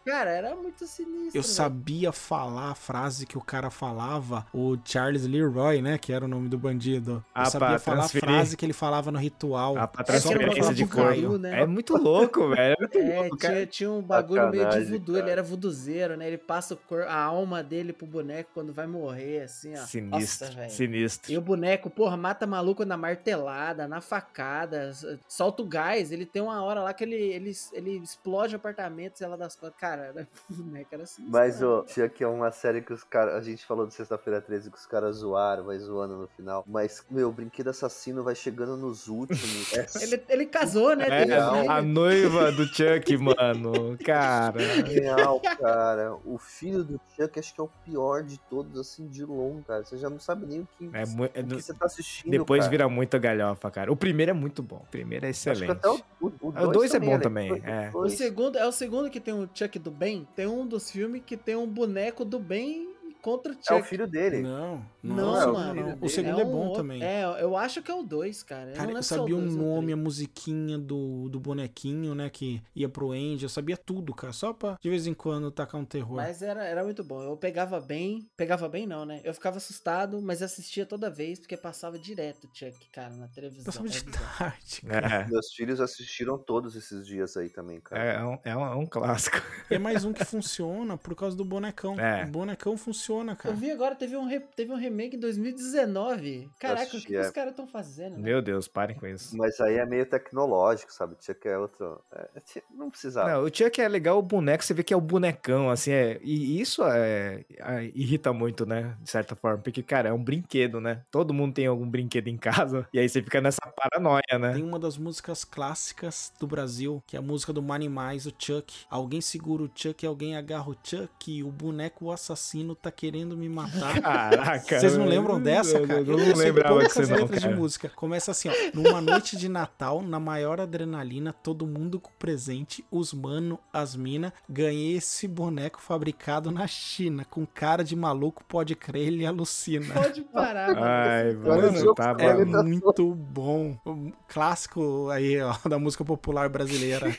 Cara, 0.04 0.30
era 0.30 0.54
muito 0.54 0.86
sinistro. 0.86 1.28
Eu 1.28 1.42
velho. 1.42 1.44
sabia 1.44 2.12
falar 2.12 2.70
a 2.70 2.74
frase 2.74 3.26
que 3.26 3.36
o 3.38 3.40
cara 3.40 3.70
falava, 3.70 4.46
o 4.52 4.76
Charles 4.84 5.26
Leroy, 5.26 5.80
né? 5.82 5.98
Que 5.98 6.12
era 6.12 6.24
o 6.24 6.28
nome 6.28 6.48
do 6.48 6.58
bandido. 6.58 7.24
Ah, 7.34 7.44
eu 7.44 7.50
sabia 7.50 7.78
falar 7.78 7.96
a 7.96 8.00
transferir. 8.00 8.28
frase 8.28 8.56
que 8.56 8.64
ele 8.66 8.72
falava 8.72 9.10
no 9.10 9.18
ritual. 9.18 9.76
A 9.78 9.86
pra 9.86 10.02
É, 10.02 10.10
era 10.10 10.20
transferência 10.20 10.74
de 10.74 10.86
corpo. 10.86 11.38
né? 11.38 11.62
É 11.62 11.66
muito 11.66 11.96
louco, 11.96 12.48
velho. 12.48 12.74
É 12.74 12.80
muito 12.80 12.98
É, 12.98 13.20
louco, 13.20 13.36
cara. 13.36 13.54
tinha, 13.54 13.66
tinha 13.66 13.90
um 13.90 14.02
bagulho 14.02 14.50
meio 14.50 14.68
de 14.70 14.84
voodoo, 14.84 15.14
cara. 15.14 15.24
ele 15.26 15.30
era 15.30 15.42
voodoozeiro, 15.42 16.16
né? 16.16 16.26
Ele 16.26 16.38
passa 16.38 16.74
o 16.74 16.76
cor- 16.76 17.02
a 17.06 17.14
alma 17.16 17.45
dele 17.62 17.92
pro 17.92 18.06
boneco 18.06 18.50
quando 18.54 18.72
vai 18.72 18.86
morrer, 18.86 19.42
assim, 19.42 19.72
ó. 19.74 19.84
Sinistro, 19.84 20.46
Nossa, 20.46 20.56
velho. 20.60 20.70
sinistro. 20.70 21.32
E 21.32 21.38
o 21.38 21.40
boneco, 21.40 21.88
porra, 21.88 22.16
mata 22.16 22.46
maluco 22.46 22.84
na 22.84 22.96
martelada, 22.96 23.86
na 23.88 24.00
facada, 24.00 24.92
solta 25.28 25.62
o 25.62 25.66
gás. 25.66 26.10
Ele 26.12 26.26
tem 26.26 26.42
uma 26.42 26.62
hora 26.62 26.82
lá 26.82 26.92
que 26.92 27.04
ele, 27.04 27.16
ele, 27.16 27.52
ele 27.72 27.98
explode 27.98 28.54
o 28.54 28.56
apartamento, 28.56 29.18
sei 29.18 29.26
lá 29.26 29.36
das 29.36 29.54
coisas. 29.54 29.76
Cara, 29.78 30.26
o 30.50 30.54
boneco 30.54 30.88
era 30.92 31.02
assim. 31.04 31.24
Mas 31.28 31.62
o 31.62 31.84
Chuck 31.88 32.22
é 32.22 32.26
uma 32.28 32.50
série 32.50 32.82
que 32.82 32.92
os 32.92 33.04
caras. 33.04 33.34
A 33.34 33.40
gente 33.40 33.64
falou 33.64 33.86
de 33.86 33.94
sexta-feira 33.94 34.40
13 34.40 34.70
que 34.70 34.78
os 34.78 34.86
caras 34.86 35.16
zoaram, 35.16 35.64
vai 35.64 35.78
zoando 35.78 36.16
no 36.16 36.26
final. 36.28 36.64
Mas, 36.66 37.04
meu, 37.10 37.28
o 37.28 37.32
brinquedo 37.32 37.68
assassino 37.68 38.22
vai 38.22 38.34
chegando 38.34 38.76
nos 38.76 39.08
últimos. 39.08 39.36
É 39.76 39.86
Ele, 40.02 40.22
ele 40.28 40.46
casou, 40.46 40.94
né? 40.96 41.06
É, 41.08 41.22
filho. 41.22 41.70
a 41.70 41.82
noiva 41.82 42.52
do 42.52 42.64
Chuck, 42.66 43.16
mano. 43.16 43.96
Cara. 44.04 44.58
Real, 44.84 45.40
cara. 45.40 46.14
O 46.24 46.38
filho 46.38 46.84
do 46.84 47.00
Chuck 47.14 47.35
acho 47.40 47.54
que 47.54 47.60
é 47.60 47.64
o 47.64 47.70
pior 47.84 48.22
de 48.22 48.38
todos, 48.50 48.78
assim, 48.78 49.06
de 49.08 49.24
longo, 49.24 49.62
cara. 49.62 49.84
Você 49.84 49.96
já 49.96 50.08
não 50.10 50.18
sabe 50.18 50.46
nem 50.46 50.60
o 50.60 50.68
que, 50.78 50.90
É 50.92 51.02
o 51.04 51.28
que 51.28 51.42
no- 51.42 51.60
você 51.60 51.74
tá 51.74 51.86
assistindo. 51.86 52.30
Depois 52.30 52.60
cara. 52.60 52.70
vira 52.70 52.88
muita 52.88 53.18
galhofa, 53.18 53.70
cara. 53.70 53.92
O 53.92 53.96
primeiro 53.96 54.30
é 54.30 54.34
muito 54.34 54.62
bom. 54.62 54.82
O 54.86 54.90
primeiro 54.90 55.26
é 55.26 55.30
Acho 55.30 55.42
que 55.44 55.50
excelente. 55.50 55.70
até 55.72 55.88
o, 55.88 56.00
o, 56.20 56.32
o 56.40 56.48
o 56.48 56.66
dois 56.72 56.94
é 56.94 57.00
bom 57.00 57.18
também, 57.18 57.52
é. 57.64 57.90
O 57.94 58.08
segundo 58.08 58.56
é 58.58 58.66
o 58.66 58.72
segundo 58.72 59.10
que 59.10 59.20
tem 59.20 59.34
o 59.34 59.48
Chuck 59.54 59.78
do 59.78 59.90
bem. 59.90 60.26
Tem 60.36 60.46
um 60.46 60.66
dos 60.66 60.90
filmes 60.90 61.22
que 61.24 61.36
tem 61.36 61.56
um 61.56 61.66
boneco 61.66 62.24
do 62.24 62.38
bem 62.38 62.85
contra 63.26 63.50
o 63.52 63.54
Chuck. 63.56 63.72
É 63.72 63.74
o 63.74 63.82
filho 63.82 64.06
dele. 64.06 64.40
Não, 64.40 64.86
Não, 65.02 65.16
não, 65.16 65.36
é 65.40 65.46
o 65.46 65.52
mano. 65.52 65.98
O 66.00 66.08
segundo 66.08 66.40
é, 66.40 66.44
um 66.44 66.50
bom 66.52 66.58
outro- 66.66 66.76
também. 66.82 67.02
É, 67.02 67.24
eu 67.40 67.56
acho 67.56 67.82
que 67.82 67.90
é 67.90 67.94
o 67.94 68.04
2, 68.04 68.44
cara. 68.44 68.70
Eu 68.70 68.74
Cara, 68.74 68.84
não 68.84 68.90
eu 68.92 68.96
é 68.98 69.00
o 69.00 69.02
sabia 69.02 69.36
o 69.36 69.40
dois 69.40 69.56
ou 69.56 69.60
nome, 69.60 69.92
a 69.92 69.96
musiquinha 69.96 70.78
do, 70.78 71.28
do 71.28 71.40
bonequinho, 71.40 72.14
né? 72.14 72.30
Que 72.30 72.62
ia 72.74 72.88
pro 72.88 73.10
Andy. 73.10 73.42
Eu 73.42 73.48
sabia 73.48 73.76
tudo, 73.76 74.14
cara. 74.14 74.32
Só 74.32 74.52
pra 74.52 74.76
de 74.80 74.88
vez 74.88 75.08
em 75.08 75.14
quando 75.14 75.50
tacar 75.50 75.80
um 75.80 75.84
terror. 75.84 76.16
Mas 76.16 76.40
era, 76.40 76.64
era 76.64 76.84
muito 76.84 77.02
bom. 77.02 77.20
Eu 77.22 77.36
pegava 77.36 77.80
bem. 77.80 78.28
Pegava 78.36 78.68
bem, 78.68 78.86
não, 78.86 79.04
né? 79.04 79.20
Eu 79.24 79.34
ficava 79.34 79.56
assustado, 79.56 80.22
mas 80.22 80.40
assistia 80.42 80.86
toda 80.86 81.10
vez, 81.10 81.40
porque 81.40 81.56
passava 81.56 81.98
direto 81.98 82.48
Chuck, 82.54 82.88
cara, 82.92 83.14
na 83.16 83.26
televisão. 83.26 83.64
Passava 83.64 83.88
de 83.88 83.98
É 83.98 84.02
tarde, 84.38 84.82
cara. 84.86 85.06
É, 85.22 85.26
Meus 85.26 85.52
filhos 85.52 85.80
assistiram 85.80 86.38
todos 86.38 86.76
esses 86.76 87.04
dias 87.04 87.36
aí 87.36 87.48
também, 87.48 87.80
cara. 87.80 88.02
é, 88.02 88.24
um, 88.24 88.38
é, 88.44 88.56
um, 88.56 88.66
é 88.66 88.74
um 88.76 88.86
clássico. 88.86 89.40
É 89.70 89.78
mais 89.78 90.04
um 90.04 90.12
que 90.12 90.24
funciona 90.24 90.96
por 90.96 91.14
causa 91.14 91.36
do 91.36 91.44
bonecão. 91.44 91.98
É. 91.98 92.24
O 92.24 92.28
bonecão 92.28 92.76
funciona, 92.76 93.15
Eu 93.20 93.36
cara. 93.36 93.54
vi 93.54 93.70
agora, 93.70 93.94
teve 93.94 94.16
um, 94.16 94.26
re- 94.26 94.40
teve 94.54 94.72
um 94.72 94.76
remake 94.76 95.16
em 95.16 95.20
2019. 95.20 96.50
Caraca, 96.58 96.86
o 96.96 97.00
que, 97.00 97.06
que 97.06 97.16
é. 97.16 97.20
os 97.20 97.30
caras 97.30 97.50
estão 97.50 97.66
fazendo? 97.66 98.16
né? 98.16 98.22
Meu 98.22 98.42
Deus, 98.42 98.68
parem 98.68 98.96
com 98.96 99.06
isso. 99.06 99.36
Mas 99.36 99.60
aí 99.60 99.76
é 99.76 99.86
meio 99.86 100.06
tecnológico, 100.06 100.92
sabe? 100.92 101.14
Tinha 101.16 101.34
que 101.34 101.48
é 101.48 101.58
outro. 101.58 102.00
é, 102.12 102.28
não 102.74 102.90
precisava. 102.90 103.30
Não, 103.30 103.44
o 103.44 103.54
Chuck 103.54 103.80
é 103.80 103.88
legal, 103.88 104.18
o 104.18 104.22
boneco, 104.22 104.64
você 104.64 104.74
vê 104.74 104.82
que 104.82 104.92
é 104.92 104.96
o 104.96 105.00
bonecão, 105.00 105.70
assim, 105.70 105.92
é. 105.92 106.18
E 106.22 106.60
isso 106.60 106.84
é, 106.84 107.44
é, 107.58 107.84
irrita 107.94 108.32
muito, 108.32 108.66
né? 108.66 108.96
De 109.00 109.10
certa 109.10 109.34
forma. 109.34 109.58
Porque, 109.58 109.82
cara, 109.82 110.08
é 110.08 110.12
um 110.12 110.22
brinquedo, 110.22 110.80
né? 110.80 111.02
Todo 111.10 111.34
mundo 111.34 111.54
tem 111.54 111.66
algum 111.66 111.88
brinquedo 111.88 112.28
em 112.28 112.36
casa. 112.36 112.86
E 112.96 112.98
aí 112.98 113.08
você 113.08 113.22
fica 113.22 113.40
nessa 113.42 113.60
paranoia, 113.60 114.38
né? 114.38 114.54
Tem 114.54 114.62
uma 114.62 114.78
das 114.78 114.96
músicas 114.96 115.44
clássicas 115.44 116.32
do 116.40 116.46
Brasil, 116.46 117.02
que 117.06 117.14
é 117.14 117.18
a 117.18 117.22
música 117.22 117.52
do 117.52 117.60
Manimais, 117.62 118.24
o 118.26 118.32
Chuck. 118.38 118.86
Alguém 118.88 119.20
segura 119.20 119.62
o 119.62 119.70
Chuck, 119.74 120.06
alguém 120.06 120.34
agarra 120.34 120.70
o 120.70 120.76
Chuck, 120.82 121.42
o 121.42 121.50
boneco 121.50 122.10
assassino 122.10 122.74
tá 122.74 122.88
querendo 122.96 123.36
me 123.36 123.48
matar. 123.48 124.00
Caraca. 124.00 124.80
Vocês 124.80 124.96
não 124.96 125.04
lembram 125.06 125.40
dessa, 125.40 125.76
Eu- 125.78 125.86
cara? 125.86 126.00
Eu, 126.00 126.16
não 126.18 126.34
lembrava 126.34 126.74
todas 126.76 126.92
que 126.92 127.04
você 127.04 127.12
não, 127.12 127.18
letras 127.20 127.40
de 127.40 127.46
cara. 127.48 127.60
música. 127.60 127.88
Começa 127.94 128.30
assim, 128.30 128.48
ó. 128.48 128.52
Numa 128.74 129.00
noite 129.00 129.36
de 129.36 129.48
Natal, 129.48 130.02
na 130.02 130.18
maior 130.18 130.60
adrenalina, 130.60 131.32
todo 131.32 131.66
mundo 131.66 132.00
com 132.00 132.10
presente, 132.18 132.84
os 132.90 133.12
mano, 133.12 133.58
as 133.72 133.94
mina. 133.94 134.32
Ganhei 134.48 134.96
esse 134.96 135.28
boneco 135.28 135.80
fabricado 135.80 136.50
na 136.50 136.66
China, 136.66 137.24
com 137.24 137.44
cara 137.46 137.84
de 137.84 137.94
maluco, 137.94 138.42
pode 138.44 138.74
crer, 138.74 139.08
ele 139.08 139.26
alucina. 139.26 139.92
Pode 139.92 140.22
parar. 140.22 140.76
Ai, 140.76 141.32
mano, 141.34 141.94
tá 141.94 142.16
É 142.18 142.44
bom. 142.44 142.62
muito 142.64 143.14
bom. 143.14 143.76
Um 143.84 144.12
clássico 144.26 145.10
aí, 145.10 145.40
ó, 145.40 145.54
da 145.68 145.78
música 145.78 146.04
popular 146.04 146.48
brasileira. 146.48 147.14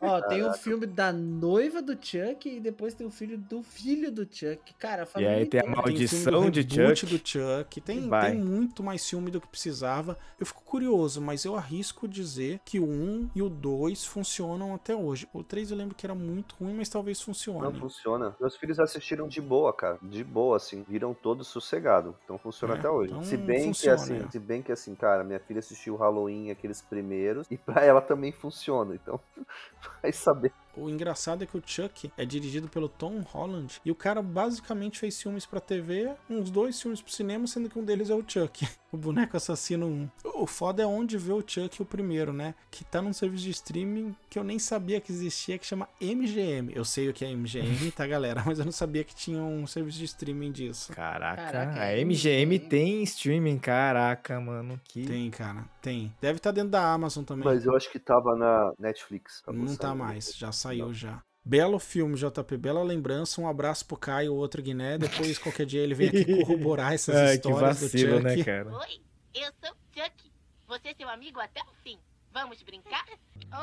Ó, 0.00 0.20
tem 0.22 0.42
o 0.42 0.52
filme 0.54 0.86
da 0.86 1.12
noiva 1.12 1.82
do 1.82 1.92
Chuck 1.92 2.48
e 2.48 2.58
depois 2.58 2.94
tem 2.94 3.06
o 3.06 3.10
filho 3.10 3.36
do 3.36 3.62
filho 3.62 4.10
do 4.10 4.22
Chuck. 4.30 4.72
Cara, 4.78 5.04
a 5.16 5.20
E 5.20 5.24
família 5.24 5.36
aí 5.36 5.46
tem 5.46 5.60
a 5.60 5.66
maldição 5.66 6.42
Tem 6.42 6.50
de 6.50 6.62
Chuck. 6.62 7.06
do 7.06 7.28
Chuck. 7.28 7.80
Tem, 7.80 8.08
tem 8.08 8.34
muito 8.38 8.82
mais 8.82 9.08
filme 9.08 9.30
do 9.30 9.40
que 9.40 9.46
precisava. 9.48 10.16
Eu 10.38 10.46
fico 10.46 10.62
curioso, 10.64 11.20
mas 11.20 11.44
eu 11.44 11.56
arrisco 11.56 12.06
dizer 12.08 12.60
que 12.64 12.78
o 12.80 12.84
1 12.84 13.30
e 13.34 13.42
o 13.42 13.48
2 13.48 14.04
funcionam 14.04 14.74
até 14.74 14.94
hoje. 14.94 15.28
O 15.32 15.42
3 15.42 15.70
eu 15.70 15.76
lembro 15.76 15.94
que 15.94 16.06
era 16.06 16.14
muito 16.14 16.54
ruim, 16.60 16.74
mas 16.74 16.88
talvez 16.88 17.18
Não 17.18 17.24
funcione. 17.26 17.78
funciona. 17.80 18.36
Meus 18.40 18.56
filhos 18.56 18.78
assistiram 18.78 19.28
de 19.28 19.40
boa, 19.40 19.72
cara. 19.72 19.98
De 20.02 20.22
boa, 20.24 20.56
assim. 20.56 20.84
Viram 20.88 21.12
todos 21.14 21.48
sossegado. 21.48 22.14
Então 22.24 22.38
funciona 22.38 22.74
É, 22.74 22.78
até 22.78 22.88
hoje. 22.88 23.10
então 23.10 23.24
se 23.24 23.36
bem 23.36 23.64
funciona, 23.66 23.96
que 23.96 24.02
assim, 24.02 24.16
é. 24.16 24.30
se 24.30 24.38
bem 24.38 24.62
que 24.62 24.72
assim, 24.72 24.94
cara, 24.94 25.24
minha 25.24 25.40
filha 25.40 25.58
assistiu 25.60 25.94
o 25.94 25.96
Halloween, 25.96 26.50
aqueles 26.50 26.80
primeiros, 26.82 27.46
e 27.50 27.56
pra 27.56 27.84
ela 27.84 28.00
também 28.00 28.32
funciona. 28.32 28.94
Então, 28.94 29.20
vai 30.02 30.12
saber. 30.12 30.52
O 30.76 30.88
engraçado 30.88 31.42
é 31.42 31.46
que 31.46 31.56
o 31.56 31.62
Chuck 31.64 32.10
é 32.16 32.24
dirigido 32.24 32.68
pelo 32.68 32.88
Tom 32.88 33.20
Holland 33.20 33.80
e 33.84 33.90
o 33.90 33.94
cara 33.94 34.22
basicamente 34.22 34.98
fez 34.98 35.20
filmes 35.20 35.44
pra 35.44 35.60
TV, 35.60 36.14
uns 36.28 36.50
dois 36.50 36.80
filmes 36.80 37.02
pro 37.02 37.12
cinema, 37.12 37.46
sendo 37.46 37.68
que 37.68 37.78
um 37.78 37.84
deles 37.84 38.10
é 38.10 38.14
o 38.14 38.24
Chuck, 38.26 38.66
o 38.92 38.96
boneco 38.96 39.36
assassino 39.36 39.86
1. 39.86 40.10
O 40.24 40.46
foda 40.46 40.82
é 40.82 40.86
onde 40.86 41.16
vê 41.16 41.32
o 41.32 41.42
Chuck 41.46 41.80
o 41.82 41.84
primeiro, 41.84 42.32
né? 42.32 42.54
Que 42.70 42.84
tá 42.84 43.00
num 43.00 43.12
serviço 43.12 43.44
de 43.44 43.50
streaming 43.50 44.14
que 44.28 44.38
eu 44.38 44.44
nem 44.44 44.58
sabia 44.58 45.00
que 45.00 45.12
existia, 45.12 45.58
que 45.58 45.66
chama 45.66 45.88
MGM. 46.00 46.72
Eu 46.74 46.84
sei 46.84 47.08
o 47.08 47.12
que 47.12 47.24
é 47.24 47.30
MGM, 47.34 47.90
tá, 47.92 48.06
galera? 48.06 48.42
Mas 48.46 48.58
eu 48.58 48.64
não 48.64 48.72
sabia 48.72 49.04
que 49.04 49.14
tinha 49.14 49.40
um 49.42 49.66
serviço 49.66 49.98
de 49.98 50.04
streaming 50.06 50.52
disso. 50.52 50.92
Caraca, 50.92 51.42
Caraca, 51.42 51.80
a 51.80 51.86
é 51.86 52.04
MGM 52.04 52.46
MGM. 52.56 52.58
tem 52.68 53.02
streaming, 53.02 53.58
caraca, 53.58 54.40
mano. 54.40 54.80
Que... 54.84 55.06
Tem, 55.06 55.30
cara, 55.30 55.64
tem. 55.80 56.12
Deve 56.20 56.38
estar 56.38 56.50
dentro 56.50 56.70
da 56.70 56.92
Amazon 56.92 57.24
também. 57.24 57.44
Mas 57.44 57.64
eu 57.64 57.76
acho 57.76 57.90
que 57.90 57.98
tava 57.98 58.34
na 58.36 58.72
Netflix. 58.78 59.40
acabou 59.42 59.64
Não 59.64 59.76
tá 59.76 59.94
mais, 59.94 60.34
já 60.36 60.52
saiu 60.52 60.86
Não. 60.86 60.94
já. 60.94 61.22
Belo 61.44 61.78
filme, 61.78 62.16
JP, 62.16 62.56
bela 62.58 62.82
lembrança. 62.82 63.40
Um 63.40 63.48
abraço 63.48 63.86
pro 63.86 63.96
Caio, 63.96 64.34
outro 64.34 64.62
Guiné. 64.62 64.98
Depois, 64.98 65.38
qualquer 65.38 65.64
dia, 65.66 65.80
ele 65.80 65.94
vem 65.94 66.08
aqui 66.08 66.24
corroborar 66.44 66.92
essas 66.92 67.16
Ai, 67.16 67.38
que 67.38 67.48
histórias 67.48 67.80
do 67.80 67.86
vacilo, 67.86 68.12
Chuck. 68.16 68.24
né, 68.24 68.44
cara? 68.44 68.68
Oi, 68.76 69.00
eu 69.34 69.50
sou 69.64 69.74
Chuck. 69.94 70.30
Você 70.68 70.88
é 70.88 70.94
seu 70.94 71.08
amigo 71.08 71.40
até 71.40 71.60
o 71.62 71.72
fim. 71.82 71.98
Vamos 72.32 72.62
brincar? 72.62 73.04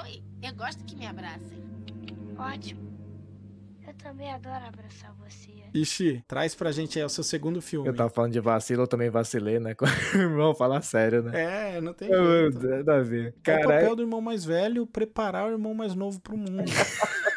Oi, 0.03 0.21
eu 0.43 0.53
gosto 0.55 0.83
que 0.83 0.95
me 0.95 1.05
abracem. 1.05 1.63
Ótimo. 2.37 2.87
Eu 3.87 3.93
também 3.93 4.29
adoro 4.33 4.65
abraçar 4.65 5.13
você. 5.13 5.49
Ixi, 5.73 6.21
traz 6.27 6.53
pra 6.53 6.73
gente 6.73 6.99
aí 6.99 7.05
o 7.05 7.09
seu 7.09 7.23
segundo 7.23 7.61
filme. 7.61 7.87
Eu 7.87 7.95
tava 7.95 8.09
falando 8.09 8.33
de 8.33 8.39
vacilo, 8.41 8.81
eu 8.83 8.87
também 8.87 9.09
vacilei, 9.09 9.59
né? 9.59 9.73
Irmão, 10.13 10.53
falar 10.53 10.81
sério, 10.81 11.21
né? 11.23 11.75
É, 11.77 11.79
não 11.81 11.93
tem 11.93 12.09
Eu- 12.09 12.51
jeito. 12.51 12.67
Nada 12.67 12.97
a 12.97 13.01
ver. 13.01 13.33
É 13.45 13.55
o 13.55 13.61
papel 13.63 13.95
do 13.95 14.01
irmão 14.01 14.19
mais 14.19 14.43
velho 14.43 14.85
preparar 14.85 15.47
o 15.47 15.51
irmão 15.51 15.73
mais 15.73 15.95
novo 15.95 16.19
pro 16.19 16.35
mundo. 16.35 16.65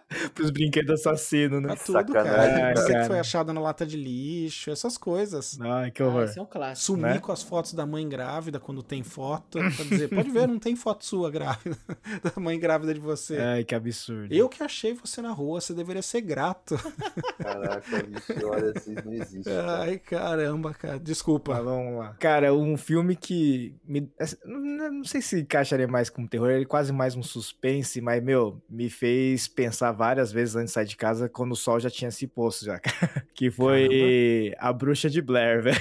pros 0.33 0.49
brinquedos 0.51 0.91
assassinos, 1.05 1.61
né? 1.61 1.67
Pra 1.69 1.75
tudo, 1.77 1.93
Sacanagem, 1.93 2.55
cara. 2.61 2.75
Você 2.75 2.93
que 2.99 3.05
foi 3.05 3.19
achado 3.19 3.53
na 3.53 3.61
lata 3.61 3.85
de 3.85 3.97
lixo, 3.97 4.71
essas 4.71 4.97
coisas. 4.97 5.59
Ai, 5.61 5.91
que 5.91 6.01
Ah, 6.01 6.07
horror. 6.07 6.23
esse 6.23 6.39
é 6.39 6.41
um 6.41 6.45
clássico. 6.45 6.85
Sumir 6.85 7.01
Né? 7.15 7.19
com 7.19 7.31
as 7.31 7.43
fotos 7.43 7.73
da 7.73 7.85
mãe 7.85 8.07
grávida 8.07 8.59
quando 8.59 8.81
tem 8.83 9.03
foto. 9.03 9.59
Pra 9.59 9.85
dizer, 9.85 10.09
pode 10.09 10.29
ver, 10.29 10.47
não 10.47 10.59
tem 10.59 10.75
foto 10.75 11.05
sua 11.05 11.29
grávida. 11.29 11.77
Da 12.23 12.39
mãe 12.41 12.59
grávida 12.59 12.93
de 12.93 12.99
você. 12.99 13.37
Ai, 13.37 13.63
que 13.63 13.73
absurdo. 13.73 14.33
Eu 14.33 14.47
que 14.49 14.61
achei 14.63 14.93
você 14.93 15.21
na 15.21 15.31
rua, 15.31 15.59
você 15.61 15.73
deveria 15.73 16.01
ser 16.01 16.21
grato. 16.21 16.75
Caraca, 17.37 18.03
bicho, 18.03 18.47
olha, 18.47 18.73
vocês 18.73 19.03
não 19.03 19.13
existem. 19.13 19.41
cara. 19.53 19.79
Ai, 19.81 19.97
caramba, 19.99 20.73
cara. 20.73 20.99
Desculpa. 20.99 21.53
Mas 21.55 21.63
vamos 21.63 21.97
lá. 21.99 22.15
Cara, 22.19 22.53
um 22.53 22.77
filme 22.77 23.15
que. 23.15 23.75
Me, 23.85 24.11
assim, 24.19 24.35
não 24.45 24.91
não 24.91 25.03
sei 25.03 25.21
se 25.21 25.39
encaixaria 25.41 25.87
mais 25.87 26.09
como 26.09 26.27
terror, 26.27 26.49
ele 26.51 26.63
é 26.63 26.67
quase 26.67 26.91
mais 26.93 27.15
um 27.15 27.23
suspense, 27.23 27.99
mas, 28.01 28.21
meu, 28.23 28.61
me 28.69 28.89
fez 28.89 29.47
pensar 29.47 29.91
várias 29.91 30.10
vezes 30.31 30.55
antes 30.55 30.69
de 30.69 30.73
sair 30.73 30.85
de 30.85 30.97
casa 30.97 31.29
quando 31.29 31.51
o 31.51 31.55
sol 31.55 31.79
já 31.79 31.89
tinha 31.89 32.11
se 32.11 32.27
posto 32.27 32.65
já. 32.65 32.79
que 33.33 33.49
foi 33.51 34.53
A 34.57 34.73
Bruxa 34.73 35.09
de 35.09 35.21
Blair, 35.21 35.61
velho. 35.61 35.79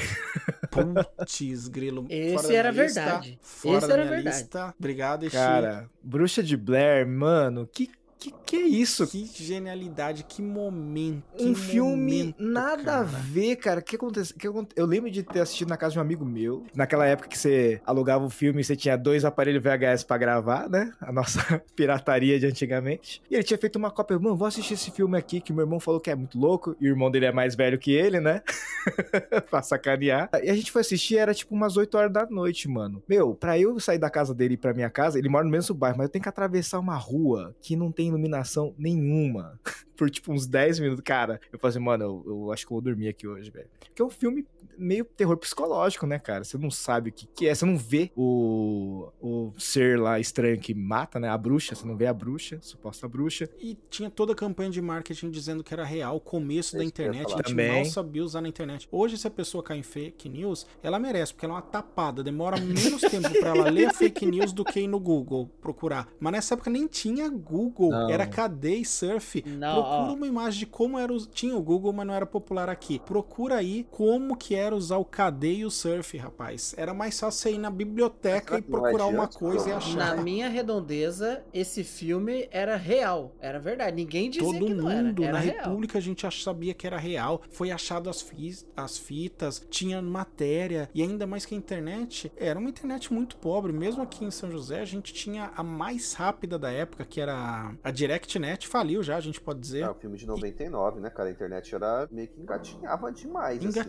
Putz, 0.71 1.69
grilo. 1.69 2.07
Esse 2.09 2.55
era 2.55 2.71
lista, 2.71 3.01
verdade. 3.03 3.39
Fora 3.43 3.79
Esse 3.79 3.93
era 3.93 4.05
verdade. 4.05 4.37
lista. 4.37 4.75
Obrigado, 4.79 5.27
Ixi. 5.27 5.37
Cara, 5.37 5.91
Bruxa 6.03 6.43
de 6.43 6.57
Blair, 6.57 7.07
mano, 7.07 7.67
que 7.67 7.91
que, 8.21 8.35
que 8.45 8.57
é 8.57 8.63
isso? 8.67 9.07
Que 9.07 9.25
genialidade, 9.25 10.25
que 10.25 10.43
momento. 10.43 11.23
Um 11.39 11.55
filme 11.55 11.91
momento, 11.91 12.35
nada 12.39 12.83
cara. 12.85 12.99
a 13.01 13.03
ver, 13.05 13.57
cara. 13.57 13.81
O 13.81 13.83
que 13.83 13.97
acontece? 13.97 14.35
que 14.35 14.47
aconte- 14.47 14.75
Eu 14.77 14.87
lembro 14.87 15.11
de 15.11 15.23
ter 15.23 15.41
assistido 15.41 15.69
na 15.69 15.77
casa 15.77 15.93
de 15.95 15.99
um 15.99 16.03
amigo 16.03 16.25
meu. 16.25 16.65
Naquela 16.75 17.07
época 17.07 17.29
que 17.29 17.39
você 17.39 17.81
alugava 17.87 18.25
o 18.25 18.31
filme 18.31 18.61
e 18.61 18.65
você 18.65 18.77
tinha 18.77 18.97
dois 18.97 19.25
aparelhos 19.25 19.63
VHS 19.63 20.05
pra 20.05 20.19
gravar, 20.19 20.69
né? 20.69 20.93
A 21.01 21.11
nossa 21.13 21.41
pirataria 21.75 22.39
de 22.39 22.47
antigamente. 22.47 23.23
E 23.31 23.35
ele 23.35 23.43
tinha 23.43 23.59
feito 23.59 23.77
uma 23.77 23.91
cópia. 23.91 24.19
Mano, 24.19 24.37
vou 24.37 24.47
assistir 24.47 24.75
esse 24.75 24.91
filme 24.91 25.17
aqui 25.17 25.41
que 25.41 25.53
meu 25.53 25.65
irmão 25.65 25.81
falou 25.81 25.99
que 26.01 26.11
é 26.11 26.15
muito 26.15 26.39
louco. 26.39 26.77
E 26.81 26.87
o 26.87 26.91
irmão 26.93 27.11
dele 27.11 27.27
é 27.27 27.33
mais 27.33 27.55
velho 27.55 27.79
que 27.79 27.93
ele, 27.93 28.21
né? 28.21 28.43
pra 29.51 29.63
sacanear. 29.63 30.29
E 30.43 30.51
a 30.51 30.55
gente 30.55 30.71
foi 30.71 30.81
assistir, 30.83 31.17
era 31.17 31.33
tipo 31.35 31.55
umas 31.55 31.77
8 31.77 31.95
horas 31.97 32.13
da 32.13 32.27
noite, 32.27 32.69
mano. 32.69 33.03
Meu, 33.09 33.35
pra 33.35 33.59
eu 33.59 33.79
sair 33.81 33.99
da 33.99 34.11
casa 34.11 34.35
dele 34.35 34.55
e 34.55 34.57
pra 34.59 34.75
minha 34.75 34.91
casa, 34.91 35.19
ele 35.19 35.29
mora 35.29 35.45
no 35.45 35.51
mesmo 35.51 35.75
bairro, 35.75 35.97
mas 35.99 36.07
eu 36.07 36.11
tenho 36.13 36.23
que 36.23 36.29
atravessar 36.29 36.79
uma 36.79 36.97
rua 36.97 37.55
que 37.63 37.77
não 37.77 37.91
tem 37.91 38.10
iluminação 38.11 38.75
nenhuma. 38.79 39.59
Por 39.97 40.11
tipo 40.11 40.33
uns 40.33 40.47
10 40.47 40.81
minutos. 40.81 41.03
Cara, 41.05 41.41
eu 41.53 41.59
falei 41.59 41.77
assim, 41.77 41.85
mano, 41.85 42.05
eu, 42.05 42.25
eu 42.27 42.53
acho 42.53 42.67
que 42.67 42.73
eu 42.73 42.77
vou 42.77 42.83
dormir 42.83 43.09
aqui 43.09 43.27
hoje, 43.27 43.51
velho. 43.51 43.69
Porque 43.79 44.01
é 44.01 44.05
um 44.05 44.11
filme 44.11 44.47
meio 44.81 45.05
terror 45.05 45.37
psicológico, 45.37 46.07
né, 46.07 46.19
cara? 46.19 46.43
Você 46.45 46.57
não 46.59 46.71
sabe 46.71 47.11
o 47.11 47.13
que, 47.13 47.27
que 47.27 47.47
é, 47.47 47.55
você 47.55 47.65
não 47.67 47.77
vê 47.77 48.11
o, 48.17 49.09
o 49.21 49.53
ser 49.59 49.99
lá 49.99 50.19
estranho 50.19 50.59
que 50.59 50.75
mata, 50.75 51.19
né? 51.21 51.29
A 51.29 51.37
bruxa, 51.39 51.75
você 51.75 51.87
não 51.87 51.97
vê 51.97 52.07
a 52.07 52.13
bruxa, 52.15 52.57
a 52.57 52.61
suposta 52.63 53.07
bruxa. 53.09 53.49
E 53.61 53.77
tinha 53.89 54.11
toda 54.11 54.33
a 54.33 54.37
campanha 54.37 54.71
de 54.71 54.81
marketing 54.81 55.31
dizendo 55.31 55.63
que 55.63 55.73
era 55.75 55.85
real, 55.85 56.17
o 56.17 56.21
começo 56.21 56.77
da 56.77 56.85
internet, 56.85 57.27
a 57.27 57.37
gente 57.37 57.43
Também. 57.51 57.73
mal 57.83 57.85
sabia 57.85 58.25
usar 58.25 58.41
na 58.41 58.49
internet. 58.49 58.89
Hoje, 58.91 59.17
se 59.19 59.27
a 59.27 59.31
pessoa 59.31 59.63
cai 59.63 59.79
em 59.79 59.83
fake 59.83 60.29
news, 60.29 60.67
ela 60.83 60.99
merece, 60.99 61.33
porque 61.33 61.45
ela 61.47 61.55
é 61.55 61.57
uma 61.57 61.63
tapada. 61.63 62.23
Demora 62.23 62.57
menos 62.59 63.01
tempo 63.03 63.31
pra 63.31 63.51
ela 63.51 63.71
ler 63.71 63.87
a 63.87 63.93
fake 63.93 64.27
news 64.27 64.53
do 64.53 64.65
que 64.65 64.81
ir 64.81 64.89
no 64.89 64.99
Google 64.99 65.51
procurar. 65.61 66.09
Mas 66.19 66.33
nessa 66.33 66.55
época 66.55 66.71
nem 66.71 66.87
tinha 66.87 67.29
Google, 67.29 67.91
Não. 67.91 68.11
era 68.11 68.27
KD 68.27 68.77
e 68.77 68.85
surf. 68.85 69.43
Não, 69.47 69.75
Procura 69.75 70.11
ó. 70.11 70.15
uma 70.15 70.27
imagem 70.27 70.61
de 70.61 70.67
como 70.67 70.99
era. 70.99 71.13
o- 71.13 71.27
Tinha 71.27 71.57
o 71.57 71.63
Google, 71.63 71.93
mas 71.93 72.07
não 72.07 72.15
era 72.15 72.27
popular 72.27 72.69
aqui. 72.69 72.99
Procura 73.01 73.57
aí 73.57 73.87
como 73.91 74.37
que 74.37 74.55
era 74.55 74.70
era 74.71 74.77
usar 74.77 74.97
o 74.99 75.05
KD 75.05 75.55
e 75.57 75.65
o 75.65 75.71
surf, 75.71 76.17
rapaz. 76.17 76.75
Era 76.77 76.95
mais 76.95 77.19
fácil 77.19 77.41
você 77.41 77.53
ir 77.53 77.59
na 77.59 77.71
biblioteca 77.71 78.59
e 78.59 78.63
procurar 78.63 79.07
uma 79.07 79.27
coisa 79.27 79.69
e 79.69 79.73
achar. 79.73 79.97
Na 80.17 80.23
minha 80.23 80.49
redondeza, 80.49 81.43
esse 81.53 81.83
filme 81.83 82.49
era 82.53 82.77
real. 82.77 83.35
Era 83.41 83.59
verdade. 83.59 83.97
Ninguém 83.97 84.31
dizia 84.31 84.47
Todo 84.53 84.67
que 84.67 84.75
não 84.75 84.89
era. 84.91 85.03
mundo 85.03 85.23
Era 85.25 85.33
na 85.33 85.39
real. 85.41 85.65
República 85.65 85.99
a 85.99 86.01
gente 86.01 86.43
sabia 86.43 86.73
que 86.73 86.87
era 86.87 86.97
real. 86.97 87.43
Foi 87.51 87.71
achado 87.71 88.09
as, 88.09 88.23
fi- 88.23 88.65
as 88.77 88.97
fitas, 88.97 89.67
tinha 89.69 90.01
matéria. 90.01 90.89
E 90.95 91.03
ainda 91.03 91.27
mais 91.27 91.45
que 91.45 91.55
a 91.55 91.59
internet 91.59 92.33
era 92.37 92.59
uma 92.59 92.69
internet 92.71 93.13
muito 93.13 93.37
pobre. 93.37 93.73
Mesmo 93.73 94.03
aqui 94.03 94.25
em 94.25 94.31
São 94.31 94.51
José, 94.51 94.81
a 94.81 94.85
gente 94.85 95.13
tinha 95.13 95.51
a 95.57 95.63
mais 95.63 96.13
rápida 96.15 96.59
da 96.59 96.71
época, 96.71 97.05
que 97.05 97.21
era 97.21 97.75
a 97.83 97.91
DirectNet. 97.91 98.69
Faliu 98.69 99.03
já, 99.03 99.17
a 99.17 99.21
gente 99.21 99.41
pode 99.41 99.59
dizer. 99.61 99.83
É, 99.83 99.91
o 99.91 99.95
filme 99.95 100.17
de 100.17 100.27
99, 100.27 101.01
né, 101.01 101.11
cara? 101.11 101.29
A 101.29 101.33
internet 101.33 101.75
era 101.75 102.09
meio 102.11 102.29
que 102.29 102.41
engatinhava 102.41 103.11
demais. 103.13 103.59
assim, 103.59 103.69
né? 103.69 103.81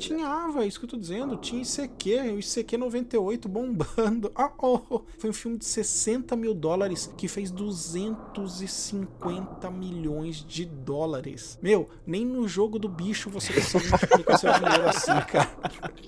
Isso 0.72 0.80
que 0.80 0.86
eu 0.86 0.90
tô 0.90 0.96
dizendo. 0.98 1.36
Tinha 1.36 1.62
ICQ, 1.62 2.32
o 2.32 2.40
ICQ 2.40 2.78
98 2.78 3.50
bombando. 3.50 4.32
Ah, 4.42 4.50
oh, 4.60 4.80
oh. 4.90 5.02
Foi 5.18 5.30
um 5.30 5.34
filme 5.34 5.58
de 5.58 5.66
60 5.66 6.36
mil 6.38 6.54
dólares 6.54 7.12
que 7.18 7.28
fez 7.28 7.52
250 7.52 9.70
milhões 9.70 10.38
de 10.48 10.64
dólares. 10.66 11.60
Meu, 11.62 11.90
nem 12.08 12.26
no 12.26 12.48
jogo 12.48 12.80
do 12.80 12.88
bicho 12.88 13.30
você 13.30 13.52
consegue 13.54 13.90
multiplicar 13.90 14.40
seu 14.40 14.54
dinheiro 14.54 14.88
assim, 14.88 15.12
cara. 15.30 15.52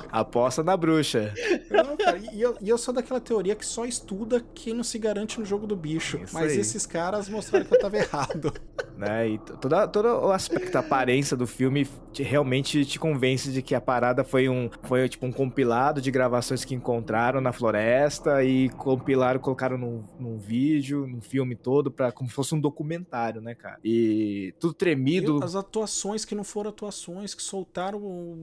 Aposta 0.09 0.63
na 0.63 0.77
bruxa. 0.77 1.33
Não, 1.69 1.97
cara, 1.97 2.17
e 2.17 2.41
eu, 2.41 2.55
e 2.61 2.69
eu 2.69 2.77
sou 2.77 2.93
daquela 2.93 3.19
teoria 3.19 3.55
que 3.55 3.65
só 3.65 3.85
estuda 3.85 4.43
quem 4.55 4.73
não 4.73 4.83
se 4.83 4.97
garante 4.97 5.37
no 5.39 5.45
jogo 5.45 5.67
do 5.67 5.75
bicho. 5.75 6.17
Isso 6.23 6.33
Mas 6.33 6.53
aí. 6.53 6.59
esses 6.59 6.85
caras 6.85 7.27
mostraram 7.27 7.65
que 7.65 7.75
eu 7.75 7.79
tava 7.79 7.97
errado. 7.97 8.53
né? 8.97 9.29
E 9.29 9.37
t- 9.37 9.53
toda, 9.57 9.87
todo 9.87 10.05
o 10.07 10.31
aspecto, 10.31 10.75
a 10.75 10.79
aparência 10.79 11.35
do 11.35 11.45
filme 11.45 11.87
te- 12.11 12.23
realmente 12.23 12.85
te 12.85 12.97
convence 12.99 13.51
de 13.51 13.61
que 13.61 13.75
a 13.75 13.81
parada 13.81 14.23
foi 14.23 14.42
um, 14.49 14.69
foi 14.83 15.07
tipo 15.09 15.25
um 15.25 15.31
compilado 15.31 16.01
de 16.01 16.11
gravações 16.11 16.63
que 16.63 16.75
encontraram 16.75 17.41
na 17.41 17.51
floresta 17.51 18.43
e 18.43 18.69
compilaram, 18.69 19.39
colocaram 19.39 19.77
num, 19.77 20.03
num 20.19 20.37
vídeo, 20.37 21.07
num 21.07 21.21
filme 21.21 21.55
todo, 21.55 21.91
pra, 21.91 22.11
como 22.11 22.29
se 22.29 22.35
fosse 22.35 22.55
um 22.55 22.59
documentário, 22.59 23.41
né, 23.41 23.55
cara? 23.55 23.79
E 23.83 24.53
tudo 24.59 24.73
tremido. 24.73 25.43
As 25.43 25.55
atuações 25.55 26.25
que 26.25 26.35
não 26.35 26.43
foram 26.43 26.69
atuações, 26.69 27.33
que 27.33 27.41
soltaram 27.41 27.99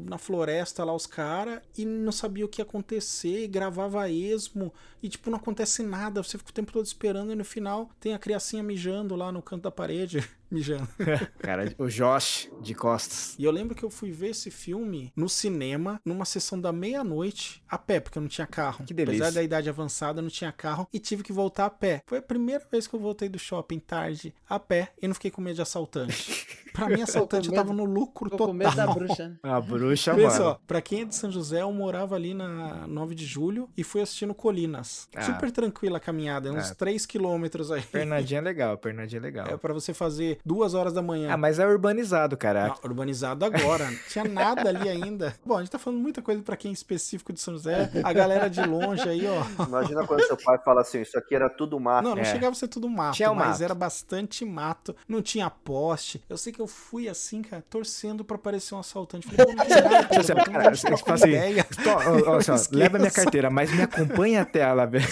na 0.08 0.18
floresta 0.18 0.84
lá 0.84 0.94
os 0.94 1.06
caras 1.06 1.60
e 1.76 1.84
não 1.84 2.12
sabia 2.12 2.44
o 2.44 2.48
que 2.48 2.60
ia 2.60 2.64
acontecer, 2.64 3.44
e 3.44 3.48
gravava 3.48 4.08
esmo, 4.10 4.72
e 5.02 5.08
tipo, 5.08 5.30
não 5.30 5.38
acontece 5.38 5.82
nada, 5.82 6.22
você 6.22 6.38
fica 6.38 6.50
o 6.50 6.54
tempo 6.54 6.72
todo 6.72 6.84
esperando 6.84 7.32
e 7.32 7.34
no 7.34 7.44
final 7.44 7.90
tem 7.98 8.14
a 8.14 8.18
criancinha 8.18 8.62
mijando 8.62 9.16
lá 9.16 9.32
no 9.32 9.42
canto 9.42 9.62
da 9.62 9.70
parede. 9.70 10.26
Mijando. 10.50 10.88
Cara, 11.38 11.72
o 11.78 11.86
Josh 11.88 12.50
de 12.60 12.74
costas. 12.74 13.34
E 13.38 13.44
eu 13.44 13.50
lembro 13.50 13.74
que 13.74 13.84
eu 13.84 13.90
fui 13.90 14.10
ver 14.10 14.30
esse 14.30 14.50
filme 14.50 15.12
no 15.14 15.28
cinema, 15.28 16.00
numa 16.04 16.24
sessão 16.24 16.60
da 16.60 16.72
meia-noite, 16.72 17.62
a 17.68 17.78
pé, 17.78 18.00
porque 18.00 18.18
eu 18.18 18.22
não 18.22 18.28
tinha 18.28 18.46
carro. 18.46 18.84
Que 18.84 18.92
delícia. 18.94 19.22
Apesar 19.24 19.34
da 19.38 19.42
idade 19.42 19.68
avançada, 19.68 20.18
eu 20.18 20.22
não 20.22 20.30
tinha 20.30 20.50
carro 20.52 20.88
e 20.92 20.98
tive 20.98 21.22
que 21.22 21.32
voltar 21.32 21.66
a 21.66 21.70
pé. 21.70 22.02
Foi 22.06 22.18
a 22.18 22.22
primeira 22.22 22.64
vez 22.70 22.86
que 22.86 22.94
eu 22.94 23.00
voltei 23.00 23.28
do 23.28 23.38
shopping 23.38 23.78
tarde, 23.78 24.34
a 24.48 24.58
pé, 24.58 24.92
e 25.00 25.06
não 25.06 25.14
fiquei 25.14 25.30
com 25.30 25.40
medo 25.40 25.56
de 25.56 25.62
assaltante. 25.62 26.46
pra 26.72 26.88
mim, 26.88 27.02
assaltante 27.02 27.48
eu 27.48 27.54
tava 27.54 27.72
no 27.72 27.84
lucro 27.84 28.24
ficou 28.30 28.38
total. 28.38 28.46
com 28.48 28.52
medo 28.54 28.74
da 28.76 28.86
bruxa, 28.86 29.28
né? 29.28 29.36
A 29.42 29.60
bruxa, 29.60 30.14
Vê 30.14 30.22
mano. 30.24 30.36
só, 30.36 30.60
pra 30.66 30.80
quem 30.80 31.02
é 31.02 31.04
de 31.04 31.14
São 31.14 31.30
José, 31.30 31.62
eu 31.62 31.72
morava 31.72 32.14
ali 32.16 32.34
na 32.34 32.86
9 32.86 33.14
de 33.14 33.24
julho 33.24 33.68
e 33.76 33.84
fui 33.84 34.00
assistindo 34.00 34.34
Colinas. 34.34 35.08
Ah. 35.14 35.22
Super 35.22 35.50
tranquila 35.50 35.98
a 35.98 36.00
caminhada, 36.00 36.52
uns 36.52 36.70
Ah. 36.70 36.74
3 36.74 37.06
quilômetros 37.06 37.70
aí. 37.70 37.82
Pernadinha 37.82 38.38
é 38.38 38.42
legal, 38.42 38.78
pernadinha 38.78 39.18
é 39.20 39.22
legal. 39.22 39.46
É 39.48 39.56
pra 39.56 39.72
você 39.74 39.92
fazer 39.94 40.38
duas 40.44 40.74
horas 40.74 40.92
da 40.92 41.02
manhã. 41.02 41.32
Ah, 41.32 41.36
mas 41.36 41.58
é 41.58 41.66
urbanizado, 41.66 42.36
cara. 42.36 42.68
Não, 42.68 42.76
urbanizado 42.84 43.44
agora. 43.44 43.90
Não 43.90 43.98
tinha 44.08 44.24
nada 44.24 44.68
ali 44.68 44.88
ainda. 44.88 45.34
Bom, 45.44 45.56
a 45.56 45.60
gente 45.60 45.70
tá 45.70 45.78
falando 45.78 46.00
muita 46.00 46.22
coisa 46.22 46.42
pra 46.42 46.56
quem 46.56 46.70
é 46.70 46.74
específico 46.74 47.32
de 47.32 47.40
São 47.40 47.54
José. 47.54 47.90
A 48.02 48.12
galera 48.12 48.48
de 48.48 48.62
longe 48.62 49.08
aí, 49.08 49.22
ó. 49.26 49.64
Imagina 49.64 50.06
quando 50.06 50.24
seu 50.26 50.36
pai 50.36 50.58
fala 50.64 50.80
assim, 50.82 51.00
isso 51.02 51.18
aqui 51.18 51.34
era 51.34 51.48
tudo 51.48 51.78
mato. 51.78 52.04
Não, 52.04 52.14
não 52.14 52.22
É. 52.22 52.24
chegava 52.24 52.52
a 52.52 52.54
ser 52.54 52.68
tudo 52.68 52.88
mato, 52.88 53.16
Tinha 53.16 53.30
o 53.30 53.34
mas 53.36 53.48
mato. 53.48 53.62
era 53.62 53.74
bastante 53.74 54.44
mato. 54.44 54.94
Não 55.08 55.22
tinha 55.22 55.48
poste. 55.50 56.22
Eu 56.28 56.36
sei 56.38 56.52
que 56.52 56.60
eu 56.60 56.66
fui 56.66 57.08
assim, 57.08 57.42
cara, 57.42 57.62
torcendo 57.68 58.24
pra 58.24 58.36
aparecer 58.36 58.74
um 58.74 58.78
assaltante. 58.78 59.26
Falei, 59.28 59.46
pô, 59.46 59.52
não 59.52 59.64
Tipo 59.64 60.20
assim, 60.20 60.34
vou 60.34 60.44
cara, 60.44 60.72
tipo 60.72 62.52
assim, 62.52 62.68
leva 62.76 62.98
minha 62.98 63.10
carteira, 63.10 63.50
mas 63.50 63.72
me 63.72 63.82
acompanha 63.82 64.42
até 64.42 64.60
ela, 64.60 64.86
velho. 64.86 65.06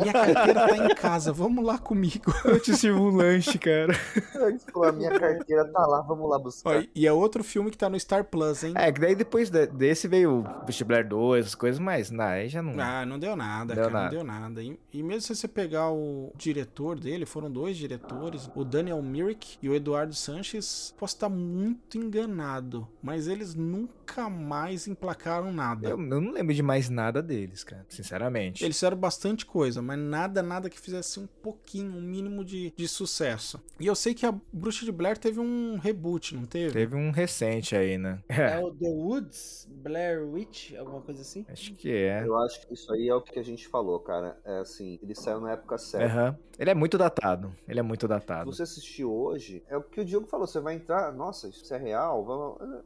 Minha 0.00 0.12
carteira 0.12 0.68
tá 0.68 0.76
em 0.76 0.94
casa, 0.94 1.32
vamos 1.32 1.64
lá 1.64 1.78
comigo. 1.78 2.32
Eu 2.44 2.60
te 2.60 2.74
sirvo 2.76 3.02
um 3.04 3.14
lanche, 3.16 3.58
cara. 3.58 3.92
Falou, 4.72 4.88
a 4.88 4.92
minha 4.92 5.10
carteira 5.18 5.64
tá 5.66 5.86
lá, 5.86 6.00
vamos 6.02 6.28
lá 6.28 6.38
buscar. 6.38 6.78
Ó, 6.78 6.82
e 6.94 7.06
é 7.06 7.12
outro 7.12 7.42
filme 7.44 7.70
que 7.70 7.78
tá 7.78 7.88
no 7.88 7.98
Star 7.98 8.24
Plus, 8.24 8.64
hein? 8.64 8.72
É, 8.76 8.90
que 8.90 9.00
daí 9.00 9.14
depois 9.14 9.50
de- 9.50 9.66
desse 9.66 10.08
veio 10.08 10.40
o 10.40 10.64
Beast 10.64 10.82
Blair 10.84 11.06
2, 11.06 11.46
as 11.46 11.54
coisas, 11.54 11.78
mas 11.78 12.10
não, 12.10 12.24
aí 12.24 12.48
já 12.48 12.62
não. 12.62 12.74
Ah, 12.80 13.04
não 13.04 13.18
deu 13.18 13.36
nada, 13.36 13.74
Deu 13.74 13.84
cara, 13.84 13.94
nada. 13.94 14.04
não 14.04 14.10
deu 14.10 14.24
nada. 14.24 14.62
E, 14.62 14.78
e 14.92 15.02
mesmo 15.02 15.22
se 15.22 15.34
você 15.34 15.46
pegar 15.48 15.90
o 15.90 16.32
diretor 16.36 16.98
dele, 16.98 17.26
foram 17.26 17.50
dois 17.50 17.76
diretores, 17.76 18.50
o 18.54 18.64
Daniel 18.64 19.02
Myrick 19.02 19.56
e 19.62 19.68
o 19.68 19.74
Eduardo 19.74 20.14
Sanches, 20.14 20.94
posso 20.98 21.14
estar 21.14 21.28
muito 21.28 21.98
enganado, 21.98 22.86
mas 23.02 23.26
eles 23.28 23.54
nunca 23.54 24.28
mais 24.28 24.86
emplacaram 24.88 25.52
nada. 25.52 25.88
Eu, 25.88 25.98
eu 26.00 26.20
não 26.20 26.32
lembro 26.32 26.54
de 26.54 26.62
mais 26.62 26.88
nada 26.88 27.22
deles, 27.22 27.62
cara, 27.64 27.84
sinceramente. 27.88 28.64
Eles 28.64 28.76
fizeram 28.76 28.96
bastante 28.96 29.44
coisa, 29.46 29.59
mas 29.82 29.98
nada, 29.98 30.42
nada 30.42 30.70
que 30.70 30.78
fizesse 30.80 31.18
um 31.20 31.26
pouquinho, 31.26 31.92
um 31.92 32.00
mínimo 32.00 32.44
de, 32.44 32.72
de 32.76 32.88
sucesso. 32.88 33.60
E 33.78 33.86
eu 33.86 33.94
sei 33.94 34.14
que 34.14 34.26
a 34.26 34.34
Bruxa 34.52 34.84
de 34.84 34.92
Blair 34.92 35.18
teve 35.18 35.40
um 35.40 35.78
reboot, 35.78 36.34
não 36.34 36.44
teve? 36.44 36.72
Teve 36.72 36.96
um 36.96 37.10
recente 37.10 37.76
aí, 37.76 37.98
né? 37.98 38.22
É 38.28 38.58
o 38.62 38.72
The 38.72 38.88
Woods, 38.88 39.68
Blair 39.70 40.26
Witch, 40.26 40.74
alguma 40.74 41.00
coisa 41.00 41.22
assim? 41.22 41.44
Acho 41.48 41.74
que 41.74 41.90
é. 41.90 42.24
Eu 42.26 42.36
acho 42.38 42.66
que 42.66 42.74
isso 42.74 42.92
aí 42.92 43.08
é 43.08 43.14
o 43.14 43.20
que 43.20 43.38
a 43.38 43.42
gente 43.42 43.68
falou, 43.68 44.00
cara. 44.00 44.38
É 44.44 44.58
assim, 44.58 44.98
ele 45.02 45.14
saiu 45.14 45.40
na 45.40 45.52
época 45.52 45.78
certa. 45.78 46.06
Aham. 46.06 46.38
Ele 46.58 46.70
é 46.70 46.74
muito 46.74 46.98
datado. 46.98 47.54
Ele 47.66 47.80
é 47.80 47.82
muito 47.82 48.02
Se 48.02 48.08
datado. 48.08 48.52
você 48.52 48.62
assistir 48.64 49.04
hoje, 49.04 49.62
é 49.66 49.76
o 49.78 49.82
que 49.82 50.00
o 50.00 50.04
Diogo 50.04 50.26
falou, 50.26 50.46
você 50.46 50.60
vai 50.60 50.74
entrar, 50.74 51.10
nossa, 51.10 51.48
isso 51.48 51.72
é 51.72 51.78
real? 51.78 52.22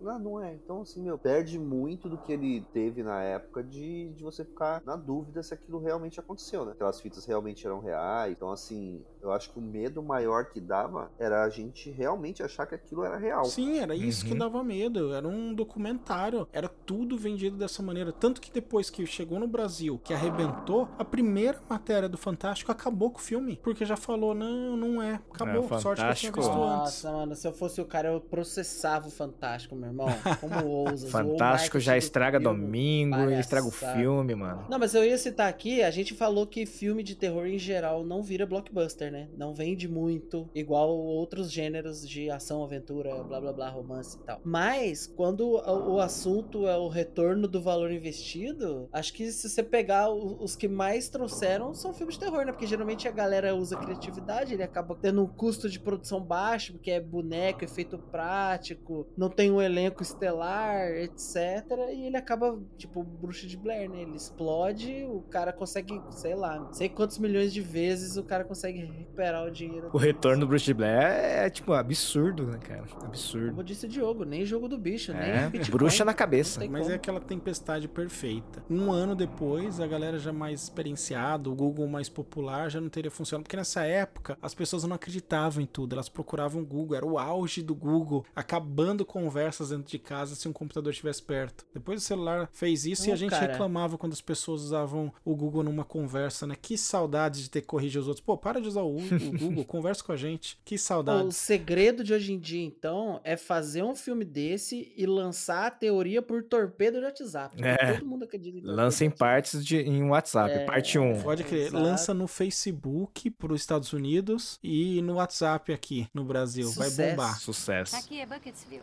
Não, 0.00 0.18
não 0.20 0.40
é. 0.40 0.54
Então, 0.54 0.82
assim, 0.82 1.02
meu, 1.02 1.18
perde 1.18 1.58
muito 1.58 2.08
do 2.08 2.16
que 2.16 2.32
ele 2.32 2.60
teve 2.72 3.02
na 3.02 3.20
época 3.22 3.64
de, 3.64 4.10
de 4.10 4.22
você 4.22 4.44
ficar 4.44 4.80
na 4.84 4.94
dúvida 4.94 5.42
se 5.42 5.54
aquilo 5.54 5.80
realmente 5.80 6.20
aconteceu, 6.20 6.63
né? 6.64 6.72
Aquelas 6.72 7.00
fitas 7.00 7.24
realmente 7.24 7.66
eram 7.66 7.80
reais. 7.80 8.32
Então, 8.32 8.50
assim, 8.50 9.02
eu 9.22 9.32
acho 9.32 9.50
que 9.50 9.58
o 9.58 9.62
medo 9.62 10.02
maior 10.02 10.46
que 10.46 10.60
dava 10.60 11.10
era 11.18 11.44
a 11.44 11.48
gente 11.48 11.90
realmente 11.90 12.42
achar 12.42 12.66
que 12.66 12.74
aquilo 12.74 13.04
era 13.04 13.16
real. 13.16 13.44
Sim, 13.44 13.78
era 13.78 13.94
isso 13.94 14.24
que 14.24 14.32
Uhum. 14.32 14.38
dava 14.38 14.62
medo. 14.62 15.12
Era 15.14 15.26
um 15.26 15.54
documentário. 15.54 16.46
Era 16.52 16.68
tudo 16.68 17.16
vendido 17.16 17.56
dessa 17.56 17.82
maneira. 17.82 18.12
Tanto 18.12 18.40
que 18.40 18.50
depois 18.50 18.90
que 18.90 19.04
chegou 19.06 19.38
no 19.38 19.46
Brasil, 19.46 20.00
que 20.02 20.12
arrebentou, 20.14 20.88
a 20.98 21.04
primeira 21.04 21.58
matéria 21.68 22.08
do 22.08 22.16
Fantástico 22.18 22.70
acabou 22.72 23.10
com 23.10 23.18
o 23.18 23.22
filme. 23.22 23.58
Porque 23.62 23.84
já 23.84 23.96
falou, 23.96 24.34
não, 24.34 24.76
não 24.76 25.02
é. 25.02 25.20
Acabou. 25.32 25.64
É, 25.70 25.78
Sorte 25.78 26.02
que 26.02 26.08
eu 26.08 26.14
tinha 26.14 26.32
Fantástico- 26.32 26.40
visto 26.40 26.52
antes. 26.62 27.02
Nossa, 27.04 27.12
mano, 27.12 27.34
se 27.34 27.46
eu 27.46 27.52
fosse 27.52 27.80
o 27.80 27.84
cara, 27.84 28.08
eu 28.08 28.20
processava 28.20 29.08
o 29.08 29.10
Fantástico, 29.10 29.74
meu 29.74 29.88
irmão. 29.90 30.08
Como 30.40 30.54
ousa? 30.66 31.08
zoou 31.08 31.24
o 31.24 31.30
Fantástico 31.30 31.78
já 31.80 31.92
do 31.92 31.98
estraga 31.98 32.40
filme, 32.40 32.56
domingo, 32.56 33.16
ele 33.20 33.40
estraga 33.40 33.66
o 33.66 33.70
filme, 33.70 34.34
mano. 34.34 34.64
Não, 34.68 34.78
mas 34.78 34.94
eu 34.94 35.04
ia 35.04 35.16
citar 35.18 35.48
aqui, 35.48 35.82
a 35.82 35.90
gente 35.90 36.14
falou 36.14 36.46
que 36.46 36.53
filme 36.64 37.02
de 37.02 37.16
terror 37.16 37.46
em 37.46 37.58
geral 37.58 38.04
não 38.04 38.22
vira 38.22 38.46
blockbuster, 38.46 39.10
né? 39.10 39.28
Não 39.36 39.54
vende 39.54 39.88
muito, 39.88 40.48
igual 40.54 40.90
outros 40.96 41.50
gêneros 41.50 42.08
de 42.08 42.30
ação, 42.30 42.62
aventura, 42.62 43.22
blá 43.24 43.40
blá 43.40 43.52
blá, 43.52 43.68
romance 43.70 44.16
e 44.16 44.20
tal. 44.20 44.40
Mas, 44.44 45.06
quando 45.06 45.50
o, 45.50 45.98
assunto 45.98 46.68
é 46.68 46.76
o 46.76 46.88
retorno 46.88 47.48
do 47.48 47.60
valor 47.60 47.90
investido, 47.90 48.88
acho 48.92 49.12
que 49.12 49.30
se 49.32 49.48
você 49.48 49.62
pegar 49.62 50.10
os 50.10 50.54
que 50.54 50.68
mais 50.68 51.08
trouxeram 51.08 51.74
são 51.74 51.92
filmes 51.92 52.14
de 52.14 52.20
terror, 52.20 52.44
né? 52.44 52.52
Porque 52.52 52.66
geralmente 52.66 53.08
a 53.08 53.10
galera 53.10 53.54
usa 53.54 53.76
criatividade, 53.76 54.54
ele 54.54 54.62
acaba 54.62 54.94
tendo 55.00 55.22
um 55.22 55.26
custo 55.26 55.68
de 55.68 55.80
produção 55.80 56.20
baixo, 56.20 56.74
porque 56.74 56.90
é 56.90 57.00
boneco, 57.00 57.64
efeito 57.64 57.98
prático, 57.98 59.06
não 59.16 59.28
tem 59.28 59.50
um 59.50 59.60
elenco 59.60 60.02
estelar, 60.02 60.92
etc. 60.92 61.64
E 61.92 62.06
ele 62.06 62.16
acaba, 62.16 62.60
tipo, 62.76 63.02
bruxa 63.02 63.46
de 63.46 63.56
Blair, 63.56 63.90
né? 63.90 64.02
Ele 64.02 64.16
explode, 64.16 65.04
o 65.04 65.22
cara 65.22 65.52
consegue, 65.52 66.00
sei 66.10 66.34
lá, 66.34 66.43
não 66.46 66.72
sei 66.72 66.88
quantos 66.88 67.18
milhões 67.18 67.52
de 67.52 67.60
vezes 67.60 68.16
o 68.16 68.22
cara 68.22 68.44
consegue 68.44 68.80
recuperar 68.84 69.44
o 69.46 69.50
dinheiro. 69.50 69.90
O 69.92 69.98
retorno 69.98 70.40
do 70.40 70.46
Bruce 70.48 70.72
Blair 70.72 71.02
é, 71.02 71.50
tipo, 71.50 71.72
absurdo, 71.72 72.44
né, 72.46 72.58
cara? 72.58 72.84
Absurdo. 73.02 73.50
Como 73.50 73.64
disse 73.64 73.86
o 73.86 73.88
Diogo, 73.88 74.24
nem 74.24 74.44
jogo 74.44 74.68
do 74.68 74.76
bicho, 74.78 75.12
É, 75.12 75.42
nem 75.42 75.50
Bitcoin. 75.50 75.70
bruxa 75.78 76.04
na 76.04 76.14
cabeça. 76.14 76.60
Mas 76.68 76.82
como. 76.82 76.92
é 76.92 76.94
aquela 76.96 77.20
tempestade 77.20 77.88
perfeita. 77.88 78.62
Um 78.68 78.90
ano 78.92 79.14
depois, 79.14 79.80
a 79.80 79.86
galera 79.86 80.18
já 80.18 80.32
mais 80.32 80.62
experienciada, 80.62 81.48
o 81.48 81.54
Google 81.54 81.86
mais 81.88 82.08
popular, 82.08 82.70
já 82.70 82.80
não 82.80 82.88
teria 82.88 83.10
funcionado. 83.10 83.44
Porque 83.44 83.56
nessa 83.56 83.84
época, 83.84 84.36
as 84.42 84.54
pessoas 84.54 84.84
não 84.84 84.94
acreditavam 84.96 85.62
em 85.62 85.66
tudo. 85.66 85.94
Elas 85.94 86.08
procuravam 86.08 86.62
o 86.62 86.66
Google. 86.66 86.96
Era 86.96 87.06
o 87.06 87.18
auge 87.18 87.62
do 87.62 87.74
Google, 87.74 88.24
acabando 88.34 89.04
conversas 89.04 89.70
dentro 89.70 89.90
de 89.90 89.98
casa 89.98 90.34
se 90.34 90.48
um 90.48 90.52
computador 90.52 90.90
estivesse 90.92 91.22
perto. 91.22 91.64
Depois 91.72 92.02
o 92.02 92.04
celular 92.04 92.48
fez 92.52 92.84
isso 92.86 93.04
e 93.04 93.06
Não, 93.08 93.14
a 93.14 93.16
gente 93.16 93.30
cara. 93.30 93.52
reclamava 93.52 93.96
quando 93.96 94.12
as 94.12 94.20
pessoas 94.20 94.62
usavam 94.62 95.12
o 95.24 95.34
Google 95.34 95.62
numa 95.62 95.84
conversa 95.84 96.33
conversa, 96.34 96.46
né? 96.46 96.56
Que 96.60 96.76
saudade 96.76 97.42
de 97.42 97.50
ter 97.50 97.60
que 97.60 97.66
corrigir 97.66 98.00
os 98.00 98.08
outros. 98.08 98.24
Pô, 98.24 98.36
para 98.36 98.60
de 98.60 98.68
usar 98.68 98.82
o, 98.82 98.96
o 98.96 99.38
Google, 99.38 99.64
conversa 99.64 100.02
com 100.02 100.12
a 100.12 100.16
gente. 100.16 100.58
Que 100.64 100.76
saudade. 100.76 101.26
O 101.26 101.32
segredo 101.32 102.02
de 102.02 102.12
hoje 102.12 102.32
em 102.32 102.38
dia, 102.38 102.64
então, 102.64 103.20
é 103.22 103.36
fazer 103.36 103.82
um 103.82 103.94
filme 103.94 104.24
desse 104.24 104.92
e 104.96 105.06
lançar 105.06 105.66
a 105.66 105.70
teoria 105.70 106.20
por 106.20 106.42
torpedo 106.42 106.98
de 106.98 107.04
WhatsApp. 107.04 107.56
É. 107.62 107.94
Todo 107.94 108.06
mundo 108.06 108.24
acredita 108.24 108.58
em 108.58 108.62
Lança 108.62 109.04
em 109.04 109.10
partes 109.10 109.64
de, 109.64 109.76
em 109.78 110.02
WhatsApp, 110.04 110.50
É, 110.50 110.64
parte 110.64 110.98
1. 110.98 111.22
Pode 111.22 111.44
crer. 111.44 111.68
Exato. 111.68 111.82
Lança 111.82 112.14
no 112.14 112.26
Facebook 112.26 113.30
pros 113.30 113.60
Estados 113.60 113.92
Unidos 113.92 114.58
e 114.62 115.00
no 115.02 115.14
WhatsApp 115.14 115.72
aqui 115.72 116.08
no 116.12 116.24
Brasil. 116.24 116.70
Vai 116.72 116.90
Sucesso. 116.90 117.10
bombar. 117.10 117.40
Sucesso. 117.40 117.96
Aqui 117.96 118.20
é 118.20 118.26
Bucketsville, 118.26 118.82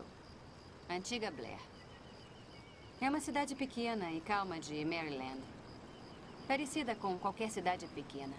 antiga 0.88 1.30
Blair. 1.30 1.58
É 3.00 3.08
uma 3.10 3.20
cidade 3.20 3.54
pequena 3.56 4.12
e 4.12 4.20
calma 4.20 4.60
de 4.60 4.84
Maryland. 4.84 5.40
Parecida 6.46 6.94
com 6.94 7.18
qualquer 7.18 7.50
cidade 7.50 7.86
pequena. 7.88 8.34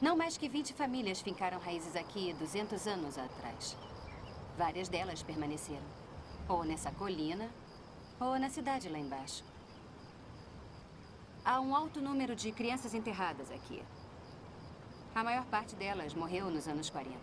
Não 0.00 0.16
mais 0.16 0.36
que 0.36 0.48
20 0.48 0.74
famílias 0.74 1.20
fincaram 1.20 1.58
raízes 1.58 1.94
aqui 1.94 2.32
200 2.34 2.86
anos 2.86 3.16
atrás. 3.16 3.76
Várias 4.58 4.88
delas 4.88 5.22
permaneceram. 5.22 5.86
Ou 6.48 6.64
nessa 6.64 6.90
colina, 6.90 7.48
ou 8.20 8.38
na 8.38 8.50
cidade 8.50 8.88
lá 8.88 8.98
embaixo. 8.98 9.44
Há 11.44 11.60
um 11.60 11.74
alto 11.74 12.00
número 12.00 12.34
de 12.34 12.50
crianças 12.52 12.92
enterradas 12.92 13.50
aqui. 13.50 13.82
A 15.14 15.22
maior 15.22 15.44
parte 15.46 15.76
delas 15.76 16.12
morreu 16.12 16.50
nos 16.50 16.66
anos 16.66 16.90
40. 16.90 17.18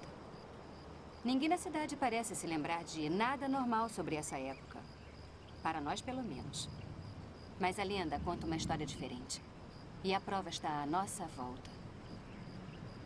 Ninguém 1.25 1.49
na 1.49 1.57
cidade 1.57 1.95
parece 1.95 2.35
se 2.35 2.47
lembrar 2.47 2.83
de 2.83 3.09
nada 3.09 3.47
normal 3.47 3.89
sobre 3.89 4.15
essa 4.15 4.39
época. 4.39 4.79
Para 5.61 5.81
nós, 5.81 6.01
pelo 6.01 6.23
menos. 6.23 6.69
Mas 7.61 7.77
a 7.77 7.83
lenda 7.83 8.19
conta 8.25 8.47
uma 8.47 8.57
história 8.57 8.85
diferente. 8.85 9.39
E 10.03 10.15
a 10.15 10.19
prova 10.19 10.49
está 10.49 10.81
à 10.81 10.85
nossa 10.87 11.23
volta 11.37 11.69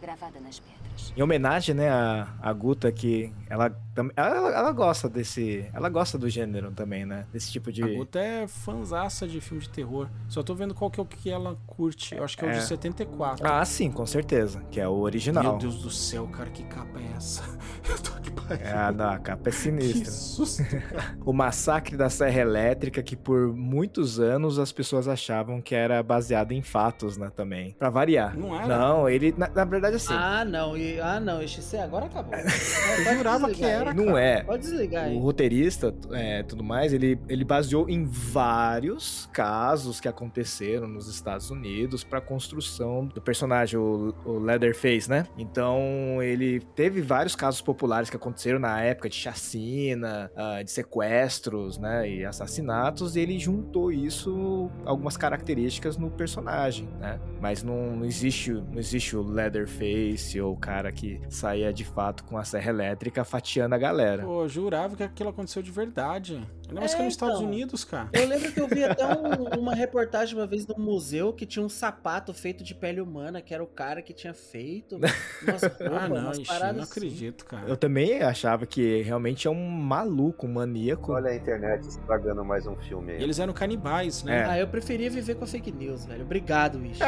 gravada 0.02 0.40
nas 0.40 0.60
pedras. 0.60 1.14
Em 1.18 1.22
homenagem, 1.22 1.74
né, 1.76 1.90
a, 1.90 2.28
a 2.42 2.54
Guta, 2.54 2.92
que 2.92 3.34
ela, 3.50 3.76
ela, 4.16 4.50
ela 4.52 4.72
gosta 4.72 5.10
desse. 5.10 5.70
Ela 5.74 5.90
gosta 5.90 6.18
do 6.18 6.30
gênero 6.30 6.72
também, 6.72 7.06
né? 7.06 7.26
Desse 7.34 7.52
tipo 7.52 7.72
de. 7.72 7.84
A 7.84 7.88
Guta 7.88 8.20
é 8.20 8.48
fanzaça 8.48 9.28
de 9.28 9.42
filme 9.42 9.62
de 9.64 9.70
terror. 9.70 10.08
Só 10.30 10.44
tô 10.44 10.54
vendo 10.54 10.74
qual 10.74 10.90
que 10.92 11.00
é 11.00 11.04
o 11.04 11.06
que 11.06 11.30
ela 11.30 11.58
curte. 11.68 12.16
Eu 12.16 12.24
acho 12.24 12.38
que 12.38 12.46
é 12.46 12.48
o 12.48 12.52
É. 12.52 12.60
de 12.60 12.66
74. 12.66 13.46
Ah, 13.46 13.66
sim, 13.66 13.92
com 13.92 14.06
certeza. 14.06 14.62
Que 14.72 14.80
é 14.80 14.88
o 14.88 14.94
original. 15.00 15.44
Meu 15.44 15.58
Deus 15.58 15.82
do 15.82 15.90
céu, 15.90 16.28
cara, 16.28 16.50
que 16.50 16.64
capa 16.64 17.00
é 17.00 17.14
essa? 17.18 17.44
Eu 17.90 18.00
tô 18.02 18.15
aqui 18.44 18.64
pra... 18.64 18.70
É, 18.70 18.74
a, 18.74 18.92
não, 18.92 19.10
a 19.10 19.18
capa 19.20 19.50
é 19.50 19.52
Que 19.52 19.58
sinistra. 19.58 20.12
susto, 20.12 20.64
cara. 20.70 21.18
O 21.26 21.34
massacre 21.34 21.96
da 21.98 22.10
Serra 22.10 22.42
Elétrica, 22.42 23.02
que 23.02 23.16
por 23.16 23.54
muitos 23.54 24.20
anos 24.20 24.60
as 24.60 24.72
pessoas 24.72 25.08
achavam 25.08 25.62
que 25.62 25.74
era 25.76 26.02
baseado 26.04 26.52
em 26.52 26.62
fatos, 26.62 27.18
né, 27.18 27.32
também. 27.36 27.76
Pra 27.78 27.90
variar. 27.90 28.38
Não 28.38 28.56
era? 28.56 28.68
Não, 28.68 29.10
ele, 29.10 29.34
na, 29.38 29.48
na 29.50 29.66
verdade, 29.66 29.96
assim, 29.96 30.14
Ah, 30.14 30.44
não. 30.46 30.78
E, 30.78 31.00
ah, 31.00 31.20
não. 31.20 31.46
XC 31.46 31.78
agora 31.78 32.06
acabou. 32.06 32.34
Eu 33.06 33.18
jurava 33.18 33.50
que 33.50 33.64
era. 33.64 33.94
não 33.94 34.18
é. 34.18 34.44
Pode 34.44 34.64
desligar 34.64 35.06
aí. 35.06 35.16
O 35.16 35.20
roteirista, 35.20 35.94
é, 36.12 36.44
tudo 36.44 36.64
mais, 36.64 36.94
ele, 36.94 37.20
ele 37.30 37.44
baseou 37.44 37.90
em 37.90 38.06
vários 38.06 39.30
casos 39.32 40.00
que 40.00 40.08
aconteceram 40.08 40.88
nos 40.88 41.08
Estados 41.08 41.50
Unidos 41.50 42.04
pra 42.04 42.20
construção 42.22 43.06
do 43.06 43.22
personagem, 43.22 43.80
o, 43.80 44.14
o 44.26 44.40
Leatherface, 44.40 45.10
né? 45.10 45.26
Então, 45.38 46.22
ele 46.22 46.60
teve 46.76 47.02
vários 47.02 47.36
casos 47.36 47.62
populares 47.62 48.10
que 48.10 48.16
aconteceram 48.16 48.25
na 48.60 48.82
época 48.82 49.10
de 49.10 49.16
chacina, 49.16 50.32
ah, 50.36 50.62
de 50.64 50.72
sequestros, 50.72 51.78
né? 51.78 52.10
E 52.10 52.26
assassinatos, 52.26 53.16
e 53.16 53.20
ele 53.20 53.40
juntou 53.40 53.92
isso, 53.92 54.70
algumas 54.86 55.18
características 55.18 55.98
no 55.98 56.10
personagem, 56.10 56.88
né? 57.00 57.20
Mas 57.40 57.64
não, 57.64 57.96
não 57.96 58.06
existe, 58.06 58.52
não 58.52 58.78
existe 58.78 59.16
o 59.16 59.22
Leatherface 59.22 60.40
ou 60.40 60.54
o 60.54 60.58
cara 60.58 60.92
que 60.92 61.22
saía 61.30 61.74
de 61.74 61.84
fato 61.84 62.24
com 62.24 62.38
a 62.38 62.44
serra 62.44 62.70
elétrica 62.70 63.24
fatiando 63.24 63.76
a 63.76 63.78
galera. 63.78 64.24
Pô, 64.24 64.48
jurava 64.48 64.96
que 64.96 65.04
aquilo 65.04 65.30
aconteceu 65.30 65.62
de 65.62 65.72
verdade. 65.72 66.42
Ainda 66.68 66.80
mais 66.82 66.94
que 66.94 67.00
é 67.00 67.04
É, 67.04 67.06
nos 67.06 67.14
Estados 67.14 67.36
então. 67.38 67.48
Unidos, 67.50 67.84
cara. 67.84 68.10
Eu 68.14 68.28
lembro 68.28 68.52
que 68.52 68.60
eu 68.60 68.68
vi 68.68 68.84
até 68.84 69.06
um- 69.06 69.60
uma 69.60 69.74
reportagem 69.76 70.36
uma 70.38 70.48
vez 70.48 70.66
no 70.68 70.76
museu 70.78 71.32
que 71.34 71.46
tinha 71.46 71.64
um 71.64 71.70
sapato 71.70 72.34
feito 72.34 72.64
de 72.64 72.74
pele 72.74 73.00
humana, 73.02 73.42
que 73.42 73.54
era 73.54 73.64
o 73.64 73.68
cara 73.68 74.02
que 74.02 74.14
tinha 74.14 74.34
feito. 74.34 74.96
Umas 74.98 75.04
roupas, 75.64 75.82
Ah, 75.82 76.08
não, 76.10 76.16
umas 76.18 76.38
ixi, 76.40 76.48
paradas 76.48 76.76
não 76.76 76.84
assim. 76.84 76.92
acredito, 76.92 77.46
cara. 77.46 77.68
Eu 77.68 77.78
também 77.78 78.22
achava 78.22 78.66
que 78.66 79.02
realmente 79.02 79.48
é 79.48 79.52
um 79.52 79.68
maluco, 79.70 80.46
um 80.48 80.54
maníaco. 80.54 81.12
Olha 81.14 81.30
a 81.32 81.36
internet 81.36 81.84
estragando 81.88 82.44
mais 82.44 82.66
um 82.68 82.76
filme 82.78 83.14
aí. 83.14 83.22
Eles 83.24 83.40
eram 83.40 83.54
canibais, 83.54 84.24
né? 84.24 84.40
É. 84.42 84.46
Ah, 84.46 84.60
eu 84.60 84.68
preferia 84.68 85.10
viver 85.10 85.36
com 85.36 85.44
a 85.44 85.48
fake 85.48 85.72
news, 85.72 86.06
velho. 86.06 86.24
Obrigado, 86.24 86.78
bicho. 86.80 87.04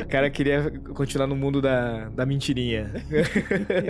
O 0.00 0.08
cara 0.08 0.28
queria 0.30 0.70
continuar 0.94 1.26
no 1.26 1.36
mundo 1.36 1.60
da, 1.62 2.08
da 2.10 2.26
mentirinha. 2.26 2.90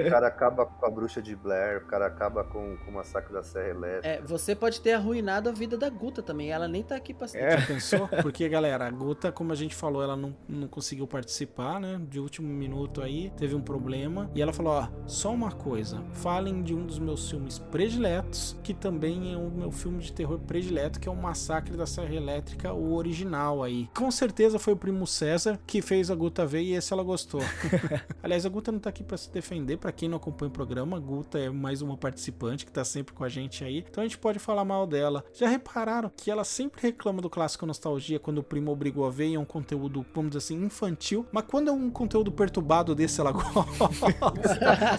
O 0.06 0.10
cara 0.10 0.27
acaba 0.28 0.66
com 0.66 0.86
a 0.86 0.90
bruxa 0.90 1.20
de 1.23 1.35
Blair, 1.35 1.78
o 1.78 1.86
cara 1.86 2.06
acaba 2.06 2.44
com, 2.44 2.77
com 2.85 2.90
o 2.90 2.94
massacre 2.94 3.32
da 3.32 3.43
Serra 3.43 3.69
Elétrica. 3.69 4.09
É, 4.09 4.20
você 4.23 4.55
pode 4.55 4.81
ter 4.82 4.92
arruinado 4.92 5.48
a 5.48 5.52
vida 5.52 5.76
da 5.76 5.88
Guta 5.88 6.22
também. 6.22 6.50
Ela 6.50 6.66
nem 6.66 6.82
tá 6.82 6.96
aqui 6.96 7.14
pra 7.14 7.26
É. 7.34 7.59
Já 7.59 7.66
pensou? 7.66 8.09
Porque, 8.22 8.48
galera, 8.48 8.86
a 8.86 8.90
Guta, 8.90 9.30
como 9.30 9.52
a 9.52 9.56
gente 9.56 9.74
falou, 9.74 10.02
ela 10.02 10.16
não, 10.16 10.34
não 10.48 10.66
conseguiu 10.66 11.06
participar, 11.06 11.80
né? 11.80 12.00
De 12.09 12.18
último 12.18 12.48
minuto 12.48 13.00
aí, 13.00 13.30
teve 13.36 13.54
um 13.54 13.60
problema. 13.60 14.30
E 14.34 14.42
ela 14.42 14.52
falou: 14.52 14.72
ó, 14.72 14.88
só 15.06 15.32
uma 15.32 15.52
coisa, 15.52 16.02
falem 16.12 16.62
de 16.62 16.74
um 16.74 16.84
dos 16.84 16.98
meus 16.98 17.30
filmes 17.30 17.59
prediletos, 17.59 18.59
que 18.62 18.74
também 18.74 19.32
é 19.32 19.36
o 19.36 19.50
meu 19.50 19.70
filme 19.70 20.02
de 20.02 20.12
terror 20.12 20.38
predileto, 20.40 20.98
que 20.98 21.09
é 21.09 21.12
o 21.12 21.16
Massacre 21.16 21.76
da 21.76 21.86
Serra 21.86 22.14
Elétrica, 22.14 22.72
o 22.72 22.94
original 22.94 23.62
aí. 23.62 23.88
Com 23.94 24.10
certeza 24.10 24.59
foi 24.59 24.72
o 24.72 24.76
primo 24.76 25.06
César 25.06 25.59
que 25.66 25.80
fez 25.80 26.10
a 26.10 26.14
Guta 26.14 26.44
ver 26.44 26.62
e 26.62 26.74
esse 26.74 26.92
ela 26.92 27.02
gostou. 27.02 27.40
Aliás, 28.22 28.44
a 28.44 28.48
Guta 28.48 28.72
não 28.72 28.78
tá 28.78 28.90
aqui 28.90 29.04
pra 29.04 29.16
se 29.16 29.30
defender, 29.30 29.76
pra 29.76 29.92
quem 29.92 30.09
não 30.09 30.16
acompanha 30.16 30.48
o 30.48 30.52
programa, 30.52 30.96
a 30.96 31.00
Guta 31.00 31.38
é 31.38 31.50
mais 31.50 31.82
uma 31.82 31.96
participante 31.96 32.66
que 32.66 32.72
tá 32.72 32.84
sempre 32.84 33.14
com 33.14 33.24
a 33.24 33.28
gente 33.28 33.64
aí. 33.64 33.84
Então 33.88 34.02
a 34.02 34.06
gente 34.06 34.18
pode 34.18 34.38
falar 34.38 34.64
mal 34.72 34.86
dela. 34.86 35.22
Já 35.34 35.48
repararam 35.48 36.10
que 36.16 36.30
ela 36.30 36.44
sempre 36.44 36.80
reclama 36.80 37.20
do 37.20 37.28
clássico 37.28 37.66
Nostalgia 37.66 38.18
quando 38.18 38.38
o 38.38 38.42
primo 38.42 38.70
obrigou 38.72 39.04
a 39.06 39.10
ver 39.10 39.28
e 39.28 39.34
é 39.34 39.38
um 39.38 39.44
conteúdo, 39.44 40.04
vamos 40.14 40.30
dizer 40.30 40.38
assim, 40.38 40.64
infantil. 40.64 41.26
Mas 41.30 41.44
quando 41.46 41.68
é 41.68 41.72
um 41.72 41.90
conteúdo 41.90 42.32
perturbado 42.32 42.94
desse, 42.94 43.20
ela 43.20 43.32
gosta. 43.32 43.62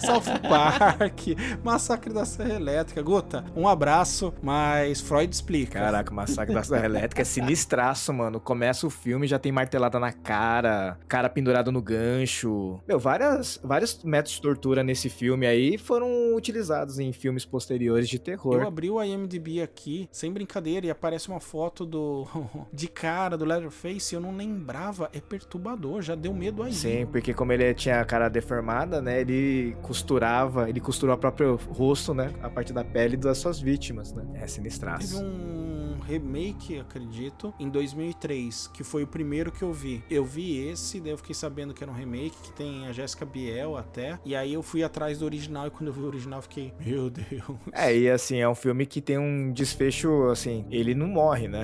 South 0.00 0.40
Park, 0.48 1.20
Massacre 1.62 2.12
da 2.12 2.24
Serra 2.24 2.54
Elétrica. 2.54 3.02
Guta, 3.02 3.44
um 3.56 3.66
abraço, 3.66 4.32
mas 4.42 5.00
Freud 5.00 5.32
explica. 5.32 5.80
Caraca, 5.80 6.12
o 6.12 6.14
massacre 6.14 6.54
da 6.54 6.62
Serra 6.62 6.84
Elétrica 6.84 7.22
é 7.22 7.24
sinistraço, 7.24 8.12
mano. 8.12 8.38
Começa 8.40 8.86
o 8.86 8.90
filme 8.90 9.26
já 9.26 9.38
tem 9.38 9.50
martelada 9.50 9.98
na 9.98 10.12
cara, 10.12 10.98
cara 11.08 11.28
pendurado 11.28 11.72
no 11.72 11.82
gancho. 11.82 12.80
Meu, 12.86 12.98
várias, 12.98 13.58
vários 13.62 14.02
métodos 14.04 14.32
de 14.34 14.40
tortura 14.42 14.82
nesse 14.84 15.08
filme 15.08 15.46
aí 15.46 15.76
foram 15.78 16.34
utilizados 16.34 16.98
em 16.98 17.12
filmes 17.12 17.44
posteriores 17.44 18.08
de 18.08 18.16
Eu 18.16 18.20
terror. 18.22 18.62
abri 18.66 18.90
o 18.90 19.02
IMDb 19.02 19.60
aqui, 19.64 20.08
sem 20.12 20.32
brincadeira, 20.32 20.86
e 20.86 20.90
aparece 20.90 21.28
uma 21.28 21.40
foto 21.40 21.84
do 21.84 22.26
de 22.72 22.88
cara 22.88 23.36
do 23.36 23.44
Leatherface, 23.44 24.14
e 24.14 24.16
eu 24.16 24.20
não 24.20 24.36
lembrava, 24.36 25.10
é 25.12 25.20
perturbador, 25.20 26.02
já 26.02 26.14
deu 26.14 26.32
medo 26.32 26.62
aí. 26.62 26.72
Sim, 26.72 27.06
porque 27.06 27.34
como 27.34 27.52
ele 27.52 27.72
tinha 27.74 28.00
a 28.00 28.04
cara 28.04 28.28
deformada, 28.28 29.00
né, 29.02 29.20
ele 29.20 29.76
costurava, 29.82 30.68
ele 30.68 30.80
costurou 30.80 31.14
o 31.14 31.18
próprio 31.18 31.56
rosto, 31.56 32.14
né, 32.14 32.32
a 32.42 32.48
parte 32.48 32.72
da 32.72 32.84
pele 32.84 33.16
das 33.16 33.38
suas 33.38 33.60
vítimas, 33.60 34.12
né. 34.12 34.24
É 34.34 34.38
Teve 34.40 34.48
sinistraço. 34.48 35.22
um 35.24 35.73
remake, 36.06 36.78
acredito, 36.78 37.52
em 37.58 37.68
2003, 37.68 38.68
que 38.72 38.84
foi 38.84 39.02
o 39.02 39.06
primeiro 39.06 39.50
que 39.50 39.62
eu 39.62 39.72
vi. 39.72 40.02
Eu 40.10 40.24
vi 40.24 40.66
esse, 40.68 41.00
daí 41.00 41.10
eu 41.12 41.18
fiquei 41.18 41.34
sabendo 41.34 41.72
que 41.74 41.82
era 41.82 41.90
um 41.90 41.94
remake, 41.94 42.36
que 42.42 42.52
tem 42.52 42.86
a 42.86 42.92
Jessica 42.92 43.24
Biel 43.24 43.76
até, 43.76 44.18
e 44.24 44.34
aí 44.36 44.52
eu 44.54 44.62
fui 44.62 44.82
atrás 44.82 45.18
do 45.18 45.24
original, 45.24 45.66
e 45.66 45.70
quando 45.70 45.88
eu 45.88 45.92
vi 45.92 46.00
o 46.00 46.06
original 46.06 46.38
eu 46.38 46.42
fiquei, 46.42 46.72
meu 46.84 47.10
Deus. 47.10 47.24
É, 47.72 47.96
e 47.96 48.10
assim, 48.10 48.38
é 48.38 48.48
um 48.48 48.54
filme 48.54 48.86
que 48.86 49.00
tem 49.00 49.18
um 49.18 49.52
desfecho, 49.52 50.24
assim, 50.30 50.64
ele 50.70 50.94
não 50.94 51.06
morre, 51.08 51.48
né? 51.48 51.62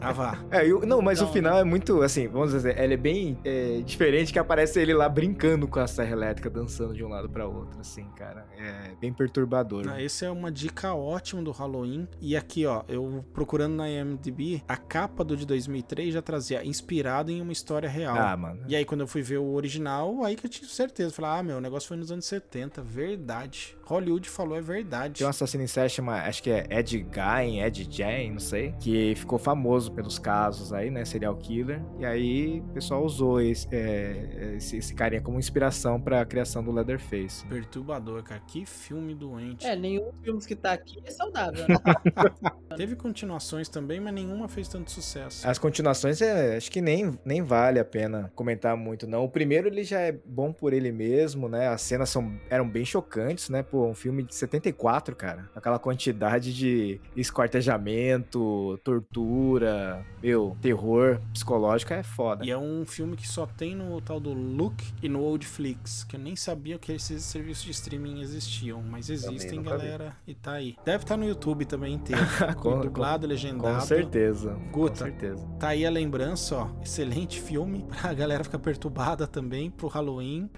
Ah, 0.00 0.12
vá. 0.12 0.36
É, 0.50 0.66
eu- 0.66 0.86
não, 0.86 1.02
mas 1.02 1.20
Não, 1.20 1.28
o 1.28 1.32
final 1.32 1.58
é 1.58 1.64
muito, 1.64 2.02
assim, 2.02 2.28
vamos 2.28 2.52
dizer, 2.52 2.78
ele 2.78 2.94
é 2.94 2.96
bem 2.96 3.38
é, 3.44 3.80
diferente 3.84 4.32
que 4.32 4.38
aparece 4.38 4.78
ele 4.80 4.94
lá 4.94 5.08
brincando 5.08 5.66
com 5.66 5.78
a 5.80 5.86
serra 5.86 6.12
elétrica, 6.12 6.48
dançando 6.48 6.94
de 6.94 7.02
um 7.04 7.08
lado 7.08 7.28
pra 7.28 7.46
outro, 7.46 7.80
assim, 7.80 8.04
cara. 8.16 8.46
É 8.56 8.92
bem 9.00 9.12
perturbador. 9.12 9.86
Ah, 9.88 10.00
Esse 10.00 10.24
é 10.24 10.30
uma 10.30 10.50
dica 10.50 10.94
ótima 10.94 11.42
do 11.42 11.50
Halloween. 11.50 12.06
E 12.20 12.36
aqui, 12.36 12.64
ó, 12.64 12.82
eu 12.88 13.24
procurando 13.56 13.76
na 13.76 13.88
IMDb, 13.88 14.62
a 14.68 14.76
capa 14.76 15.24
do 15.24 15.34
de 15.34 15.46
2003 15.46 16.12
já 16.12 16.20
trazia 16.20 16.62
inspirado 16.62 17.30
em 17.30 17.40
uma 17.40 17.52
história 17.52 17.88
real. 17.88 18.14
Ah, 18.14 18.36
mano. 18.36 18.62
E 18.68 18.76
aí, 18.76 18.84
quando 18.84 19.00
eu 19.00 19.06
fui 19.06 19.22
ver 19.22 19.38
o 19.38 19.54
original, 19.54 20.22
aí 20.22 20.36
que 20.36 20.44
eu 20.44 20.50
tinha 20.50 20.68
certeza. 20.68 21.10
Falei, 21.10 21.30
ah, 21.30 21.42
meu, 21.42 21.56
o 21.56 21.60
negócio 21.60 21.88
foi 21.88 21.96
nos 21.96 22.12
anos 22.12 22.26
70. 22.26 22.82
Verdade. 22.82 23.74
Hollywood 23.86 24.28
falou, 24.28 24.58
é 24.58 24.60
verdade. 24.60 25.18
Tem 25.18 25.26
um 25.26 25.30
assassino 25.30 25.64
em 25.64 25.66
série 25.66 25.88
chama, 25.88 26.16
acho 26.22 26.42
que 26.42 26.50
é 26.50 26.66
Ed 26.68 26.90
Gein, 26.90 27.60
Ed 27.62 27.88
Jane, 27.90 28.32
não 28.32 28.40
sei, 28.40 28.74
que 28.80 29.14
ficou 29.14 29.38
famoso 29.38 29.92
pelos 29.92 30.18
casos 30.18 30.72
aí, 30.72 30.90
né, 30.90 31.04
serial 31.04 31.36
killer. 31.36 31.80
E 31.98 32.04
aí 32.04 32.60
o 32.60 32.74
pessoal 32.74 33.04
usou 33.04 33.40
esse, 33.40 33.68
é, 33.70 34.54
esse, 34.56 34.76
esse 34.76 34.94
carinha 34.94 35.22
como 35.22 35.38
inspiração 35.38 36.00
pra 36.00 36.24
criação 36.26 36.62
do 36.62 36.72
Leatherface. 36.72 37.46
Perturbador, 37.46 38.22
cara. 38.22 38.40
Que 38.40 38.66
filme 38.66 39.14
doente. 39.14 39.66
É, 39.66 39.76
nenhum 39.76 40.10
dos 40.10 40.20
filmes 40.22 40.46
que 40.46 40.56
tá 40.56 40.72
aqui 40.72 41.00
é 41.04 41.10
saudável, 41.10 41.64
né? 41.68 41.76
Teve 42.76 42.96
continuações 42.96 43.45
continuações 43.46 43.68
também, 43.68 44.00
mas 44.00 44.12
nenhuma 44.12 44.48
fez 44.48 44.68
tanto 44.68 44.90
sucesso. 44.90 45.46
As 45.46 45.58
continuações, 45.58 46.20
é, 46.20 46.56
acho 46.56 46.70
que 46.70 46.80
nem, 46.80 47.16
nem 47.24 47.42
vale 47.42 47.78
a 47.78 47.84
pena 47.84 48.30
comentar 48.34 48.76
muito, 48.76 49.06
não. 49.06 49.24
O 49.24 49.28
primeiro, 49.28 49.68
ele 49.68 49.84
já 49.84 50.00
é 50.00 50.12
bom 50.12 50.52
por 50.52 50.72
ele 50.72 50.90
mesmo, 50.90 51.48
né? 51.48 51.68
As 51.68 51.82
cenas 51.82 52.10
são, 52.10 52.32
eram 52.50 52.68
bem 52.68 52.84
chocantes, 52.84 53.48
né? 53.48 53.62
Pô, 53.62 53.86
um 53.86 53.94
filme 53.94 54.22
de 54.24 54.34
74, 54.34 55.14
cara. 55.14 55.48
Aquela 55.54 55.78
quantidade 55.78 56.52
de 56.54 57.00
esquartejamento, 57.16 58.78
tortura, 58.82 60.04
meu, 60.22 60.56
terror 60.60 61.20
psicológico 61.32 61.92
é 61.92 62.02
foda. 62.02 62.44
E 62.44 62.50
é 62.50 62.58
um 62.58 62.84
filme 62.84 63.16
que 63.16 63.28
só 63.28 63.46
tem 63.46 63.74
no 63.74 64.00
tal 64.00 64.18
do 64.18 64.32
Look 64.32 64.82
e 65.02 65.08
no 65.08 65.20
Oldflix, 65.22 66.04
que 66.04 66.16
eu 66.16 66.20
nem 66.20 66.34
sabia 66.34 66.78
que 66.78 66.92
esses 66.92 67.22
serviços 67.24 67.64
de 67.64 67.70
streaming 67.70 68.20
existiam, 68.20 68.82
mas 68.82 69.08
existem, 69.08 69.58
nunca 69.58 69.76
vi. 69.78 69.84
galera, 69.84 70.16
e 70.26 70.34
tá 70.34 70.52
aí. 70.52 70.76
Deve 70.84 71.04
estar 71.04 71.16
no 71.16 71.24
YouTube 71.26 71.64
também 71.64 71.94
inteiro, 71.94 72.22
Com- 72.60 72.80
dublado, 72.80 73.26
legendado. 73.36 73.74
Com 73.74 73.80
certeza. 73.80 74.54
Com 74.72 74.80
Guta, 74.80 75.04
certeza. 75.04 75.46
tá 75.58 75.68
aí 75.68 75.84
a 75.86 75.90
lembrança, 75.90 76.56
ó. 76.56 76.68
Excelente 76.82 77.40
filme 77.40 77.84
pra 78.00 78.12
galera 78.14 78.42
ficar 78.42 78.58
perturbada 78.58 79.26
também 79.26 79.70
pro 79.70 79.88
Halloween. 79.88 80.50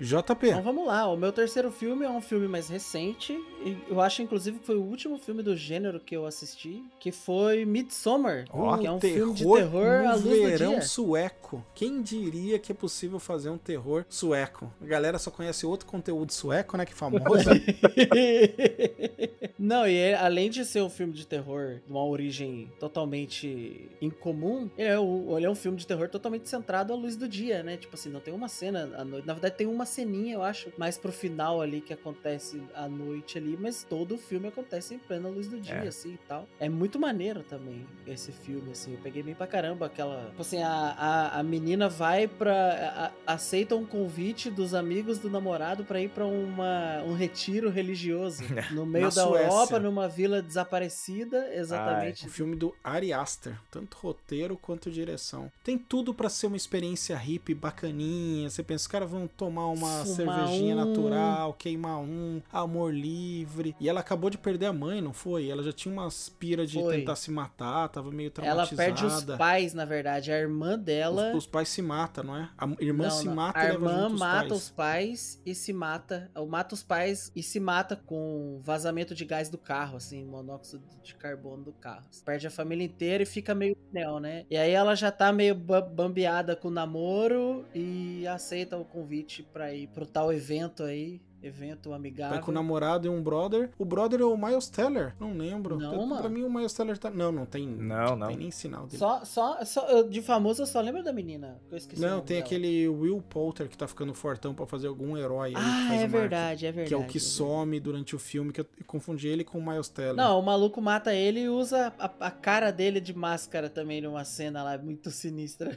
JP. 0.00 0.48
Então 0.48 0.62
vamos 0.62 0.86
lá, 0.86 1.06
o 1.06 1.16
meu 1.16 1.32
terceiro 1.32 1.70
filme 1.70 2.04
é 2.04 2.10
um 2.10 2.20
filme 2.20 2.48
mais 2.48 2.68
recente, 2.68 3.32
e 3.64 3.76
eu 3.88 4.00
acho 4.00 4.22
inclusive 4.22 4.58
que 4.58 4.66
foi 4.66 4.76
o 4.76 4.82
último 4.82 5.18
filme 5.18 5.42
do 5.42 5.56
gênero 5.56 6.00
que 6.00 6.16
eu 6.16 6.26
assisti, 6.26 6.82
que 7.00 7.10
foi 7.12 7.64
Midsommar, 7.64 8.44
Ó, 8.50 8.76
que 8.78 8.86
é 8.86 8.92
um 8.92 9.00
filme 9.00 9.34
de 9.34 9.44
terror 9.44 10.02
no 10.02 10.08
à 10.08 10.12
luz 10.14 10.22
do 10.24 10.30
verão 10.30 10.70
dia. 10.72 10.82
sueco. 10.82 11.64
Quem 11.74 12.02
diria 12.02 12.58
que 12.58 12.72
é 12.72 12.74
possível 12.74 13.18
fazer 13.18 13.50
um 13.50 13.58
terror 13.58 14.04
sueco? 14.08 14.72
A 14.80 14.84
galera 14.86 15.18
só 15.18 15.30
conhece 15.30 15.66
outro 15.66 15.86
conteúdo 15.86 16.32
sueco, 16.32 16.76
né, 16.76 16.84
que 16.86 16.92
é 16.92 16.96
famoso. 16.96 17.24
Não, 19.58 19.86
e 19.88 19.96
é- 19.96 20.14
além 20.14 20.50
de 20.50 20.64
ser 20.64 20.82
um 20.82 20.90
filme 20.90 21.12
de 21.12 21.26
terror 21.26 21.80
de 21.84 21.90
uma 21.90 22.04
origem 22.04 22.70
totalmente 22.78 23.88
incomum, 24.00 24.70
ele 24.78 24.88
é, 24.88 24.98
o- 24.98 25.36
ele 25.36 25.46
é 25.46 25.50
um 25.50 25.54
filme 25.54 25.76
de 25.76 25.86
terror 25.86 26.08
totalmente 26.08 26.48
centrado 26.48 26.92
à 26.92 26.96
luz 26.96 27.16
do 27.16 27.28
dia, 27.28 27.62
né? 27.62 27.76
Tipo 27.76 27.94
assim, 27.94 28.08
não 28.08 28.20
tem 28.20 28.32
uma 28.32 28.48
cena 28.48 28.90
à 28.96 29.04
noite. 29.04 29.26
Na 29.26 29.32
verdade, 29.32 29.56
tem 29.56 29.66
uma 29.66 29.84
ceninha, 29.88 30.34
eu 30.34 30.42
acho, 30.42 30.72
mais 30.78 30.96
pro 30.96 31.10
final 31.10 31.60
ali 31.60 31.80
que 31.80 31.92
acontece 31.92 32.62
à 32.74 32.88
noite 32.88 33.36
ali, 33.38 33.56
mas 33.58 33.82
todo 33.82 34.14
o 34.14 34.18
filme 34.18 34.46
acontece 34.48 34.94
em 34.94 34.98
plena 34.98 35.28
luz 35.28 35.48
do 35.48 35.60
dia, 35.60 35.74
É. 35.74 35.88
assim 35.88 36.14
e 36.14 36.18
tal. 36.28 36.46
É 36.60 36.68
muito 36.68 36.98
maneiro 36.98 37.42
também 37.42 37.84
esse 38.06 38.30
filme, 38.30 38.70
assim. 38.70 38.92
Eu 38.94 39.00
peguei 39.00 39.22
bem 39.22 39.34
pra 39.34 39.46
caramba 39.46 39.86
aquela. 39.86 40.26
Tipo 40.30 40.42
assim, 40.42 40.62
a, 40.62 40.68
a, 40.70 41.38
a 41.40 41.42
menina 41.42 41.88
vai 41.88 42.28
pra. 42.28 43.12
a- 43.26 43.32
aceita 43.34 43.74
um 43.74 43.84
convite 43.84 44.50
dos 44.50 44.74
amigos 44.74 45.18
do 45.18 45.28
namorado 45.30 45.84
pra 45.84 46.00
ir 46.00 46.08
pra 46.10 46.26
uma, 46.26 47.02
um 47.04 47.14
retiro 47.14 47.70
religioso 47.70 48.42
no 48.72 48.84
meio 48.86 49.06
da 49.06 49.10
Suécia. 49.10 49.46
Europa, 49.46 49.78
numa 49.78 50.08
vila 50.08 50.40
desaparecida, 50.42 51.54
exatamente. 51.54 52.26
O 52.26 52.30
filme 52.30 52.54
do 52.56 52.74
Ari 52.82 53.12
Aster, 53.12 53.58
tanto 53.70 53.96
roteiro 53.98 54.56
quanto 54.56 54.90
direção. 54.90 55.50
Tem 55.64 55.76
tudo 55.78 56.12
pra 56.14 56.28
ser 56.28 56.46
uma 56.46 56.56
experiência 56.56 57.16
hippie 57.16 57.54
bacaninha. 57.54 58.48
Você 58.50 58.62
pensa, 58.62 58.82
os 58.82 58.86
caras 58.86 59.10
vão 59.10 59.26
tomar 59.26 59.68
uma 59.78 60.04
Fumar 60.04 60.36
cervejinha 60.46 60.76
um. 60.76 60.84
natural, 60.86 61.52
queimar 61.54 61.98
um, 62.00 62.40
amor 62.52 62.92
livre. 62.94 63.74
E 63.80 63.88
ela 63.88 64.00
acabou 64.00 64.28
de 64.30 64.38
perder 64.38 64.66
a 64.66 64.72
mãe, 64.72 65.00
não 65.00 65.12
foi? 65.12 65.48
Ela 65.48 65.62
já 65.62 65.72
tinha 65.72 65.92
umas 65.92 66.28
pira 66.28 66.66
de 66.66 66.78
Foi. 66.80 66.98
tentar 66.98 67.16
se 67.16 67.30
matar, 67.30 67.88
tava 67.88 68.10
meio 68.10 68.32
Ela 68.38 68.66
traumatizada. 68.66 68.76
perde 68.76 69.06
os 69.06 69.24
pais, 69.38 69.74
na 69.74 69.84
verdade. 69.84 70.30
A 70.32 70.38
irmã 70.38 70.78
dela. 70.78 71.30
Os, 71.30 71.38
os 71.38 71.46
pais 71.46 71.68
se 71.68 71.80
matam, 71.82 72.24
não 72.24 72.36
é? 72.36 72.48
A 72.58 72.68
irmã 72.80 73.04
Não, 73.04 73.10
se 73.10 73.26
não. 73.26 73.34
mata 73.34 73.58
A 73.58 73.64
e 73.64 73.66
leva 73.72 73.74
irmã 73.86 74.02
junto 74.02 74.14
os 74.14 74.20
mata 74.20 74.48
pais. 74.48 74.52
os 74.62 74.70
pais 74.70 75.42
e 75.46 75.54
se 75.54 75.72
mata. 75.72 76.30
Ou 76.34 76.46
mata 76.46 76.74
os 76.74 76.82
pais 76.82 77.32
e 77.34 77.42
se 77.42 77.58
mata 77.60 77.96
com 77.96 78.60
vazamento 78.62 79.14
de 79.14 79.24
gás 79.24 79.48
do 79.48 79.58
carro, 79.58 79.96
assim, 79.96 80.24
monóxido 80.24 80.84
de 81.02 81.14
carbono 81.14 81.64
do 81.64 81.72
carro. 81.72 82.04
Perde 82.24 82.46
a 82.46 82.50
família 82.50 82.84
inteira 82.84 83.22
e 83.22 83.26
fica 83.26 83.54
meio 83.54 83.76
neo, 83.92 84.18
né? 84.18 84.44
E 84.50 84.56
aí 84.56 84.70
ela 84.72 84.94
já 84.94 85.10
tá 85.10 85.32
meio 85.32 85.54
ba- 85.54 85.80
bambeada 85.80 86.54
com 86.54 86.68
o 86.68 86.70
namoro 86.70 87.64
e 87.74 88.26
aceita 88.26 88.76
o 88.76 88.84
convite 88.84 89.42
pra 89.68 89.74
ir 89.74 89.88
pro 89.88 90.06
tal 90.06 90.32
evento 90.32 90.82
aí. 90.82 91.20
Evento 91.42 91.92
amigável. 91.92 92.34
Vai 92.34 92.44
com 92.44 92.50
o 92.50 92.54
namorado 92.54 93.06
e 93.06 93.10
um 93.10 93.22
brother. 93.22 93.70
O 93.78 93.84
brother 93.84 94.20
é 94.20 94.24
o 94.24 94.36
Miles 94.36 94.68
Teller. 94.68 95.14
Não 95.20 95.32
lembro. 95.36 95.78
Não, 95.78 95.90
pra, 95.90 95.98
mano. 96.06 96.20
pra 96.20 96.28
mim 96.28 96.42
o 96.42 96.50
Miles 96.50 96.72
Teller 96.72 96.98
tá. 96.98 97.10
Não, 97.10 97.30
não 97.30 97.46
tem. 97.46 97.66
Não, 97.66 98.16
não. 98.16 98.26
Tem 98.26 98.36
nem 98.36 98.50
sinal 98.50 98.86
dele. 98.86 98.98
Só, 98.98 99.24
só, 99.24 99.64
só, 99.64 100.02
de 100.02 100.20
famoso 100.20 100.62
eu 100.62 100.66
só 100.66 100.80
lembro 100.80 101.02
da 101.04 101.12
menina. 101.12 101.60
que 101.68 101.74
Eu 101.74 101.78
esqueci 101.78 102.02
Não, 102.02 102.20
tem 102.20 102.36
dela. 102.38 102.46
aquele 102.46 102.88
Will 102.88 103.22
Poulter 103.22 103.68
que 103.68 103.78
tá 103.78 103.86
ficando 103.86 104.12
fortão 104.14 104.52
pra 104.52 104.66
fazer 104.66 104.88
algum 104.88 105.16
herói 105.16 105.52
Ah, 105.54 105.94
é 105.94 106.06
verdade, 106.08 106.66
é 106.66 106.72
Que 106.72 106.78
é 106.78 106.82
o 106.82 106.86
verdade, 106.86 107.12
que 107.12 107.18
é 107.18 107.20
some 107.20 107.78
durante 107.78 108.16
o 108.16 108.18
filme, 108.18 108.52
que 108.52 108.60
eu 108.60 108.66
confundi 108.86 109.28
ele 109.28 109.44
com 109.44 109.58
o 109.58 109.64
Miles 109.64 109.88
Teller. 109.88 110.16
Não, 110.16 110.40
o 110.40 110.42
maluco 110.42 110.80
mata 110.80 111.14
ele 111.14 111.40
e 111.42 111.48
usa 111.48 111.92
a, 111.98 112.10
a 112.20 112.30
cara 112.30 112.72
dele 112.72 113.00
de 113.00 113.14
máscara 113.14 113.70
também 113.70 114.00
numa 114.00 114.24
cena 114.24 114.62
lá 114.64 114.76
muito 114.76 115.10
sinistra. 115.10 115.76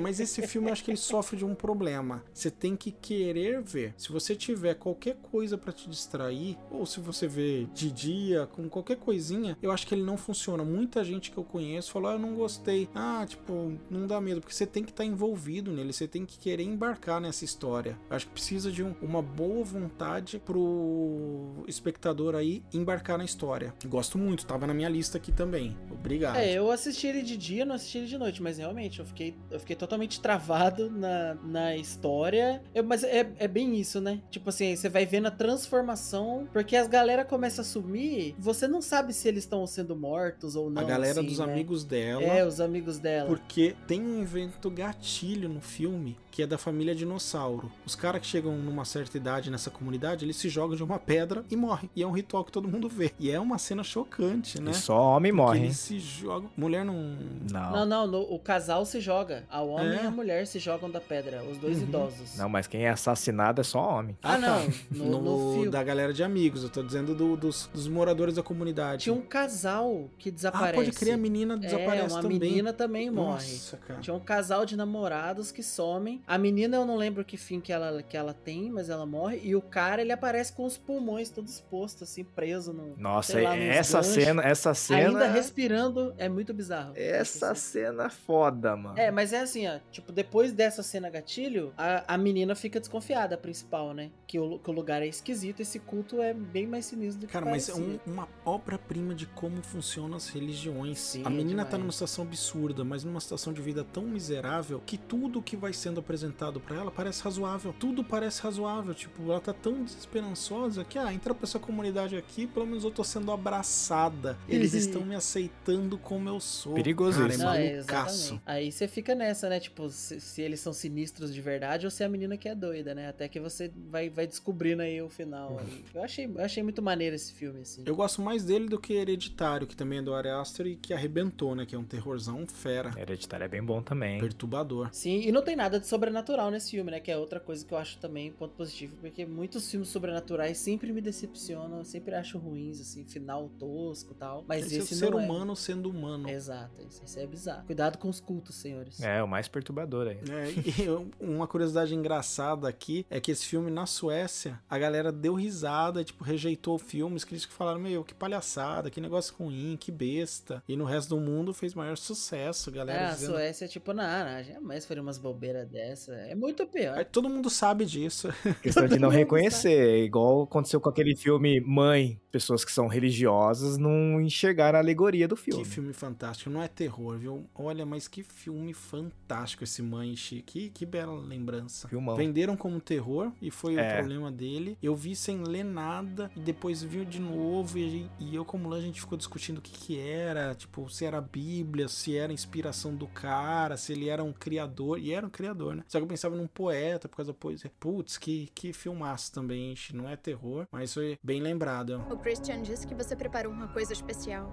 Mas 0.00 0.20
esse 0.20 0.46
filme 0.46 0.68
eu 0.68 0.72
acho 0.72 0.84
que 0.84 0.90
ele 0.90 0.98
sofre 0.98 1.36
de 1.36 1.44
um 1.44 1.54
problema. 1.54 2.22
Você 2.32 2.50
tem 2.50 2.76
que 2.76 2.90
querer 2.90 3.62
ver. 3.62 3.94
Se 3.96 4.12
você 4.12 4.34
tiver 4.46 4.74
qualquer 4.74 5.16
coisa 5.30 5.56
pra 5.56 5.72
te 5.72 5.88
distrair, 5.88 6.56
ou 6.70 6.84
se 6.86 7.00
você 7.00 7.26
vê 7.26 7.66
de 7.74 7.90
dia, 7.90 8.46
com 8.52 8.68
qualquer 8.68 8.96
coisinha, 8.96 9.56
eu 9.62 9.70
acho 9.70 9.86
que 9.86 9.94
ele 9.94 10.02
não 10.02 10.16
funciona. 10.16 10.64
Muita 10.64 11.02
gente 11.04 11.30
que 11.30 11.38
eu 11.38 11.44
conheço 11.44 11.90
falou: 11.92 12.10
ah, 12.10 12.14
eu 12.14 12.18
não 12.18 12.34
gostei. 12.34 12.88
Ah, 12.94 13.24
tipo, 13.26 13.72
não 13.90 14.06
dá 14.06 14.20
medo, 14.20 14.40
porque 14.40 14.54
você 14.54 14.66
tem 14.66 14.82
que 14.84 14.90
estar 14.90 15.04
envolvido 15.04 15.72
nele, 15.72 15.92
você 15.92 16.06
tem 16.06 16.24
que 16.26 16.38
querer 16.38 16.62
embarcar 16.64 17.20
nessa 17.20 17.44
história. 17.44 17.98
Eu 18.10 18.16
acho 18.16 18.26
que 18.26 18.32
precisa 18.32 18.70
de 18.70 18.82
um- 18.82 18.94
uma 19.02 19.22
boa 19.22 19.64
vontade 19.64 20.38
pro 20.84 21.64
espectador 21.66 22.34
aí 22.34 22.62
embarcar 22.72 23.18
na 23.18 23.24
história. 23.24 23.74
Gosto 23.86 24.18
muito, 24.18 24.46
tava 24.46 24.66
na 24.66 24.74
minha 24.74 24.88
lista 24.88 25.18
aqui 25.18 25.32
também. 25.32 25.76
Obrigado. 25.90 26.36
É, 26.36 26.52
eu 26.54 26.70
assisti 26.70 27.06
ele 27.06 27.22
de 27.22 27.36
dia, 27.36 27.64
não 27.64 27.74
assisti 27.74 27.98
ele 27.98 28.06
de 28.06 28.18
noite, 28.18 28.42
mas 28.42 28.58
realmente 28.58 29.00
eu 29.00 29.06
fiquei, 29.06 29.34
eu 29.50 29.58
fiquei 29.60 29.76
totalmente 29.76 30.20
travado 30.22 30.90
na, 30.90 31.34
na 31.44 31.76
história. 31.76 32.62
Eu- 32.74 32.84
mas 32.84 33.02
é, 33.04 33.32
é 33.38 33.48
bem 33.48 33.76
isso, 33.76 34.00
né? 34.00 34.20
Tipo 34.34 34.48
assim, 34.48 34.74
você 34.74 34.88
vai 34.88 35.06
vendo 35.06 35.26
a 35.26 35.30
transformação, 35.30 36.48
porque 36.52 36.74
as 36.74 36.88
galera 36.88 37.24
começam 37.24 37.62
a 37.62 37.64
sumir, 37.64 38.34
você 38.36 38.66
não 38.66 38.82
sabe 38.82 39.12
se 39.12 39.28
eles 39.28 39.44
estão 39.44 39.64
sendo 39.64 39.94
mortos 39.94 40.56
ou 40.56 40.68
não. 40.68 40.82
a 40.82 40.84
galera 40.84 41.20
assim, 41.20 41.28
dos 41.28 41.38
né? 41.38 41.44
amigos 41.44 41.84
dela. 41.84 42.20
É, 42.20 42.44
os 42.44 42.60
amigos 42.60 42.98
dela. 42.98 43.28
Porque 43.28 43.76
tem 43.86 44.02
um 44.02 44.20
evento 44.20 44.68
gatilho 44.68 45.48
no 45.48 45.60
filme 45.60 46.18
que 46.34 46.42
é 46.42 46.46
da 46.48 46.58
família 46.58 46.96
dinossauro. 46.96 47.70
Os 47.86 47.94
caras 47.94 48.20
que 48.20 48.26
chegam 48.26 48.56
numa 48.56 48.84
certa 48.84 49.16
idade 49.16 49.52
nessa 49.52 49.70
comunidade, 49.70 50.24
eles 50.24 50.34
se 50.34 50.48
jogam 50.48 50.74
de 50.76 50.82
uma 50.82 50.98
pedra 50.98 51.44
e 51.48 51.54
morrem. 51.54 51.88
E 51.94 52.02
é 52.02 52.06
um 52.06 52.10
ritual 52.10 52.44
que 52.44 52.50
todo 52.50 52.66
mundo 52.66 52.88
vê. 52.88 53.12
E 53.20 53.30
é 53.30 53.38
uma 53.38 53.56
cena 53.56 53.84
chocante, 53.84 54.60
né? 54.60 54.72
E 54.72 54.74
só 54.74 55.00
homem 55.16 55.30
Porque 55.30 55.42
morre? 55.46 55.60
Eles 55.66 55.76
se 55.76 56.00
jogam. 56.00 56.50
Mulher 56.56 56.84
não. 56.84 57.16
Não. 57.52 57.70
Não, 57.70 57.86
não, 57.86 58.06
no- 58.08 58.34
o 58.34 58.38
casal 58.40 58.84
se 58.84 58.98
joga. 59.00 59.44
A 59.48 59.60
homem 59.62 59.96
É. 59.96 60.02
e 60.02 60.06
a 60.06 60.10
mulher 60.10 60.44
se 60.48 60.58
jogam 60.58 60.90
da 60.90 61.00
pedra, 61.00 61.44
os 61.44 61.56
dois 61.58 61.76
Uhum. 61.78 61.84
idosos. 61.84 62.36
Não, 62.36 62.48
mas 62.48 62.66
quem 62.66 62.84
é 62.84 62.90
assassinado 62.90 63.60
é 63.60 63.64
só 63.64 63.80
homem. 63.98 64.18
Ah, 64.20 64.36
não. 64.36 64.66
tá. 64.66 64.72
No, 64.90 65.20
no 65.22 65.52
filme. 65.52 65.68
Da 65.70 65.84
galera 65.84 66.12
de 66.12 66.24
amigos. 66.24 66.64
Eu 66.64 66.68
tô 66.68 66.82
dizendo 66.82 67.14
do- 67.14 67.36
dos, 67.36 67.70
dos 67.72 67.86
moradores 67.86 68.34
da 68.34 68.42
comunidade. 68.42 69.04
Tinha 69.04 69.14
um 69.14 69.22
casal 69.22 70.10
que 70.18 70.32
desaparece. 70.32 70.72
Ah, 70.72 70.74
pode 70.84 70.90
crer, 70.90 71.14
a 71.14 71.16
menina 71.16 71.54
É, 71.54 71.58
desaparece 71.58 72.12
uma 72.14 72.22
também. 72.22 72.40
menina 72.40 72.72
também 72.72 73.08
morre. 73.08 73.52
Nossa, 73.52 73.76
cara. 73.76 74.00
Tinha 74.00 74.14
um 74.14 74.18
casal 74.20 74.66
de 74.66 74.76
namorados 74.76 75.52
que 75.52 75.62
somem. 75.62 76.23
A 76.26 76.38
menina, 76.38 76.76
eu 76.76 76.86
não 76.86 76.96
lembro 76.96 77.24
que 77.24 77.36
fim 77.36 77.60
que 77.60 77.72
ela, 77.72 78.02
que 78.02 78.16
ela 78.16 78.32
tem, 78.32 78.70
mas 78.70 78.88
ela 78.88 79.04
morre. 79.04 79.40
E 79.42 79.54
o 79.54 79.60
cara, 79.60 80.00
ele 80.00 80.12
aparece 80.12 80.52
com 80.52 80.64
os 80.64 80.78
pulmões 80.78 81.28
todos 81.30 81.52
expostos, 81.52 82.02
assim, 82.10 82.24
preso 82.24 82.72
no. 82.72 82.96
Nossa, 82.96 83.40
lá, 83.40 83.56
essa 83.56 83.98
ganchos. 83.98 84.14
cena, 84.14 84.42
essa 84.42 84.74
cena. 84.74 85.08
Ainda 85.08 85.26
respirando, 85.28 86.14
é 86.16 86.28
muito 86.28 86.54
bizarro. 86.54 86.92
Essa 86.96 87.54
cena 87.54 88.04
é 88.06 88.10
foda, 88.10 88.74
mano. 88.76 88.98
É, 88.98 89.10
mas 89.10 89.32
é 89.32 89.40
assim, 89.40 89.66
ó. 89.68 89.78
Tipo, 89.90 90.12
depois 90.12 90.52
dessa 90.52 90.82
cena 90.82 91.10
gatilho, 91.10 91.72
a, 91.76 92.14
a 92.14 92.16
menina 92.16 92.54
fica 92.54 92.80
desconfiada, 92.80 93.34
a 93.34 93.38
principal, 93.38 93.92
né? 93.92 94.10
Que 94.26 94.38
o, 94.38 94.58
que 94.58 94.70
o 94.70 94.72
lugar 94.72 95.02
é 95.02 95.06
esquisito, 95.06 95.60
esse 95.60 95.78
culto 95.78 96.22
é 96.22 96.32
bem 96.32 96.66
mais 96.66 96.86
sinistro 96.86 97.20
do 97.20 97.26
que 97.26 97.32
Cara, 97.32 97.44
mas 97.44 97.68
é 97.68 97.72
parecia. 97.72 98.00
um- 98.06 98.12
uma 98.12 98.28
obra-prima 98.44 99.14
de 99.14 99.26
como 99.26 99.62
funcionam 99.62 100.16
as 100.16 100.28
religiões. 100.28 100.98
Sim, 100.98 101.22
a 101.24 101.28
é 101.28 101.30
menina 101.30 101.64
tá 101.64 101.70
demais. 101.72 101.82
numa 101.82 101.92
situação 101.92 102.24
absurda, 102.24 102.82
mas 102.84 103.04
numa 103.04 103.20
situação 103.20 103.52
de 103.52 103.60
vida 103.60 103.84
tão 103.84 104.04
miserável 104.04 104.82
que 104.86 104.96
tudo 104.96 105.42
que 105.42 105.54
vai 105.56 105.72
sendo 105.74 106.00
apresentado 106.00 106.13
pra 106.60 106.76
ela 106.76 106.90
parece 106.90 107.22
razoável. 107.22 107.74
Tudo 107.78 108.02
parece 108.04 108.42
razoável. 108.42 108.94
Tipo, 108.94 109.30
ela 109.30 109.40
tá 109.40 109.52
tão 109.52 109.82
desesperançosa 109.84 110.84
que, 110.84 110.98
ah, 110.98 111.12
entra 111.12 111.34
pra 111.34 111.44
essa 111.44 111.58
comunidade 111.58 112.16
aqui, 112.16 112.46
pelo 112.46 112.66
menos 112.66 112.84
eu 112.84 112.90
tô 112.90 113.02
sendo 113.04 113.30
abraçada. 113.32 114.38
Eles 114.48 114.74
estão 114.74 115.02
me 115.02 115.14
aceitando 115.14 115.98
como 115.98 116.28
eu 116.28 116.40
sou. 116.40 116.74
Perigoso 116.74 117.18
Cara, 117.20 117.32
isso. 117.32 117.42
é 117.42 117.44
é, 117.44 117.74
malucaço. 117.74 118.14
exatamente. 118.14 118.42
Aí 118.46 118.72
você 118.72 118.88
fica 118.88 119.14
nessa, 119.14 119.48
né? 119.48 119.60
Tipo, 119.60 119.88
se, 119.90 120.20
se 120.20 120.42
eles 120.42 120.60
são 120.60 120.72
sinistros 120.72 121.32
de 121.34 121.40
verdade 121.40 121.86
ou 121.86 121.90
se 121.90 122.02
é 122.02 122.06
a 122.06 122.08
menina 122.08 122.36
que 122.36 122.48
é 122.48 122.54
doida, 122.54 122.94
né? 122.94 123.08
Até 123.08 123.28
que 123.28 123.40
você 123.40 123.70
vai, 123.90 124.08
vai 124.08 124.26
descobrindo 124.26 124.82
aí 124.82 125.00
o 125.00 125.08
final. 125.08 125.58
aí. 125.58 125.84
Eu, 125.94 126.02
achei, 126.02 126.26
eu 126.26 126.40
achei 126.40 126.62
muito 126.62 126.82
maneiro 126.82 127.14
esse 127.16 127.32
filme, 127.32 127.60
assim. 127.60 127.82
Eu 127.86 127.94
gosto 127.96 128.20
mais 128.22 128.44
dele 128.44 128.68
do 128.68 128.78
que 128.78 128.92
Hereditário, 128.94 129.66
que 129.66 129.76
também 129.76 129.98
é 129.98 130.02
do 130.02 130.14
Ari 130.14 130.28
Aster 130.28 130.66
e 130.66 130.76
que 130.76 130.92
arrebentou, 130.92 131.54
né? 131.54 131.66
Que 131.66 131.74
é 131.74 131.78
um 131.78 131.84
terrorzão 131.84 132.46
fera. 132.46 132.92
Hereditário 132.96 133.44
é 133.44 133.48
bem 133.48 133.62
bom 133.62 133.82
também. 133.82 134.20
Perturbador. 134.20 134.88
Sim, 134.92 135.20
e 135.20 135.32
não 135.32 135.42
tem 135.42 135.56
nada 135.56 135.78
de 135.80 135.86
sobrenatural 136.04 136.50
nesse 136.50 136.70
filme, 136.70 136.90
né? 136.90 137.00
Que 137.00 137.10
é 137.10 137.16
outra 137.16 137.40
coisa 137.40 137.64
que 137.64 137.72
eu 137.72 137.78
acho 137.78 137.98
também 137.98 138.30
ponto 138.32 138.54
positivo, 138.54 138.96
porque 139.00 139.24
muitos 139.24 139.70
filmes 139.70 139.88
sobrenaturais 139.88 140.58
sempre 140.58 140.92
me 140.92 141.00
decepcionam, 141.00 141.78
eu 141.78 141.84
sempre 141.84 142.14
acho 142.14 142.38
ruins, 142.38 142.80
assim, 142.80 143.04
final 143.04 143.48
tosco 143.58 144.12
e 144.12 144.14
tal. 144.16 144.44
Mas 144.46 144.66
Esse 144.66 144.76
é 144.76 144.78
o 144.80 144.82
esse 144.84 144.96
ser 144.96 145.10
não 145.10 145.20
é. 145.20 145.24
humano 145.24 145.56
sendo 145.56 145.88
humano. 145.88 146.28
Exato, 146.28 146.74
isso, 146.86 147.18
é 147.18 147.26
bizarro. 147.26 147.64
Cuidado 147.66 147.98
com 147.98 148.08
os 148.08 148.20
cultos, 148.20 148.56
senhores. 148.56 149.00
É, 149.00 149.22
o 149.22 149.28
mais 149.28 149.48
perturbador 149.48 150.08
aí. 150.08 150.18
É, 150.30 150.50
e 150.50 150.88
uma 151.24 151.46
curiosidade 151.46 151.94
engraçada 151.94 152.68
aqui 152.68 153.06
é 153.08 153.20
que 153.20 153.30
esse 153.30 153.46
filme 153.46 153.70
na 153.70 153.86
Suécia, 153.86 154.60
a 154.68 154.78
galera 154.78 155.10
deu 155.10 155.34
risada, 155.34 156.04
tipo, 156.04 156.22
rejeitou 156.22 156.74
o 156.74 156.78
filme, 156.78 157.16
os 157.16 157.24
críticos 157.24 157.56
falaram, 157.56 157.80
meu, 157.80 158.04
que 158.04 158.14
palhaçada, 158.14 158.90
que 158.90 159.00
negócio 159.00 159.34
ruim, 159.38 159.76
que 159.78 159.90
besta. 159.90 160.62
E 160.68 160.76
no 160.76 160.84
resto 160.84 161.10
do 161.14 161.20
mundo 161.20 161.54
fez 161.54 161.74
maior 161.74 161.96
sucesso, 161.96 162.70
galera. 162.70 162.98
É, 163.00 163.06
a 163.06 163.10
dizendo- 163.14 163.32
Suécia, 163.32 163.68
tipo, 163.68 163.92
não, 163.92 164.04
não, 164.04 164.42
jamais 164.42 164.84
faria 164.84 165.02
umas 165.02 165.18
bobeiras 165.18 165.68
dessa. 165.94 166.12
É 166.12 166.34
muito 166.34 166.66
pior. 166.66 166.98
Aí 166.98 167.04
todo 167.04 167.28
mundo 167.28 167.48
sabe 167.48 167.84
disso. 167.84 168.28
Questão 168.62 168.86
de 168.86 168.98
não 168.98 169.08
reconhecer, 169.08 170.04
igual 170.04 170.42
aconteceu 170.42 170.80
com 170.80 170.88
aquele 170.88 171.16
filme 171.16 171.60
Mãe. 171.60 172.20
Pessoas 172.30 172.64
que 172.64 172.72
são 172.72 172.88
religiosas 172.88 173.78
não 173.78 174.20
enxergaram 174.20 174.76
a 174.76 174.82
alegoria 174.82 175.28
do 175.28 175.36
filme. 175.36 175.62
Que 175.62 175.68
filme 175.68 175.92
fantástico, 175.92 176.50
não 176.50 176.60
é 176.60 176.66
terror, 176.66 177.16
viu? 177.16 177.48
Olha, 177.54 177.86
mas 177.86 178.08
que 178.08 178.24
filme 178.24 178.74
fantástico 178.74 179.62
esse 179.62 179.80
Manche, 179.80 180.42
que, 180.42 180.68
que 180.70 180.84
bela 180.84 181.14
lembrança. 181.20 181.86
Filmão. 181.88 182.16
Venderam 182.16 182.56
como 182.56 182.80
terror 182.80 183.30
e 183.40 183.52
foi 183.52 183.76
É. 183.76 183.92
o 183.92 183.96
problema 183.98 184.32
dele. 184.32 184.76
Eu 184.82 184.96
vi 184.96 185.14
sem 185.14 185.44
ler 185.44 185.62
nada 185.64 186.28
e 186.34 186.40
depois 186.40 186.82
vi 186.82 187.04
de 187.04 187.20
novo 187.20 187.78
e, 187.78 188.10
e 188.18 188.34
eu 188.34 188.44
como 188.44 188.68
lá 188.68 188.78
a 188.78 188.80
gente 188.80 189.00
ficou 189.00 189.16
discutindo 189.16 189.58
o 189.58 189.62
que 189.62 189.70
que 189.70 189.98
era, 189.98 190.54
tipo, 190.56 190.88
se 190.90 191.04
era 191.04 191.18
a 191.18 191.20
Bíblia, 191.20 191.86
se 191.86 192.16
era 192.16 192.32
a 192.32 192.34
inspiração 192.34 192.96
do 192.96 193.06
cara, 193.06 193.76
se 193.76 193.92
ele 193.92 194.08
era 194.08 194.24
um 194.24 194.32
criador, 194.32 194.98
e 194.98 195.12
era 195.12 195.24
um 195.26 195.30
criador, 195.30 195.73
né? 195.74 195.84
Só 195.86 195.98
que 195.98 196.04
eu 196.04 196.08
pensava 196.08 196.34
num 196.36 196.46
poeta 196.46 197.08
por 197.08 197.16
causa 197.16 197.32
da 197.32 197.38
poesia. 197.38 197.70
Putz, 197.78 198.18
que, 198.18 198.50
que 198.54 198.72
filmaço 198.72 199.32
também, 199.32 199.74
gente. 199.74 199.94
não 199.94 200.08
é 200.08 200.16
terror, 200.16 200.66
mas 200.70 200.94
foi 200.94 201.18
bem 201.22 201.40
lembrado. 201.40 202.04
O 202.10 202.16
Christian 202.16 202.62
disse 202.62 202.86
que 202.86 202.94
você 202.94 203.14
preparou 203.14 203.52
uma 203.52 203.68
coisa 203.68 203.92
especial. 203.92 204.52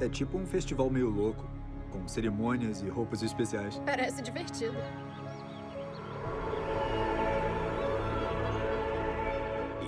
É 0.00 0.08
tipo 0.08 0.36
um 0.36 0.46
festival 0.46 0.90
meio 0.90 1.08
louco, 1.08 1.48
com 1.90 2.08
cerimônias 2.08 2.82
e 2.82 2.88
roupas 2.88 3.22
especiais. 3.22 3.80
Parece 3.84 4.22
divertido. 4.22 4.76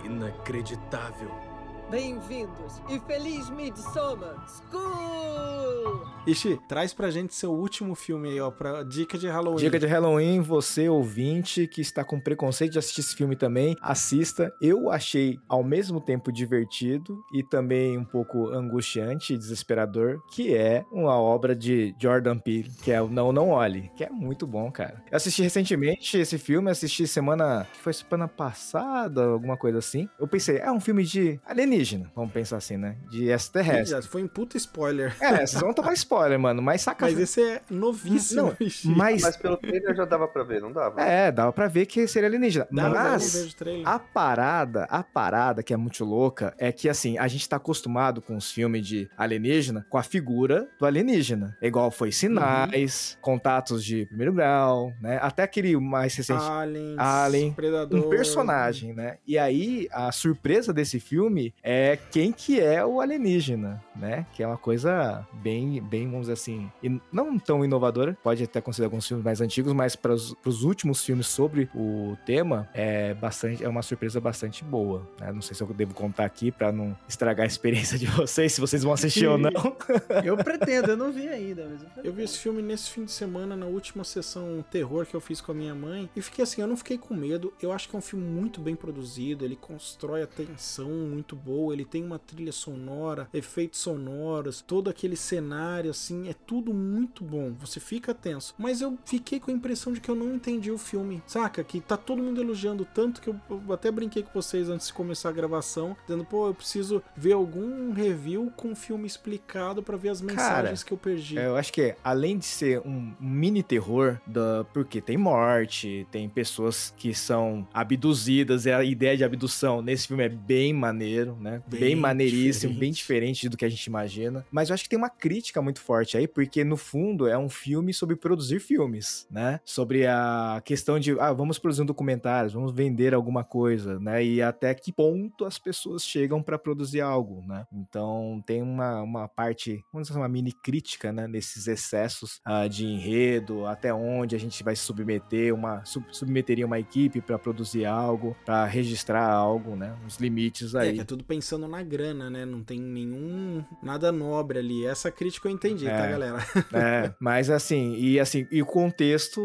Inacreditável. 0.04 1.53
Bem-vindos 1.94 2.82
e 2.88 2.98
feliz 3.06 3.48
Midsummer 3.50 4.34
School! 4.48 6.04
Ixi, 6.26 6.58
traz 6.66 6.92
pra 6.94 7.10
gente 7.10 7.34
seu 7.34 7.52
último 7.52 7.94
filme 7.94 8.30
aí, 8.30 8.40
ó, 8.40 8.50
pra 8.50 8.82
dica 8.82 9.16
de 9.16 9.28
Halloween. 9.28 9.58
Dica 9.58 9.78
de 9.78 9.86
Halloween, 9.86 10.40
você 10.40 10.88
ouvinte 10.88 11.68
que 11.68 11.82
está 11.82 12.02
com 12.02 12.18
preconceito 12.18 12.72
de 12.72 12.78
assistir 12.78 13.02
esse 13.02 13.14
filme 13.14 13.36
também, 13.36 13.76
assista. 13.80 14.50
Eu 14.60 14.90
achei 14.90 15.38
ao 15.48 15.62
mesmo 15.62 16.00
tempo 16.00 16.32
divertido 16.32 17.22
e 17.32 17.42
também 17.42 17.98
um 17.98 18.04
pouco 18.04 18.48
angustiante 18.48 19.34
e 19.34 19.38
desesperador, 19.38 20.20
que 20.32 20.56
é 20.56 20.84
uma 20.90 21.14
obra 21.20 21.54
de 21.54 21.94
Jordan 22.00 22.38
Peele, 22.38 22.72
que 22.82 22.90
é 22.90 23.02
o 23.02 23.08
Não 23.08 23.30
Não 23.30 23.50
Olhe, 23.50 23.90
que 23.94 24.02
é 24.02 24.08
muito 24.08 24.46
bom, 24.46 24.72
cara. 24.72 25.04
Eu 25.10 25.16
assisti 25.16 25.42
recentemente 25.42 26.16
esse 26.16 26.38
filme, 26.38 26.70
assisti 26.70 27.06
semana, 27.06 27.66
que 27.70 27.80
foi 27.80 27.92
semana 27.92 28.26
passada, 28.26 29.26
alguma 29.26 29.58
coisa 29.58 29.78
assim. 29.78 30.08
Eu 30.18 30.26
pensei, 30.26 30.56
é 30.56 30.72
um 30.72 30.80
filme 30.80 31.04
de 31.04 31.38
alienígena, 31.44 31.83
vamos 32.14 32.32
pensar 32.32 32.56
assim, 32.56 32.76
né? 32.76 32.96
De 33.10 33.28
extraterrestre. 33.28 34.02
Foi 34.08 34.22
um 34.22 34.28
puta 34.28 34.56
spoiler. 34.56 35.14
É, 35.20 35.46
vocês 35.46 35.60
vão 35.60 35.72
tomar 35.72 35.92
spoiler, 35.94 36.38
mano, 36.38 36.62
mas 36.62 36.82
saca. 36.82 37.06
Mas 37.06 37.18
esse 37.18 37.42
é 37.42 37.60
novíssimo, 37.70 38.42
Não, 38.42 38.96
mas 38.96 39.22
Mas 39.22 39.36
pelo 39.36 39.56
trailer 39.56 39.94
já 39.94 40.04
dava 40.04 40.26
pra 40.26 40.42
ver, 40.42 40.60
não 40.60 40.72
dava? 40.72 41.00
É, 41.00 41.30
dava 41.30 41.52
pra 41.52 41.68
ver 41.68 41.86
que 41.86 42.06
seria 42.06 42.28
alienígena. 42.28 42.66
Dá, 42.70 42.88
mas 42.88 43.54
a 43.84 43.98
parada, 43.98 44.84
a 44.84 45.02
parada 45.02 45.62
que 45.62 45.72
é 45.74 45.76
muito 45.76 46.04
louca 46.04 46.54
é 46.58 46.72
que 46.72 46.88
assim, 46.88 47.18
a 47.18 47.28
gente 47.28 47.48
tá 47.48 47.56
acostumado 47.56 48.20
com 48.22 48.36
os 48.36 48.50
filmes 48.50 48.86
de 48.86 49.08
alienígena 49.16 49.86
com 49.90 49.98
a 49.98 50.02
figura 50.02 50.68
do 50.78 50.86
alienígena. 50.86 51.56
É 51.60 51.68
Igual 51.74 51.90
foi 51.90 52.12
Sinais, 52.12 53.18
Contatos 53.20 53.84
de 53.84 54.06
Primeiro 54.06 54.32
Grau, 54.32 54.92
né? 55.00 55.18
Até 55.20 55.42
aquele 55.42 55.76
mais 55.76 56.14
recente 56.14 56.42
Aliens, 56.42 56.98
Alien, 56.98 57.52
Predador. 57.52 57.98
um 57.98 58.08
personagem, 58.08 58.92
né? 58.92 59.18
E 59.26 59.36
aí 59.38 59.88
a 59.92 60.12
surpresa 60.12 60.72
desse 60.72 61.00
filme 61.00 61.54
é 61.62 61.73
quem 62.10 62.32
que 62.32 62.60
é 62.60 62.84
o 62.84 63.00
alienígena, 63.00 63.82
né? 63.94 64.26
Que 64.34 64.42
é 64.42 64.46
uma 64.46 64.56
coisa 64.56 65.26
bem, 65.32 65.80
bem, 65.82 66.04
vamos 66.06 66.22
dizer 66.22 66.32
assim, 66.34 66.70
não 67.12 67.38
tão 67.38 67.64
inovadora. 67.64 68.16
Pode 68.22 68.42
até 68.44 68.60
considerar 68.60 68.86
alguns 68.86 69.06
filmes 69.06 69.24
mais 69.24 69.40
antigos, 69.40 69.72
mas 69.72 69.96
para 69.96 70.12
os 70.12 70.62
últimos 70.62 71.04
filmes 71.04 71.26
sobre 71.26 71.68
o 71.74 72.16
tema 72.26 72.68
é 72.74 73.14
bastante, 73.14 73.64
é 73.64 73.68
uma 73.68 73.82
surpresa 73.82 74.20
bastante 74.20 74.64
boa. 74.64 75.02
né? 75.20 75.32
Não 75.32 75.42
sei 75.42 75.54
se 75.54 75.62
eu 75.62 75.66
devo 75.68 75.94
contar 75.94 76.24
aqui 76.24 76.50
para 76.50 76.70
não 76.72 76.96
estragar 77.08 77.44
a 77.44 77.46
experiência 77.46 77.98
de 77.98 78.06
vocês, 78.06 78.52
se 78.52 78.60
vocês 78.60 78.82
vão 78.82 78.92
assistir 78.92 79.26
ou 79.26 79.38
não. 79.38 79.50
Eu 80.24 80.36
pretendo, 80.36 80.90
eu 80.90 80.96
não 80.96 81.12
vi 81.12 81.28
ainda, 81.28 81.66
mas 81.70 81.82
eu 81.82 82.04
Eu 82.04 82.12
vi 82.12 82.22
esse 82.22 82.38
filme 82.38 82.62
nesse 82.62 82.90
fim 82.90 83.04
de 83.04 83.12
semana, 83.12 83.56
na 83.56 83.66
última 83.66 84.04
sessão 84.04 84.64
terror 84.70 85.06
que 85.06 85.14
eu 85.14 85.20
fiz 85.20 85.40
com 85.40 85.52
a 85.52 85.54
minha 85.54 85.74
mãe. 85.74 86.08
E 86.14 86.22
fiquei 86.22 86.42
assim, 86.42 86.60
eu 86.60 86.66
não 86.68 86.76
fiquei 86.76 86.96
com 86.98 87.14
medo. 87.14 87.52
Eu 87.60 87.72
acho 87.72 87.88
que 87.88 87.94
é 87.96 87.98
um 87.98 88.02
filme 88.02 88.24
muito 88.24 88.60
bem 88.60 88.74
produzido. 88.76 89.44
Ele 89.44 89.56
constrói 89.56 90.22
a 90.22 90.26
tensão 90.26 90.88
muito 90.90 91.34
boa. 91.36 91.53
Ele 91.72 91.84
tem 91.84 92.04
uma 92.04 92.18
trilha 92.18 92.52
sonora, 92.52 93.28
efeitos 93.32 93.80
sonoros, 93.80 94.60
todo 94.60 94.90
aquele 94.90 95.16
cenário, 95.16 95.90
assim, 95.90 96.28
é 96.28 96.34
tudo 96.46 96.72
muito 96.72 97.24
bom. 97.24 97.52
Você 97.60 97.80
fica 97.80 98.14
tenso. 98.14 98.54
Mas 98.58 98.80
eu 98.80 98.98
fiquei 99.04 99.40
com 99.40 99.50
a 99.50 99.54
impressão 99.54 99.92
de 99.92 100.00
que 100.00 100.10
eu 100.10 100.14
não 100.14 100.34
entendi 100.34 100.70
o 100.70 100.78
filme. 100.78 101.22
Saca? 101.26 101.62
Que 101.62 101.80
tá 101.80 101.96
todo 101.96 102.22
mundo 102.22 102.40
elogiando 102.40 102.84
tanto 102.84 103.20
que 103.20 103.28
eu, 103.28 103.36
até 103.72 103.90
brinquei 103.90 104.22
com 104.22 104.30
vocês 104.32 104.68
antes 104.68 104.88
de 104.88 104.92
começar 104.92 105.28
a 105.28 105.32
gravação, 105.32 105.96
dizendo, 106.06 106.24
pô, 106.24 106.48
eu 106.48 106.54
preciso 106.54 107.02
ver 107.16 107.32
algum 107.32 107.92
review 107.92 108.52
com 108.56 108.72
o 108.72 108.76
filme 108.76 109.06
explicado 109.06 109.82
pra 109.82 109.96
ver 109.96 110.10
as 110.10 110.20
mensagens 110.20 110.82
que 110.82 110.92
eu 110.92 110.98
perdi. 110.98 111.38
É, 111.38 111.46
Eu 111.46 111.56
acho 111.56 111.72
que 111.72 111.94
além 112.02 112.38
de 112.38 112.44
ser 112.44 112.80
um 112.80 113.12
mini 113.20 113.62
terror, 113.62 114.20
da, 114.26 114.64
porque 114.72 115.00
tem 115.00 115.16
morte, 115.16 116.06
tem 116.10 116.28
pessoas 116.28 116.92
que 116.96 117.14
são 117.14 117.66
abduzidas, 117.72 118.66
é 118.66 118.74
a 118.74 118.84
ideia 118.84 119.16
de 119.16 119.24
abdução 119.24 119.80
nesse 119.82 120.08
filme 120.08 120.24
é 120.24 120.28
bem 120.28 120.72
maneiro, 120.72 121.36
né? 121.44 121.62
Bem, 121.68 121.80
Bem 121.80 121.96
maneiríssimo, 121.96 122.72
diferente. 122.72 122.80
bem 122.80 122.90
diferente 122.92 123.48
do 123.48 123.56
que 123.56 123.64
a 123.64 123.68
gente 123.68 123.84
imagina. 123.84 124.44
Mas 124.50 124.68
eu 124.70 124.74
acho 124.74 124.82
que 124.84 124.88
tem 124.88 124.98
uma 124.98 125.10
crítica 125.10 125.60
muito 125.60 125.80
forte 125.80 126.16
aí, 126.16 126.26
porque 126.26 126.64
no 126.64 126.76
fundo 126.76 127.26
é 127.28 127.36
um 127.38 127.48
filme 127.48 127.92
sobre 127.92 128.16
produzir 128.16 128.60
filmes, 128.60 129.26
né? 129.30 129.60
Sobre 129.64 130.06
a 130.06 130.62
questão 130.64 130.98
de, 130.98 131.12
ah, 131.20 131.32
vamos 131.32 131.58
produzir 131.58 131.82
um 131.82 131.86
documentário, 131.86 132.50
vamos 132.50 132.72
vender 132.72 133.12
alguma 133.14 133.44
coisa, 133.44 133.98
né? 134.00 134.24
E 134.24 134.40
até 134.42 134.74
que 134.74 134.90
ponto 134.92 135.44
as 135.44 135.58
pessoas 135.58 136.02
chegam 136.04 136.42
para 136.42 136.58
produzir 136.58 137.00
algo, 137.02 137.42
né? 137.46 137.66
Então 137.72 138.42
tem 138.46 138.62
uma, 138.62 139.02
uma 139.02 139.28
parte, 139.28 139.84
vamos 139.92 140.08
dizer, 140.08 140.18
uma 140.18 140.28
mini 140.28 140.52
crítica, 140.52 141.12
né? 141.12 141.28
Nesses 141.28 141.66
excessos 141.66 142.40
ah, 142.44 142.66
de 142.66 142.86
enredo, 142.86 143.66
até 143.66 143.92
onde 143.92 144.34
a 144.34 144.38
gente 144.38 144.62
vai 144.64 144.74
se 144.74 144.82
submeter, 144.82 145.54
uma 145.54 145.84
sub- 145.84 146.06
submeteria 146.10 146.64
uma 146.66 146.78
equipe 146.78 147.20
para 147.20 147.38
produzir 147.38 147.84
algo, 147.84 148.34
para 148.44 148.64
registrar 148.64 149.28
algo, 149.28 149.76
né? 149.76 149.94
Os 150.06 150.16
limites 150.16 150.74
É, 150.74 150.80
aí. 150.80 150.94
que 150.94 151.00
é 151.00 151.04
tudo 151.04 151.24
pensando 151.34 151.66
na 151.68 151.82
grana, 151.82 152.30
né? 152.30 152.44
Não 152.44 152.62
tem 152.62 152.80
nenhum. 152.80 153.64
nada 153.82 154.10
nobre 154.12 154.58
ali. 154.58 154.86
Essa 154.86 155.10
crítica 155.10 155.48
eu 155.48 155.52
entendi, 155.52 155.84
tá, 155.86 156.06
É. 156.06 156.10
galera? 156.10 156.38
É, 156.72 157.12
mas 157.20 157.50
assim, 157.50 157.94
e 157.96 158.18
assim, 158.20 158.46
e 158.50 158.62
o 158.62 158.66
contexto 158.66 159.40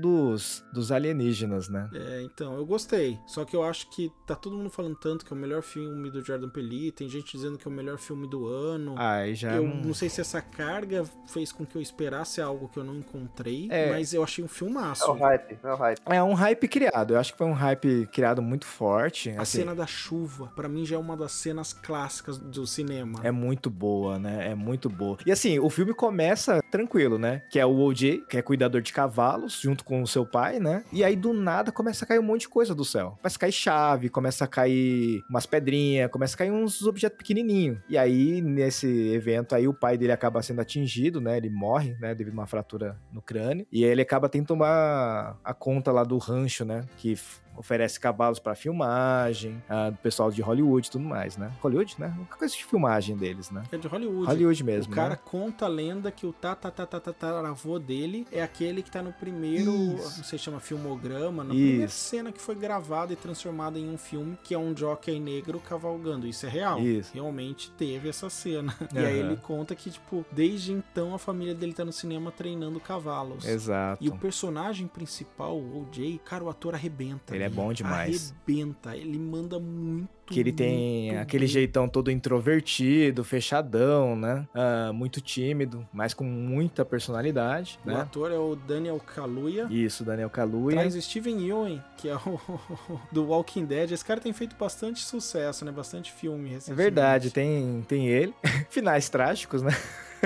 dos, 0.00 0.64
dos 0.72 0.92
alienígenas, 0.92 1.68
né? 1.68 1.88
É, 1.94 2.22
então, 2.22 2.54
eu 2.56 2.64
gostei. 2.66 3.18
Só 3.26 3.44
que 3.44 3.54
eu 3.56 3.62
acho 3.62 3.88
que 3.90 4.12
tá 4.26 4.34
todo 4.34 4.56
mundo 4.56 4.70
falando 4.70 4.96
tanto 4.96 5.24
que 5.24 5.32
é 5.32 5.36
o 5.36 5.38
melhor 5.38 5.62
filme 5.62 6.10
do 6.10 6.24
Jordan 6.24 6.48
Peele. 6.48 6.92
Tem 6.92 7.08
gente 7.08 7.32
dizendo 7.32 7.56
que 7.58 7.66
é 7.66 7.70
o 7.70 7.74
melhor 7.74 7.98
filme 7.98 8.26
do 8.28 8.46
ano. 8.46 8.94
Aí 8.98 9.34
já 9.34 9.52
eu 9.56 9.62
não- 9.66 9.76
não 9.76 9.94
sei 9.94 10.08
se 10.08 10.20
essa 10.20 10.40
carga 10.40 11.04
fez 11.26 11.52
com 11.52 11.64
que 11.64 11.76
eu 11.76 11.82
esperasse 11.82 12.40
algo 12.40 12.68
que 12.68 12.78
eu 12.78 12.84
não 12.84 12.96
encontrei, 12.96 13.68
É. 13.70 13.90
mas 13.90 14.12
eu 14.12 14.22
achei 14.22 14.44
um 14.44 14.48
filmaço. 14.48 15.04
É 15.04 15.08
o 15.08 15.12
hype, 15.14 15.58
é 15.62 15.72
o 15.72 15.76
hype. 15.76 15.98
É 16.06 16.22
um 16.22 16.34
hype 16.34 16.68
criado. 16.68 17.14
Eu 17.14 17.18
acho 17.20 17.32
que 17.32 17.38
foi 17.38 17.46
um 17.46 17.52
hype 17.52 18.06
criado 18.12 18.42
muito 18.42 18.66
forte. 18.66 19.30
A 19.30 19.42
assim, 19.42 19.58
cena 19.58 19.74
da 19.74 19.86
chuva, 19.86 20.52
pra 20.54 20.68
mim 20.68 20.84
já 20.84 20.96
é 20.96 20.98
uma 20.98 21.16
das 21.20 21.32
cenas 21.32 21.72
clássicas 21.72 22.38
do 22.38 22.66
cinema. 22.66 23.20
É 23.22 23.30
muito 23.30 23.70
boa, 23.70 24.18
né? 24.18 24.50
É 24.50 24.54
muito 24.54 24.88
boa. 24.88 25.18
E 25.24 25.30
assim, 25.30 25.58
o 25.58 25.70
filme 25.70 25.94
começa 25.94 26.62
tranquilo, 26.70 27.18
né? 27.18 27.42
Que 27.50 27.58
é 27.58 27.66
o 27.66 27.78
OJ, 27.78 28.24
que 28.28 28.36
é 28.36 28.42
cuidador 28.42 28.80
de 28.80 28.92
cavalos, 28.92 29.60
junto 29.60 29.84
com 29.84 30.02
o 30.02 30.06
seu 30.06 30.26
pai, 30.26 30.58
né? 30.58 30.84
E 30.92 31.04
aí 31.04 31.14
do 31.14 31.32
nada 31.32 31.70
começa 31.70 32.04
a 32.04 32.08
cair 32.08 32.18
um 32.18 32.24
monte 32.24 32.42
de 32.42 32.48
coisa 32.48 32.74
do 32.74 32.84
céu. 32.84 33.18
Começa 33.20 33.36
a 33.36 33.40
cair 33.40 33.52
chave, 33.52 34.08
começa 34.08 34.44
a 34.44 34.48
cair 34.48 35.22
umas 35.28 35.46
pedrinhas, 35.46 36.10
começa 36.10 36.34
a 36.34 36.38
cair 36.38 36.50
uns 36.50 36.82
objetos 36.82 37.18
pequenininhos. 37.18 37.78
E 37.88 37.96
aí 37.96 38.40
nesse 38.40 38.86
evento 39.12 39.54
aí 39.54 39.68
o 39.68 39.74
pai 39.74 39.96
dele 39.96 40.12
acaba 40.12 40.42
sendo 40.42 40.60
atingido, 40.60 41.20
né? 41.20 41.36
Ele 41.36 41.50
morre, 41.50 41.96
né? 42.00 42.14
Devido 42.14 42.34
a 42.34 42.40
uma 42.40 42.46
fratura 42.46 42.98
no 43.12 43.20
crânio. 43.20 43.66
E 43.70 43.84
ele 43.84 44.02
acaba 44.02 44.28
tendo 44.28 44.42
que 44.42 44.48
tomar 44.48 45.38
a 45.44 45.54
conta 45.54 45.92
lá 45.92 46.04
do 46.04 46.18
rancho, 46.18 46.64
né? 46.64 46.84
Que 46.96 47.16
oferece 47.60 48.00
cavalos 48.00 48.38
pra 48.38 48.54
filmagem, 48.54 49.62
do 49.92 49.96
pessoal 49.98 50.30
de 50.30 50.40
Hollywood 50.42 50.88
e 50.88 50.90
tudo 50.90 51.04
mais, 51.04 51.36
né? 51.36 51.52
Hollywood, 51.60 51.94
né? 51.98 52.12
Uma 52.16 52.26
coisa 52.26 52.54
de 52.54 52.64
filmagem 52.64 53.16
deles, 53.16 53.50
né? 53.50 53.62
É 53.70 53.76
de 53.76 53.86
Hollywood. 53.86 54.26
Hollywood 54.26 54.64
mesmo, 54.64 54.92
O 54.92 54.96
cara 54.96 55.10
né? 55.10 55.18
conta 55.24 55.66
a 55.66 55.68
lenda 55.68 56.10
que 56.10 56.26
o 56.26 56.32
tatatatataravô 56.32 57.78
dele 57.78 58.26
é 58.32 58.42
aquele 58.42 58.82
que 58.82 58.90
tá 58.90 59.02
no 59.02 59.12
primeiro, 59.12 59.70
Isso. 59.72 60.18
não 60.18 60.24
sei 60.24 60.38
se 60.38 60.44
chama 60.44 60.60
filmograma, 60.60 61.44
na 61.44 61.54
Isso. 61.54 61.62
primeira 61.62 61.88
cena 61.88 62.32
que 62.32 62.40
foi 62.40 62.54
gravada 62.54 63.12
e 63.12 63.16
transformada 63.16 63.78
em 63.78 63.88
um 63.88 63.98
filme, 63.98 64.38
que 64.42 64.54
é 64.54 64.58
um 64.58 64.76
jockey 64.76 65.20
negro 65.20 65.60
cavalgando. 65.60 66.26
Isso 66.26 66.46
é 66.46 66.48
real. 66.48 66.80
Isso. 66.80 67.10
Realmente 67.12 67.70
teve 67.72 68.08
essa 68.08 68.28
cena. 68.30 68.74
E 68.92 68.98
aí 68.98 69.18
ele 69.20 69.36
conta 69.36 69.74
que, 69.74 69.88
tipo, 69.90 70.24
desde 70.32 70.72
então 70.72 71.14
a 71.14 71.18
família 71.18 71.54
dele 71.54 71.72
tá 71.72 71.84
no 71.84 71.92
cinema 71.92 72.30
treinando 72.32 72.80
cavalos. 72.80 73.44
Exato. 73.46 74.02
E 74.02 74.08
o 74.08 74.16
personagem 74.16 74.86
principal, 74.86 75.56
o 75.56 75.82
OJ, 75.82 76.20
cara, 76.24 76.42
o 76.44 76.48
ator 76.48 76.74
arrebenta. 76.74 77.34
Ele 77.34 77.44
é? 77.44 77.48
Bom 77.50 77.72
demais. 77.72 78.34
Arrebenta. 78.46 78.96
Ele 78.96 79.18
manda 79.18 79.58
muito. 79.58 80.08
Que 80.26 80.38
ele 80.38 80.52
tem 80.52 81.08
muito 81.08 81.20
aquele 81.22 81.46
jeitão 81.46 81.88
todo 81.88 82.08
introvertido, 82.10 83.24
fechadão, 83.24 84.14
né? 84.14 84.46
Ah, 84.54 84.92
muito 84.92 85.20
tímido, 85.20 85.84
mas 85.92 86.14
com 86.14 86.22
muita 86.24 86.84
personalidade, 86.84 87.78
O 87.84 87.88
né? 87.88 87.96
ator 88.00 88.30
é 88.30 88.38
o 88.38 88.54
Daniel 88.54 89.00
Kaluuya. 89.00 89.66
Isso, 89.70 90.04
Daniel 90.04 90.30
Kaluuya. 90.30 90.76
Traz 90.78 90.94
Steven 91.04 91.40
Yeun, 91.44 91.80
que 91.96 92.08
é 92.08 92.14
o 92.16 92.38
do 93.10 93.24
Walking 93.26 93.64
Dead. 93.64 93.90
Esse 93.90 94.04
cara 94.04 94.20
tem 94.20 94.32
feito 94.32 94.54
bastante 94.56 95.00
sucesso, 95.00 95.64
né? 95.64 95.72
Bastante 95.72 96.12
filme 96.12 96.50
É 96.50 96.52
recentemente. 96.54 96.76
verdade, 96.82 97.30
tem, 97.32 97.84
tem 97.88 98.06
ele. 98.06 98.32
Finais 98.70 99.08
trágicos, 99.08 99.62
né? 99.62 99.76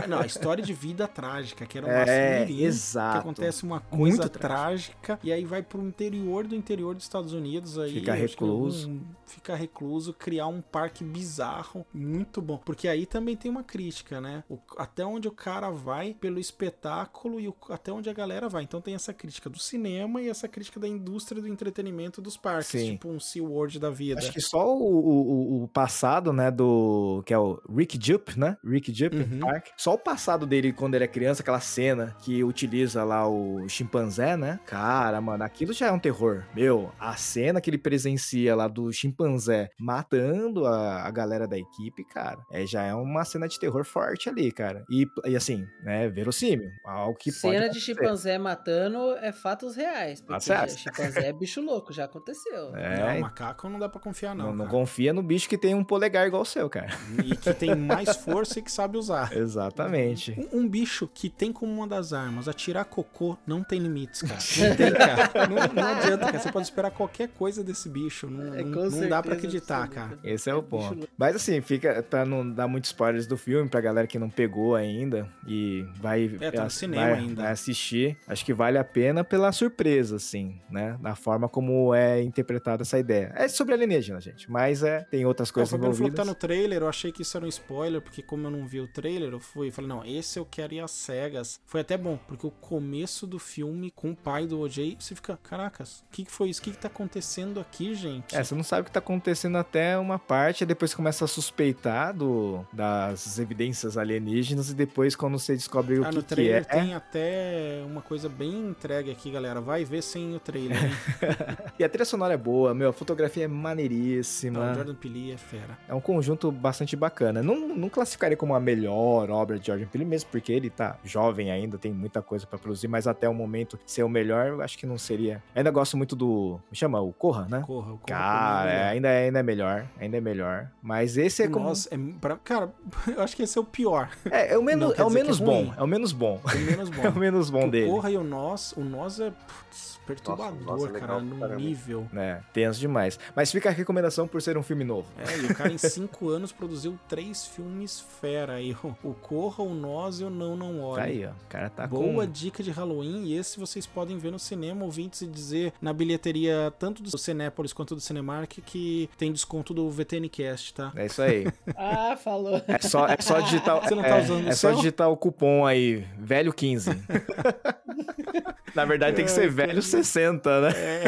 Não, 0.09 0.19
a 0.21 0.27
história 0.27 0.63
de 0.65 0.73
vida 0.73 1.07
trágica, 1.07 1.65
que 1.67 1.79
era 1.79 1.87
uma 1.87 1.95
É, 1.95 2.41
mirim, 2.47 2.63
exato. 2.65 3.13
que 3.13 3.19
acontece 3.21 3.63
uma 3.65 3.81
coisa 3.81 4.23
Muito 4.23 4.29
trágica 4.39 5.19
e 5.23 5.33
aí 5.33 5.45
vai 5.45 5.63
pro 5.63 5.81
interior 5.83 6.47
do 6.47 6.55
interior 6.55 6.95
dos 6.95 7.05
Estados 7.05 7.33
Unidos 7.33 7.79
aí 7.79 7.93
Fica 7.95 8.13
recluso. 8.15 9.01
fica 9.27 9.55
recluso, 9.55 10.13
criar 10.13 10.47
um 10.47 10.61
parque 10.61 11.03
bizarro, 11.05 11.85
muito 11.93 12.41
bom, 12.43 12.57
porque 12.59 12.87
aí 12.89 13.07
também 13.07 13.37
tem 13.37 13.51
uma 13.51 13.63
crítica, 13.65 14.21
né? 14.21 14.45
O- 14.49 14.59
até 14.79 15.05
onde 15.05 15.27
o 15.29 15.33
cara 15.33 15.71
vai 15.71 16.15
pelo 16.21 16.39
espetáculo 16.39 17.41
e 17.41 17.49
o- 17.49 17.55
até 17.71 17.93
onde 17.93 18.09
a 18.09 18.13
galera 18.13 18.49
vai. 18.49 18.63
Então 18.63 18.81
tem 18.81 18.95
essa 18.95 19.13
crítica 19.13 19.49
do 19.51 19.59
cinema 19.59 20.21
e 20.21 20.29
essa 20.29 20.47
crítica 20.49 20.79
da 20.79 20.89
indústria 20.89 21.41
do 21.41 21.49
entretenimento 21.49 22.21
dos 22.21 22.37
parques, 22.37 22.69
Sim. 22.81 22.93
tipo 22.93 23.09
um 23.09 23.19
SeaWorld 23.21 23.79
da 23.79 23.91
vida. 23.91 24.19
Acho 24.21 24.33
que 24.33 24.41
só 24.41 24.77
o, 24.77 24.83
o, 24.83 25.65
o 25.65 25.69
passado, 25.69 26.33
né, 26.33 26.51
do... 26.51 27.23
Que 27.27 27.33
é 27.35 27.39
o 27.39 27.61
Rick 27.75 27.99
Jupp, 28.01 28.39
né? 28.39 28.57
Rick 28.65 28.93
Jupp 28.93 29.15
Uhum. 29.17 29.41
Park. 29.41 29.69
Só 29.85 29.93
o 29.93 29.99
passado 29.99 30.47
dele 30.47 30.73
quando 30.73 30.95
ele 30.95 31.05
é 31.05 31.07
criança, 31.07 31.43
aquela 31.43 31.61
cena 31.61 32.17
que 32.21 32.43
utiliza 32.43 33.05
lá 33.05 33.29
o 33.29 33.69
chimpanzé, 33.69 34.35
né? 34.35 34.59
Cara, 34.65 35.21
mano, 35.21 35.45
aquilo 35.45 35.75
já 35.75 35.89
é 35.89 35.93
um 35.93 35.99
terror. 35.99 36.43
Meu, 36.55 36.91
a 36.99 37.15
cena 37.17 37.61
que 37.61 37.69
ele 37.69 37.77
presencia 37.77 38.57
lá 38.57 38.67
do 38.67 38.91
chimpanzé 38.91 39.69
matando 39.79 40.65
a, 40.65 41.03
a 41.03 41.11
galera 41.11 41.47
da 41.47 41.59
equipe, 41.59 42.03
cara, 42.03 42.39
é, 42.51 42.65
já 42.65 42.83
é 42.83 42.95
uma 42.95 43.27
cena 43.27 43.47
de 43.47 43.61
terror 43.61 43.85
forte 43.85 44.27
ali, 44.27 44.51
cara. 44.51 44.87
E, 44.89 45.07
e 45.27 45.37
assim, 45.37 45.67
né, 45.83 46.09
verossímil. 46.09 46.71
Algo 46.87 47.19
que 47.19 47.31
pode 47.31 47.55
Cena 47.55 47.69
de 47.69 47.79
chimpanzé 47.79 48.39
matando 48.39 49.19
é 49.19 49.33
fatos 49.33 49.77
reais. 49.77 50.23
Porque 50.23 50.47
Fatos 50.47 50.79
chimpanzé 50.79 51.29
é 51.29 51.33
bicho 51.35 51.61
louco, 51.61 51.93
já 51.93 52.07
aconteceu. 52.07 52.75
É, 52.75 53.17
Não, 53.17 53.21
macaco 53.21 53.69
não 53.69 53.79
dá 53.79 53.91
pra 53.91 54.01
confiar 54.01 54.35
não, 54.35 54.47
não, 54.47 54.65
não 54.65 54.67
confia 54.67 55.13
no 55.13 55.23
bicho 55.23 55.47
que 55.47 55.59
tem 55.59 55.75
um 55.75 55.85
polegar 55.85 56.27
igual 56.27 56.41
o 56.41 56.47
seu, 56.47 56.71
cara. 56.71 56.89
E 57.23 57.37
que 57.37 57.53
tem 57.53 57.75
mais 57.75 58.17
força 58.17 58.61
e 58.61 58.63
que 58.63 58.73
sabe 58.73 58.97
usar. 58.97 59.31
Exatamente. 59.75 60.49
Um, 60.53 60.61
um 60.61 60.69
bicho 60.69 61.09
que 61.13 61.29
tem 61.29 61.53
como 61.53 61.73
uma 61.73 61.87
das 61.87 62.13
armas 62.13 62.49
atirar 62.49 62.85
cocô 62.85 63.37
não 63.47 63.63
tem 63.63 63.79
limites, 63.79 64.23
cara. 64.23 64.35
Não 64.69 64.77
tem, 64.77 64.93
cara. 64.93 65.49
Não, 65.49 65.75
não 65.83 65.89
adianta, 65.89 66.27
cara. 66.27 66.39
Você 66.39 66.53
pode 66.53 66.67
esperar 66.67 66.91
qualquer 66.91 67.29
coisa 67.29 67.63
desse 67.65 67.89
bicho. 67.89 68.29
Não, 68.29 68.55
É, 68.55 68.63
não- 68.63 68.91
não 68.91 69.09
dá 69.09 69.23
pra 69.23 69.35
acreditar, 69.35 69.87
cara. 69.89 70.19
Esse 70.23 70.49
é 70.49 70.55
o 70.55 70.63
ponto. 70.63 71.09
Mas 71.19 71.37
assim, 71.37 71.61
fica 71.61 72.03
pra 72.03 72.25
não 72.25 72.49
dar 72.49 72.69
muitos 72.69 72.91
spoilers 72.91 73.27
do 73.27 73.37
filme, 73.37 73.69
pra 73.69 73.81
galera 73.81 74.07
que 74.07 74.19
não 74.19 74.31
pegou 74.31 74.75
ainda 74.75 75.29
e 75.47 75.85
vai, 76.01 76.31
É, 76.41 76.51
tá 76.51 76.61
no 76.63 76.67
ass- 76.67 76.75
cinema 76.75 77.03
vai- 77.03 77.19
ainda. 77.19 77.43
vai 77.43 77.53
assistir, 77.53 78.17
acho 78.27 78.45
que 78.45 78.53
vale 78.55 78.79
a 78.79 78.85
pena 78.85 79.25
pela 79.25 79.51
surpresa, 79.53 80.17
assim, 80.17 80.61
né? 80.71 80.97
Da 81.01 81.15
forma 81.15 81.49
como 81.49 81.95
é 81.95 82.23
interpretada 82.23 82.83
essa 82.83 82.99
ideia. 82.99 83.33
É 83.37 83.49
sobre 83.49 83.75
alienígena, 83.75 84.21
gente, 84.21 84.51
mas 84.51 84.83
é, 84.83 85.01
tem 85.11 85.25
outras 85.27 85.51
É, 85.51 85.53
coisas 85.53 85.71
falou 85.71 85.87
que 85.91 85.97
envolvidas. 85.97 86.25
tá 86.25 86.25
no 86.25 86.35
trailer, 86.35 86.83
eu 86.83 86.89
achei 86.89 87.11
que 87.13 87.23
isso 87.23 87.37
era 87.37 87.45
um 87.45 87.49
spoiler, 87.49 88.01
porque 88.01 88.23
como 88.23 88.47
eu 88.47 88.51
não 88.51 88.67
vi 88.67 88.81
o 88.81 88.87
trailer, 88.89 89.33
eu 89.33 89.41
fui 89.41 89.64
falei, 89.71 89.89
não, 89.89 90.05
esse 90.05 90.39
eu 90.39 90.47
quero 90.49 90.75
ir 90.75 90.81
às 90.81 90.91
cegas. 90.91 91.61
Foi 91.67 91.81
até 91.81 91.97
bom, 91.97 92.19
porque 92.29 92.47
o 92.47 92.51
começo 92.51 93.27
do 93.27 93.39
filme 93.39 93.91
com 93.91 94.11
o 94.11 94.17
pai 94.17 94.47
do 94.47 94.61
OJ, 94.61 94.97
você 94.99 95.15
fica, 95.15 95.37
caracas, 95.43 96.01
o 96.01 96.13
que, 96.13 96.25
que 96.25 96.31
foi 96.31 96.49
isso? 96.51 96.61
O 96.61 96.65
que, 96.65 96.71
que 96.73 96.79
tá 96.79 96.89
acontecendo 96.89 97.61
aqui, 97.61 97.95
gente? 97.95 98.35
É, 98.37 98.43
você 98.43 98.55
não 98.55 98.63
sabe 98.65 98.83
o 98.83 98.85
que 98.85 98.91
tá 98.91 98.99
acontecendo 98.99 99.57
até 99.59 99.97
uma 99.99 100.19
parte, 100.19 100.63
e 100.63 100.67
depois 100.67 100.95
começa 100.95 101.25
a 101.25 101.29
suspeitar 101.29 102.15
do, 102.15 102.65
das 102.73 103.39
evidências 103.39 103.97
alienígenas, 103.97 104.71
e 104.71 104.75
depois 104.75 105.15
quando 105.17 105.39
você 105.39 105.55
descobre 105.55 105.99
o 105.99 106.05
Ah, 106.05 106.09
que, 106.11 106.15
no 106.17 106.23
que 106.23 106.29
trailer 106.29 106.63
é... 106.63 106.65
tem 106.65 106.95
até 106.95 107.83
uma 107.87 108.03
coisa 108.03 108.29
bem 108.29 108.69
entregue 108.69 109.11
aqui, 109.11 109.31
galera. 109.31 109.61
Vai 109.61 109.85
ver 109.85 110.03
sem 110.03 110.35
o 110.35 110.41
trailer? 110.41 110.79
E 111.79 111.83
a 111.83 111.89
trilha 111.89 112.05
sonora 112.05 112.35
é 112.35 112.37
boa, 112.37 112.73
meu, 112.73 112.91
a 112.91 112.93
fotografia 112.93 113.45
é 113.45 113.49
Não, 113.49 113.57
maneiríssima. 113.57 114.71
o 114.71 114.75
Jordan 114.75 114.95
Peele 114.95 115.33
é 115.33 115.37
fera. 115.37 115.77
É 115.89 115.95
um 115.95 116.01
conjunto 116.01 116.51
bastante 116.53 116.95
bacana. 116.95 117.43
Não, 117.43 117.75
não 117.75 117.89
classificaria 117.89 118.37
como 118.37 118.55
a 118.55 118.61
melhor 118.61 119.29
obra 119.31 119.54
de 119.59 119.67
Jordan 119.67 119.87
Peele, 119.87 120.05
mesmo 120.05 120.31
porque 120.31 120.53
ele 120.53 120.71
tá 120.71 120.97
jovem 121.05 121.51
ainda, 121.51 121.79
tem 121.79 121.93
muita 121.93 122.21
coisa 122.23 122.47
pra 122.47 122.59
produzir, 122.59 122.89
mas 122.89 123.07
até 123.07 123.29
o 123.29 123.35
momento 123.35 123.79
ser 123.87 124.03
o 124.03 124.09
melhor, 124.09 124.47
eu 124.49 124.63
acho 124.63 124.77
que 124.79 124.87
não 124.87 124.99
seria. 124.99 125.43
Ainda 125.55 125.71
gosto 125.71 125.97
muito 125.97 126.15
do. 126.17 126.61
Me 126.71 126.77
chama? 126.77 127.01
O 127.01 127.13
Corra, 127.13 127.47
né? 127.49 127.63
Corra, 127.67 127.93
o 127.93 127.99
Corra 127.99 128.07
Cara, 128.07 128.73
é 128.73 128.77
é, 128.77 128.89
ainda, 128.89 129.09
é, 129.09 129.25
ainda 129.27 129.39
é 129.39 129.43
melhor. 129.43 129.87
Ainda 129.99 130.17
é 130.17 130.21
melhor. 130.21 130.69
Mas 130.83 131.17
esse 131.17 131.43
é 131.43 131.49
como. 131.49 131.69
Nossa, 131.69 131.89
é, 131.95 131.99
pra- 132.21 132.37
cara, 132.37 132.73
eu 133.15 133.23
acho 133.23 133.35
que 133.37 133.43
esse 133.43 133.57
é 133.57 133.61
o 133.61 133.65
pior. 133.65 134.11
É, 134.31 134.55
é 134.55 134.59
o 134.59 134.63
menos, 134.63 134.97
Não 134.97 135.05
é 135.05 135.09
o 135.09 135.11
menos 135.11 135.41
é 135.41 135.45
bom. 135.45 135.75
É 135.77 135.83
o 135.83 135.87
menos 135.87 136.13
bom. 136.13 136.41
É 136.53 136.57
o 136.57 136.61
menos 136.61 136.89
bom. 136.91 137.03
É 137.03 137.09
o 137.09 137.17
menos 137.17 137.51
bom 137.51 137.67
o 137.67 137.71
dele. 137.71 137.91
Corra 137.91 138.11
e 138.11 138.17
o 138.17 138.25
Nós, 138.25 138.73
o 138.77 138.81
Nós 138.83 139.21
é 139.21 139.31
putz, 139.31 139.94
perturbador, 140.07 140.61
Nossa, 140.63 140.89
é 140.89 140.93
cara, 140.93 141.01
legal 141.01 141.21
num 141.21 141.41
caramba. 141.41 141.61
nível. 141.61 142.07
É, 142.15 142.41
tenso 142.53 142.79
demais. 142.81 143.19
Mas 143.35 143.51
fica 143.51 143.69
a 143.69 143.73
recomendação 143.73 144.27
por 144.29 144.41
ser 144.43 144.57
um 144.57 144.63
filme 144.63 144.85
novo. 144.85 145.09
É, 145.19 145.39
e 145.39 145.47
o 145.47 145.55
cara 145.55 145.73
em 145.73 145.79
cinco 145.79 146.29
anos 146.29 146.53
produziu 146.53 146.99
três 147.09 147.47
filmes 147.47 148.05
fera 148.21 148.55
aí. 148.55 148.77
O, 148.85 149.11
o 149.11 149.15
Corra, 149.15 149.65
o 149.65 149.75
Nós 149.75 150.21
e 150.21 150.25
o 150.25 150.31
Não 150.31 150.57
Não 150.57 150.81
Olhe. 150.83 151.01
Tá 151.03 151.09
aí, 151.09 151.27
ó. 151.27 151.31
O 151.31 151.49
cara 151.49 151.71
tá 151.71 151.87
Boa 151.87 152.27
com. 152.27 152.33
dica 152.33 152.63
de 152.63 152.71
Halloween, 152.71 153.25
e 153.25 153.37
esse 153.37 153.59
vocês 153.59 153.87
podem 153.87 154.19
ver 154.19 154.31
no 154.31 154.39
cinema, 154.39 154.85
ouvintes, 154.85 155.23
e 155.23 155.27
dizer 155.27 155.73
na 155.81 155.93
bilheteria 155.93 156.73
tanto 156.79 157.03
do 157.03 157.17
Cinépolis 157.17 157.73
quanto 157.73 157.95
do 157.95 158.01
Cinemark 158.01 158.59
que 158.65 159.09
tem 159.17 159.33
desconto 159.33 159.73
do 159.73 159.91
VTNcast, 159.91 160.75
tá? 160.75 160.93
É 160.97 161.07
isso 161.07 161.23
aí. 161.23 161.47
Ah, 161.77 162.17
falou. 162.17 162.63
É 162.69 162.79
só, 162.79 163.07
é 163.07 163.17
só 163.21 163.41
digitar. 163.41 163.81
Você 163.83 163.95
não 163.95 164.03
tá 164.03 164.19
é, 164.19 164.23
usando 164.23 164.49
É 164.49 164.53
só 164.53 164.71
digitar 164.73 165.11
o 165.11 165.17
cupom 165.17 165.67
aí, 165.67 166.07
velho 166.19 166.53
15. 166.53 166.91
Na 168.75 168.85
verdade 168.85 169.17
tem 169.17 169.25
que 169.25 169.31
ser 169.31 169.49
velho 169.51 169.81
60, 169.97 170.61
né? 170.61 170.71
É. 170.77 171.05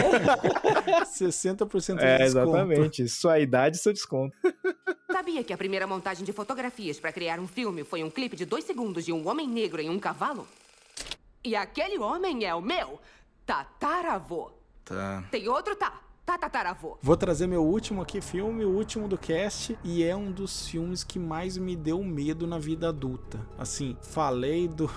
60% 1.04 1.96
de 1.98 2.04
É, 2.04 2.18
desconto. 2.18 2.24
exatamente. 2.24 3.08
Sua 3.08 3.38
idade 3.38 3.76
e 3.76 3.80
seu 3.80 3.92
desconto. 3.92 4.36
Sabia 5.10 5.42
que 5.42 5.52
a 5.52 5.56
primeira 5.58 5.86
montagem 5.86 6.24
de 6.24 6.32
fotografias 6.32 7.00
para 7.00 7.12
criar 7.12 7.40
um 7.40 7.46
filme 7.48 7.84
foi 7.84 8.02
um 8.02 8.10
clipe 8.10 8.36
de 8.36 8.44
dois 8.44 8.64
segundos 8.64 9.04
de 9.04 9.12
um 9.12 9.26
homem 9.28 9.48
negro 9.48 9.80
em 9.80 9.88
um 9.90 9.98
cavalo? 9.98 10.46
E 11.42 11.54
aquele 11.56 11.98
homem 11.98 12.44
é 12.44 12.54
o 12.54 12.60
meu 12.60 13.00
tataravô. 13.46 14.50
Tá. 14.84 15.24
Tem 15.30 15.48
outro 15.48 15.74
tá, 15.76 16.00
tataravô. 16.34 16.96
Vou 17.02 17.16
trazer 17.16 17.46
meu 17.46 17.62
último 17.62 18.00
aqui 18.00 18.20
filme, 18.20 18.64
o 18.64 18.70
último 18.70 19.06
do 19.06 19.18
cast, 19.18 19.78
e 19.84 20.02
é 20.02 20.16
um 20.16 20.30
dos 20.32 20.66
filmes 20.66 21.04
que 21.04 21.18
mais 21.18 21.56
me 21.58 21.76
deu 21.76 22.02
medo 22.02 22.46
na 22.46 22.58
vida 22.58 22.88
adulta. 22.88 23.38
Assim, 23.58 23.96
falei 24.00 24.66
do, 24.66 24.90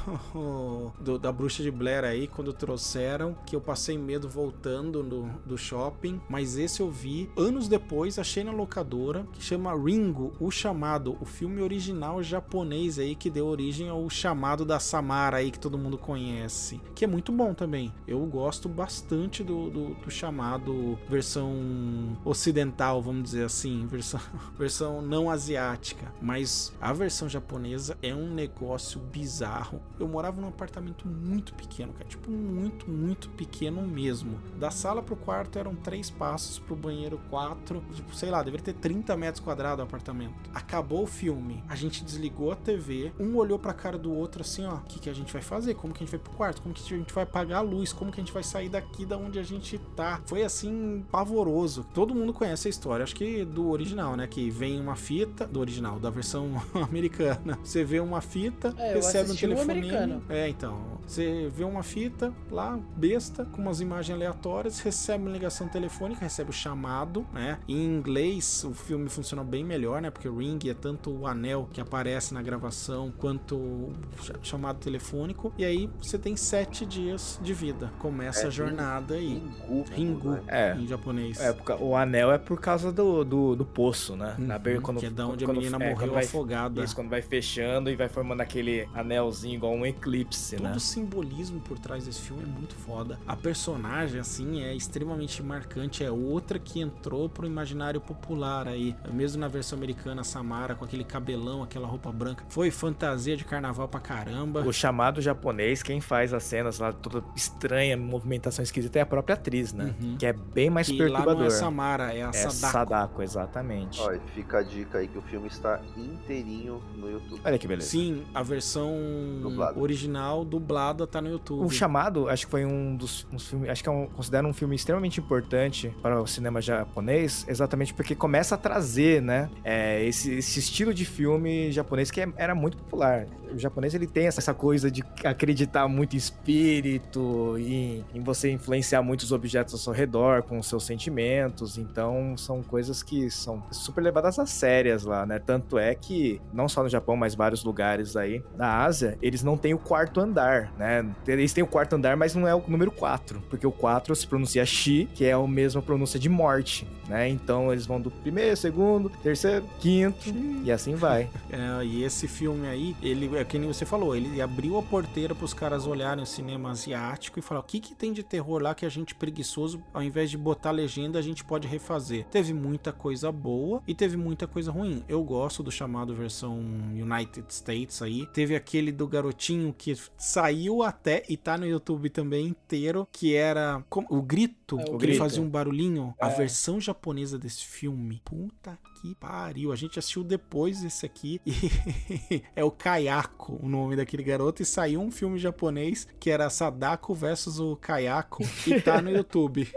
do- 1.00 1.20
da 1.20 1.32
Bruxa 1.32 1.62
de 1.62 1.72
Blair 1.72 2.04
aí 2.04 2.28
quando 2.28 2.54
trouxeram, 2.54 3.36
que 3.46 3.56
eu 3.56 3.62
passei 3.62 3.98
medo 3.98 4.30
voltando 4.30 5.04
do, 5.04 5.24
do 5.46 5.58
shopping, 5.58 6.20
mas 6.30 6.58
esse 6.58 6.82
eu 6.82 6.90
vi 6.90 7.30
anos 7.38 7.68
depois, 7.68 8.18
achei 8.18 8.44
na 8.44 8.52
locadora, 8.52 9.26
que 9.34 9.44
chama 9.44 9.74
Ringo, 9.76 10.34
o 10.40 10.50
Chamado, 10.50 11.18
o 11.20 11.26
filme 11.26 11.62
original 11.62 12.22
japonês 12.24 12.98
aí 13.00 13.16
que 13.16 13.30
deu 13.30 13.46
origem 13.48 13.90
ao 13.90 14.10
Chamado 14.10 14.64
da 14.66 14.80
Samara 14.80 15.38
aí 15.38 15.52
que 15.52 15.60
todo 15.60 15.78
mundo 15.78 15.98
conhece, 15.98 16.82
que 16.96 17.04
é 17.04 17.08
muito 17.08 17.32
bom 17.32 17.54
também. 17.54 17.94
Eu 18.08 18.20
gosto 18.26 18.70
bastante 18.70 19.44
do, 19.44 19.70
do, 19.70 19.94
do 19.96 20.10
Chamado 20.12 20.98
versão 21.20 22.18
ocidental, 22.24 23.02
vamos 23.02 23.24
dizer 23.24 23.44
assim, 23.44 23.86
versão, 23.92 24.22
versão 24.58 25.02
não 25.02 25.30
asiática, 25.30 26.12
mas 26.22 26.74
a 26.80 26.94
versão 26.94 27.28
japonesa 27.28 27.98
é 28.02 28.16
um 28.16 28.34
negócio 28.34 29.00
bizarro. 29.00 29.82
Eu 30.00 30.08
morava 30.08 30.40
num 30.40 30.48
apartamento 30.48 31.06
muito 31.08 31.54
pequeno, 31.54 31.92
cara, 31.92 32.06
tipo 32.06 32.32
muito, 32.32 32.90
muito 32.90 33.30
pequeno 33.32 33.82
mesmo. 33.82 34.40
Da 34.58 34.72
sala 34.72 35.04
pro 35.04 35.16
quarto 35.16 35.60
eram 35.60 35.76
três 35.76 36.10
passos, 36.10 36.58
pro 36.58 36.76
banheiro 36.76 37.20
quatro, 37.30 37.84
tipo, 37.94 38.16
sei 38.16 38.30
lá, 38.30 38.42
deveria 38.42 38.66
ter 38.66 38.74
30 38.74 39.18
metros 39.18 39.44
quadrados 39.44 39.80
o 39.80 39.84
apartamento. 39.84 40.34
Acabou 40.54 41.04
o 41.04 41.08
filme, 41.08 41.64
a 41.68 41.76
gente 41.76 42.04
desligou 42.04 42.52
a 42.52 42.56
TV, 42.56 43.12
um 43.20 43.36
olhou 43.36 43.60
pra 43.60 43.74
cara 43.74 43.98
do 43.98 44.14
outro 44.14 44.42
assim, 44.42 44.66
ó, 44.66 44.76
o 44.76 44.82
que, 44.82 45.00
que 45.00 45.10
a 45.10 45.14
gente 45.14 45.34
vai 45.34 45.42
fazer? 45.42 45.74
Como 45.74 45.94
que 45.94 46.02
a 46.02 46.06
gente 46.06 46.16
vai 46.16 46.20
pro 46.20 46.34
quarto? 46.34 46.62
Como 46.62 46.74
que 46.74 46.94
a 46.94 46.98
gente 46.98 47.14
vai 47.14 47.26
apagar 47.26 47.60
a 47.60 47.62
luz? 47.62 47.92
Como 47.92 48.10
que 48.10 48.22
a 48.22 48.24
gente 48.24 48.34
vai 48.34 48.44
sair 48.44 48.70
daqui 48.70 49.06
da 49.06 49.18
onde 49.18 49.38
a 49.38 49.44
gente 49.44 49.78
tá? 49.96 50.22
Foi 50.26 50.44
assim, 50.44 51.06
pavoroso. 51.12 51.86
Todo 51.94 52.14
mundo 52.16 52.34
conhece 52.34 52.68
a 52.68 52.70
história, 52.70 53.04
acho 53.04 53.16
que 53.16 53.44
do 53.46 53.70
original, 53.70 54.16
né? 54.16 54.28
Que 54.28 54.50
vem 54.50 54.80
uma 54.80 54.96
fita, 54.96 55.46
do 55.48 55.60
original, 55.60 56.00
da 56.00 56.10
versão 56.10 56.50
americana. 56.74 57.58
Você 57.64 57.84
vê 57.84 58.00
uma 58.00 58.22
fita, 58.22 58.74
É, 58.78 58.94
recebe 58.94 59.32
um 59.32 59.36
telefonema. 59.36 60.22
É, 60.30 60.48
então. 60.50 61.00
Você 61.06 61.50
vê 61.56 61.64
uma 61.64 61.82
fita 61.84 62.32
lá, 62.52 62.80
besta, 62.96 63.46
com 63.46 63.62
umas 63.62 63.82
imagens 63.82 64.16
aleatórias, 64.16 64.80
recebe 64.80 65.24
uma 65.26 65.32
ligação 65.32 65.68
telefônica, 65.68 66.22
recebe 66.22 66.52
o 66.52 66.54
chamado, 66.54 67.26
né? 67.34 67.58
Em 67.68 67.84
inglês, 67.84 68.64
o 68.64 68.74
filme 68.74 69.10
funciona 69.10 69.44
bem 69.44 69.64
melhor, 69.64 70.02
né? 70.02 70.12
Porque 70.12 70.30
o 70.30 70.38
ring 70.38 70.60
é 70.68 70.74
tanto 70.74 71.10
o 71.12 71.26
anel 71.28 71.68
que 71.74 71.82
aparece 71.82 72.34
na 72.34 72.42
gravação 72.42 73.12
quanto 73.18 73.56
o 73.56 73.94
cha- 74.22 74.36
chamado 74.44 74.78
telefônico. 74.80 75.52
E 75.58 75.66
aí 75.66 75.90
você 76.02 76.18
tem 76.20 76.36
sete 76.36 76.86
dias 76.86 77.40
de 77.42 77.54
vida. 77.54 77.92
Começa 78.00 78.44
É, 78.44 78.48
a 78.48 78.50
jornada 78.50 79.16
aí. 79.16 79.42
Ringu. 79.68 79.86
Ringu, 79.92 80.40
É. 80.48 80.76
em 80.76 80.86
japonês. 81.00 81.40
É, 81.40 81.56
o 81.80 81.96
anel 81.96 82.32
é 82.32 82.38
por 82.38 82.60
causa 82.60 82.92
do, 82.92 83.24
do, 83.24 83.56
do 83.56 83.66
poço, 83.66 84.16
né? 84.16 84.36
Na 84.38 84.56
Uhum, 84.56 84.62
be- 84.62 84.80
quando, 84.82 85.00
que 85.00 85.06
é 85.06 85.10
da 85.10 85.28
onde 85.28 85.44
a 85.44 85.48
quando- 85.48 85.58
menina 85.58 85.78
é, 85.78 85.80
morreu 85.80 85.98
quando 85.98 86.14
vai- 86.14 86.26
afogada. 86.26 86.84
Isso, 86.84 86.96
quando 86.96 87.10
vai 87.10 87.22
fechando 87.22 87.90
e 87.90 87.96
vai 87.96 88.08
formando 88.10 88.42
aquele 88.42 88.88
anelzinho 88.94 89.56
igual 89.56 89.74
um 89.74 89.86
eclipse, 89.86 90.58
Todo 90.58 90.66
né? 90.70 90.74
o 90.76 90.80
simbolismo 90.80 91.60
por 91.62 91.80
trás 91.80 92.06
desse 92.06 92.22
filme 92.22 92.44
é 92.44 92.46
muito 92.46 92.76
foda. 92.76 93.18
A 93.28 93.36
personagem, 93.36 94.20
assim, 94.20 94.62
é 94.62 94.74
extremamente 94.76 95.42
marcante. 95.42 96.04
É 96.04 96.12
outra 96.12 96.60
que 96.60 96.80
entrou 96.82 97.30
pro 97.30 97.48
imaginário 97.48 98.02
popular 98.02 98.68
aí. 98.68 98.96
Mesmo 99.12 99.40
na 99.40 99.48
versão 99.48 99.78
americana, 99.78 100.22
a 100.22 100.24
Samara 100.24 100.76
com 100.76 100.84
aquele 100.86 101.04
cabelão, 101.04 101.64
aquela 101.64 101.88
roupa 101.88 102.12
branca. 102.12 102.44
Foi 102.50 102.70
fantasia 102.72 103.36
de 103.38 103.46
carnaval 103.46 103.88
pra 103.88 104.00
caramba. 104.00 104.62
O 104.62 104.74
chamado 104.74 105.22
japonês, 105.22 105.82
quem 105.82 106.02
faz 106.02 106.34
as 106.34 106.44
cenas 106.44 106.80
lá 106.80 106.92
toda 106.92 107.24
estranha, 107.36 107.96
movimentação 107.98 108.64
esquisita, 108.64 109.00
é 109.00 109.02
a 109.02 109.06
própria 109.06 109.36
atriz, 109.36 109.74
né? 109.74 109.94
Uhum. 110.02 110.18
Que 110.18 110.26
é 110.26 110.34
bem 110.34 110.70
mais 110.70 110.89
Que 110.94 110.98
lá 111.04 111.08
perturbador. 111.20 111.40
não 111.42 111.46
é 111.46 111.50
Samara, 111.50 112.14
é 112.14 112.24
a 112.24 112.30
É 112.30 112.34
Sadako. 112.34 112.72
Sadako, 112.72 113.22
exatamente. 113.24 114.00
E 114.02 114.20
fica 114.34 114.60
a 114.60 114.64
dica 114.64 114.98
aí 115.00 115.08
que 115.08 115.18
o 115.18 115.22
filme 115.22 115.48
está 115.48 115.80
inteirinho 115.96 116.82
no 116.96 117.10
YouTube. 117.10 117.42
Olha 117.44 117.58
que 117.58 117.68
beleza. 117.68 117.90
Sim, 117.90 118.24
a 118.34 118.44
versão 118.44 118.94
Dublada. 119.42 119.80
original 119.80 120.44
dublada 120.46 121.06
tá 121.08 121.22
no 121.22 121.30
YouTube. 121.30 121.66
O 121.66 121.70
Chamado, 121.70 122.28
acho 122.30 122.46
que 122.46 122.52
foi 122.52 122.66
um 122.66 122.96
dos 122.96 123.26
uns 123.32 123.48
filmes, 123.48 123.70
acho 123.70 123.84
que 123.84 123.90
é 123.90 123.92
um, 123.92 124.08
considero 124.08 124.48
um 124.48 124.54
filme 124.54 124.76
extremamente 124.76 125.20
importante 125.20 125.94
para 126.02 126.22
o 126.22 126.28
cinema 126.28 126.62
japonês, 126.62 127.46
exatamente 127.48 127.94
porque 127.94 128.16
começa 128.16 128.56
a 128.56 128.58
trazer, 128.58 129.22
né, 129.22 129.50
é, 129.64 130.04
esse, 130.06 130.34
esse 130.36 130.60
estilo 130.60 130.94
de 130.94 131.06
filme 131.06 131.72
japonês 131.72 132.12
que 132.12 132.22
é- 132.22 132.30
era 132.38 132.54
muito 132.56 132.78
popular. 132.78 133.26
O 133.52 133.58
japonês 133.58 133.94
ele 133.96 134.06
tem 134.08 134.28
essa 134.28 134.54
coisa 134.54 134.92
de 134.92 135.04
acreditar 135.24 135.88
muito 135.88 136.14
em 136.16 136.18
espírito, 136.18 137.56
em, 137.58 138.06
em 138.14 138.22
você 138.22 138.52
influenciar 138.52 139.02
muitos 139.02 139.32
objetos 139.32 139.74
ao 139.74 139.80
seu 139.80 139.94
redor 139.94 140.44
com 140.44 140.60
os 140.60 140.68
seus 140.70 140.86
sentimentos. 140.86 141.78
Então 141.78 142.38
são 142.38 142.62
coisas 142.62 143.04
que 143.04 143.30
são 143.30 143.64
super 143.72 144.02
levadas 144.02 144.40
a 144.40 144.46
sérias 144.46 145.04
lá, 145.04 145.26
né? 145.26 145.40
Tanto 145.40 145.78
é 145.78 145.94
que 145.96 146.42
não 146.54 146.70
só 146.70 146.84
no 146.84 146.90
Japão, 146.90 147.16
mas 147.16 147.36
vários 147.36 147.64
lugares 147.64 148.16
aí 148.16 148.44
da 148.56 148.84
Ásia, 148.84 149.18
eles 149.22 149.44
não 149.44 149.58
têm 149.58 149.74
o 149.74 149.80
quarto 149.80 150.20
andar, 150.20 150.72
né? 150.78 151.06
Eles 151.28 151.54
têm 151.54 151.64
o 151.64 151.68
quarto 151.68 151.94
andar, 151.94 152.16
mas 152.16 152.36
não 152.36 152.48
é 152.48 152.56
o 152.56 152.64
número 152.68 152.92
4, 152.92 153.42
porque 153.50 153.66
o 153.66 153.72
4 153.72 154.16
se 154.16 154.28
pronuncia 154.28 154.66
Shi, 154.66 155.08
que 155.14 155.26
é 155.26 155.34
a 155.34 155.48
mesma 155.48 155.82
pronúncia 155.82 156.20
de 156.20 156.30
morte, 156.30 156.88
né? 157.08 157.28
Então 157.28 157.72
eles 157.72 157.86
vão 157.86 158.00
do 158.00 158.12
primeiro, 158.12 158.56
segundo, 158.56 159.10
terceiro, 159.10 159.66
quinto 159.80 160.30
e 160.64 160.72
assim 160.72 160.96
vai. 160.96 161.30
É, 161.52 161.84
e 161.84 162.04
esse 162.04 162.28
filme 162.28 162.68
aí, 162.68 162.96
ele 163.02 163.36
é 163.36 163.44
que 163.44 163.58
nem 163.58 163.68
você 163.68 163.84
falou, 163.84 164.16
ele 164.16 164.40
abriu 164.40 164.78
a 164.78 164.84
porteira 164.84 165.34
pros 165.34 165.52
caras 165.52 165.88
olharem 165.88 166.24
o 166.24 166.28
cinema 166.28 166.70
asiático 166.70 167.40
e 167.40 167.42
falar: 167.42 167.62
o 167.62 167.64
que, 167.64 167.80
que 167.80 167.96
tem 167.96 168.14
de 168.14 168.22
terror 168.22 168.62
lá 168.62 168.76
que 168.76 168.86
a 168.86 168.90
gente 168.90 169.16
preguiçoso, 169.16 169.82
ao 169.92 170.04
invés 170.04 170.30
de 170.30 170.38
botar 170.38 170.59
legenda, 170.68 171.20
a 171.20 171.22
gente 171.22 171.44
pode 171.44 171.68
refazer. 171.68 172.26
Teve 172.26 172.54
muita 172.54 172.92
coisa 172.92 173.32
boa 173.32 173.82
e 173.88 173.94
teve 173.96 174.18
muita 174.18 174.48
coisa 174.48 174.72
ruim. 174.72 175.04
Eu 175.08 175.24
gosto 175.24 175.64
do 175.64 175.72
chamado 175.72 176.16
versão 176.16 176.60
United 176.60 177.46
States 177.50 178.02
aí. 178.02 178.26
Teve 178.34 178.56
aquele 178.56 178.92
do 178.92 179.08
garotinho 179.08 179.74
que 179.78 179.96
saiu 180.18 180.84
até 180.84 181.24
e 181.30 181.38
tá 181.38 181.58
no 181.58 181.66
YouTube 181.66 182.10
também 182.10 182.48
inteiro, 182.48 183.08
que 183.12 183.36
era 183.36 183.84
o 184.10 184.22
grito, 184.22 184.59
É, 184.78 184.82
o 184.84 184.86
que 184.86 184.92
ele 184.92 184.98
grito. 185.14 185.18
fazia 185.20 185.42
um 185.42 185.50
barulhinho. 185.50 186.14
A 186.20 186.30
É. 186.30 186.36
versão 186.36 186.80
japonesa 186.80 187.38
desse 187.40 187.66
filme, 187.66 188.22
puta 188.26 188.78
que 189.02 189.16
pariu. 189.16 189.72
A 189.72 189.76
gente 189.76 189.98
assistiu 189.98 190.24
depois 190.24 190.82
desse 190.82 191.06
aqui 191.06 191.40
e 191.46 191.54
é 192.56 192.64
o 192.64 192.70
Kayako, 192.72 193.58
o 193.64 193.70
nome 193.70 193.96
daquele 193.96 194.24
garoto, 194.24 194.62
e 194.62 194.66
saiu 194.66 195.00
um 195.02 195.10
filme 195.10 195.40
japonês 195.40 196.08
que 196.20 196.30
era 196.30 196.50
Sadako 196.50 197.14
versus 197.16 197.60
o 197.60 197.76
Kayako 197.78 198.44
e 198.68 198.82
tá 198.82 199.02
no 199.02 199.10
YouTube. 199.16 199.68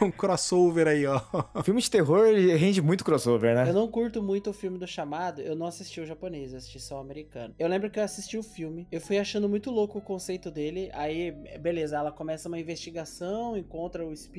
Um 0.00 0.10
crossover 0.10 0.86
aí, 0.88 1.06
ó. 1.06 1.20
Filme 1.62 1.80
de 1.80 1.90
terror 1.90 2.26
rende 2.58 2.82
muito 2.82 3.04
crossover, 3.04 3.54
né? 3.54 3.68
Eu 3.68 3.74
não 3.74 3.88
curto 3.88 4.22
muito 4.22 4.50
o 4.50 4.52
filme 4.52 4.78
do 4.78 4.86
chamado, 4.86 5.40
eu 5.40 5.56
não 5.56 5.66
assisti 5.66 6.00
o 6.00 6.06
japonês, 6.06 6.52
eu 6.52 6.58
assisti 6.58 6.78
só 6.80 6.96
o 6.98 7.00
americano. 7.00 7.54
Eu 7.58 7.68
lembro 7.68 7.90
que 7.90 7.98
eu 7.98 8.04
assisti 8.04 8.36
o 8.36 8.42
filme, 8.42 8.86
eu 8.92 9.00
fui 9.00 9.18
achando 9.18 9.48
muito 9.48 9.70
louco 9.70 9.98
o 9.98 10.02
conceito 10.02 10.50
dele, 10.50 10.90
aí, 10.92 11.32
beleza, 11.60 11.96
ela 11.96 12.12
começa 12.12 12.48
uma 12.48 12.58
investigação, 12.58 13.56
encontra 13.56 14.04
o 14.06 14.12
espírito, 14.12 14.35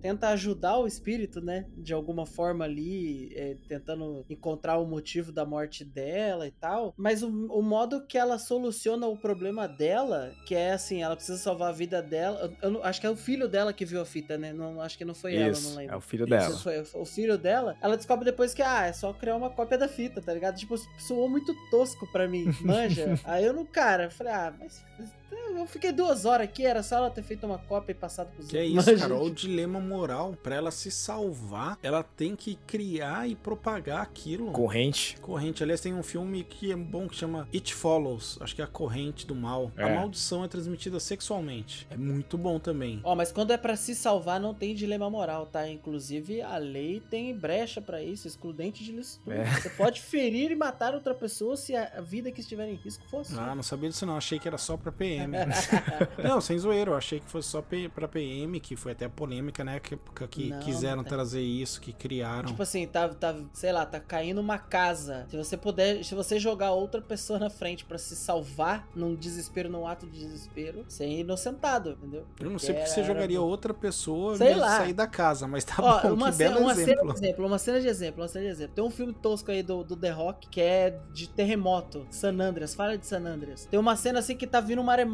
tenta 0.00 0.28
ajudar 0.28 0.78
o 0.78 0.86
espírito, 0.86 1.40
né, 1.40 1.66
de 1.76 1.92
alguma 1.92 2.26
forma 2.26 2.64
ali, 2.64 3.32
é, 3.34 3.56
tentando 3.68 4.24
encontrar 4.28 4.78
o 4.78 4.86
motivo 4.86 5.32
da 5.32 5.44
morte 5.44 5.84
dela 5.84 6.46
e 6.46 6.50
tal, 6.50 6.94
mas 6.96 7.22
o, 7.22 7.28
o 7.28 7.62
modo 7.62 8.06
que 8.06 8.16
ela 8.18 8.38
soluciona 8.38 9.06
o 9.06 9.16
problema 9.16 9.66
dela, 9.66 10.32
que 10.46 10.54
é 10.54 10.72
assim, 10.72 11.02
ela 11.02 11.16
precisa 11.16 11.38
salvar 11.38 11.70
a 11.70 11.72
vida 11.72 12.02
dela, 12.02 12.52
eu, 12.62 12.74
eu 12.74 12.84
acho 12.84 13.00
que 13.00 13.06
é 13.06 13.10
o 13.10 13.16
filho 13.16 13.48
dela 13.48 13.72
que 13.72 13.84
viu 13.84 14.00
a 14.00 14.04
fita, 14.04 14.36
né, 14.38 14.52
não, 14.52 14.80
acho 14.80 14.96
que 14.96 15.04
não 15.04 15.14
foi 15.14 15.34
ela, 15.36 15.50
Isso, 15.50 15.70
não 15.70 15.76
lembro. 15.76 15.94
é 15.94 15.96
o 15.96 16.00
filho 16.00 16.24
Isso, 16.24 16.30
dela. 16.30 16.84
foi 16.84 17.00
o 17.00 17.04
filho 17.04 17.38
dela, 17.38 17.76
ela 17.80 17.96
descobre 17.96 18.24
depois 18.24 18.54
que, 18.54 18.62
ah, 18.62 18.86
é 18.86 18.92
só 18.92 19.12
criar 19.12 19.36
uma 19.36 19.50
cópia 19.50 19.78
da 19.78 19.88
fita, 19.88 20.20
tá 20.20 20.32
ligado? 20.32 20.56
Tipo, 20.56 20.76
soou 20.98 21.28
muito 21.28 21.54
tosco 21.70 22.06
pra 22.12 22.28
mim, 22.28 22.46
manja. 22.60 23.18
Aí 23.24 23.44
eu 23.44 23.52
não, 23.52 23.64
cara, 23.64 24.10
falei, 24.10 24.32
ah, 24.32 24.54
mas 24.58 24.84
eu 25.32 25.66
fiquei 25.66 25.92
duas 25.92 26.24
horas 26.24 26.44
aqui, 26.48 26.64
era 26.64 26.82
só 26.82 26.96
ela 26.96 27.10
ter 27.10 27.22
feito 27.22 27.46
uma 27.46 27.58
cópia 27.58 27.92
e 27.92 27.94
passado 27.94 28.30
pros 28.34 28.48
Que 28.48 28.58
é 28.58 28.62
outros. 28.62 28.78
isso, 28.82 28.90
Manja. 28.92 29.02
cara. 29.08 29.14
Olha 29.20 29.24
o 29.24 29.34
dilema 29.34 29.80
moral. 29.80 30.36
Pra 30.42 30.54
ela 30.56 30.70
se 30.70 30.90
salvar, 30.90 31.78
ela 31.82 32.02
tem 32.02 32.34
que 32.36 32.56
criar 32.66 33.28
e 33.28 33.34
propagar 33.34 34.00
aquilo. 34.02 34.50
Corrente. 34.52 35.16
Corrente. 35.20 35.62
Aliás, 35.62 35.80
tem 35.80 35.94
um 35.94 36.02
filme 36.02 36.42
que 36.44 36.72
é 36.72 36.76
bom 36.76 37.08
que 37.08 37.16
chama 37.16 37.48
It 37.54 37.74
Follows. 37.74 38.38
Acho 38.40 38.54
que 38.54 38.60
é 38.62 38.64
a 38.64 38.68
corrente 38.68 39.26
do 39.26 39.34
mal. 39.34 39.70
A 39.76 39.88
É. 39.88 39.94
maldição 39.94 40.44
é 40.44 40.48
transmitida 40.48 40.98
sexualmente. 41.00 41.86
É 41.90 41.96
muito 41.96 42.36
bom 42.36 42.58
também. 42.58 43.00
Ó, 43.04 43.14
mas 43.14 43.30
quando 43.32 43.52
é 43.52 43.56
pra 43.56 43.76
se 43.76 43.94
salvar, 43.94 44.40
não 44.40 44.54
tem 44.54 44.74
dilema 44.74 45.08
moral, 45.08 45.46
tá? 45.46 45.68
Inclusive, 45.68 46.42
a 46.42 46.56
lei 46.58 47.00
tem 47.10 47.34
brecha 47.36 47.80
pra 47.80 48.02
isso, 48.02 48.26
excludente 48.26 48.82
de 48.84 48.92
licitude. 48.92 49.36
É. 49.36 49.44
Você 49.60 49.70
pode 49.70 50.00
ferir 50.00 50.50
e 50.50 50.56
matar 50.56 50.94
outra 50.94 51.14
pessoa 51.14 51.56
se 51.56 51.74
a 51.76 52.00
vida 52.00 52.30
que 52.30 52.40
estiver 52.40 52.68
em 52.68 52.74
risco 52.74 53.04
for 53.08 53.24
sua. 53.24 53.42
Ah, 53.50 53.54
não 53.54 53.62
sabia 53.62 53.88
disso 53.88 54.04
não. 54.06 54.16
Achei 54.16 54.38
que 54.38 54.48
era 54.48 54.58
só 54.58 54.76
pra 54.76 54.90
PM. 54.90 55.21
não, 56.22 56.40
sem 56.40 56.58
zoeiro. 56.58 56.92
Eu 56.92 56.96
achei 56.96 57.20
que 57.20 57.26
fosse 57.30 57.48
só 57.48 57.62
pra 57.94 58.08
PM, 58.08 58.58
que 58.60 58.76
foi 58.76 58.92
até 58.92 59.08
polêmica, 59.08 59.64
né? 59.64 59.80
Que, 59.80 59.98
que- 60.28 60.48
Não, 60.50 60.60
quiseram 60.60 60.96
não 60.98 61.04
tem. 61.04 61.12
trazer 61.12 61.40
isso, 61.42 61.80
que 61.80 61.92
criaram. 61.92 62.46
Tipo 62.48 62.62
assim, 62.62 62.86
tá, 62.86 63.08
tá, 63.08 63.34
sei 63.52 63.72
lá, 63.72 63.84
tá 63.86 64.00
caindo 64.00 64.40
uma 64.40 64.58
casa. 64.58 65.26
Se 65.30 65.36
você 65.36 65.56
puder, 65.56 66.04
se 66.04 66.14
você 66.14 66.38
jogar 66.38 66.72
outra 66.72 67.00
pessoa 67.00 67.38
na 67.38 67.50
frente 67.50 67.84
pra 67.84 67.98
se 67.98 68.14
salvar 68.16 68.86
num 68.94 69.14
desespero, 69.14 69.68
num 69.68 69.86
ato 69.86 70.06
de 70.06 70.18
desespero, 70.18 70.84
você 70.88 71.04
é 71.04 71.20
inocentado, 71.20 71.90
entendeu? 71.90 72.24
Eu 72.40 72.50
não 72.50 72.58
sei 72.58 72.74
porque 72.74 72.88
você 72.88 73.00
Era- 73.00 73.06
jogaria 73.08 73.40
outra 73.40 73.72
pessoa 73.74 74.36
Sei 74.36 74.48
mesmo 74.48 74.62
lá. 74.62 74.76
sair 74.78 74.92
da 74.92 75.06
casa, 75.06 75.46
mas 75.46 75.64
tá 75.64 75.74
Ó, 75.78 76.02
bom, 76.02 76.14
uma, 76.14 76.30
que 76.30 76.36
cena, 76.36 76.50
belo 76.54 76.62
uma 76.64 76.72
exemplo. 76.72 76.88
cena 76.94 77.12
de 77.12 77.18
exemplo, 77.26 77.46
uma 77.46 77.58
cena 77.58 77.80
de 77.80 77.86
exemplo, 77.88 78.22
uma 78.22 78.28
cena 78.28 78.44
de 78.44 78.50
exemplo. 78.50 78.74
Tem 78.74 78.84
um 78.84 78.90
filme 78.90 79.12
tosco 79.12 79.50
aí 79.50 79.62
do, 79.62 79.82
do 79.84 79.96
The 79.96 80.10
Rock 80.10 80.48
que 80.48 80.60
é 80.60 80.98
de 81.12 81.28
terremoto, 81.28 82.06
San 82.10 82.38
Andreas, 82.40 82.74
fala 82.74 82.96
de 82.98 83.06
San 83.06 83.20
Andreas. 83.24 83.66
Tem 83.66 83.78
uma 83.78 83.96
cena 83.96 84.18
assim 84.18 84.36
que 84.36 84.46
tá 84.46 84.60
vindo 84.60 84.80
um 84.80 84.84
maremoto 84.84 85.11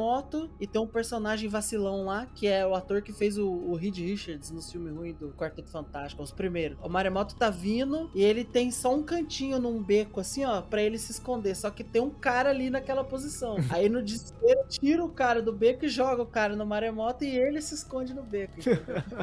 e 0.61 0.67
tem 0.67 0.81
um 0.81 0.87
personagem 0.87 1.49
vacilão 1.49 2.05
lá, 2.05 2.27
que 2.27 2.47
é 2.47 2.65
o 2.67 2.75
ator 2.75 3.03
que 3.03 3.13
fez 3.13 3.37
o, 3.37 3.49
o 3.49 3.75
Reed 3.75 3.97
Richards 3.99 4.51
no 4.51 4.63
filme 4.63 4.91
ruim 4.91 5.13
do 5.13 5.31
Quarteto 5.31 5.71
Fantástico, 5.71 6.23
os 6.23 6.31
primeiros. 6.31 6.79
O 6.83 6.89
maremoto 6.89 7.35
tá 7.35 7.51
vindo 7.51 8.11
e 8.15 8.23
ele 8.23 8.45
tem 8.45 8.71
só 8.71 8.95
um 8.95 9.03
cantinho 9.03 9.59
num 9.59 9.83
beco 9.83 10.21
assim, 10.21 10.45
ó, 10.45 10.61
pra 10.63 10.83
ele 10.83 10.99
se 10.99 11.11
esconder, 11.13 11.57
só 11.57 11.71
que 11.71 11.83
tem 11.83 12.01
um 12.01 12.11
cara 12.11 12.51
ali 12.51 12.71
naquela 12.71 13.03
posição. 13.03 13.57
Aí 13.71 13.89
no 13.89 14.03
desespero 14.03 14.61
tira 14.69 15.05
o 15.05 15.09
cara 15.09 15.43
do 15.43 15.53
beco 15.53 15.85
e 15.85 15.89
joga 15.89 16.23
o 16.23 16.27
cara 16.27 16.55
no 16.55 16.65
maremoto 16.65 17.25
e 17.25 17.37
ele 17.37 17.61
se 17.61 17.75
esconde 17.75 18.15
no 18.15 18.23
beco. 18.23 18.55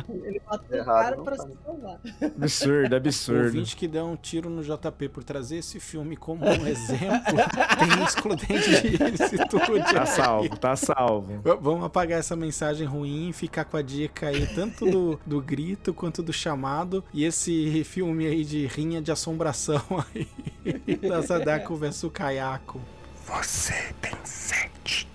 ele 0.10 0.42
matou 0.50 0.82
o 0.82 0.86
cara 0.86 1.18
pra 1.22 1.38
se 1.38 1.48
salvar. 1.64 2.00
Absurdo, 2.42 2.94
O 2.94 2.96
absurdo. 2.98 3.46
ouvinte 3.46 3.76
que 3.76 3.88
deu 3.88 4.06
um 4.06 4.16
tiro 4.16 4.50
no 4.50 4.62
JP 4.64 5.10
por 5.10 5.24
trazer 5.24 5.58
esse 5.58 5.80
filme 5.80 6.18
como 6.18 6.46
um 6.46 6.68
exemplo 6.68 7.36
tem 7.80 8.04
excludente 8.04 8.82
de. 8.82 8.98
Tá 9.94 10.06
salvo, 10.06 10.58
tá 10.58 10.65
salvo. 10.76 11.42
V- 11.44 11.58
Vamos 11.60 11.84
apagar 11.84 12.18
essa 12.20 12.34
mensagem 12.36 12.88
ruim 12.88 13.28
e 13.30 13.34
ficar 13.34 13.66
com 13.66 13.76
a 13.76 13.82
dica 13.82 14.28
aí, 14.28 14.48
tanto 14.56 14.86
do, 14.90 15.20
do 15.28 15.42
grito 15.42 15.94
quanto 15.94 16.24
do 16.24 16.32
chamado. 16.32 17.04
E 17.14 17.26
esse 17.26 17.84
filme 17.84 18.26
aí 18.26 18.46
de 18.46 18.66
rinha 18.68 19.02
de 19.02 19.12
assombração 19.12 19.82
aí. 20.16 20.28
da 21.10 21.22
Sadako 21.22 21.76
vs 21.76 22.06
Kayako. 22.14 22.80
Você 23.28 23.74
tem 24.02 24.14
sete. 24.24 25.08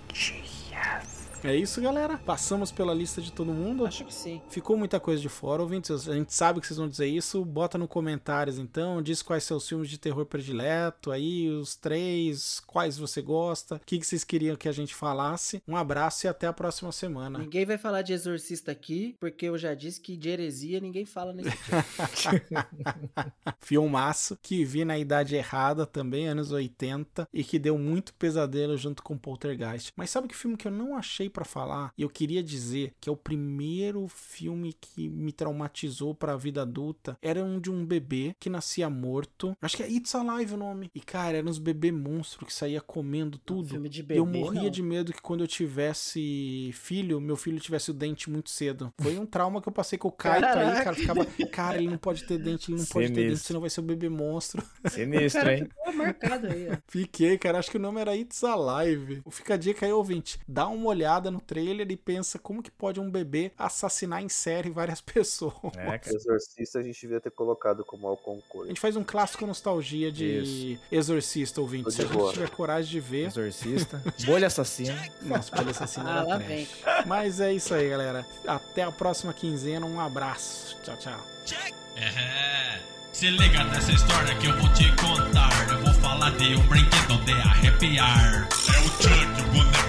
É 1.42 1.56
isso, 1.56 1.80
galera. 1.80 2.18
Passamos 2.18 2.70
pela 2.70 2.92
lista 2.92 3.22
de 3.22 3.32
todo 3.32 3.52
mundo. 3.52 3.86
Acho 3.86 4.04
que 4.04 4.12
sim. 4.12 4.42
Ficou 4.50 4.76
muita 4.76 5.00
coisa 5.00 5.22
de 5.22 5.28
fora, 5.28 5.62
ouvintes. 5.62 6.06
A 6.06 6.14
gente 6.14 6.34
sabe 6.34 6.60
que 6.60 6.66
vocês 6.66 6.78
vão 6.78 6.88
dizer 6.88 7.06
isso. 7.06 7.42
Bota 7.44 7.78
no 7.78 7.88
comentários 7.88 8.58
então. 8.58 9.00
Diz 9.00 9.22
quais 9.22 9.44
são 9.44 9.56
os 9.56 9.66
filmes 9.66 9.88
de 9.88 9.96
terror 9.96 10.26
predileto. 10.26 11.10
Aí, 11.10 11.48
os 11.48 11.76
três. 11.76 12.60
Quais 12.66 12.98
você 12.98 13.22
gosta. 13.22 13.76
O 13.76 13.80
que, 13.80 13.98
que 13.98 14.06
vocês 14.06 14.22
queriam 14.22 14.54
que 14.54 14.68
a 14.68 14.72
gente 14.72 14.94
falasse. 14.94 15.62
Um 15.66 15.76
abraço 15.76 16.26
e 16.26 16.28
até 16.28 16.46
a 16.46 16.52
próxima 16.52 16.92
semana. 16.92 17.38
Ninguém 17.38 17.64
vai 17.64 17.78
falar 17.78 18.02
de 18.02 18.12
exorcista 18.12 18.70
aqui, 18.70 19.16
porque 19.18 19.46
eu 19.46 19.56
já 19.56 19.74
disse 19.74 20.00
que 20.00 20.16
de 20.16 20.28
heresia 20.28 20.78
ninguém 20.78 21.06
fala 21.06 21.32
nesse 21.32 21.50
Filmaço 23.60 24.38
que 24.42 24.64
vi 24.64 24.84
na 24.84 24.98
idade 24.98 25.36
errada 25.36 25.86
também, 25.86 26.28
anos 26.28 26.52
80, 26.52 27.26
e 27.32 27.42
que 27.42 27.58
deu 27.58 27.78
muito 27.78 28.12
pesadelo 28.14 28.76
junto 28.76 29.02
com 29.02 29.16
Poltergeist. 29.16 29.92
Mas 29.96 30.10
sabe 30.10 30.28
que 30.28 30.36
filme 30.36 30.56
que 30.56 30.66
eu 30.66 30.72
não 30.72 30.94
achei 30.94 31.29
para 31.30 31.44
falar? 31.44 31.92
E 31.96 32.02
eu 32.02 32.08
queria 32.10 32.42
dizer 32.42 32.92
que 33.00 33.08
é 33.08 33.12
o 33.12 33.16
primeiro 33.16 34.06
filme 34.08 34.74
que 34.78 35.08
me 35.08 35.32
traumatizou 35.32 36.14
para 36.14 36.32
a 36.34 36.36
vida 36.36 36.62
adulta. 36.62 37.16
Era 37.22 37.42
um 37.42 37.58
de 37.60 37.70
um 37.70 37.84
bebê 37.84 38.34
que 38.38 38.50
nascia 38.50 38.90
morto. 38.90 39.56
Acho 39.62 39.76
que 39.76 39.82
é 39.82 39.90
It's 39.90 40.14
Alive 40.14 40.54
o 40.54 40.56
nome. 40.56 40.90
E 40.94 41.00
cara, 41.00 41.38
eram 41.38 41.48
uns 41.50 41.58
bebê 41.58 41.90
monstro 41.92 42.44
que 42.46 42.52
saía 42.52 42.80
comendo 42.80 43.38
tudo. 43.38 43.68
filme 43.68 43.88
de 43.88 44.00
E 44.00 44.02
bebê, 44.02 44.20
eu 44.20 44.26
morria 44.26 44.62
não. 44.64 44.70
de 44.70 44.82
medo 44.82 45.12
que 45.12 45.22
quando 45.22 45.42
eu 45.42 45.48
tivesse 45.48 46.70
filho, 46.74 47.20
meu 47.20 47.36
filho 47.36 47.58
tivesse 47.60 47.90
o 47.90 47.94
dente 47.94 48.28
muito 48.30 48.50
cedo. 48.50 48.92
Foi 49.00 49.18
um 49.18 49.26
trauma 49.26 49.60
que 49.60 49.68
eu 49.68 49.72
passei 49.72 49.98
com 49.98 50.08
o 50.08 50.12
Kaito 50.12 50.44
aí, 50.46 50.52
cara. 50.52 50.74
Caraca. 50.80 50.94
Ficava, 50.94 51.24
cara, 51.50 51.78
ele 51.78 51.88
não 51.88 51.98
pode 51.98 52.24
ter 52.24 52.38
dente, 52.38 52.70
ele 52.70 52.78
não 52.80 52.86
pode 52.86 53.08
ter 53.08 53.14
dente, 53.14 53.26
Sinistro. 53.26 53.46
senão 53.46 53.60
vai 53.60 53.70
ser 53.70 53.80
o 53.80 53.84
bebê 53.84 54.08
monstro. 54.08 54.62
Sinistro, 54.88 55.50
hein? 55.50 55.68
Marcado 55.94 56.46
aí, 56.46 56.68
ó. 56.70 56.76
Fiquei, 56.88 57.36
cara. 57.38 57.58
Acho 57.58 57.70
que 57.70 57.76
o 57.76 57.80
nome 57.80 58.00
era 58.00 58.16
It's 58.16 58.42
Alive. 58.44 59.22
Fica 59.30 59.54
a 59.54 59.56
dica 59.56 59.84
aí, 59.86 59.92
ouvinte. 59.92 60.38
Dá 60.48 60.66
uma 60.68 60.86
olhada 60.88 61.19
no 61.28 61.40
trailer 61.40 61.90
e 61.90 61.96
pensa 61.96 62.38
como 62.38 62.62
que 62.62 62.70
pode 62.70 63.00
um 63.00 63.10
bebê 63.10 63.50
assassinar 63.58 64.22
em 64.22 64.28
série 64.28 64.70
várias 64.70 65.00
pessoas. 65.02 65.54
É, 65.76 66.00
Exorcista 66.14 66.78
a 66.78 66.82
gente 66.84 67.00
devia 67.00 67.20
ter 67.20 67.30
colocado 67.32 67.84
como 67.84 68.06
ao 68.06 68.20
A 68.62 68.66
gente 68.68 68.80
faz 68.80 68.94
um 68.94 69.02
clássico 69.02 69.44
nostalgia 69.44 70.12
de 70.12 70.78
Exorcista, 70.92 71.60
ouvinte. 71.60 71.90
Se 71.90 72.02
a 72.02 72.06
gente 72.06 72.32
tiver 72.32 72.50
coragem 72.50 72.90
de 72.90 73.00
ver. 73.00 73.26
Exorcista. 73.26 74.00
Bolha 74.24 74.46
assassina. 74.46 74.96
Nossa, 75.22 75.54
Bolha 75.56 75.70
Assassina 75.70 76.20
Ah, 76.20 76.22
lá 76.22 76.38
vem. 76.38 76.68
Mas 77.06 77.40
é 77.40 77.52
isso 77.52 77.74
aí, 77.74 77.88
galera. 77.88 78.24
Até 78.46 78.82
a 78.82 78.92
próxima 78.92 79.32
quinzena. 79.32 79.86
Um 79.86 79.98
abraço. 79.98 80.76
Tchau, 80.82 80.96
tchau. 80.96 81.20
É, 81.96 82.80
se 83.12 83.28
liga 83.30 83.64
nessa 83.64 83.92
história 83.92 84.34
que 84.36 84.46
eu 84.46 84.56
vou 84.58 84.72
te 84.72 84.90
contar. 84.96 85.68
Eu 85.70 85.78
vou 85.84 85.94
falar 85.94 86.30
de 86.36 86.54
um 86.54 86.66
brinquedo 86.68 87.24
de 87.24 87.32
arrepiar. 87.32 88.48
É 88.48 88.80
o 88.80 88.84
Chuck, 89.02 89.42
o 89.42 89.52
boneco 89.52 89.79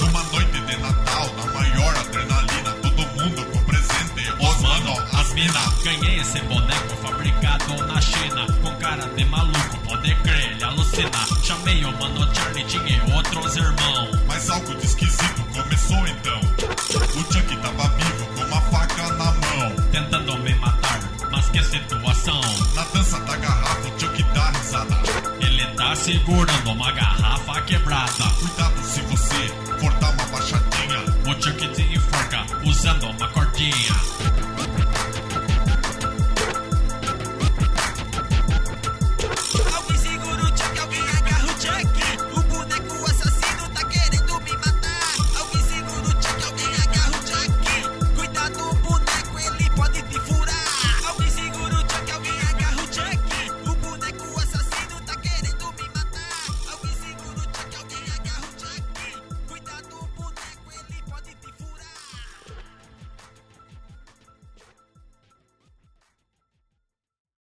Numa 0.00 0.22
noite 0.24 0.60
de 0.60 0.76
Natal, 0.76 1.26
na 1.36 1.52
maior 1.52 1.96
adrenalina, 1.96 2.70
todo 2.82 3.06
mundo 3.16 3.44
com 3.46 3.58
presente. 3.64 4.32
Os 4.38 4.60
mano, 4.60 4.94
as 5.12 5.32
mina. 5.32 5.60
Ganhei 5.82 6.20
esse 6.20 6.40
boneco 6.42 6.96
fabricado 7.02 7.86
na 7.86 8.00
China. 8.00 8.46
Com 8.62 8.74
cara 8.76 9.08
de 9.08 9.24
maluco, 9.24 9.78
pode 9.88 10.14
crer, 10.16 10.52
ele 10.52 10.64
alucina. 10.64 11.10
Chamei 11.42 11.84
o 11.84 11.92
mano 11.98 12.34
Charlie, 12.34 12.64
tinha 12.64 13.04
outros 13.16 13.56
irmãos. 13.56 14.18
Mas 14.28 14.48
algo 14.48 14.74
de 14.76 14.86
esquisito 14.86 15.42
começou 15.52 16.06
então. 16.06 16.40
O 17.16 17.32
Chuck 17.32 17.56
tava 17.56 17.88
vivo 17.96 18.26
com 18.36 18.44
uma 18.44 18.60
faca 18.60 19.08
na 19.14 19.24
mão. 19.24 19.76
Tentando 19.90 20.38
me 20.38 20.54
matar, 20.54 21.00
mas 21.32 21.48
que 21.48 21.62
situação. 21.64 22.40
Na 22.74 22.84
dança 22.84 23.18
da 23.20 23.36
garrafa, 23.36 23.88
o 23.88 24.00
Chuck 24.00 24.22
dá 24.34 24.50
risada. 24.50 25.02
Ele 25.40 25.66
tá 25.74 25.96
segurando 25.96 26.70
uma 26.70 26.92
garrafa 26.92 27.60
quebrada. 27.62 28.24
Cuidado 28.38 28.77
Chuck 31.48 31.72
te 31.72 31.82
enforca 31.94 32.44
usando 32.66 33.08
uma 33.08 33.26
cordinha. 33.28 34.27